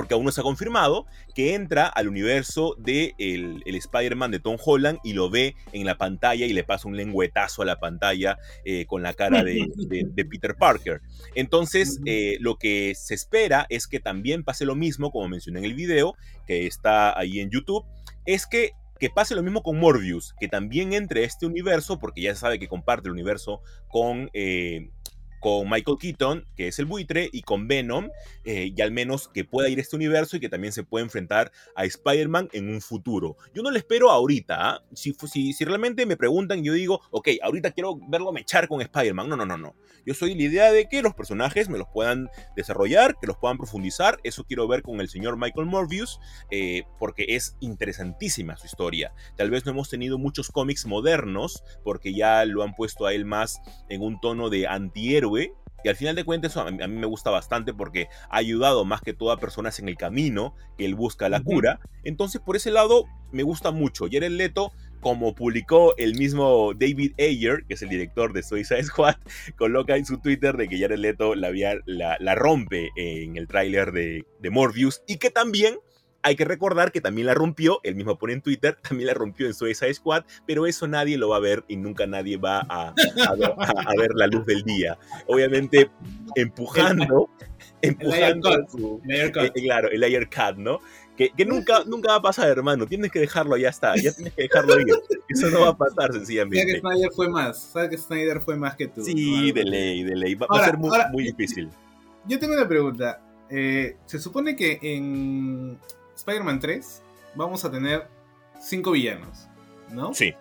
porque 0.00 0.14
aún 0.14 0.24
no 0.24 0.32
se 0.32 0.40
ha 0.40 0.44
confirmado, 0.44 1.04
que 1.34 1.54
entra 1.54 1.86
al 1.86 2.08
universo 2.08 2.74
de 2.78 3.14
el, 3.18 3.62
el 3.66 3.74
Spider-Man 3.74 4.30
de 4.30 4.40
Tom 4.40 4.56
Holland 4.64 4.98
y 5.04 5.12
lo 5.12 5.28
ve 5.28 5.56
en 5.72 5.84
la 5.84 5.98
pantalla 5.98 6.46
y 6.46 6.54
le 6.54 6.64
pasa 6.64 6.88
un 6.88 6.96
lengüetazo 6.96 7.60
a 7.60 7.66
la 7.66 7.78
pantalla 7.78 8.38
eh, 8.64 8.86
con 8.86 9.02
la 9.02 9.12
cara 9.12 9.44
de, 9.44 9.68
de, 9.76 10.06
de, 10.10 10.24
Peter 10.24 10.54
Parker. 10.54 11.02
Entonces, 11.34 12.00
eh, 12.06 12.38
lo 12.40 12.56
que 12.56 12.94
se 12.94 13.12
espera 13.12 13.66
es 13.68 13.86
que 13.86 14.00
también 14.00 14.42
pase 14.42 14.64
lo 14.64 14.74
mismo, 14.74 15.10
como 15.10 15.28
mencioné 15.28 15.58
en 15.58 15.66
el 15.66 15.74
video, 15.74 16.14
que 16.46 16.66
está 16.66 17.18
ahí 17.18 17.40
en 17.40 17.50
YouTube, 17.50 17.84
es 18.24 18.46
que 18.46 18.72
que 18.98 19.08
pase 19.08 19.34
lo 19.34 19.42
mismo 19.42 19.62
con 19.62 19.80
Morbius, 19.80 20.34
que 20.38 20.46
también 20.46 20.92
entre 20.92 21.22
a 21.22 21.26
este 21.26 21.46
universo, 21.46 21.98
porque 21.98 22.20
ya 22.20 22.34
se 22.34 22.40
sabe 22.40 22.58
que 22.58 22.68
comparte 22.68 23.08
el 23.08 23.12
universo 23.12 23.62
con 23.88 24.30
eh, 24.34 24.90
con 25.40 25.68
Michael 25.68 25.96
Keaton, 25.98 26.46
que 26.54 26.68
es 26.68 26.78
el 26.78 26.84
buitre, 26.84 27.28
y 27.32 27.42
con 27.42 27.66
Venom, 27.66 28.10
eh, 28.44 28.72
y 28.76 28.80
al 28.82 28.92
menos 28.92 29.28
que 29.28 29.44
pueda 29.44 29.68
ir 29.68 29.78
a 29.78 29.80
este 29.80 29.96
universo 29.96 30.36
y 30.36 30.40
que 30.40 30.48
también 30.48 30.72
se 30.72 30.84
pueda 30.84 31.04
enfrentar 31.04 31.50
a 31.74 31.84
Spider-Man 31.84 32.50
en 32.52 32.68
un 32.68 32.80
futuro. 32.80 33.36
Yo 33.54 33.62
no 33.62 33.70
le 33.70 33.78
espero 33.78 34.10
ahorita, 34.10 34.84
si, 34.94 35.14
si, 35.30 35.52
si, 35.52 35.64
realmente 35.64 36.06
me 36.06 36.16
preguntan, 36.16 36.62
yo 36.62 36.74
digo, 36.74 37.00
ok, 37.10 37.28
ahorita 37.42 37.72
quiero 37.72 37.98
verlo 38.08 38.32
mechar 38.32 38.68
con 38.68 38.80
Spider-Man. 38.80 39.28
No, 39.28 39.36
no, 39.36 39.46
no, 39.46 39.56
no. 39.56 39.74
Yo 40.06 40.14
soy 40.14 40.34
la 40.34 40.42
idea 40.42 40.72
de 40.72 40.88
que 40.88 41.02
los 41.02 41.14
personajes 41.14 41.68
me 41.68 41.78
los 41.78 41.88
puedan 41.88 42.28
desarrollar, 42.56 43.16
que 43.20 43.26
los 43.26 43.36
puedan 43.36 43.56
profundizar. 43.56 44.18
Eso 44.24 44.44
quiero 44.44 44.68
ver 44.68 44.82
con 44.82 45.00
el 45.00 45.08
señor 45.08 45.36
Michael 45.36 45.66
Morbius, 45.66 46.20
eh, 46.50 46.84
porque 46.98 47.26
es 47.28 47.56
interesantísima 47.60 48.56
su 48.56 48.66
historia. 48.66 49.12
Tal 49.36 49.50
vez 49.50 49.64
no 49.64 49.72
hemos 49.72 49.88
tenido 49.88 50.18
muchos 50.18 50.50
cómics 50.50 50.86
modernos, 50.86 51.62
porque 51.82 52.12
ya 52.12 52.44
lo 52.44 52.62
han 52.62 52.74
puesto 52.74 53.06
a 53.06 53.14
él 53.14 53.24
más 53.24 53.60
en 53.88 54.02
un 54.02 54.20
tono 54.20 54.50
de 54.50 54.66
antihéroe 54.66 55.29
y 55.82 55.88
al 55.88 55.96
final 55.96 56.14
de 56.14 56.24
cuentas 56.24 56.52
eso 56.52 56.60
a 56.60 56.70
mí, 56.70 56.82
a 56.82 56.88
mí, 56.88 56.98
me 56.98 57.06
gusta 57.06 57.30
bastante 57.30 57.72
porque 57.72 58.08
ha 58.28 58.36
ayudado 58.36 58.84
más 58.84 59.00
que 59.00 59.12
todo 59.12 59.32
a 59.32 59.38
personas 59.38 59.78
en 59.78 59.88
el 59.88 59.96
camino 59.96 60.54
que 60.76 60.84
él 60.84 60.94
busca 60.94 61.28
la 61.28 61.42
cura. 61.42 61.80
Entonces 62.04 62.40
por 62.40 62.56
ese 62.56 62.70
lado 62.70 63.06
me 63.32 63.42
gusta 63.42 63.70
mucho. 63.70 64.06
Jared 64.10 64.30
Leto, 64.30 64.72
como 65.00 65.34
publicó 65.34 65.96
el 65.96 66.16
mismo 66.16 66.74
David 66.74 67.12
Ayer, 67.18 67.64
que 67.66 67.74
es 67.74 67.82
el 67.82 67.88
director 67.88 68.32
de 68.32 68.42
Suicide 68.42 68.82
Squad, 68.84 69.16
coloca 69.56 69.96
en 69.96 70.04
su 70.04 70.18
Twitter 70.18 70.56
de 70.56 70.68
que 70.68 70.78
Jared 70.78 70.98
Leto 70.98 71.34
la, 71.34 71.50
la, 71.86 72.16
la 72.20 72.34
rompe 72.34 72.90
en 72.96 73.36
el 73.36 73.46
tráiler 73.46 73.92
de, 73.92 74.26
de 74.38 74.50
Morbius 74.50 75.02
y 75.06 75.16
que 75.16 75.30
también 75.30 75.78
hay 76.22 76.36
que 76.36 76.44
recordar 76.44 76.92
que 76.92 77.00
también 77.00 77.26
la 77.26 77.34
rompió, 77.34 77.80
él 77.82 77.94
mismo 77.94 78.18
pone 78.18 78.34
en 78.34 78.42
Twitter, 78.42 78.76
también 78.88 79.08
la 79.08 79.14
rompió 79.14 79.46
en 79.46 79.54
Suicide 79.54 79.94
Squad, 79.94 80.24
pero 80.46 80.66
eso 80.66 80.86
nadie 80.86 81.18
lo 81.18 81.30
va 81.30 81.36
a 81.36 81.40
ver 81.40 81.64
y 81.68 81.76
nunca 81.76 82.06
nadie 82.06 82.36
va 82.36 82.60
a, 82.60 82.88
a, 82.88 82.94
a, 82.94 83.70
a 83.86 83.94
ver 83.96 84.10
la 84.14 84.26
luz 84.26 84.46
del 84.46 84.62
día. 84.62 84.98
Obviamente, 85.26 85.90
empujando, 86.34 87.30
empujando 87.82 88.54
el 88.54 88.68
su, 88.68 89.00
eh, 89.08 89.32
claro, 89.62 89.90
el 89.90 90.00
layer 90.00 90.28
cut, 90.28 90.56
¿no? 90.56 90.80
Que, 91.16 91.30
que, 91.36 91.44
nunca, 91.44 91.84
nunca 91.84 92.12
va 92.12 92.16
a 92.16 92.22
pasar, 92.22 92.48
hermano. 92.48 92.86
Tienes 92.86 93.10
que 93.10 93.18
dejarlo, 93.18 93.54
ya 93.58 93.68
está. 93.68 93.94
Ya 93.94 94.10
tienes 94.10 94.32
que 94.32 94.42
dejarlo 94.42 94.80
ir. 94.80 94.86
Eso 95.28 95.50
no 95.50 95.60
va 95.60 95.68
a 95.68 95.76
pasar, 95.76 96.14
sencillamente. 96.14 96.56
Sabes 96.56 96.74
que 96.74 96.80
Snyder 96.80 97.12
fue 97.12 97.28
más. 97.28 97.62
Sabes 97.62 97.90
que 97.90 97.98
Snyder 97.98 98.40
fue 98.40 98.56
más 98.56 98.74
que 98.74 98.88
tú. 98.88 99.04
Sí, 99.04 99.48
¿no? 99.48 99.54
de 99.54 99.64
ley, 99.64 100.02
de 100.02 100.16
ley. 100.16 100.34
Va, 100.34 100.46
ahora, 100.48 100.62
va 100.62 100.66
a 100.66 100.70
ser 100.70 100.78
muy, 100.78 100.88
ahora, 100.88 101.10
muy 101.12 101.24
difícil. 101.24 101.68
Yo 102.26 102.38
tengo 102.38 102.54
una 102.54 102.66
pregunta. 102.66 103.20
Eh, 103.50 103.96
se 104.06 104.18
supone 104.18 104.56
que 104.56 104.78
en 104.80 105.78
Spider-Man 106.20 106.60
3 106.60 107.02
vamos 107.34 107.64
a 107.64 107.70
tener 107.70 108.08
cinco 108.60 108.92
villanos, 108.92 109.48
¿no? 109.90 110.14
Sí. 110.14 110.34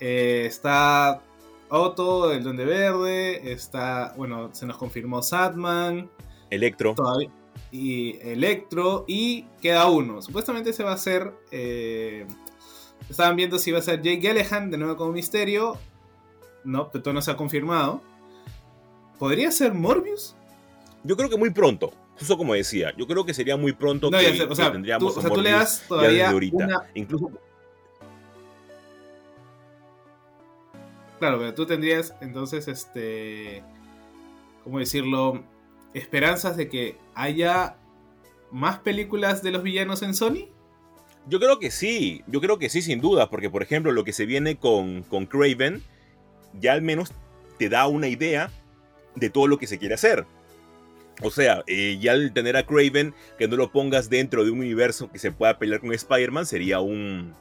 Eh, 0.00 0.44
está 0.46 1.22
Otto, 1.68 2.32
el 2.32 2.42
Duende 2.42 2.64
Verde, 2.64 3.52
está, 3.52 4.14
bueno, 4.16 4.50
se 4.52 4.66
nos 4.66 4.76
confirmó 4.76 5.22
Sadman. 5.22 6.10
Electro. 6.50 6.94
Todavía, 6.94 7.30
y 7.70 8.18
Electro, 8.22 9.04
y 9.06 9.42
queda 9.60 9.88
uno. 9.90 10.22
Supuestamente 10.22 10.72
se 10.72 10.82
va 10.82 10.92
a 10.92 10.94
hacer... 10.94 11.32
Eh, 11.50 12.26
estaban 13.08 13.36
viendo 13.36 13.58
si 13.58 13.70
iba 13.70 13.78
a 13.78 13.82
ser 13.82 14.02
Jake 14.02 14.20
Gyllenhaal 14.20 14.70
de 14.70 14.78
nuevo 14.78 14.96
como 14.96 15.12
misterio. 15.12 15.76
No, 16.64 16.90
pero 16.90 17.02
todo 17.02 17.14
no 17.14 17.22
se 17.22 17.30
ha 17.30 17.36
confirmado. 17.36 18.02
¿Podría 19.18 19.50
ser 19.50 19.74
Morbius? 19.74 20.34
Yo 21.04 21.16
creo 21.16 21.28
que 21.28 21.36
muy 21.36 21.50
pronto 21.50 21.92
justo 22.18 22.36
como 22.36 22.54
decía, 22.54 22.92
yo 22.96 23.06
creo 23.06 23.24
que 23.24 23.34
sería 23.34 23.56
muy 23.56 23.72
pronto 23.72 24.10
no, 24.10 24.18
que, 24.18 24.36
sé, 24.36 24.42
o 24.44 24.54
sea, 24.54 24.66
que 24.66 24.72
tendríamos 24.72 25.14
tú, 25.14 25.20
o 25.20 25.22
sea, 25.22 25.30
tú 25.30 25.40
le 25.40 25.50
das 25.50 25.84
todavía 25.86 26.30
ahorita. 26.30 26.56
Una... 26.56 26.86
Incluso 26.94 27.30
Claro, 31.18 31.38
pero 31.38 31.52
tú 31.54 31.66
tendrías 31.66 32.14
entonces 32.20 32.68
este 32.68 33.62
¿cómo 34.62 34.78
decirlo? 34.78 35.42
esperanzas 35.94 36.56
de 36.56 36.68
que 36.68 36.96
haya 37.14 37.76
más 38.50 38.78
películas 38.78 39.42
de 39.42 39.50
los 39.50 39.62
villanos 39.62 40.02
en 40.02 40.14
Sony? 40.14 40.48
Yo 41.26 41.40
creo 41.40 41.58
que 41.58 41.70
sí, 41.70 42.22
yo 42.26 42.40
creo 42.40 42.58
que 42.58 42.68
sí, 42.68 42.82
sin 42.82 43.00
duda, 43.00 43.28
porque 43.30 43.50
por 43.50 43.62
ejemplo 43.62 43.92
lo 43.92 44.04
que 44.04 44.12
se 44.12 44.26
viene 44.26 44.56
con, 44.56 45.02
con 45.02 45.26
Craven 45.26 45.82
ya 46.58 46.72
al 46.72 46.82
menos 46.82 47.12
te 47.58 47.68
da 47.68 47.86
una 47.86 48.08
idea 48.08 48.50
de 49.14 49.30
todo 49.30 49.46
lo 49.46 49.58
que 49.58 49.66
se 49.66 49.78
quiere 49.78 49.94
hacer. 49.94 50.24
O 51.22 51.30
sea, 51.30 51.64
eh, 51.66 51.98
ya 52.00 52.12
al 52.12 52.32
tener 52.32 52.56
a 52.56 52.64
Craven, 52.64 53.14
que 53.38 53.48
no 53.48 53.56
lo 53.56 53.72
pongas 53.72 54.08
dentro 54.08 54.44
de 54.44 54.50
un 54.50 54.60
universo 54.60 55.10
que 55.10 55.18
se 55.18 55.32
pueda 55.32 55.58
pelear 55.58 55.80
con 55.80 55.92
Spider-Man, 55.92 56.46
sería 56.46 56.80
un... 56.80 57.34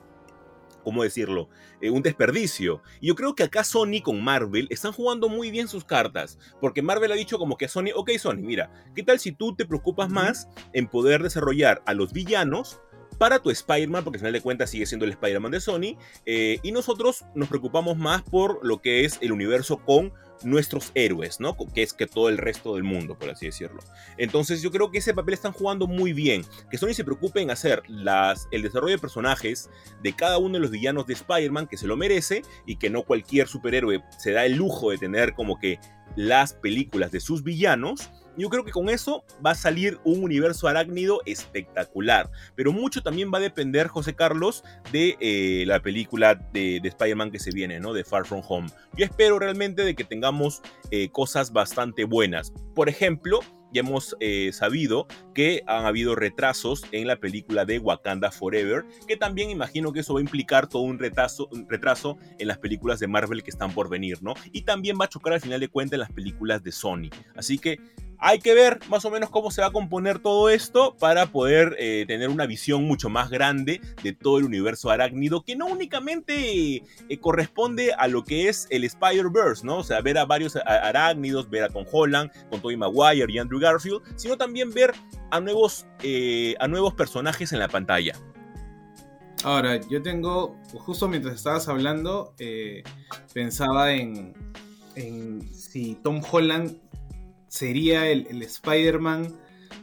¿Cómo 0.83 1.03
decirlo? 1.03 1.49
Eh, 1.81 1.89
un 1.89 2.01
desperdicio. 2.01 2.81
Y 3.01 3.07
yo 3.07 3.15
creo 3.15 3.35
que 3.35 3.43
acá 3.43 3.65
Sony 3.65 4.01
con 4.01 4.23
Marvel 4.23 4.67
están 4.69 4.93
jugando 4.93 5.27
muy 5.27 5.51
bien 5.51 5.67
sus 5.67 5.83
cartas. 5.83 6.39
Porque 6.61 6.81
Marvel 6.81 7.11
ha 7.11 7.15
dicho 7.15 7.37
como 7.37 7.57
que 7.57 7.65
a 7.65 7.69
Sony, 7.69 7.91
ok 7.93 8.11
Sony, 8.17 8.37
mira, 8.37 8.71
¿qué 8.95 9.03
tal 9.03 9.19
si 9.19 9.33
tú 9.33 9.53
te 9.53 9.65
preocupas 9.65 10.09
más 10.09 10.47
en 10.71 10.87
poder 10.87 11.21
desarrollar 11.21 11.81
a 11.85 11.93
los 11.93 12.13
villanos 12.13 12.79
para 13.17 13.39
tu 13.39 13.49
Spider-Man, 13.49 14.03
porque 14.03 14.17
al 14.17 14.21
final 14.21 14.33
de 14.33 14.41
cuentas 14.41 14.69
sigue 14.69 14.85
siendo 14.85 15.05
el 15.05 15.11
Spider-Man 15.11 15.51
de 15.51 15.59
Sony, 15.59 15.97
eh, 16.25 16.59
y 16.61 16.71
nosotros 16.71 17.25
nos 17.35 17.49
preocupamos 17.49 17.97
más 17.97 18.21
por 18.21 18.65
lo 18.65 18.81
que 18.81 19.05
es 19.05 19.17
el 19.21 19.31
universo 19.31 19.77
con 19.77 20.13
nuestros 20.43 20.91
héroes, 20.95 21.39
¿no? 21.39 21.55
Que 21.73 21.83
es 21.83 21.93
que 21.93 22.07
todo 22.07 22.29
el 22.29 22.37
resto 22.37 22.75
del 22.75 22.83
mundo, 22.83 23.17
por 23.17 23.29
así 23.29 23.47
decirlo. 23.47 23.79
Entonces 24.17 24.61
yo 24.61 24.71
creo 24.71 24.91
que 24.91 24.99
ese 24.99 25.13
papel 25.13 25.33
están 25.33 25.51
jugando 25.51 25.87
muy 25.87 26.13
bien. 26.13 26.45
Que 26.69 26.77
Sony 26.77 26.93
se 26.93 27.03
preocupe 27.03 27.41
en 27.41 27.51
hacer 27.51 27.83
las, 27.87 28.47
el 28.51 28.61
desarrollo 28.61 28.95
de 28.95 28.99
personajes 28.99 29.69
de 30.03 30.13
cada 30.13 30.37
uno 30.37 30.55
de 30.55 30.59
los 30.59 30.71
villanos 30.71 31.07
de 31.07 31.13
Spider-Man 31.13 31.67
que 31.67 31.77
se 31.77 31.87
lo 31.87 31.97
merece 31.97 32.43
y 32.65 32.77
que 32.77 32.89
no 32.89 33.03
cualquier 33.03 33.47
superhéroe 33.47 34.03
se 34.17 34.31
da 34.31 34.45
el 34.45 34.55
lujo 34.55 34.91
de 34.91 34.97
tener 34.97 35.33
como 35.33 35.59
que 35.59 35.79
las 36.15 36.53
películas 36.53 37.11
de 37.11 37.19
sus 37.19 37.43
villanos, 37.43 38.09
yo 38.37 38.49
creo 38.49 38.63
que 38.63 38.71
con 38.71 38.89
eso 38.89 39.23
va 39.45 39.51
a 39.51 39.55
salir 39.55 39.99
un 40.03 40.23
universo 40.23 40.67
arácnido 40.67 41.21
espectacular. 41.25 42.29
Pero 42.55 42.71
mucho 42.71 43.01
también 43.01 43.31
va 43.33 43.39
a 43.39 43.41
depender, 43.41 43.87
José 43.87 44.15
Carlos, 44.15 44.63
de 44.91 45.17
eh, 45.19 45.65
la 45.65 45.81
película 45.81 46.35
de, 46.53 46.79
de 46.81 46.89
Spider-Man 46.89 47.31
que 47.31 47.39
se 47.39 47.51
viene, 47.51 47.79
¿no? 47.79 47.93
De 47.93 48.03
Far 48.03 48.25
From 48.25 48.41
Home. 48.47 48.67
Yo 48.95 49.05
espero 49.05 49.39
realmente 49.39 49.83
de 49.83 49.95
que 49.95 50.03
tengamos 50.03 50.61
eh, 50.91 51.09
cosas 51.09 51.51
bastante 51.51 52.03
buenas. 52.03 52.51
Por 52.73 52.89
ejemplo, 52.89 53.39
ya 53.73 53.81
hemos 53.81 54.15
eh, 54.19 54.51
sabido 54.53 55.07
que 55.33 55.63
han 55.67 55.85
habido 55.85 56.15
retrasos 56.15 56.83
en 56.91 57.07
la 57.07 57.17
película 57.17 57.65
de 57.65 57.79
Wakanda 57.79 58.31
Forever, 58.31 58.85
que 59.07 59.17
también 59.17 59.49
imagino 59.49 59.91
que 59.91 59.99
eso 60.01 60.13
va 60.13 60.19
a 60.19 60.23
implicar 60.23 60.67
todo 60.67 60.83
un 60.83 60.99
retraso, 60.99 61.49
un 61.51 61.67
retraso 61.69 62.17
en 62.39 62.47
las 62.47 62.57
películas 62.59 62.99
de 62.99 63.07
Marvel 63.07 63.43
que 63.43 63.49
están 63.49 63.73
por 63.73 63.89
venir, 63.89 64.21
¿no? 64.21 64.33
Y 64.51 64.61
también 64.61 64.97
va 64.99 65.05
a 65.05 65.09
chocar 65.09 65.33
al 65.33 65.41
final 65.41 65.59
de 65.59 65.67
cuentas 65.67 65.95
en 65.95 66.01
las 66.01 66.11
películas 66.11 66.63
de 66.63 66.71
Sony. 66.71 67.09
Así 67.35 67.57
que 67.57 67.79
hay 68.19 68.39
que 68.39 68.53
ver 68.53 68.79
más 68.89 69.05
o 69.05 69.11
menos 69.11 69.29
cómo 69.29 69.51
se 69.51 69.61
va 69.61 69.67
a 69.67 69.71
componer 69.71 70.19
todo 70.19 70.49
esto 70.49 70.95
para 70.99 71.27
poder 71.27 71.75
eh, 71.79 72.05
tener 72.07 72.29
una 72.29 72.45
visión 72.45 72.83
mucho 72.85 73.09
más 73.09 73.29
grande 73.29 73.81
de 74.03 74.13
todo 74.13 74.39
el 74.39 74.45
universo 74.45 74.89
arácnido, 74.89 75.43
que 75.43 75.55
no 75.55 75.67
únicamente 75.67 76.75
eh, 76.77 77.19
corresponde 77.19 77.93
a 77.93 78.07
lo 78.07 78.23
que 78.23 78.49
es 78.49 78.67
el 78.69 78.83
Spider-Verse, 78.83 79.65
¿no? 79.65 79.77
O 79.79 79.83
sea, 79.83 80.01
ver 80.01 80.17
a 80.17 80.25
varios 80.25 80.55
arácnidos, 80.55 81.49
ver 81.49 81.63
a 81.63 81.69
Tom 81.69 81.85
Holland, 81.91 82.31
con 82.49 82.61
Tobey 82.61 82.77
Maguire 82.77 83.31
y 83.31 83.37
Andrew 83.37 83.59
Garfield, 83.59 84.01
sino 84.15 84.37
también 84.37 84.71
ver 84.71 84.93
a 85.29 85.39
nuevos, 85.39 85.85
eh, 86.01 86.55
a 86.59 86.67
nuevos 86.67 86.93
personajes 86.93 87.51
en 87.53 87.59
la 87.59 87.67
pantalla. 87.67 88.13
Ahora, 89.43 89.79
yo 89.87 90.01
tengo, 90.01 90.57
justo 90.73 91.07
mientras 91.07 91.35
estabas 91.35 91.67
hablando, 91.67 92.33
pensaba 93.33 93.93
en, 93.93 94.33
en 94.95 95.47
si 95.53 95.93
Tom 95.95 96.21
Holland 96.29 96.86
sería 97.47 98.07
el, 98.09 98.27
el 98.27 98.41
Spider-Man, 98.41 99.39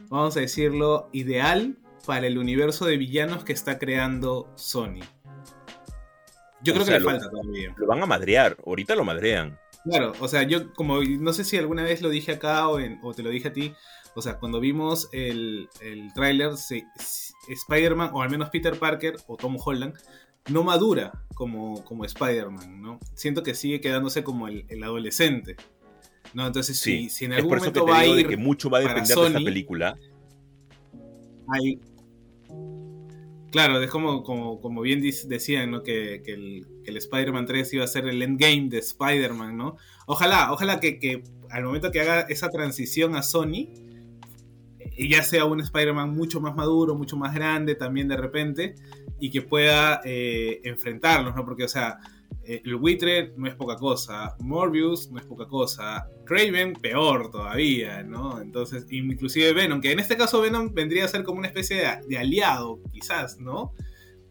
vamos 0.09 0.35
a 0.37 0.39
decirlo, 0.41 1.09
ideal 1.11 1.77
para 2.05 2.27
el 2.27 2.37
universo 2.37 2.85
de 2.85 2.97
villanos 2.97 3.43
que 3.43 3.53
está 3.53 3.79
creando 3.79 4.51
Sony. 4.55 4.99
Yo 6.63 6.73
O 6.73 6.75
creo 6.75 6.85
sea, 6.85 6.93
que 6.95 6.99
le 6.99 7.05
lo- 7.05 7.11
falta 7.11 7.29
todavía. 7.29 7.73
Lo 7.77 7.87
van 7.87 8.01
a 8.03 8.05
madrear, 8.05 8.57
ahorita 8.65 8.95
lo 8.95 9.03
madrean. 9.03 9.59
Claro, 9.83 10.13
o 10.19 10.27
sea, 10.27 10.43
yo 10.43 10.73
como 10.73 11.01
no 11.03 11.31
sé 11.33 11.43
si 11.43 11.57
alguna 11.57 11.83
vez 11.83 12.01
lo 12.01 12.09
dije 12.09 12.31
acá 12.33 12.67
o, 12.67 12.79
en- 12.79 12.99
o 13.03 13.13
te 13.13 13.21
lo 13.21 13.29
dije 13.29 13.49
a 13.49 13.53
ti, 13.53 13.73
o 14.15 14.21
sea, 14.21 14.39
cuando 14.39 14.59
vimos 14.59 15.09
el, 15.11 15.69
el 15.81 16.11
tráiler, 16.13 16.51
Spider-Man, 17.47 18.09
o 18.13 18.21
al 18.21 18.29
menos 18.29 18.49
Peter 18.49 18.77
Parker 18.79 19.17
o 19.27 19.37
Tom 19.37 19.57
Holland, 19.63 19.95
no 20.49 20.63
madura 20.63 21.11
como, 21.33 21.83
como 21.85 22.05
Spider-Man, 22.05 22.81
¿no? 22.81 22.99
Siento 23.13 23.43
que 23.43 23.55
sigue 23.55 23.81
quedándose 23.81 24.23
como 24.23 24.47
el, 24.47 24.65
el 24.69 24.83
adolescente. 24.83 25.55
¿No? 26.35 26.45
Entonces, 26.45 26.77
Sí, 26.77 27.03
si, 27.03 27.09
si 27.09 27.25
en 27.25 27.31
es 27.31 27.37
algún 27.37 27.49
por 27.49 27.57
eso 27.57 27.73
que 27.73 27.79
momento 27.79 27.85
te 27.85 27.91
va 27.91 27.99
a 27.99 28.03
digo 28.03 28.15
de 28.15 28.21
ir 28.21 28.27
que 28.27 28.37
mucho 28.37 28.69
va 28.69 28.77
a 28.77 28.81
depender 28.81 29.17
de 29.17 29.27
esta 29.27 29.39
película. 29.39 29.97
Hay- 31.47 31.79
Claro, 33.51 33.81
es 33.81 33.89
como, 33.89 34.21
como, 34.23 34.59
como 34.59 34.81
bien 34.81 35.01
decían, 35.01 35.71
¿no? 35.71 35.81
Que, 35.81 36.21
que 36.25 36.33
el, 36.33 36.67
que 36.83 36.91
el 36.91 36.97
Spider-Man 36.97 37.45
3 37.45 37.73
iba 37.75 37.85
a 37.85 37.87
ser 37.87 38.05
el 38.05 38.21
endgame 38.21 38.67
de 38.67 38.79
Spider-Man, 38.79 39.55
¿no? 39.55 39.77
Ojalá, 40.07 40.51
ojalá 40.51 40.81
que, 40.81 40.99
que 40.99 41.23
al 41.49 41.63
momento 41.63 41.89
que 41.89 42.01
haga 42.01 42.21
esa 42.27 42.49
transición 42.49 43.15
a 43.15 43.23
Sony, 43.23 43.69
ya 44.97 45.23
sea 45.23 45.45
un 45.45 45.61
Spider-Man 45.61 46.13
mucho 46.13 46.41
más 46.41 46.53
maduro, 46.53 46.95
mucho 46.95 47.15
más 47.15 47.33
grande 47.33 47.75
también 47.75 48.09
de 48.09 48.17
repente, 48.17 48.75
y 49.21 49.29
que 49.29 49.41
pueda 49.41 50.01
eh, 50.03 50.59
enfrentarlos, 50.65 51.33
¿no? 51.33 51.45
Porque, 51.45 51.63
o 51.63 51.69
sea, 51.69 51.99
eh, 52.47 52.61
el 52.63 52.75
buitre 52.75 53.33
no 53.37 53.47
es 53.47 53.55
poca 53.55 53.75
cosa, 53.75 54.35
Morbius 54.39 55.09
no 55.11 55.19
es 55.19 55.25
poca 55.25 55.45
cosa, 55.47 56.07
Craven 56.25 56.73
peor 56.73 57.31
todavía, 57.31 58.03
¿no? 58.03 58.41
Entonces, 58.41 58.85
inclusive 58.91 59.53
Venom, 59.53 59.81
que 59.81 59.91
en 59.91 59.99
este 59.99 60.15
caso 60.17 60.41
Venom 60.41 60.73
vendría 60.73 61.05
a 61.05 61.07
ser 61.07 61.23
como 61.23 61.39
una 61.39 61.47
especie 61.47 61.83
de, 62.07 62.17
aliado, 62.17 62.79
quizás, 62.91 63.39
¿no? 63.39 63.73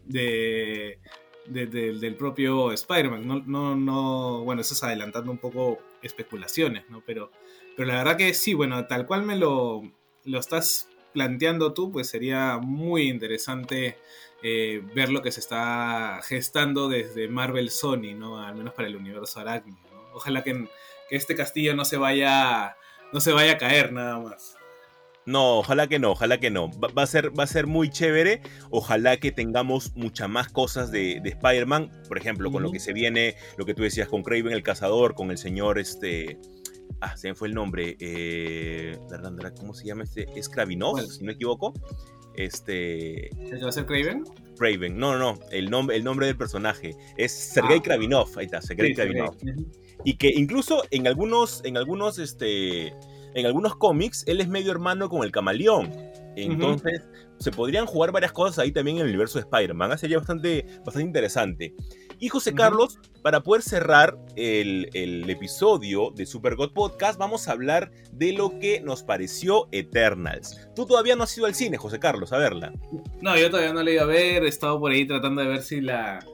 De- 0.05 0.99
de- 1.47 1.67
del 1.67 2.15
propio 2.15 2.71
Spider-Man. 2.71 3.27
No, 3.27 3.39
no, 3.45 3.75
no, 3.75 4.43
bueno, 4.43 4.61
eso 4.61 4.73
es 4.73 4.83
adelantando 4.83 5.31
un 5.31 5.37
poco 5.37 5.79
especulaciones, 6.01 6.89
¿no? 6.89 7.03
Pero, 7.05 7.31
pero 7.75 7.87
la 7.87 7.95
verdad 7.97 8.17
que 8.17 8.33
sí, 8.33 8.53
bueno, 8.53 8.85
tal 8.87 9.05
cual 9.05 9.23
me 9.23 9.35
lo, 9.35 9.83
lo 10.23 10.39
estás 10.39 10.89
planteando 11.13 11.73
tú, 11.73 11.91
pues 11.91 12.07
sería 12.09 12.57
muy 12.61 13.03
interesante 13.03 13.97
eh, 14.47 14.83
ver 14.93 15.09
lo 15.09 15.23
que 15.23 15.31
se 15.31 15.39
está 15.39 16.19
gestando 16.23 16.87
desde 16.87 17.27
Marvel 17.27 17.71
Sony, 17.71 18.13
¿no? 18.15 18.39
Al 18.39 18.53
menos 18.53 18.75
para 18.75 18.87
el 18.87 18.95
universo 18.95 19.39
arácnido, 19.39 19.79
¿no? 19.91 20.03
Ojalá 20.13 20.43
que, 20.43 20.67
que 21.09 21.15
este 21.15 21.33
castillo 21.33 21.75
no 21.75 21.83
se 21.83 21.97
vaya 21.97 22.77
no 23.11 23.19
se 23.21 23.31
vaya 23.31 23.53
a 23.53 23.57
caer 23.57 23.91
nada 23.91 24.19
más. 24.19 24.55
No, 25.25 25.57
ojalá 25.57 25.87
que 25.87 25.97
no, 25.97 26.11
ojalá 26.11 26.39
que 26.39 26.51
no. 26.51 26.69
Va, 26.79 26.89
va 26.89 27.01
a 27.01 27.07
ser, 27.07 27.31
va 27.37 27.45
a 27.45 27.47
ser 27.47 27.65
muy 27.65 27.89
chévere. 27.89 28.43
Ojalá 28.69 29.17
que 29.17 29.31
tengamos 29.31 29.95
muchas 29.95 30.29
más 30.29 30.49
cosas 30.49 30.91
de, 30.91 31.19
de 31.23 31.29
Spider-Man. 31.29 32.03
Por 32.07 32.19
ejemplo, 32.19 32.51
con 32.51 32.61
lo 32.61 32.71
que 32.71 32.79
se 32.79 32.93
viene, 32.93 33.37
lo 33.57 33.65
que 33.65 33.73
tú 33.73 33.81
decías 33.81 34.07
con 34.09 34.21
Craven 34.21 34.53
el 34.53 34.61
Cazador, 34.61 35.15
con 35.15 35.31
el 35.31 35.39
señor 35.39 35.79
este. 35.79 36.37
Ah, 37.01 37.17
se 37.17 37.29
me 37.29 37.33
fue 37.33 37.47
el 37.47 37.55
nombre. 37.55 37.97
Eh, 37.99 38.95
¿Cómo 39.57 39.73
se 39.73 39.87
llama 39.87 40.03
este? 40.03 40.27
Es 40.35 40.51
si 40.53 40.75
no 40.75 40.93
me 41.21 41.31
equivoco. 41.31 41.73
Este. 42.37 43.29
¿Se 43.49 43.57
va 43.57 43.65
a 43.65 43.69
hacer 43.69 43.85
Craven? 43.85 44.23
Craven. 44.57 44.97
No, 44.97 45.17
no, 45.17 45.33
no. 45.33 45.39
El, 45.51 45.69
nombre 45.69 45.95
el 45.95 46.03
nombre 46.03 46.27
del 46.27 46.37
personaje. 46.37 46.95
Es 47.17 47.31
Sergei 47.31 47.79
Ah. 47.79 47.83
Kravinov. 47.83 48.29
Ahí 48.37 48.45
está, 48.45 48.61
Sergei 48.61 48.89
Sí, 48.89 48.95
Kravinov. 48.95 49.35
Y 50.03 50.17
que 50.17 50.29
incluso 50.29 50.83
en 50.91 51.07
algunos, 51.07 51.61
en 51.65 51.77
algunos, 51.77 52.19
este, 52.19 52.87
en 53.33 53.45
algunos 53.45 53.75
cómics, 53.75 54.23
él 54.27 54.39
es 54.41 54.47
medio 54.47 54.71
hermano 54.71 55.09
con 55.09 55.23
el 55.23 55.31
camaleón. 55.31 55.91
Entonces, 56.37 57.01
se 57.39 57.51
podrían 57.51 57.85
jugar 57.85 58.11
varias 58.11 58.31
cosas 58.31 58.59
ahí 58.59 58.71
también 58.71 58.97
en 58.97 59.03
el 59.03 59.09
universo 59.09 59.39
de 59.39 59.43
Spider-Man. 59.43 59.97
Sería 59.97 60.17
bastante, 60.17 60.65
bastante 60.85 61.03
interesante. 61.03 61.73
Y 62.19 62.29
José. 62.29 62.53
Carlos, 62.53 62.99
para 63.21 63.41
poder 63.41 63.61
cerrar 63.61 64.17
el, 64.35 64.89
el 64.93 65.29
episodio 65.29 66.11
de 66.15 66.25
Super 66.25 66.55
God 66.55 66.73
Podcast, 66.73 67.19
vamos 67.19 67.47
a 67.47 67.51
hablar 67.51 67.91
de 68.11 68.33
lo 68.33 68.59
que 68.59 68.81
nos 68.81 69.03
pareció 69.03 69.67
Eternals. 69.71 70.67
Tú 70.75 70.85
todavía 70.85 71.15
no 71.15 71.23
has 71.23 71.37
ido 71.37 71.45
al 71.45 71.55
cine, 71.55 71.77
José 71.77 71.99
Carlos, 71.99 72.31
a 72.33 72.37
verla. 72.37 72.73
No, 73.21 73.37
yo 73.37 73.49
todavía 73.49 73.73
no 73.73 73.83
la 73.83 73.91
iba 73.91 74.03
a 74.03 74.05
ver, 74.05 74.43
he 74.43 74.47
estado 74.47 74.79
por 74.79 74.91
ahí 74.91 75.05
tratando 75.05 75.41
de 75.41 75.47
ver 75.47 75.61
si 75.61 75.81
la 75.81 76.25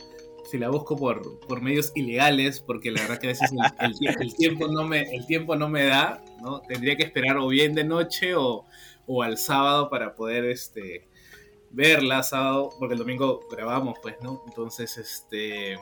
si 0.49 0.57
la 0.57 0.67
busco 0.67 0.97
por, 0.97 1.39
por 1.47 1.61
medios 1.61 1.93
ilegales, 1.95 2.59
porque 2.59 2.91
la 2.91 3.01
verdad 3.03 3.19
que 3.19 3.27
a 3.27 3.29
veces 3.29 3.51
el, 3.53 3.85
el 3.87 3.93
tie- 3.95 4.17
el 4.19 4.35
tiempo 4.35 4.67
no 4.67 4.85
me 4.85 5.03
el 5.15 5.25
tiempo 5.25 5.55
no 5.55 5.69
me 5.69 5.85
da, 5.85 6.21
¿no? 6.41 6.59
Tendría 6.59 6.97
que 6.97 7.03
esperar 7.03 7.37
o 7.37 7.47
bien 7.47 7.73
de 7.73 7.85
noche 7.85 8.35
o, 8.35 8.65
o 9.07 9.23
al 9.23 9.37
sábado 9.37 9.89
para 9.89 10.13
poder 10.13 10.43
este 10.43 11.07
verla 11.71 12.23
sábado, 12.23 12.69
porque 12.79 12.93
el 12.93 12.99
domingo 12.99 13.41
grabamos, 13.49 13.97
pues, 14.01 14.15
¿no? 14.21 14.43
Entonces, 14.47 14.97
este 14.97 15.77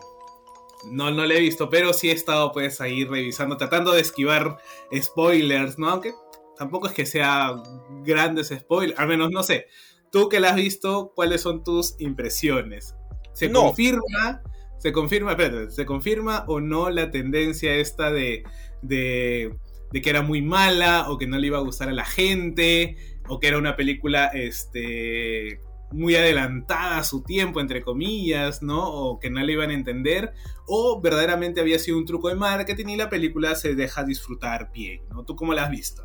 no, 0.89 1.11
no 1.11 1.25
la 1.25 1.33
he 1.33 1.39
visto, 1.39 1.69
pero 1.69 1.91
sí 1.93 2.09
he 2.09 2.13
estado 2.13 2.51
pues 2.51 2.79
ahí 2.79 3.03
revisando, 3.03 3.57
tratando 3.57 3.91
de 3.91 4.01
esquivar 4.01 4.57
spoilers, 4.95 5.77
¿no? 5.77 5.89
Aunque 5.89 6.13
tampoco 6.57 6.87
es 6.87 6.93
que 6.93 7.05
sea 7.05 7.55
grandes 8.03 8.47
spoilers, 8.49 8.97
al 8.99 9.07
menos 9.07 9.29
no 9.31 9.43
sé. 9.43 9.65
Tú 10.11 10.29
que 10.29 10.39
la 10.39 10.49
has 10.51 10.55
visto, 10.55 11.11
¿cuáles 11.15 11.41
son 11.41 11.63
tus 11.63 11.95
impresiones? 11.99 12.95
¿Se 13.33 13.49
No. 13.49 13.65
confirma? 13.65 14.41
¿Se 14.77 14.93
confirma, 14.93 15.31
espérate, 15.31 15.69
¿se 15.71 15.85
confirma 15.85 16.45
o 16.47 16.61
no 16.61 16.89
la 16.89 17.11
tendencia 17.11 17.75
esta 17.75 18.11
de, 18.11 18.43
de, 18.81 19.53
de 19.91 20.01
que 20.01 20.09
era 20.09 20.21
muy 20.21 20.41
mala 20.41 21.09
o 21.09 21.17
que 21.17 21.27
no 21.27 21.37
le 21.37 21.47
iba 21.47 21.57
a 21.57 21.61
gustar 21.61 21.89
a 21.89 21.93
la 21.93 22.05
gente 22.05 22.95
o 23.27 23.39
que 23.41 23.47
era 23.49 23.57
una 23.57 23.75
película 23.75 24.27
este, 24.27 25.59
muy 25.91 26.15
adelantada 26.15 26.97
a 26.97 27.03
su 27.03 27.23
tiempo, 27.23 27.59
entre 27.59 27.81
comillas, 27.81 28.61
¿no? 28.61 28.87
O 28.87 29.19
que 29.19 29.29
no 29.29 29.41
le 29.41 29.53
iban 29.53 29.71
a 29.71 29.73
entender 29.73 30.33
o 30.71 31.01
verdaderamente 31.01 31.59
había 31.59 31.79
sido 31.79 31.97
un 31.97 32.05
truco 32.05 32.29
de 32.29 32.35
marketing 32.35 32.89
y 32.89 32.95
la 32.95 33.09
película 33.09 33.55
se 33.55 33.73
deja 33.73 34.03
disfrutar 34.03 34.71
bien, 34.71 35.01
¿no? 35.09 35.23
¿Tú 35.23 35.35
cómo 35.35 35.53
la 35.53 35.63
has 35.63 35.71
visto? 35.71 36.03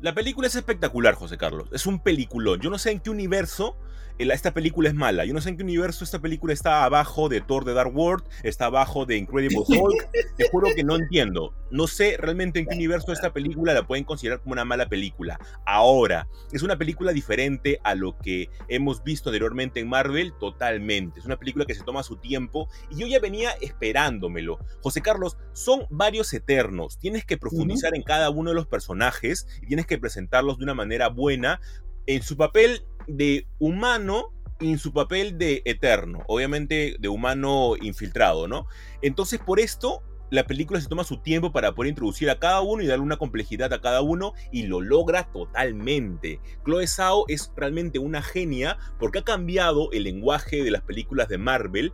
La 0.00 0.14
película 0.14 0.46
es 0.46 0.54
espectacular, 0.54 1.14
José 1.14 1.38
Carlos. 1.38 1.70
Es 1.72 1.86
un 1.86 1.98
peliculón. 2.00 2.60
Yo 2.60 2.68
no 2.68 2.76
sé 2.76 2.90
en 2.90 3.00
qué 3.00 3.08
universo 3.08 3.78
esta 4.18 4.52
película 4.52 4.88
es 4.88 4.94
mala. 4.94 5.24
Yo 5.24 5.34
no 5.34 5.40
sé 5.40 5.50
en 5.50 5.56
qué 5.56 5.62
universo 5.62 6.04
esta 6.04 6.20
película 6.20 6.52
está 6.52 6.84
abajo 6.84 7.28
de 7.28 7.40
Thor 7.40 7.64
de 7.64 7.74
Dark 7.74 7.94
World, 7.94 8.24
está 8.42 8.66
abajo 8.66 9.06
de 9.06 9.16
Incredible 9.16 9.58
Hulk. 9.68 10.10
Te 10.36 10.48
juro 10.50 10.68
que 10.74 10.84
no 10.84 10.96
entiendo. 10.96 11.52
No 11.70 11.86
sé 11.86 12.16
realmente 12.18 12.60
en 12.60 12.66
qué 12.66 12.76
universo 12.76 13.12
esta 13.12 13.32
película 13.32 13.74
la 13.74 13.86
pueden 13.86 14.04
considerar 14.04 14.40
como 14.40 14.52
una 14.52 14.64
mala 14.64 14.88
película. 14.88 15.38
Ahora, 15.66 16.28
es 16.52 16.62
una 16.62 16.78
película 16.78 17.12
diferente 17.12 17.80
a 17.82 17.94
lo 17.94 18.16
que 18.18 18.48
hemos 18.68 19.02
visto 19.02 19.30
anteriormente 19.30 19.80
en 19.80 19.88
Marvel, 19.88 20.32
totalmente. 20.38 21.18
Es 21.18 21.26
una 21.26 21.38
película 21.38 21.64
que 21.64 21.74
se 21.74 21.82
toma 21.82 22.02
su 22.02 22.16
tiempo 22.16 22.68
y 22.90 23.00
yo 23.00 23.06
ya 23.06 23.18
venía 23.18 23.50
esperándomelo. 23.60 24.58
José 24.82 25.00
Carlos, 25.02 25.36
son 25.52 25.86
varios 25.90 26.32
eternos. 26.32 26.98
Tienes 26.98 27.24
que 27.24 27.36
profundizar 27.36 27.94
en 27.94 28.02
cada 28.02 28.30
uno 28.30 28.50
de 28.50 28.56
los 28.56 28.66
personajes 28.66 29.46
y 29.62 29.66
tienes 29.66 29.86
que 29.86 29.98
presentarlos 29.98 30.58
de 30.58 30.64
una 30.64 30.74
manera 30.74 31.08
buena 31.08 31.60
en 32.06 32.22
su 32.22 32.36
papel 32.36 32.84
de 33.06 33.46
humano 33.58 34.32
en 34.60 34.78
su 34.78 34.92
papel 34.92 35.36
de 35.38 35.62
eterno, 35.64 36.22
obviamente 36.26 36.96
de 36.98 37.08
humano 37.08 37.74
infiltrado, 37.80 38.48
¿no? 38.48 38.66
Entonces 39.02 39.40
por 39.40 39.60
esto 39.60 40.02
la 40.30 40.46
película 40.46 40.80
se 40.80 40.88
toma 40.88 41.04
su 41.04 41.18
tiempo 41.18 41.52
para 41.52 41.74
poder 41.74 41.90
introducir 41.90 42.28
a 42.28 42.38
cada 42.38 42.60
uno 42.60 42.82
y 42.82 42.86
darle 42.86 43.04
una 43.04 43.18
complejidad 43.18 43.72
a 43.72 43.80
cada 43.80 44.00
uno 44.00 44.32
y 44.50 44.64
lo 44.64 44.80
logra 44.80 45.30
totalmente. 45.32 46.40
Chloe 46.64 46.86
Zhao 46.86 47.24
es 47.28 47.52
realmente 47.56 47.98
una 47.98 48.22
genia 48.22 48.78
porque 48.98 49.20
ha 49.20 49.24
cambiado 49.24 49.92
el 49.92 50.04
lenguaje 50.04 50.64
de 50.64 50.70
las 50.70 50.82
películas 50.82 51.28
de 51.28 51.38
Marvel 51.38 51.92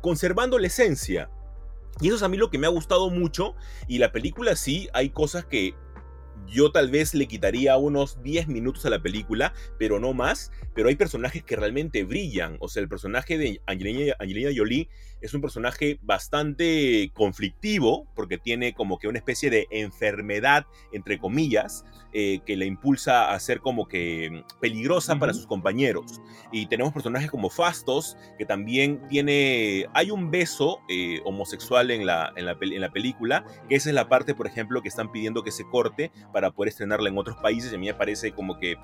conservando 0.00 0.58
la 0.58 0.66
esencia. 0.66 1.30
Y 2.00 2.08
eso 2.08 2.16
es 2.16 2.22
a 2.22 2.28
mí 2.28 2.36
lo 2.36 2.50
que 2.50 2.58
me 2.58 2.66
ha 2.66 2.70
gustado 2.70 3.10
mucho 3.10 3.54
y 3.86 3.98
la 3.98 4.10
película 4.10 4.56
sí 4.56 4.88
hay 4.92 5.10
cosas 5.10 5.44
que 5.44 5.74
yo 6.46 6.72
tal 6.72 6.90
vez 6.90 7.14
le 7.14 7.26
quitaría 7.26 7.76
unos 7.76 8.22
10 8.22 8.48
minutos 8.48 8.84
a 8.86 8.90
la 8.90 9.02
película, 9.02 9.52
pero 9.78 10.00
no 10.00 10.12
más. 10.12 10.50
Pero 10.74 10.88
hay 10.88 10.96
personajes 10.96 11.42
que 11.42 11.56
realmente 11.56 12.04
brillan. 12.04 12.56
O 12.60 12.68
sea, 12.68 12.82
el 12.82 12.88
personaje 12.88 13.38
de 13.38 13.60
Angelina, 13.66 14.14
Angelina 14.18 14.50
Jolie 14.54 14.88
es 15.20 15.34
un 15.34 15.40
personaje 15.40 15.98
bastante 16.02 17.10
conflictivo, 17.14 18.06
porque 18.14 18.38
tiene 18.38 18.72
como 18.74 18.98
que 18.98 19.08
una 19.08 19.18
especie 19.18 19.50
de 19.50 19.66
enfermedad, 19.70 20.66
entre 20.92 21.18
comillas, 21.18 21.84
eh, 22.12 22.40
que 22.44 22.56
la 22.56 22.64
impulsa 22.64 23.32
a 23.32 23.38
ser 23.38 23.60
como 23.60 23.86
que 23.86 24.44
peligrosa 24.60 25.18
para 25.18 25.32
sus 25.32 25.46
compañeros. 25.46 26.20
Y 26.52 26.66
tenemos 26.66 26.92
personajes 26.92 27.30
como 27.30 27.50
Fastos, 27.50 28.16
que 28.38 28.44
también 28.44 29.06
tiene... 29.08 29.86
Hay 29.94 30.10
un 30.10 30.30
beso 30.30 30.80
eh, 30.88 31.20
homosexual 31.24 31.90
en 31.90 32.06
la, 32.06 32.32
en, 32.36 32.46
la, 32.46 32.56
en 32.60 32.80
la 32.80 32.90
película, 32.90 33.44
que 33.68 33.76
esa 33.76 33.90
es 33.90 33.94
la 33.94 34.08
parte, 34.08 34.34
por 34.34 34.46
ejemplo, 34.46 34.82
que 34.82 34.88
están 34.88 35.12
pidiendo 35.12 35.42
que 35.42 35.52
se 35.52 35.64
corte 35.64 36.10
para 36.32 36.50
poder 36.50 36.70
estrenarla 36.70 37.08
en 37.08 37.18
otros 37.18 37.36
países. 37.36 37.72
Y 37.72 37.76
a 37.76 37.78
mí 37.78 37.86
me 37.86 37.94
parece 37.94 38.32
como 38.32 38.58
que 38.58 38.76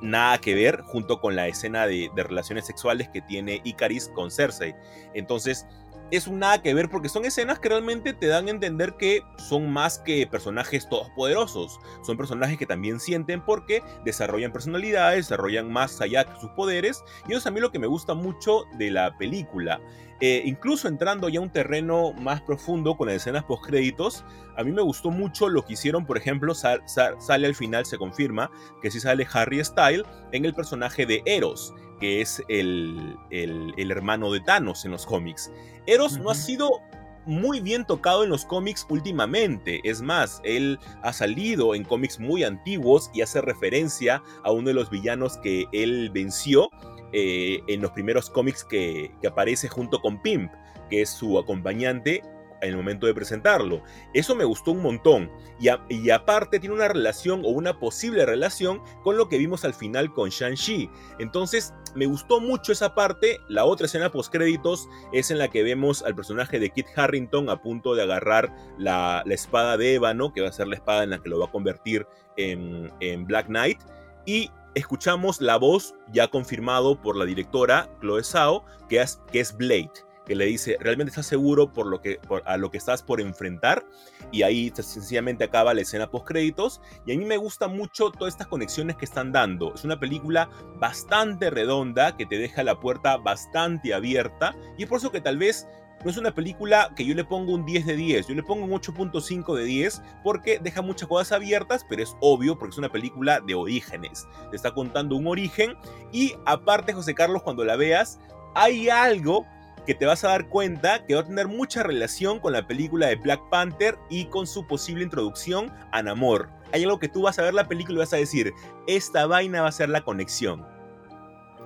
nada 0.00 0.38
que 0.38 0.54
ver 0.54 0.82
junto 0.82 1.20
con 1.20 1.36
la 1.36 1.48
escena 1.48 1.86
de, 1.86 2.10
relaciones 2.14 2.66
sexuales 2.66 3.08
que 3.08 3.20
tiene 3.22 3.60
Icaris 3.64 4.08
con 4.14 4.30
Cersei. 4.30 4.74
Entonces, 5.14 5.66
es 6.10 6.26
un 6.26 6.38
nada 6.38 6.62
que 6.62 6.72
ver 6.72 6.88
porque 6.88 7.10
son 7.10 7.26
escenas 7.26 7.58
que 7.58 7.68
realmente 7.68 8.14
te 8.14 8.28
dan 8.28 8.46
a 8.46 8.50
entender 8.50 8.94
que 8.96 9.22
son 9.36 9.70
más 9.70 9.98
que 9.98 10.26
personajes 10.26 10.88
todos 10.88 11.10
poderosos. 11.10 11.78
Son 12.02 12.16
personajes 12.16 12.56
que 12.56 12.66
también 12.66 12.98
sienten 12.98 13.44
porque 13.44 13.82
desarrollan 14.04 14.52
personalidades, 14.52 15.28
desarrollan 15.28 15.70
más 15.70 16.00
allá 16.00 16.24
que 16.24 16.40
sus 16.40 16.50
poderes. 16.50 17.04
Y 17.26 17.32
eso 17.32 17.38
es 17.38 17.46
a 17.46 17.50
mí 17.50 17.60
lo 17.60 17.70
que 17.70 17.78
me 17.78 17.86
gusta 17.86 18.14
mucho 18.14 18.64
de 18.78 18.90
la 18.90 19.16
película. 19.18 19.80
Eh, 20.20 20.42
incluso 20.44 20.88
entrando 20.88 21.28
ya 21.28 21.38
a 21.38 21.42
un 21.42 21.50
terreno 21.50 22.12
más 22.14 22.40
profundo 22.42 22.96
con 22.96 23.06
las 23.06 23.16
escenas 23.16 23.44
post 23.44 23.64
créditos, 23.64 24.24
a 24.56 24.64
mí 24.64 24.72
me 24.72 24.82
gustó 24.82 25.10
mucho 25.10 25.48
lo 25.48 25.64
que 25.64 25.74
hicieron, 25.74 26.04
por 26.04 26.18
ejemplo, 26.18 26.54
sale 26.54 27.46
al 27.46 27.54
final, 27.54 27.86
se 27.86 27.98
confirma 27.98 28.50
que 28.82 28.90
sí 28.90 28.98
sale 28.98 29.26
Harry 29.32 29.64
Style 29.64 30.04
en 30.32 30.44
el 30.44 30.54
personaje 30.54 31.06
de 31.06 31.22
Eros, 31.24 31.72
que 32.00 32.20
es 32.20 32.42
el, 32.48 33.16
el, 33.30 33.90
hermano 33.90 34.32
de 34.32 34.40
Thanos 34.40 34.84
en 34.84 34.90
los 34.90 35.06
cómics. 35.06 35.52
Eros 35.86 36.18
no 36.18 36.30
ha 36.30 36.34
sido 36.34 36.80
muy 37.24 37.60
bien 37.60 37.84
tocado 37.84 38.24
en 38.24 38.30
los 38.30 38.44
cómics 38.44 38.86
últimamente. 38.88 39.80
Es 39.84 40.00
más, 40.00 40.40
él 40.44 40.78
ha 41.02 41.12
salido 41.12 41.74
en 41.74 41.84
cómics 41.84 42.18
muy 42.18 42.42
antiguos 42.42 43.10
y 43.14 43.20
hace 43.20 43.40
referencia 43.40 44.22
a 44.42 44.50
uno 44.50 44.68
de 44.68 44.74
los 44.74 44.90
villanos 44.90 45.36
que 45.36 45.66
él 45.72 46.10
venció 46.12 46.70
eh, 47.12 47.60
en 47.68 47.80
los 47.80 47.92
primeros 47.92 48.30
cómics 48.30 48.64
que, 48.64 49.10
aparece 49.26 49.68
junto 49.68 50.00
con 50.00 50.20
Pimp, 50.22 50.52
que 50.90 51.02
es 51.02 51.10
su 51.10 51.38
acompañante 51.38 52.22
en 52.60 52.70
el 52.70 52.76
momento 52.76 53.06
de 53.06 53.14
presentarlo. 53.14 53.82
Eso 54.14 54.34
me 54.34 54.44
gustó 54.44 54.72
un 54.72 54.82
montón. 54.82 55.30
Y, 55.60 56.10
aparte 56.10 56.58
tiene 56.58 56.74
una 56.74 56.88
relación 56.88 57.42
o 57.44 57.48
una 57.48 57.78
posible 57.78 58.26
relación 58.26 58.80
con 59.02 59.16
lo 59.16 59.28
que 59.28 59.38
vimos 59.38 59.64
al 59.64 59.74
final 59.74 60.12
con 60.12 60.30
Shang-Chi. 60.30 60.90
Entonces 61.18 61.72
me 61.94 62.06
gustó 62.06 62.40
mucho 62.40 62.72
esa 62.72 62.94
parte. 62.94 63.38
La 63.48 63.64
otra 63.64 63.86
escena 63.86 64.10
post 64.10 64.32
créditos 64.32 64.88
es 65.12 65.30
en 65.30 65.38
la 65.38 65.48
que 65.48 65.62
vemos 65.62 66.02
al 66.02 66.14
personaje 66.14 66.58
de 66.58 66.70
Kit 66.70 66.86
Harrington 66.96 67.48
a 67.48 67.62
punto 67.62 67.94
de 67.94 68.02
agarrar 68.02 68.52
la, 68.76 69.22
la 69.24 69.34
espada 69.34 69.76
de 69.76 69.94
ébano, 69.94 70.32
que 70.32 70.40
va 70.40 70.48
a 70.48 70.52
ser 70.52 70.68
la 70.68 70.76
espada 70.76 71.04
en 71.04 71.10
la 71.10 71.22
que 71.22 71.28
lo 71.28 71.38
va 71.38 71.46
a 71.46 71.52
convertir 71.52 72.06
en, 72.36 72.92
en 73.00 73.24
Black 73.24 73.46
Knight. 73.46 73.78
Y 74.26 74.50
escuchamos 74.74 75.40
la 75.40 75.56
voz 75.56 75.94
ya 76.12 76.28
confirmado 76.28 77.00
por 77.00 77.16
la 77.16 77.24
directora 77.24 77.88
Chloe 78.00 78.22
Zhao, 78.22 78.64
que 78.88 79.00
es, 79.00 79.56
Blade 79.56 79.90
que 80.26 80.36
le 80.36 80.44
dice, 80.44 80.76
¿realmente 80.78 81.08
estás 81.08 81.26
seguro 81.26 81.72
por 81.72 81.86
lo 81.86 82.02
que, 82.02 82.20
a 82.44 82.58
lo 82.58 82.70
que 82.70 82.76
estás 82.76 83.02
por 83.02 83.18
enfrentar? 83.18 83.86
Y 84.30 84.42
ahí 84.42 84.70
sencillamente 84.74 85.44
acaba 85.44 85.72
la 85.72 85.80
escena 85.80 86.10
post 86.10 86.26
créditos. 86.26 86.82
Y 87.06 87.14
a 87.14 87.18
mí 87.18 87.24
me 87.24 87.38
gusta 87.38 87.66
mucho 87.66 88.10
todas 88.10 88.34
estas 88.34 88.46
conexiones 88.46 88.96
que 88.96 89.06
están 89.06 89.32
dando. 89.32 89.72
Es 89.74 89.84
una 89.84 89.98
película 89.98 90.50
bastante 90.76 91.48
redonda 91.48 92.14
que 92.14 92.26
te 92.26 92.36
deja 92.36 92.62
la 92.62 92.78
puerta 92.78 93.16
bastante 93.16 93.94
abierta. 93.94 94.54
Y 94.76 94.82
es 94.82 94.88
por 94.90 94.98
eso 94.98 95.10
que 95.10 95.22
tal 95.22 95.38
vez 95.38 95.66
no 96.04 96.10
es 96.10 96.16
una 96.16 96.32
película 96.32 96.92
que 96.94 97.04
yo 97.04 97.14
le 97.14 97.24
pongo 97.24 97.54
un 97.54 97.64
10 97.64 97.86
de 97.86 97.96
10, 97.96 98.28
yo 98.28 98.34
le 98.34 98.42
pongo 98.42 98.64
un 98.64 98.70
8.5 98.70 99.56
de 99.56 99.64
10 99.64 100.02
porque 100.22 100.58
deja 100.58 100.82
muchas 100.82 101.08
cosas 101.08 101.32
abiertas, 101.32 101.84
pero 101.88 102.02
es 102.02 102.16
obvio 102.20 102.58
porque 102.58 102.74
es 102.74 102.78
una 102.78 102.90
película 102.90 103.40
de 103.40 103.54
orígenes. 103.54 104.26
Te 104.50 104.56
está 104.56 104.72
contando 104.72 105.16
un 105.16 105.26
origen 105.26 105.76
y 106.12 106.34
aparte, 106.46 106.92
José 106.92 107.14
Carlos, 107.14 107.42
cuando 107.42 107.64
la 107.64 107.76
veas, 107.76 108.20
hay 108.54 108.88
algo 108.88 109.44
que 109.86 109.94
te 109.94 110.04
vas 110.04 110.22
a 110.22 110.28
dar 110.28 110.48
cuenta 110.48 111.04
que 111.06 111.14
va 111.14 111.22
a 111.22 111.24
tener 111.24 111.48
mucha 111.48 111.82
relación 111.82 112.40
con 112.40 112.52
la 112.52 112.66
película 112.66 113.06
de 113.06 113.16
Black 113.16 113.40
Panther 113.50 113.98
y 114.10 114.26
con 114.26 114.46
su 114.46 114.66
posible 114.66 115.02
introducción 115.02 115.72
a 115.92 116.02
Namor. 116.02 116.50
Hay 116.72 116.84
algo 116.84 116.98
que 116.98 117.08
tú 117.08 117.22
vas 117.22 117.38
a 117.38 117.42
ver 117.42 117.54
la 117.54 117.66
película 117.68 117.96
y 117.96 117.98
vas 118.00 118.12
a 118.12 118.18
decir, 118.18 118.52
esta 118.86 119.26
vaina 119.26 119.62
va 119.62 119.68
a 119.68 119.72
ser 119.72 119.88
la 119.88 120.02
conexión. 120.02 120.66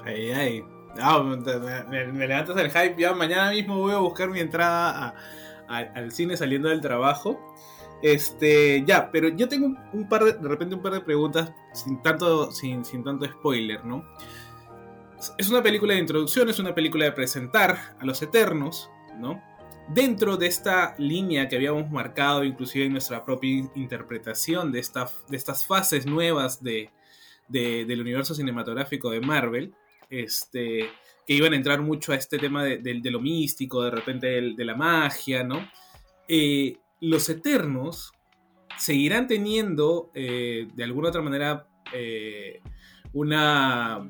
Ay, 0.05 0.31
ay. 0.31 0.65
Me, 0.97 2.27
levantas 2.27 2.57
el 2.57 2.71
hype. 2.71 2.97
Ya 2.99 3.15
mañana 3.15 3.51
mismo 3.51 3.79
voy 3.79 3.93
a 3.93 3.99
buscar 3.99 4.29
mi 4.29 4.41
entrada 4.41 5.15
al 5.69 6.13
cine 6.13 6.37
saliendo 6.37 6.69
del 6.69 6.81
trabajo. 6.81 7.39
Este, 8.03 8.83
ya, 8.85 9.11
pero 9.13 9.29
yo 9.29 9.49
tengo 9.49 9.77
un, 9.93 10.09
par 10.09 10.25
de, 10.25 10.33
de 10.33 10.49
repente 10.49 10.75
un 10.75 10.83
par 10.83 10.93
de 10.93 11.01
preguntas 11.01 11.53
sin 11.73 12.03
tanto, 12.03 12.51
sin, 12.51 12.85
sin 12.85 13.05
tanto 13.05 13.27
spoiler, 13.27 13.85
¿no? 13.85 14.05
es 15.39 15.49
una 15.49 15.63
película 15.63 15.95
de 15.95 16.01
introducción, 16.01 16.49
es 16.49 16.59
una 16.59 16.75
película 16.75 17.05
de 17.05 17.13
presentar 17.13 17.97
a 17.99 18.05
los 18.05 18.21
Eternos, 18.23 18.91
¿no? 19.19 19.43
Dentro 19.89 20.37
de 20.37 20.47
esta 20.47 20.95
línea 20.99 21.49
que 21.49 21.57
habíamos 21.57 21.91
marcado, 21.91 22.45
inclusive 22.45 22.87
en 22.87 22.93
nuestra 22.93 23.25
propia 23.25 23.69
interpretación 23.75 24.73
de, 24.73 24.79
esta, 24.79 25.09
de 25.29 25.37
estas 25.37 25.67
fases 25.67 26.07
nuevas 26.07 26.63
de, 26.63 26.91
del 27.49 28.01
universo 28.01 28.35
cinematográfico 28.35 29.11
de 29.11 29.21
Marvel, 29.21 29.75
este, 30.13 30.91
que 31.27 31.35
iban 31.35 31.53
a 31.53 31.57
entrar 31.57 31.81
mucho 31.81 32.13
a 32.13 32.17
este 32.17 32.39
tema 32.39 32.65
de, 32.65 33.01
lo 33.05 33.21
místico, 33.21 33.83
de 33.83 33.91
repente 33.91 34.27
de, 34.29 34.65
la 34.65 34.77
magia, 34.77 35.43
¿no? 35.43 35.69
Eh, 36.29 36.77
los 37.01 37.29
Eternos 37.29 38.13
seguirán 38.79 39.27
teniendo, 39.27 40.11
eh, 40.15 40.69
de 40.75 40.85
alguna 40.85 41.09
otra 41.09 41.23
manera, 41.23 41.67
eh, 41.93 42.61
una 43.13 44.07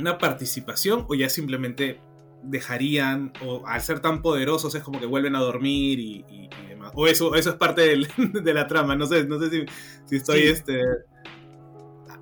una 0.00 0.18
participación 0.18 1.06
o 1.08 1.14
ya 1.14 1.28
simplemente 1.28 2.00
dejarían, 2.42 3.32
o 3.44 3.66
al 3.66 3.80
ser 3.82 4.00
tan 4.00 4.22
poderosos 4.22 4.74
es 4.74 4.82
como 4.82 4.98
que 4.98 5.06
vuelven 5.06 5.36
a 5.36 5.40
dormir 5.40 6.00
y, 6.00 6.48
demás. 6.68 6.92
O 6.94 7.06
eso, 7.06 7.34
eso 7.34 7.50
es 7.50 7.56
parte 7.56 7.82
de 8.16 8.54
la 8.54 8.66
trama, 8.66 8.96
no 8.96 9.06
sé, 9.06 9.26
no 9.26 9.38
sé 9.38 9.66
si, 10.06 10.16
estoy 10.16 10.42
este... 10.42 10.80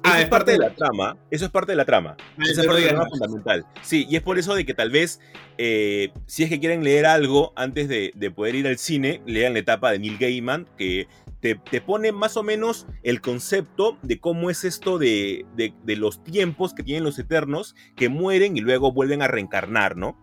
Ah, 0.02 0.20
es 0.20 0.28
parte 0.28 0.52
de 0.52 0.58
la 0.58 0.74
trama. 0.74 1.16
Eso 1.30 1.44
es 1.44 1.50
parte 1.50 1.72
de 1.72 1.76
la 1.76 1.84
trama. 1.84 2.16
Ah, 2.18 2.42
es 2.48 2.56
parte 2.56 2.80
de 2.80 2.86
la 2.86 2.88
trama 2.88 3.08
fundamental. 3.10 3.66
Sí, 3.82 4.06
y 4.08 4.16
es 4.16 4.22
por 4.22 4.38
eso 4.38 4.54
de 4.54 4.64
que 4.64 4.74
tal 4.74 4.90
vez, 4.90 5.20
eh, 5.58 6.10
si 6.26 6.44
es 6.44 6.48
que 6.48 6.60
quieren 6.60 6.84
leer 6.84 7.06
algo 7.06 7.52
antes 7.56 7.88
de, 7.88 8.12
de, 8.14 8.30
poder 8.30 8.54
ir 8.54 8.66
al 8.66 8.78
cine, 8.78 9.22
lean 9.26 9.52
la 9.52 9.58
etapa 9.58 9.90
de 9.92 9.98
Neil 9.98 10.18
Gaiman, 10.18 10.66
que 10.76 11.08
te, 11.40 11.80
pone 11.80 12.12
más 12.12 12.36
o 12.36 12.42
menos 12.42 12.86
el 13.02 13.20
concepto 13.20 13.96
de 14.02 14.18
cómo 14.18 14.50
es 14.50 14.64
esto 14.64 14.98
de, 14.98 15.46
de, 15.56 15.96
los 15.96 16.22
tiempos 16.24 16.74
que 16.74 16.82
tienen 16.82 17.04
los 17.04 17.18
eternos 17.18 17.76
que 17.96 18.08
mueren 18.08 18.56
y 18.56 18.60
luego 18.60 18.92
vuelven 18.92 19.22
a 19.22 19.28
reencarnar, 19.28 19.96
¿no? 19.96 20.18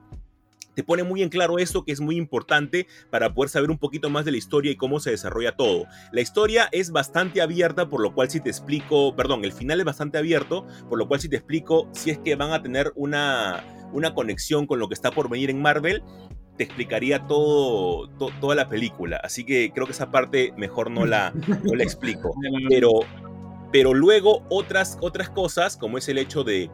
Te 0.75 0.83
pone 0.83 1.03
muy 1.03 1.23
en 1.23 1.29
claro 1.29 1.57
eso 1.57 1.83
que 1.83 1.91
es 1.91 2.01
muy 2.01 2.17
importante 2.17 2.87
para 3.09 3.33
poder 3.33 3.49
saber 3.49 3.71
un 3.71 3.77
poquito 3.77 4.09
más 4.09 4.25
de 4.25 4.31
la 4.31 4.37
historia 4.37 4.71
y 4.71 4.75
cómo 4.75 4.99
se 4.99 5.11
desarrolla 5.11 5.55
todo. 5.55 5.85
La 6.11 6.21
historia 6.21 6.69
es 6.71 6.91
bastante 6.91 7.41
abierta, 7.41 7.89
por 7.89 8.01
lo 8.01 8.13
cual 8.13 8.29
si 8.29 8.39
te 8.39 8.49
explico, 8.49 9.15
perdón, 9.15 9.43
el 9.45 9.53
final 9.53 9.79
es 9.79 9.85
bastante 9.85 10.17
abierto, 10.17 10.65
por 10.89 10.99
lo 10.99 11.07
cual 11.07 11.19
si 11.19 11.29
te 11.29 11.37
explico 11.37 11.89
si 11.93 12.11
es 12.11 12.19
que 12.19 12.35
van 12.35 12.51
a 12.51 12.61
tener 12.61 12.91
una, 12.95 13.63
una 13.93 14.13
conexión 14.13 14.67
con 14.67 14.79
lo 14.79 14.87
que 14.87 14.93
está 14.93 15.11
por 15.11 15.29
venir 15.29 15.49
en 15.49 15.61
Marvel, 15.61 16.03
te 16.57 16.63
explicaría 16.63 17.27
todo, 17.27 18.07
toda 18.39 18.55
la 18.55 18.69
película. 18.69 19.19
Así 19.23 19.43
que 19.43 19.71
creo 19.73 19.85
que 19.85 19.91
esa 19.91 20.11
parte 20.11 20.53
mejor 20.57 20.89
no 20.89 21.05
la, 21.05 21.33
no 21.63 21.75
la 21.75 21.83
explico. 21.83 22.33
Pero, 22.69 22.91
pero 23.71 23.93
luego 23.93 24.45
otras, 24.49 24.97
otras 25.01 25.29
cosas, 25.29 25.75
como 25.75 25.97
es 25.97 26.07
el 26.07 26.17
hecho 26.17 26.45
de 26.45 26.69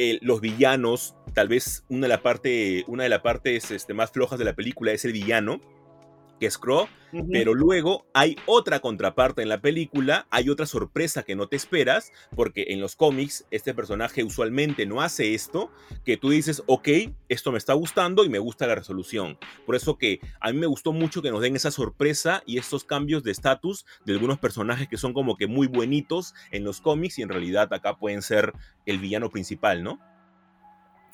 eh, 0.00 0.20
los 0.22 0.40
villanos, 0.40 1.16
tal 1.34 1.48
vez 1.48 1.84
una 1.88 2.02
de, 2.02 2.08
la 2.08 2.22
parte, 2.22 2.84
una 2.86 3.02
de 3.02 3.08
las 3.08 3.20
partes 3.20 3.72
este, 3.72 3.94
más 3.94 4.12
flojas 4.12 4.38
de 4.38 4.44
la 4.44 4.54
película 4.54 4.92
es 4.92 5.04
el 5.04 5.12
villano. 5.12 5.60
Que 6.38 6.46
es 6.46 6.58
Crow, 6.58 6.88
pero 7.32 7.54
luego 7.54 8.06
hay 8.12 8.36
otra 8.46 8.80
contraparte 8.80 9.42
en 9.42 9.48
la 9.48 9.60
película, 9.60 10.26
hay 10.30 10.50
otra 10.50 10.66
sorpresa 10.66 11.22
que 11.22 11.36
no 11.36 11.48
te 11.48 11.56
esperas, 11.56 12.12
porque 12.36 12.66
en 12.68 12.80
los 12.80 12.96
cómics 12.96 13.46
este 13.50 13.74
personaje 13.74 14.24
usualmente 14.24 14.86
no 14.86 15.00
hace 15.00 15.34
esto, 15.34 15.70
que 16.04 16.16
tú 16.16 16.30
dices, 16.30 16.62
ok, 16.66 16.88
esto 17.28 17.52
me 17.52 17.58
está 17.58 17.72
gustando 17.72 18.24
y 18.24 18.28
me 18.28 18.38
gusta 18.38 18.66
la 18.66 18.74
resolución. 18.74 19.38
Por 19.66 19.74
eso 19.74 19.96
que 19.96 20.20
a 20.40 20.52
mí 20.52 20.58
me 20.58 20.66
gustó 20.66 20.92
mucho 20.92 21.22
que 21.22 21.30
nos 21.30 21.40
den 21.40 21.56
esa 21.56 21.70
sorpresa 21.70 22.42
y 22.46 22.58
estos 22.58 22.84
cambios 22.84 23.22
de 23.22 23.30
estatus 23.30 23.86
de 24.04 24.12
algunos 24.12 24.38
personajes 24.38 24.88
que 24.88 24.96
son 24.96 25.12
como 25.12 25.36
que 25.36 25.46
muy 25.46 25.66
buenitos 25.66 26.34
en 26.50 26.64
los 26.64 26.80
cómics 26.80 27.18
y 27.18 27.22
en 27.22 27.30
realidad 27.30 27.72
acá 27.72 27.96
pueden 27.96 28.22
ser 28.22 28.52
el 28.86 28.98
villano 28.98 29.30
principal, 29.30 29.82
¿no? 29.82 29.98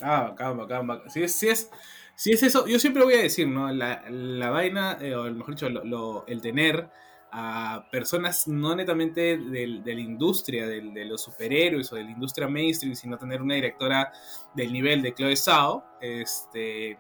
Ah, 0.01 0.29
bacán, 0.31 0.57
bacán, 0.57 0.87
bacán. 0.87 1.11
Sí, 1.11 1.27
sí 1.29 1.49
es, 1.49 1.71
sí 2.17 2.33
es 2.33 2.43
eso. 2.43 2.67
Yo 2.67 2.79
siempre 2.79 3.05
voy 3.05 3.15
a 3.15 3.23
decir, 3.23 3.49
¿no? 3.49 3.71
La, 3.73 4.05
la 4.09 4.51
vaina, 4.51 4.99
eh, 5.01 5.15
o 5.15 5.25
mejor 5.25 5.55
dicho, 5.55 5.69
lo- 5.69 5.85
lo- 5.85 6.27
el 6.27 6.41
tener 6.41 6.89
a 7.33 7.87
personas 7.91 8.47
no 8.47 8.77
netamente 8.77 9.37
del- 9.39 9.83
de 9.83 9.95
la 9.95 10.01
industria, 10.01 10.67
del- 10.69 10.95
de 10.95 11.05
los 11.05 11.23
superhéroes 11.23 11.93
o 11.93 11.97
de 11.97 12.05
la 12.05 12.11
industria 12.13 12.47
mainstream, 12.49 12.95
sino 12.95 13.19
tener 13.19 13.43
una 13.43 13.55
directora 13.57 14.13
del 14.55 14.73
nivel 14.73 15.03
de 15.03 15.15
Chloe 15.15 15.37
Zhao, 15.37 15.85
este, 16.01 16.99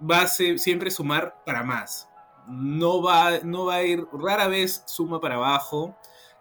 va 0.00 0.22
a 0.22 0.26
siempre 0.26 0.90
sumar 0.90 1.34
para 1.46 1.62
más. 1.62 2.08
No 2.46 3.02
va, 3.02 3.38
no 3.42 3.66
va 3.66 3.76
a 3.76 3.82
ir, 3.84 4.04
rara 4.12 4.48
vez 4.48 4.82
suma 4.86 5.20
para 5.20 5.36
abajo, 5.36 5.96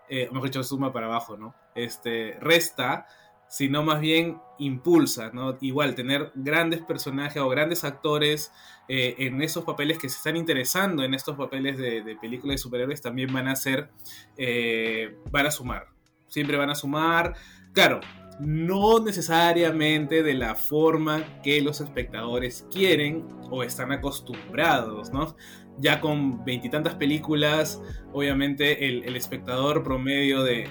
eh, 0.09 0.27
mejor 0.31 0.49
dicho, 0.49 0.63
suma 0.63 0.91
para 0.91 1.05
abajo, 1.05 1.37
¿no? 1.37 1.53
Este, 1.75 2.37
resta, 2.41 3.05
sino 3.49 3.83
más 3.83 3.99
bien 3.99 4.39
impulsa, 4.59 5.31
¿no? 5.33 5.57
Igual, 5.59 5.95
tener 5.95 6.31
grandes 6.35 6.81
personajes 6.81 7.41
o 7.41 7.49
grandes 7.49 7.83
actores 7.83 8.51
eh, 8.87 9.15
en 9.19 9.41
esos 9.41 9.63
papeles 9.63 9.97
que 9.97 10.07
se 10.07 10.17
están 10.17 10.37
interesando 10.37 11.03
en 11.03 11.13
estos 11.13 11.35
papeles 11.35 11.77
de, 11.77 12.17
películas 12.21 12.55
de 12.55 12.57
superhéroes 12.59 13.01
también 13.01 13.33
van 13.33 13.47
a 13.47 13.55
ser, 13.55 13.89
eh, 14.37 15.17
van 15.31 15.47
a 15.47 15.51
sumar, 15.51 15.87
siempre 16.27 16.57
van 16.57 16.69
a 16.69 16.75
sumar, 16.75 17.33
claro, 17.73 18.01
no 18.39 18.99
necesariamente 19.03 20.23
de 20.23 20.33
la 20.33 20.55
forma 20.55 21.41
que 21.41 21.61
los 21.61 21.81
espectadores 21.81 22.65
quieren 22.71 23.25
o 23.49 23.63
están 23.63 23.91
acostumbrados, 23.91 25.11
¿no? 25.11 25.35
Ya 25.79 26.01
con 26.01 26.43
veintitantas 26.43 26.95
películas, 26.95 27.81
obviamente 28.11 28.87
el, 28.87 29.15
espectador 29.15 29.83
promedio 29.83 30.43
de- 30.43 30.67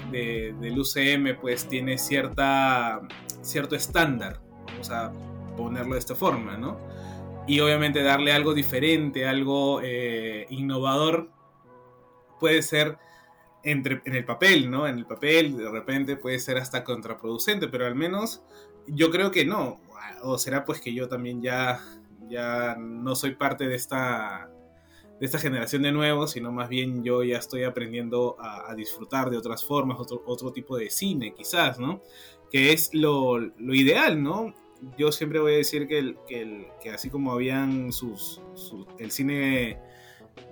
del 0.61 0.79
UCM 0.79 1.35
pues 1.41 1.67
tiene 1.67 1.99
cierta, 1.99 3.01
cierto 3.41 3.75
estándar, 3.75 4.41
vamos 4.67 4.91
a 4.91 5.13
ponerlo 5.57 5.95
de 5.95 5.99
esta 5.99 6.15
forma, 6.15 6.57
¿no? 6.57 6.79
Y 7.47 7.61
obviamente 7.61 8.03
darle 8.03 8.33
algo 8.33 8.53
diferente, 8.53 9.27
algo 9.27 9.81
eh, 9.83 10.47
innovador, 10.51 11.31
puede 12.39 12.63
ser 12.63 12.99
entre, 13.63 14.03
en 14.05 14.15
el 14.15 14.25
papel, 14.25 14.71
¿no? 14.71 14.87
En 14.87 14.99
el 14.99 15.07
papel 15.07 15.57
de 15.57 15.71
repente 15.71 16.17
puede 16.17 16.39
ser 16.39 16.59
hasta 16.59 16.85
contraproducente, 16.85 17.69
pero 17.69 17.87
al 17.87 17.95
menos 17.95 18.43
yo 18.87 19.11
creo 19.11 19.31
que 19.31 19.45
no. 19.45 19.81
O 20.23 20.39
será 20.39 20.65
pues 20.65 20.81
que 20.81 20.95
yo 20.95 21.09
también 21.09 21.43
ya, 21.43 21.81
ya 22.29 22.77
no 22.79 23.15
soy 23.15 23.35
parte 23.35 23.67
de 23.67 23.75
esta, 23.75 24.51
de 25.19 25.27
esta 25.27 25.39
generación 25.39 25.83
de 25.83 25.93
nuevos, 25.93 26.33
sino 26.33 26.53
más 26.53 26.69
bien 26.69 27.03
yo 27.03 27.25
ya 27.25 27.39
estoy 27.39 27.65
aprendiendo 27.65 28.37
a, 28.39 28.75
disfrutar 28.75 29.31
de 29.31 29.37
otras 29.37 29.65
formas, 29.65 29.99
otro, 29.99 30.23
otro 30.27 30.53
tipo 30.53 30.77
de 30.77 30.91
cine 30.91 31.35
quizás, 31.35 31.79
¿no? 31.79 32.03
Que 32.51 32.73
es 32.73 32.91
lo, 32.95 33.39
lo 33.39 33.75
ideal, 33.75 34.23
¿no? 34.23 34.55
Yo 34.97 35.11
siempre 35.11 35.41
voy 35.41 35.55
a 35.55 35.57
decir 35.57 35.89
que, 35.89 35.99
el- 35.99 36.17
que, 36.29 36.43
el- 36.43 36.67
así 36.95 37.11
como 37.11 37.33
habían 37.33 37.93
sus, 37.93 38.41
el 38.99 39.11
cine 39.11 39.81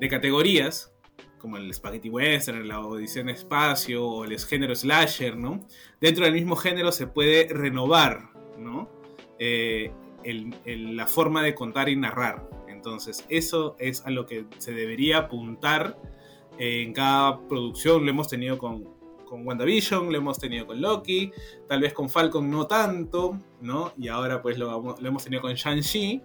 de 0.01 0.09
categorías, 0.09 0.93
como 1.39 1.59
el 1.59 1.73
Spaghetti 1.73 2.11
Western, 2.11 2.67
la 2.67 2.81
Odisea 2.81 3.23
en 3.23 3.29
Espacio 3.29 4.05
o 4.05 4.25
el 4.25 4.37
género 4.41 4.75
slasher, 4.75 5.37
¿no? 5.37 5.65
Dentro 6.01 6.25
del 6.25 6.35
mismo 6.35 6.57
género 6.57 6.91
se 6.91 7.07
puede 7.07 7.47
renovar, 7.49 8.31
¿no? 8.59 8.91
Eh, 9.39 9.93
la 10.25 11.07
forma 11.07 11.43
de 11.45 11.55
contar 11.55 11.89
y 11.89 11.95
narrar. 11.95 12.49
Entonces, 12.87 13.25
eso 13.29 13.75
es 13.81 14.07
a 14.07 14.11
lo 14.11 14.27
que 14.27 14.47
se 14.59 14.73
debería 14.73 15.19
apuntar 15.19 15.99
en 16.57 16.93
cada 16.93 17.41
producción. 17.49 18.05
Lo 18.05 18.11
hemos 18.11 18.29
tenido 18.29 18.59
con, 18.59 18.85
con 19.25 19.45
WandaVision, 19.45 20.13
lo 20.13 20.17
hemos 20.17 20.39
tenido 20.39 20.69
con 20.69 20.81
Loki, 20.81 21.33
tal 21.69 21.81
vez 21.81 21.93
con 21.93 22.09
Falcon 22.09 22.49
no 22.49 22.69
tanto, 22.69 23.41
¿no? 23.61 23.93
Y 23.99 24.07
ahora 24.07 24.41
pues 24.41 24.57
lo 24.57 24.97
hemos 25.01 25.25
tenido 25.25 25.43
con 25.43 25.53
Shang-Chi. 25.53 26.23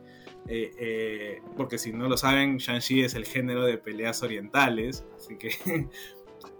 eh, 0.47 0.71
eh, 0.77 1.41
porque 1.57 1.79
si 1.79 1.93
no 1.93 2.07
lo 2.07 2.15
saben, 2.15 2.57
Shang-Chi 2.57 3.01
es 3.01 3.15
el 3.15 3.25
género 3.25 3.65
de 3.65 3.79
peleas 3.79 4.21
orientales, 4.21 5.03
así 5.17 5.37
que 5.37 5.49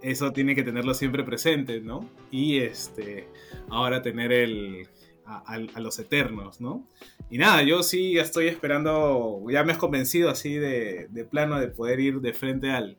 eso 0.02 0.32
tiene 0.32 0.56
que 0.56 0.64
tenerlo 0.64 0.94
siempre 0.94 1.22
presente, 1.22 1.80
¿no? 1.80 2.10
Y 2.32 2.58
este, 2.58 3.28
ahora 3.68 4.02
tener 4.02 4.32
el, 4.32 4.88
a, 5.38 5.80
los 5.80 5.98
eternos, 5.98 6.60
¿no? 6.60 6.86
Y 7.30 7.38
nada, 7.38 7.62
yo 7.62 7.82
sí 7.82 8.18
estoy 8.18 8.48
esperando, 8.48 9.42
ya 9.50 9.64
me 9.64 9.72
has 9.72 9.78
convencido 9.78 10.30
así 10.30 10.54
de, 10.54 11.08
de 11.10 11.24
plano 11.24 11.58
de 11.58 11.68
poder 11.68 12.00
ir 12.00 12.20
de 12.20 12.32
frente 12.32 12.70
al, 12.70 12.98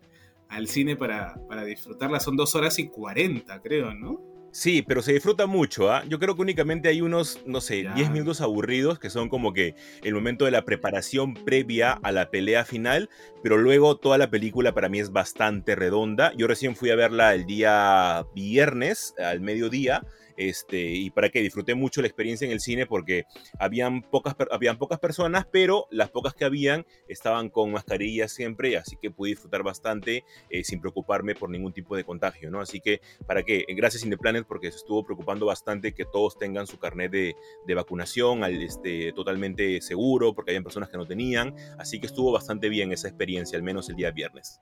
al 0.50 0.68
cine 0.68 0.96
para, 0.96 1.36
para 1.48 1.66
disfrutarla. 1.66 2.20
Son 2.20 2.36
dos 2.36 2.56
horas 2.56 2.80
y 2.80 2.88
cuarenta, 2.88 3.62
creo, 3.62 3.94
¿no? 3.94 4.34
Sí, 4.54 4.84
pero 4.84 5.02
se 5.02 5.14
disfruta 5.14 5.48
mucho, 5.48 5.92
¿ah? 5.92 6.04
Yo 6.08 6.20
creo 6.20 6.36
que 6.36 6.44
únicamente 6.44 6.88
hay 6.88 7.02
unos, 7.02 7.40
no 7.48 7.60
sé, 7.60 7.82
Ya. 7.82 7.96
10 7.96 8.12
minutos 8.12 8.40
aburridos 8.40 9.00
que 9.00 9.10
son 9.10 9.28
como 9.28 9.52
que 9.52 9.74
el 10.04 10.14
momento 10.14 10.46
de 10.46 10.52
la 10.52 10.64
preparación 10.64 11.34
previa 11.34 11.94
a 11.94 12.12
la 12.12 12.30
pelea 12.30 12.64
final, 12.64 13.10
pero 13.42 13.58
luego 13.58 13.98
toda 13.98 14.20
la 14.20 14.30
película 14.30 14.72
para 14.76 14.90
mí 14.90 15.00
es 15.00 15.12
bastante 15.12 15.76
redonda. 15.76 16.34
Yo 16.38 16.46
recién 16.46 16.76
fui 16.76 16.92
a 16.92 16.96
verla 16.96 17.34
el 17.34 17.48
día 17.48 18.28
viernes, 18.36 19.16
al 19.18 19.42
mediodía, 19.42 20.06
este, 20.38 20.92
y 20.92 21.10
para 21.10 21.30
que 21.30 21.42
disfruté 21.42 21.76
mucho 21.76 22.02
la 22.02 22.08
experiencia 22.08 22.46
en 22.46 22.52
el 22.52 22.60
cine 22.60 22.86
porque 22.86 23.26
habían 23.60 24.02
pocas, 24.02 24.36
habían 24.52 24.78
pocas 24.78 25.00
personas, 25.00 25.46
pero 25.52 25.88
las 25.92 26.10
pocas 26.10 26.34
que 26.34 26.46
habían 26.46 26.86
estaban 27.08 27.50
con 27.50 27.72
mascarillas 27.72 28.32
siempre, 28.32 28.78
así 28.78 28.98
que 29.02 29.12
pude 29.12 29.32
disfrutar 29.32 29.64
bastante 29.64 30.24
eh, 30.50 30.64
sin 30.64 30.80
preocuparme 30.80 31.36
por 31.36 31.50
ningún 31.50 31.74
tipo 31.74 31.96
de 31.96 32.04
contagio, 32.04 32.52
¿no? 32.52 32.62
Así 32.62 32.80
que 32.80 33.02
¿Para 33.26 33.44
qué? 33.44 33.66
Gracias 33.70 34.04
Indeplanet 34.04 34.46
porque 34.46 34.72
se 34.72 34.78
estuvo 34.78 35.04
preocupando 35.04 35.46
bastante 35.46 35.94
que 35.94 36.06
todos 36.06 36.38
tengan 36.38 36.68
su 36.68 36.78
carnet 36.78 37.12
de, 37.12 37.36
de 37.66 37.76
vacunación 37.76 38.44
al, 38.44 38.62
este, 38.62 39.14
totalmente 39.14 39.82
seguro, 39.82 40.34
porque 40.34 40.52
había 40.52 40.62
personas 40.62 40.90
que 40.90 40.98
no 40.98 41.06
tenían. 41.06 41.56
Así 41.78 42.00
que 42.00 42.08
estuvo 42.08 42.32
bastante 42.32 42.70
bien 42.70 42.92
esa 42.92 43.08
experiencia, 43.08 43.58
al 43.58 43.64
menos 43.64 43.90
el 43.90 43.96
día 43.96 44.12
viernes. 44.12 44.62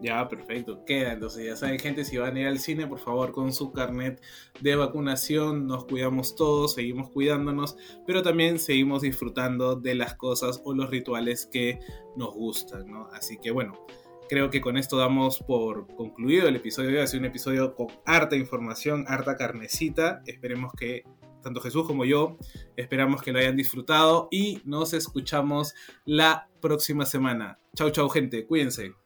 Ya, 0.00 0.28
perfecto. 0.28 0.84
Queda, 0.84 1.12
entonces 1.12 1.46
ya 1.46 1.56
saben, 1.56 1.78
gente, 1.78 2.04
si 2.04 2.18
van 2.18 2.36
a 2.36 2.40
ir 2.40 2.46
al 2.46 2.58
cine, 2.58 2.86
por 2.86 2.98
favor, 2.98 3.32
con 3.32 3.52
su 3.52 3.72
carnet 3.72 4.20
de 4.60 4.76
vacunación, 4.76 5.66
nos 5.66 5.86
cuidamos 5.86 6.36
todos, 6.36 6.74
seguimos 6.74 7.10
cuidándonos, 7.10 7.76
pero 8.06 8.22
también 8.22 8.58
seguimos 8.58 9.02
disfrutando 9.02 9.74
de 9.74 9.94
las 9.94 10.14
cosas 10.14 10.60
o 10.64 10.74
los 10.74 10.90
rituales 10.90 11.46
que 11.46 11.80
nos 12.14 12.34
gustan, 12.34 12.86
¿no? 12.90 13.08
Así 13.12 13.38
que 13.38 13.50
bueno, 13.50 13.86
creo 14.28 14.50
que 14.50 14.60
con 14.60 14.76
esto 14.76 14.98
damos 14.98 15.38
por 15.38 15.86
concluido 15.96 16.46
el 16.48 16.56
episodio 16.56 16.90
de 16.90 16.96
hoy. 16.96 17.02
Ha 17.02 17.06
sido 17.06 17.20
un 17.20 17.26
episodio 17.26 17.74
con 17.74 17.86
harta 18.04 18.36
información, 18.36 19.06
harta 19.08 19.36
carnecita. 19.36 20.22
Esperemos 20.26 20.72
que 20.74 21.04
tanto 21.42 21.60
Jesús 21.60 21.86
como 21.86 22.04
yo 22.04 22.36
esperamos 22.76 23.22
que 23.22 23.32
lo 23.32 23.38
hayan 23.38 23.56
disfrutado 23.56 24.28
y 24.30 24.60
nos 24.64 24.92
escuchamos 24.92 25.74
la 26.04 26.48
próxima 26.60 27.06
semana. 27.06 27.58
Chau, 27.74 27.90
chau, 27.90 28.08
gente. 28.08 28.46
Cuídense. 28.46 29.05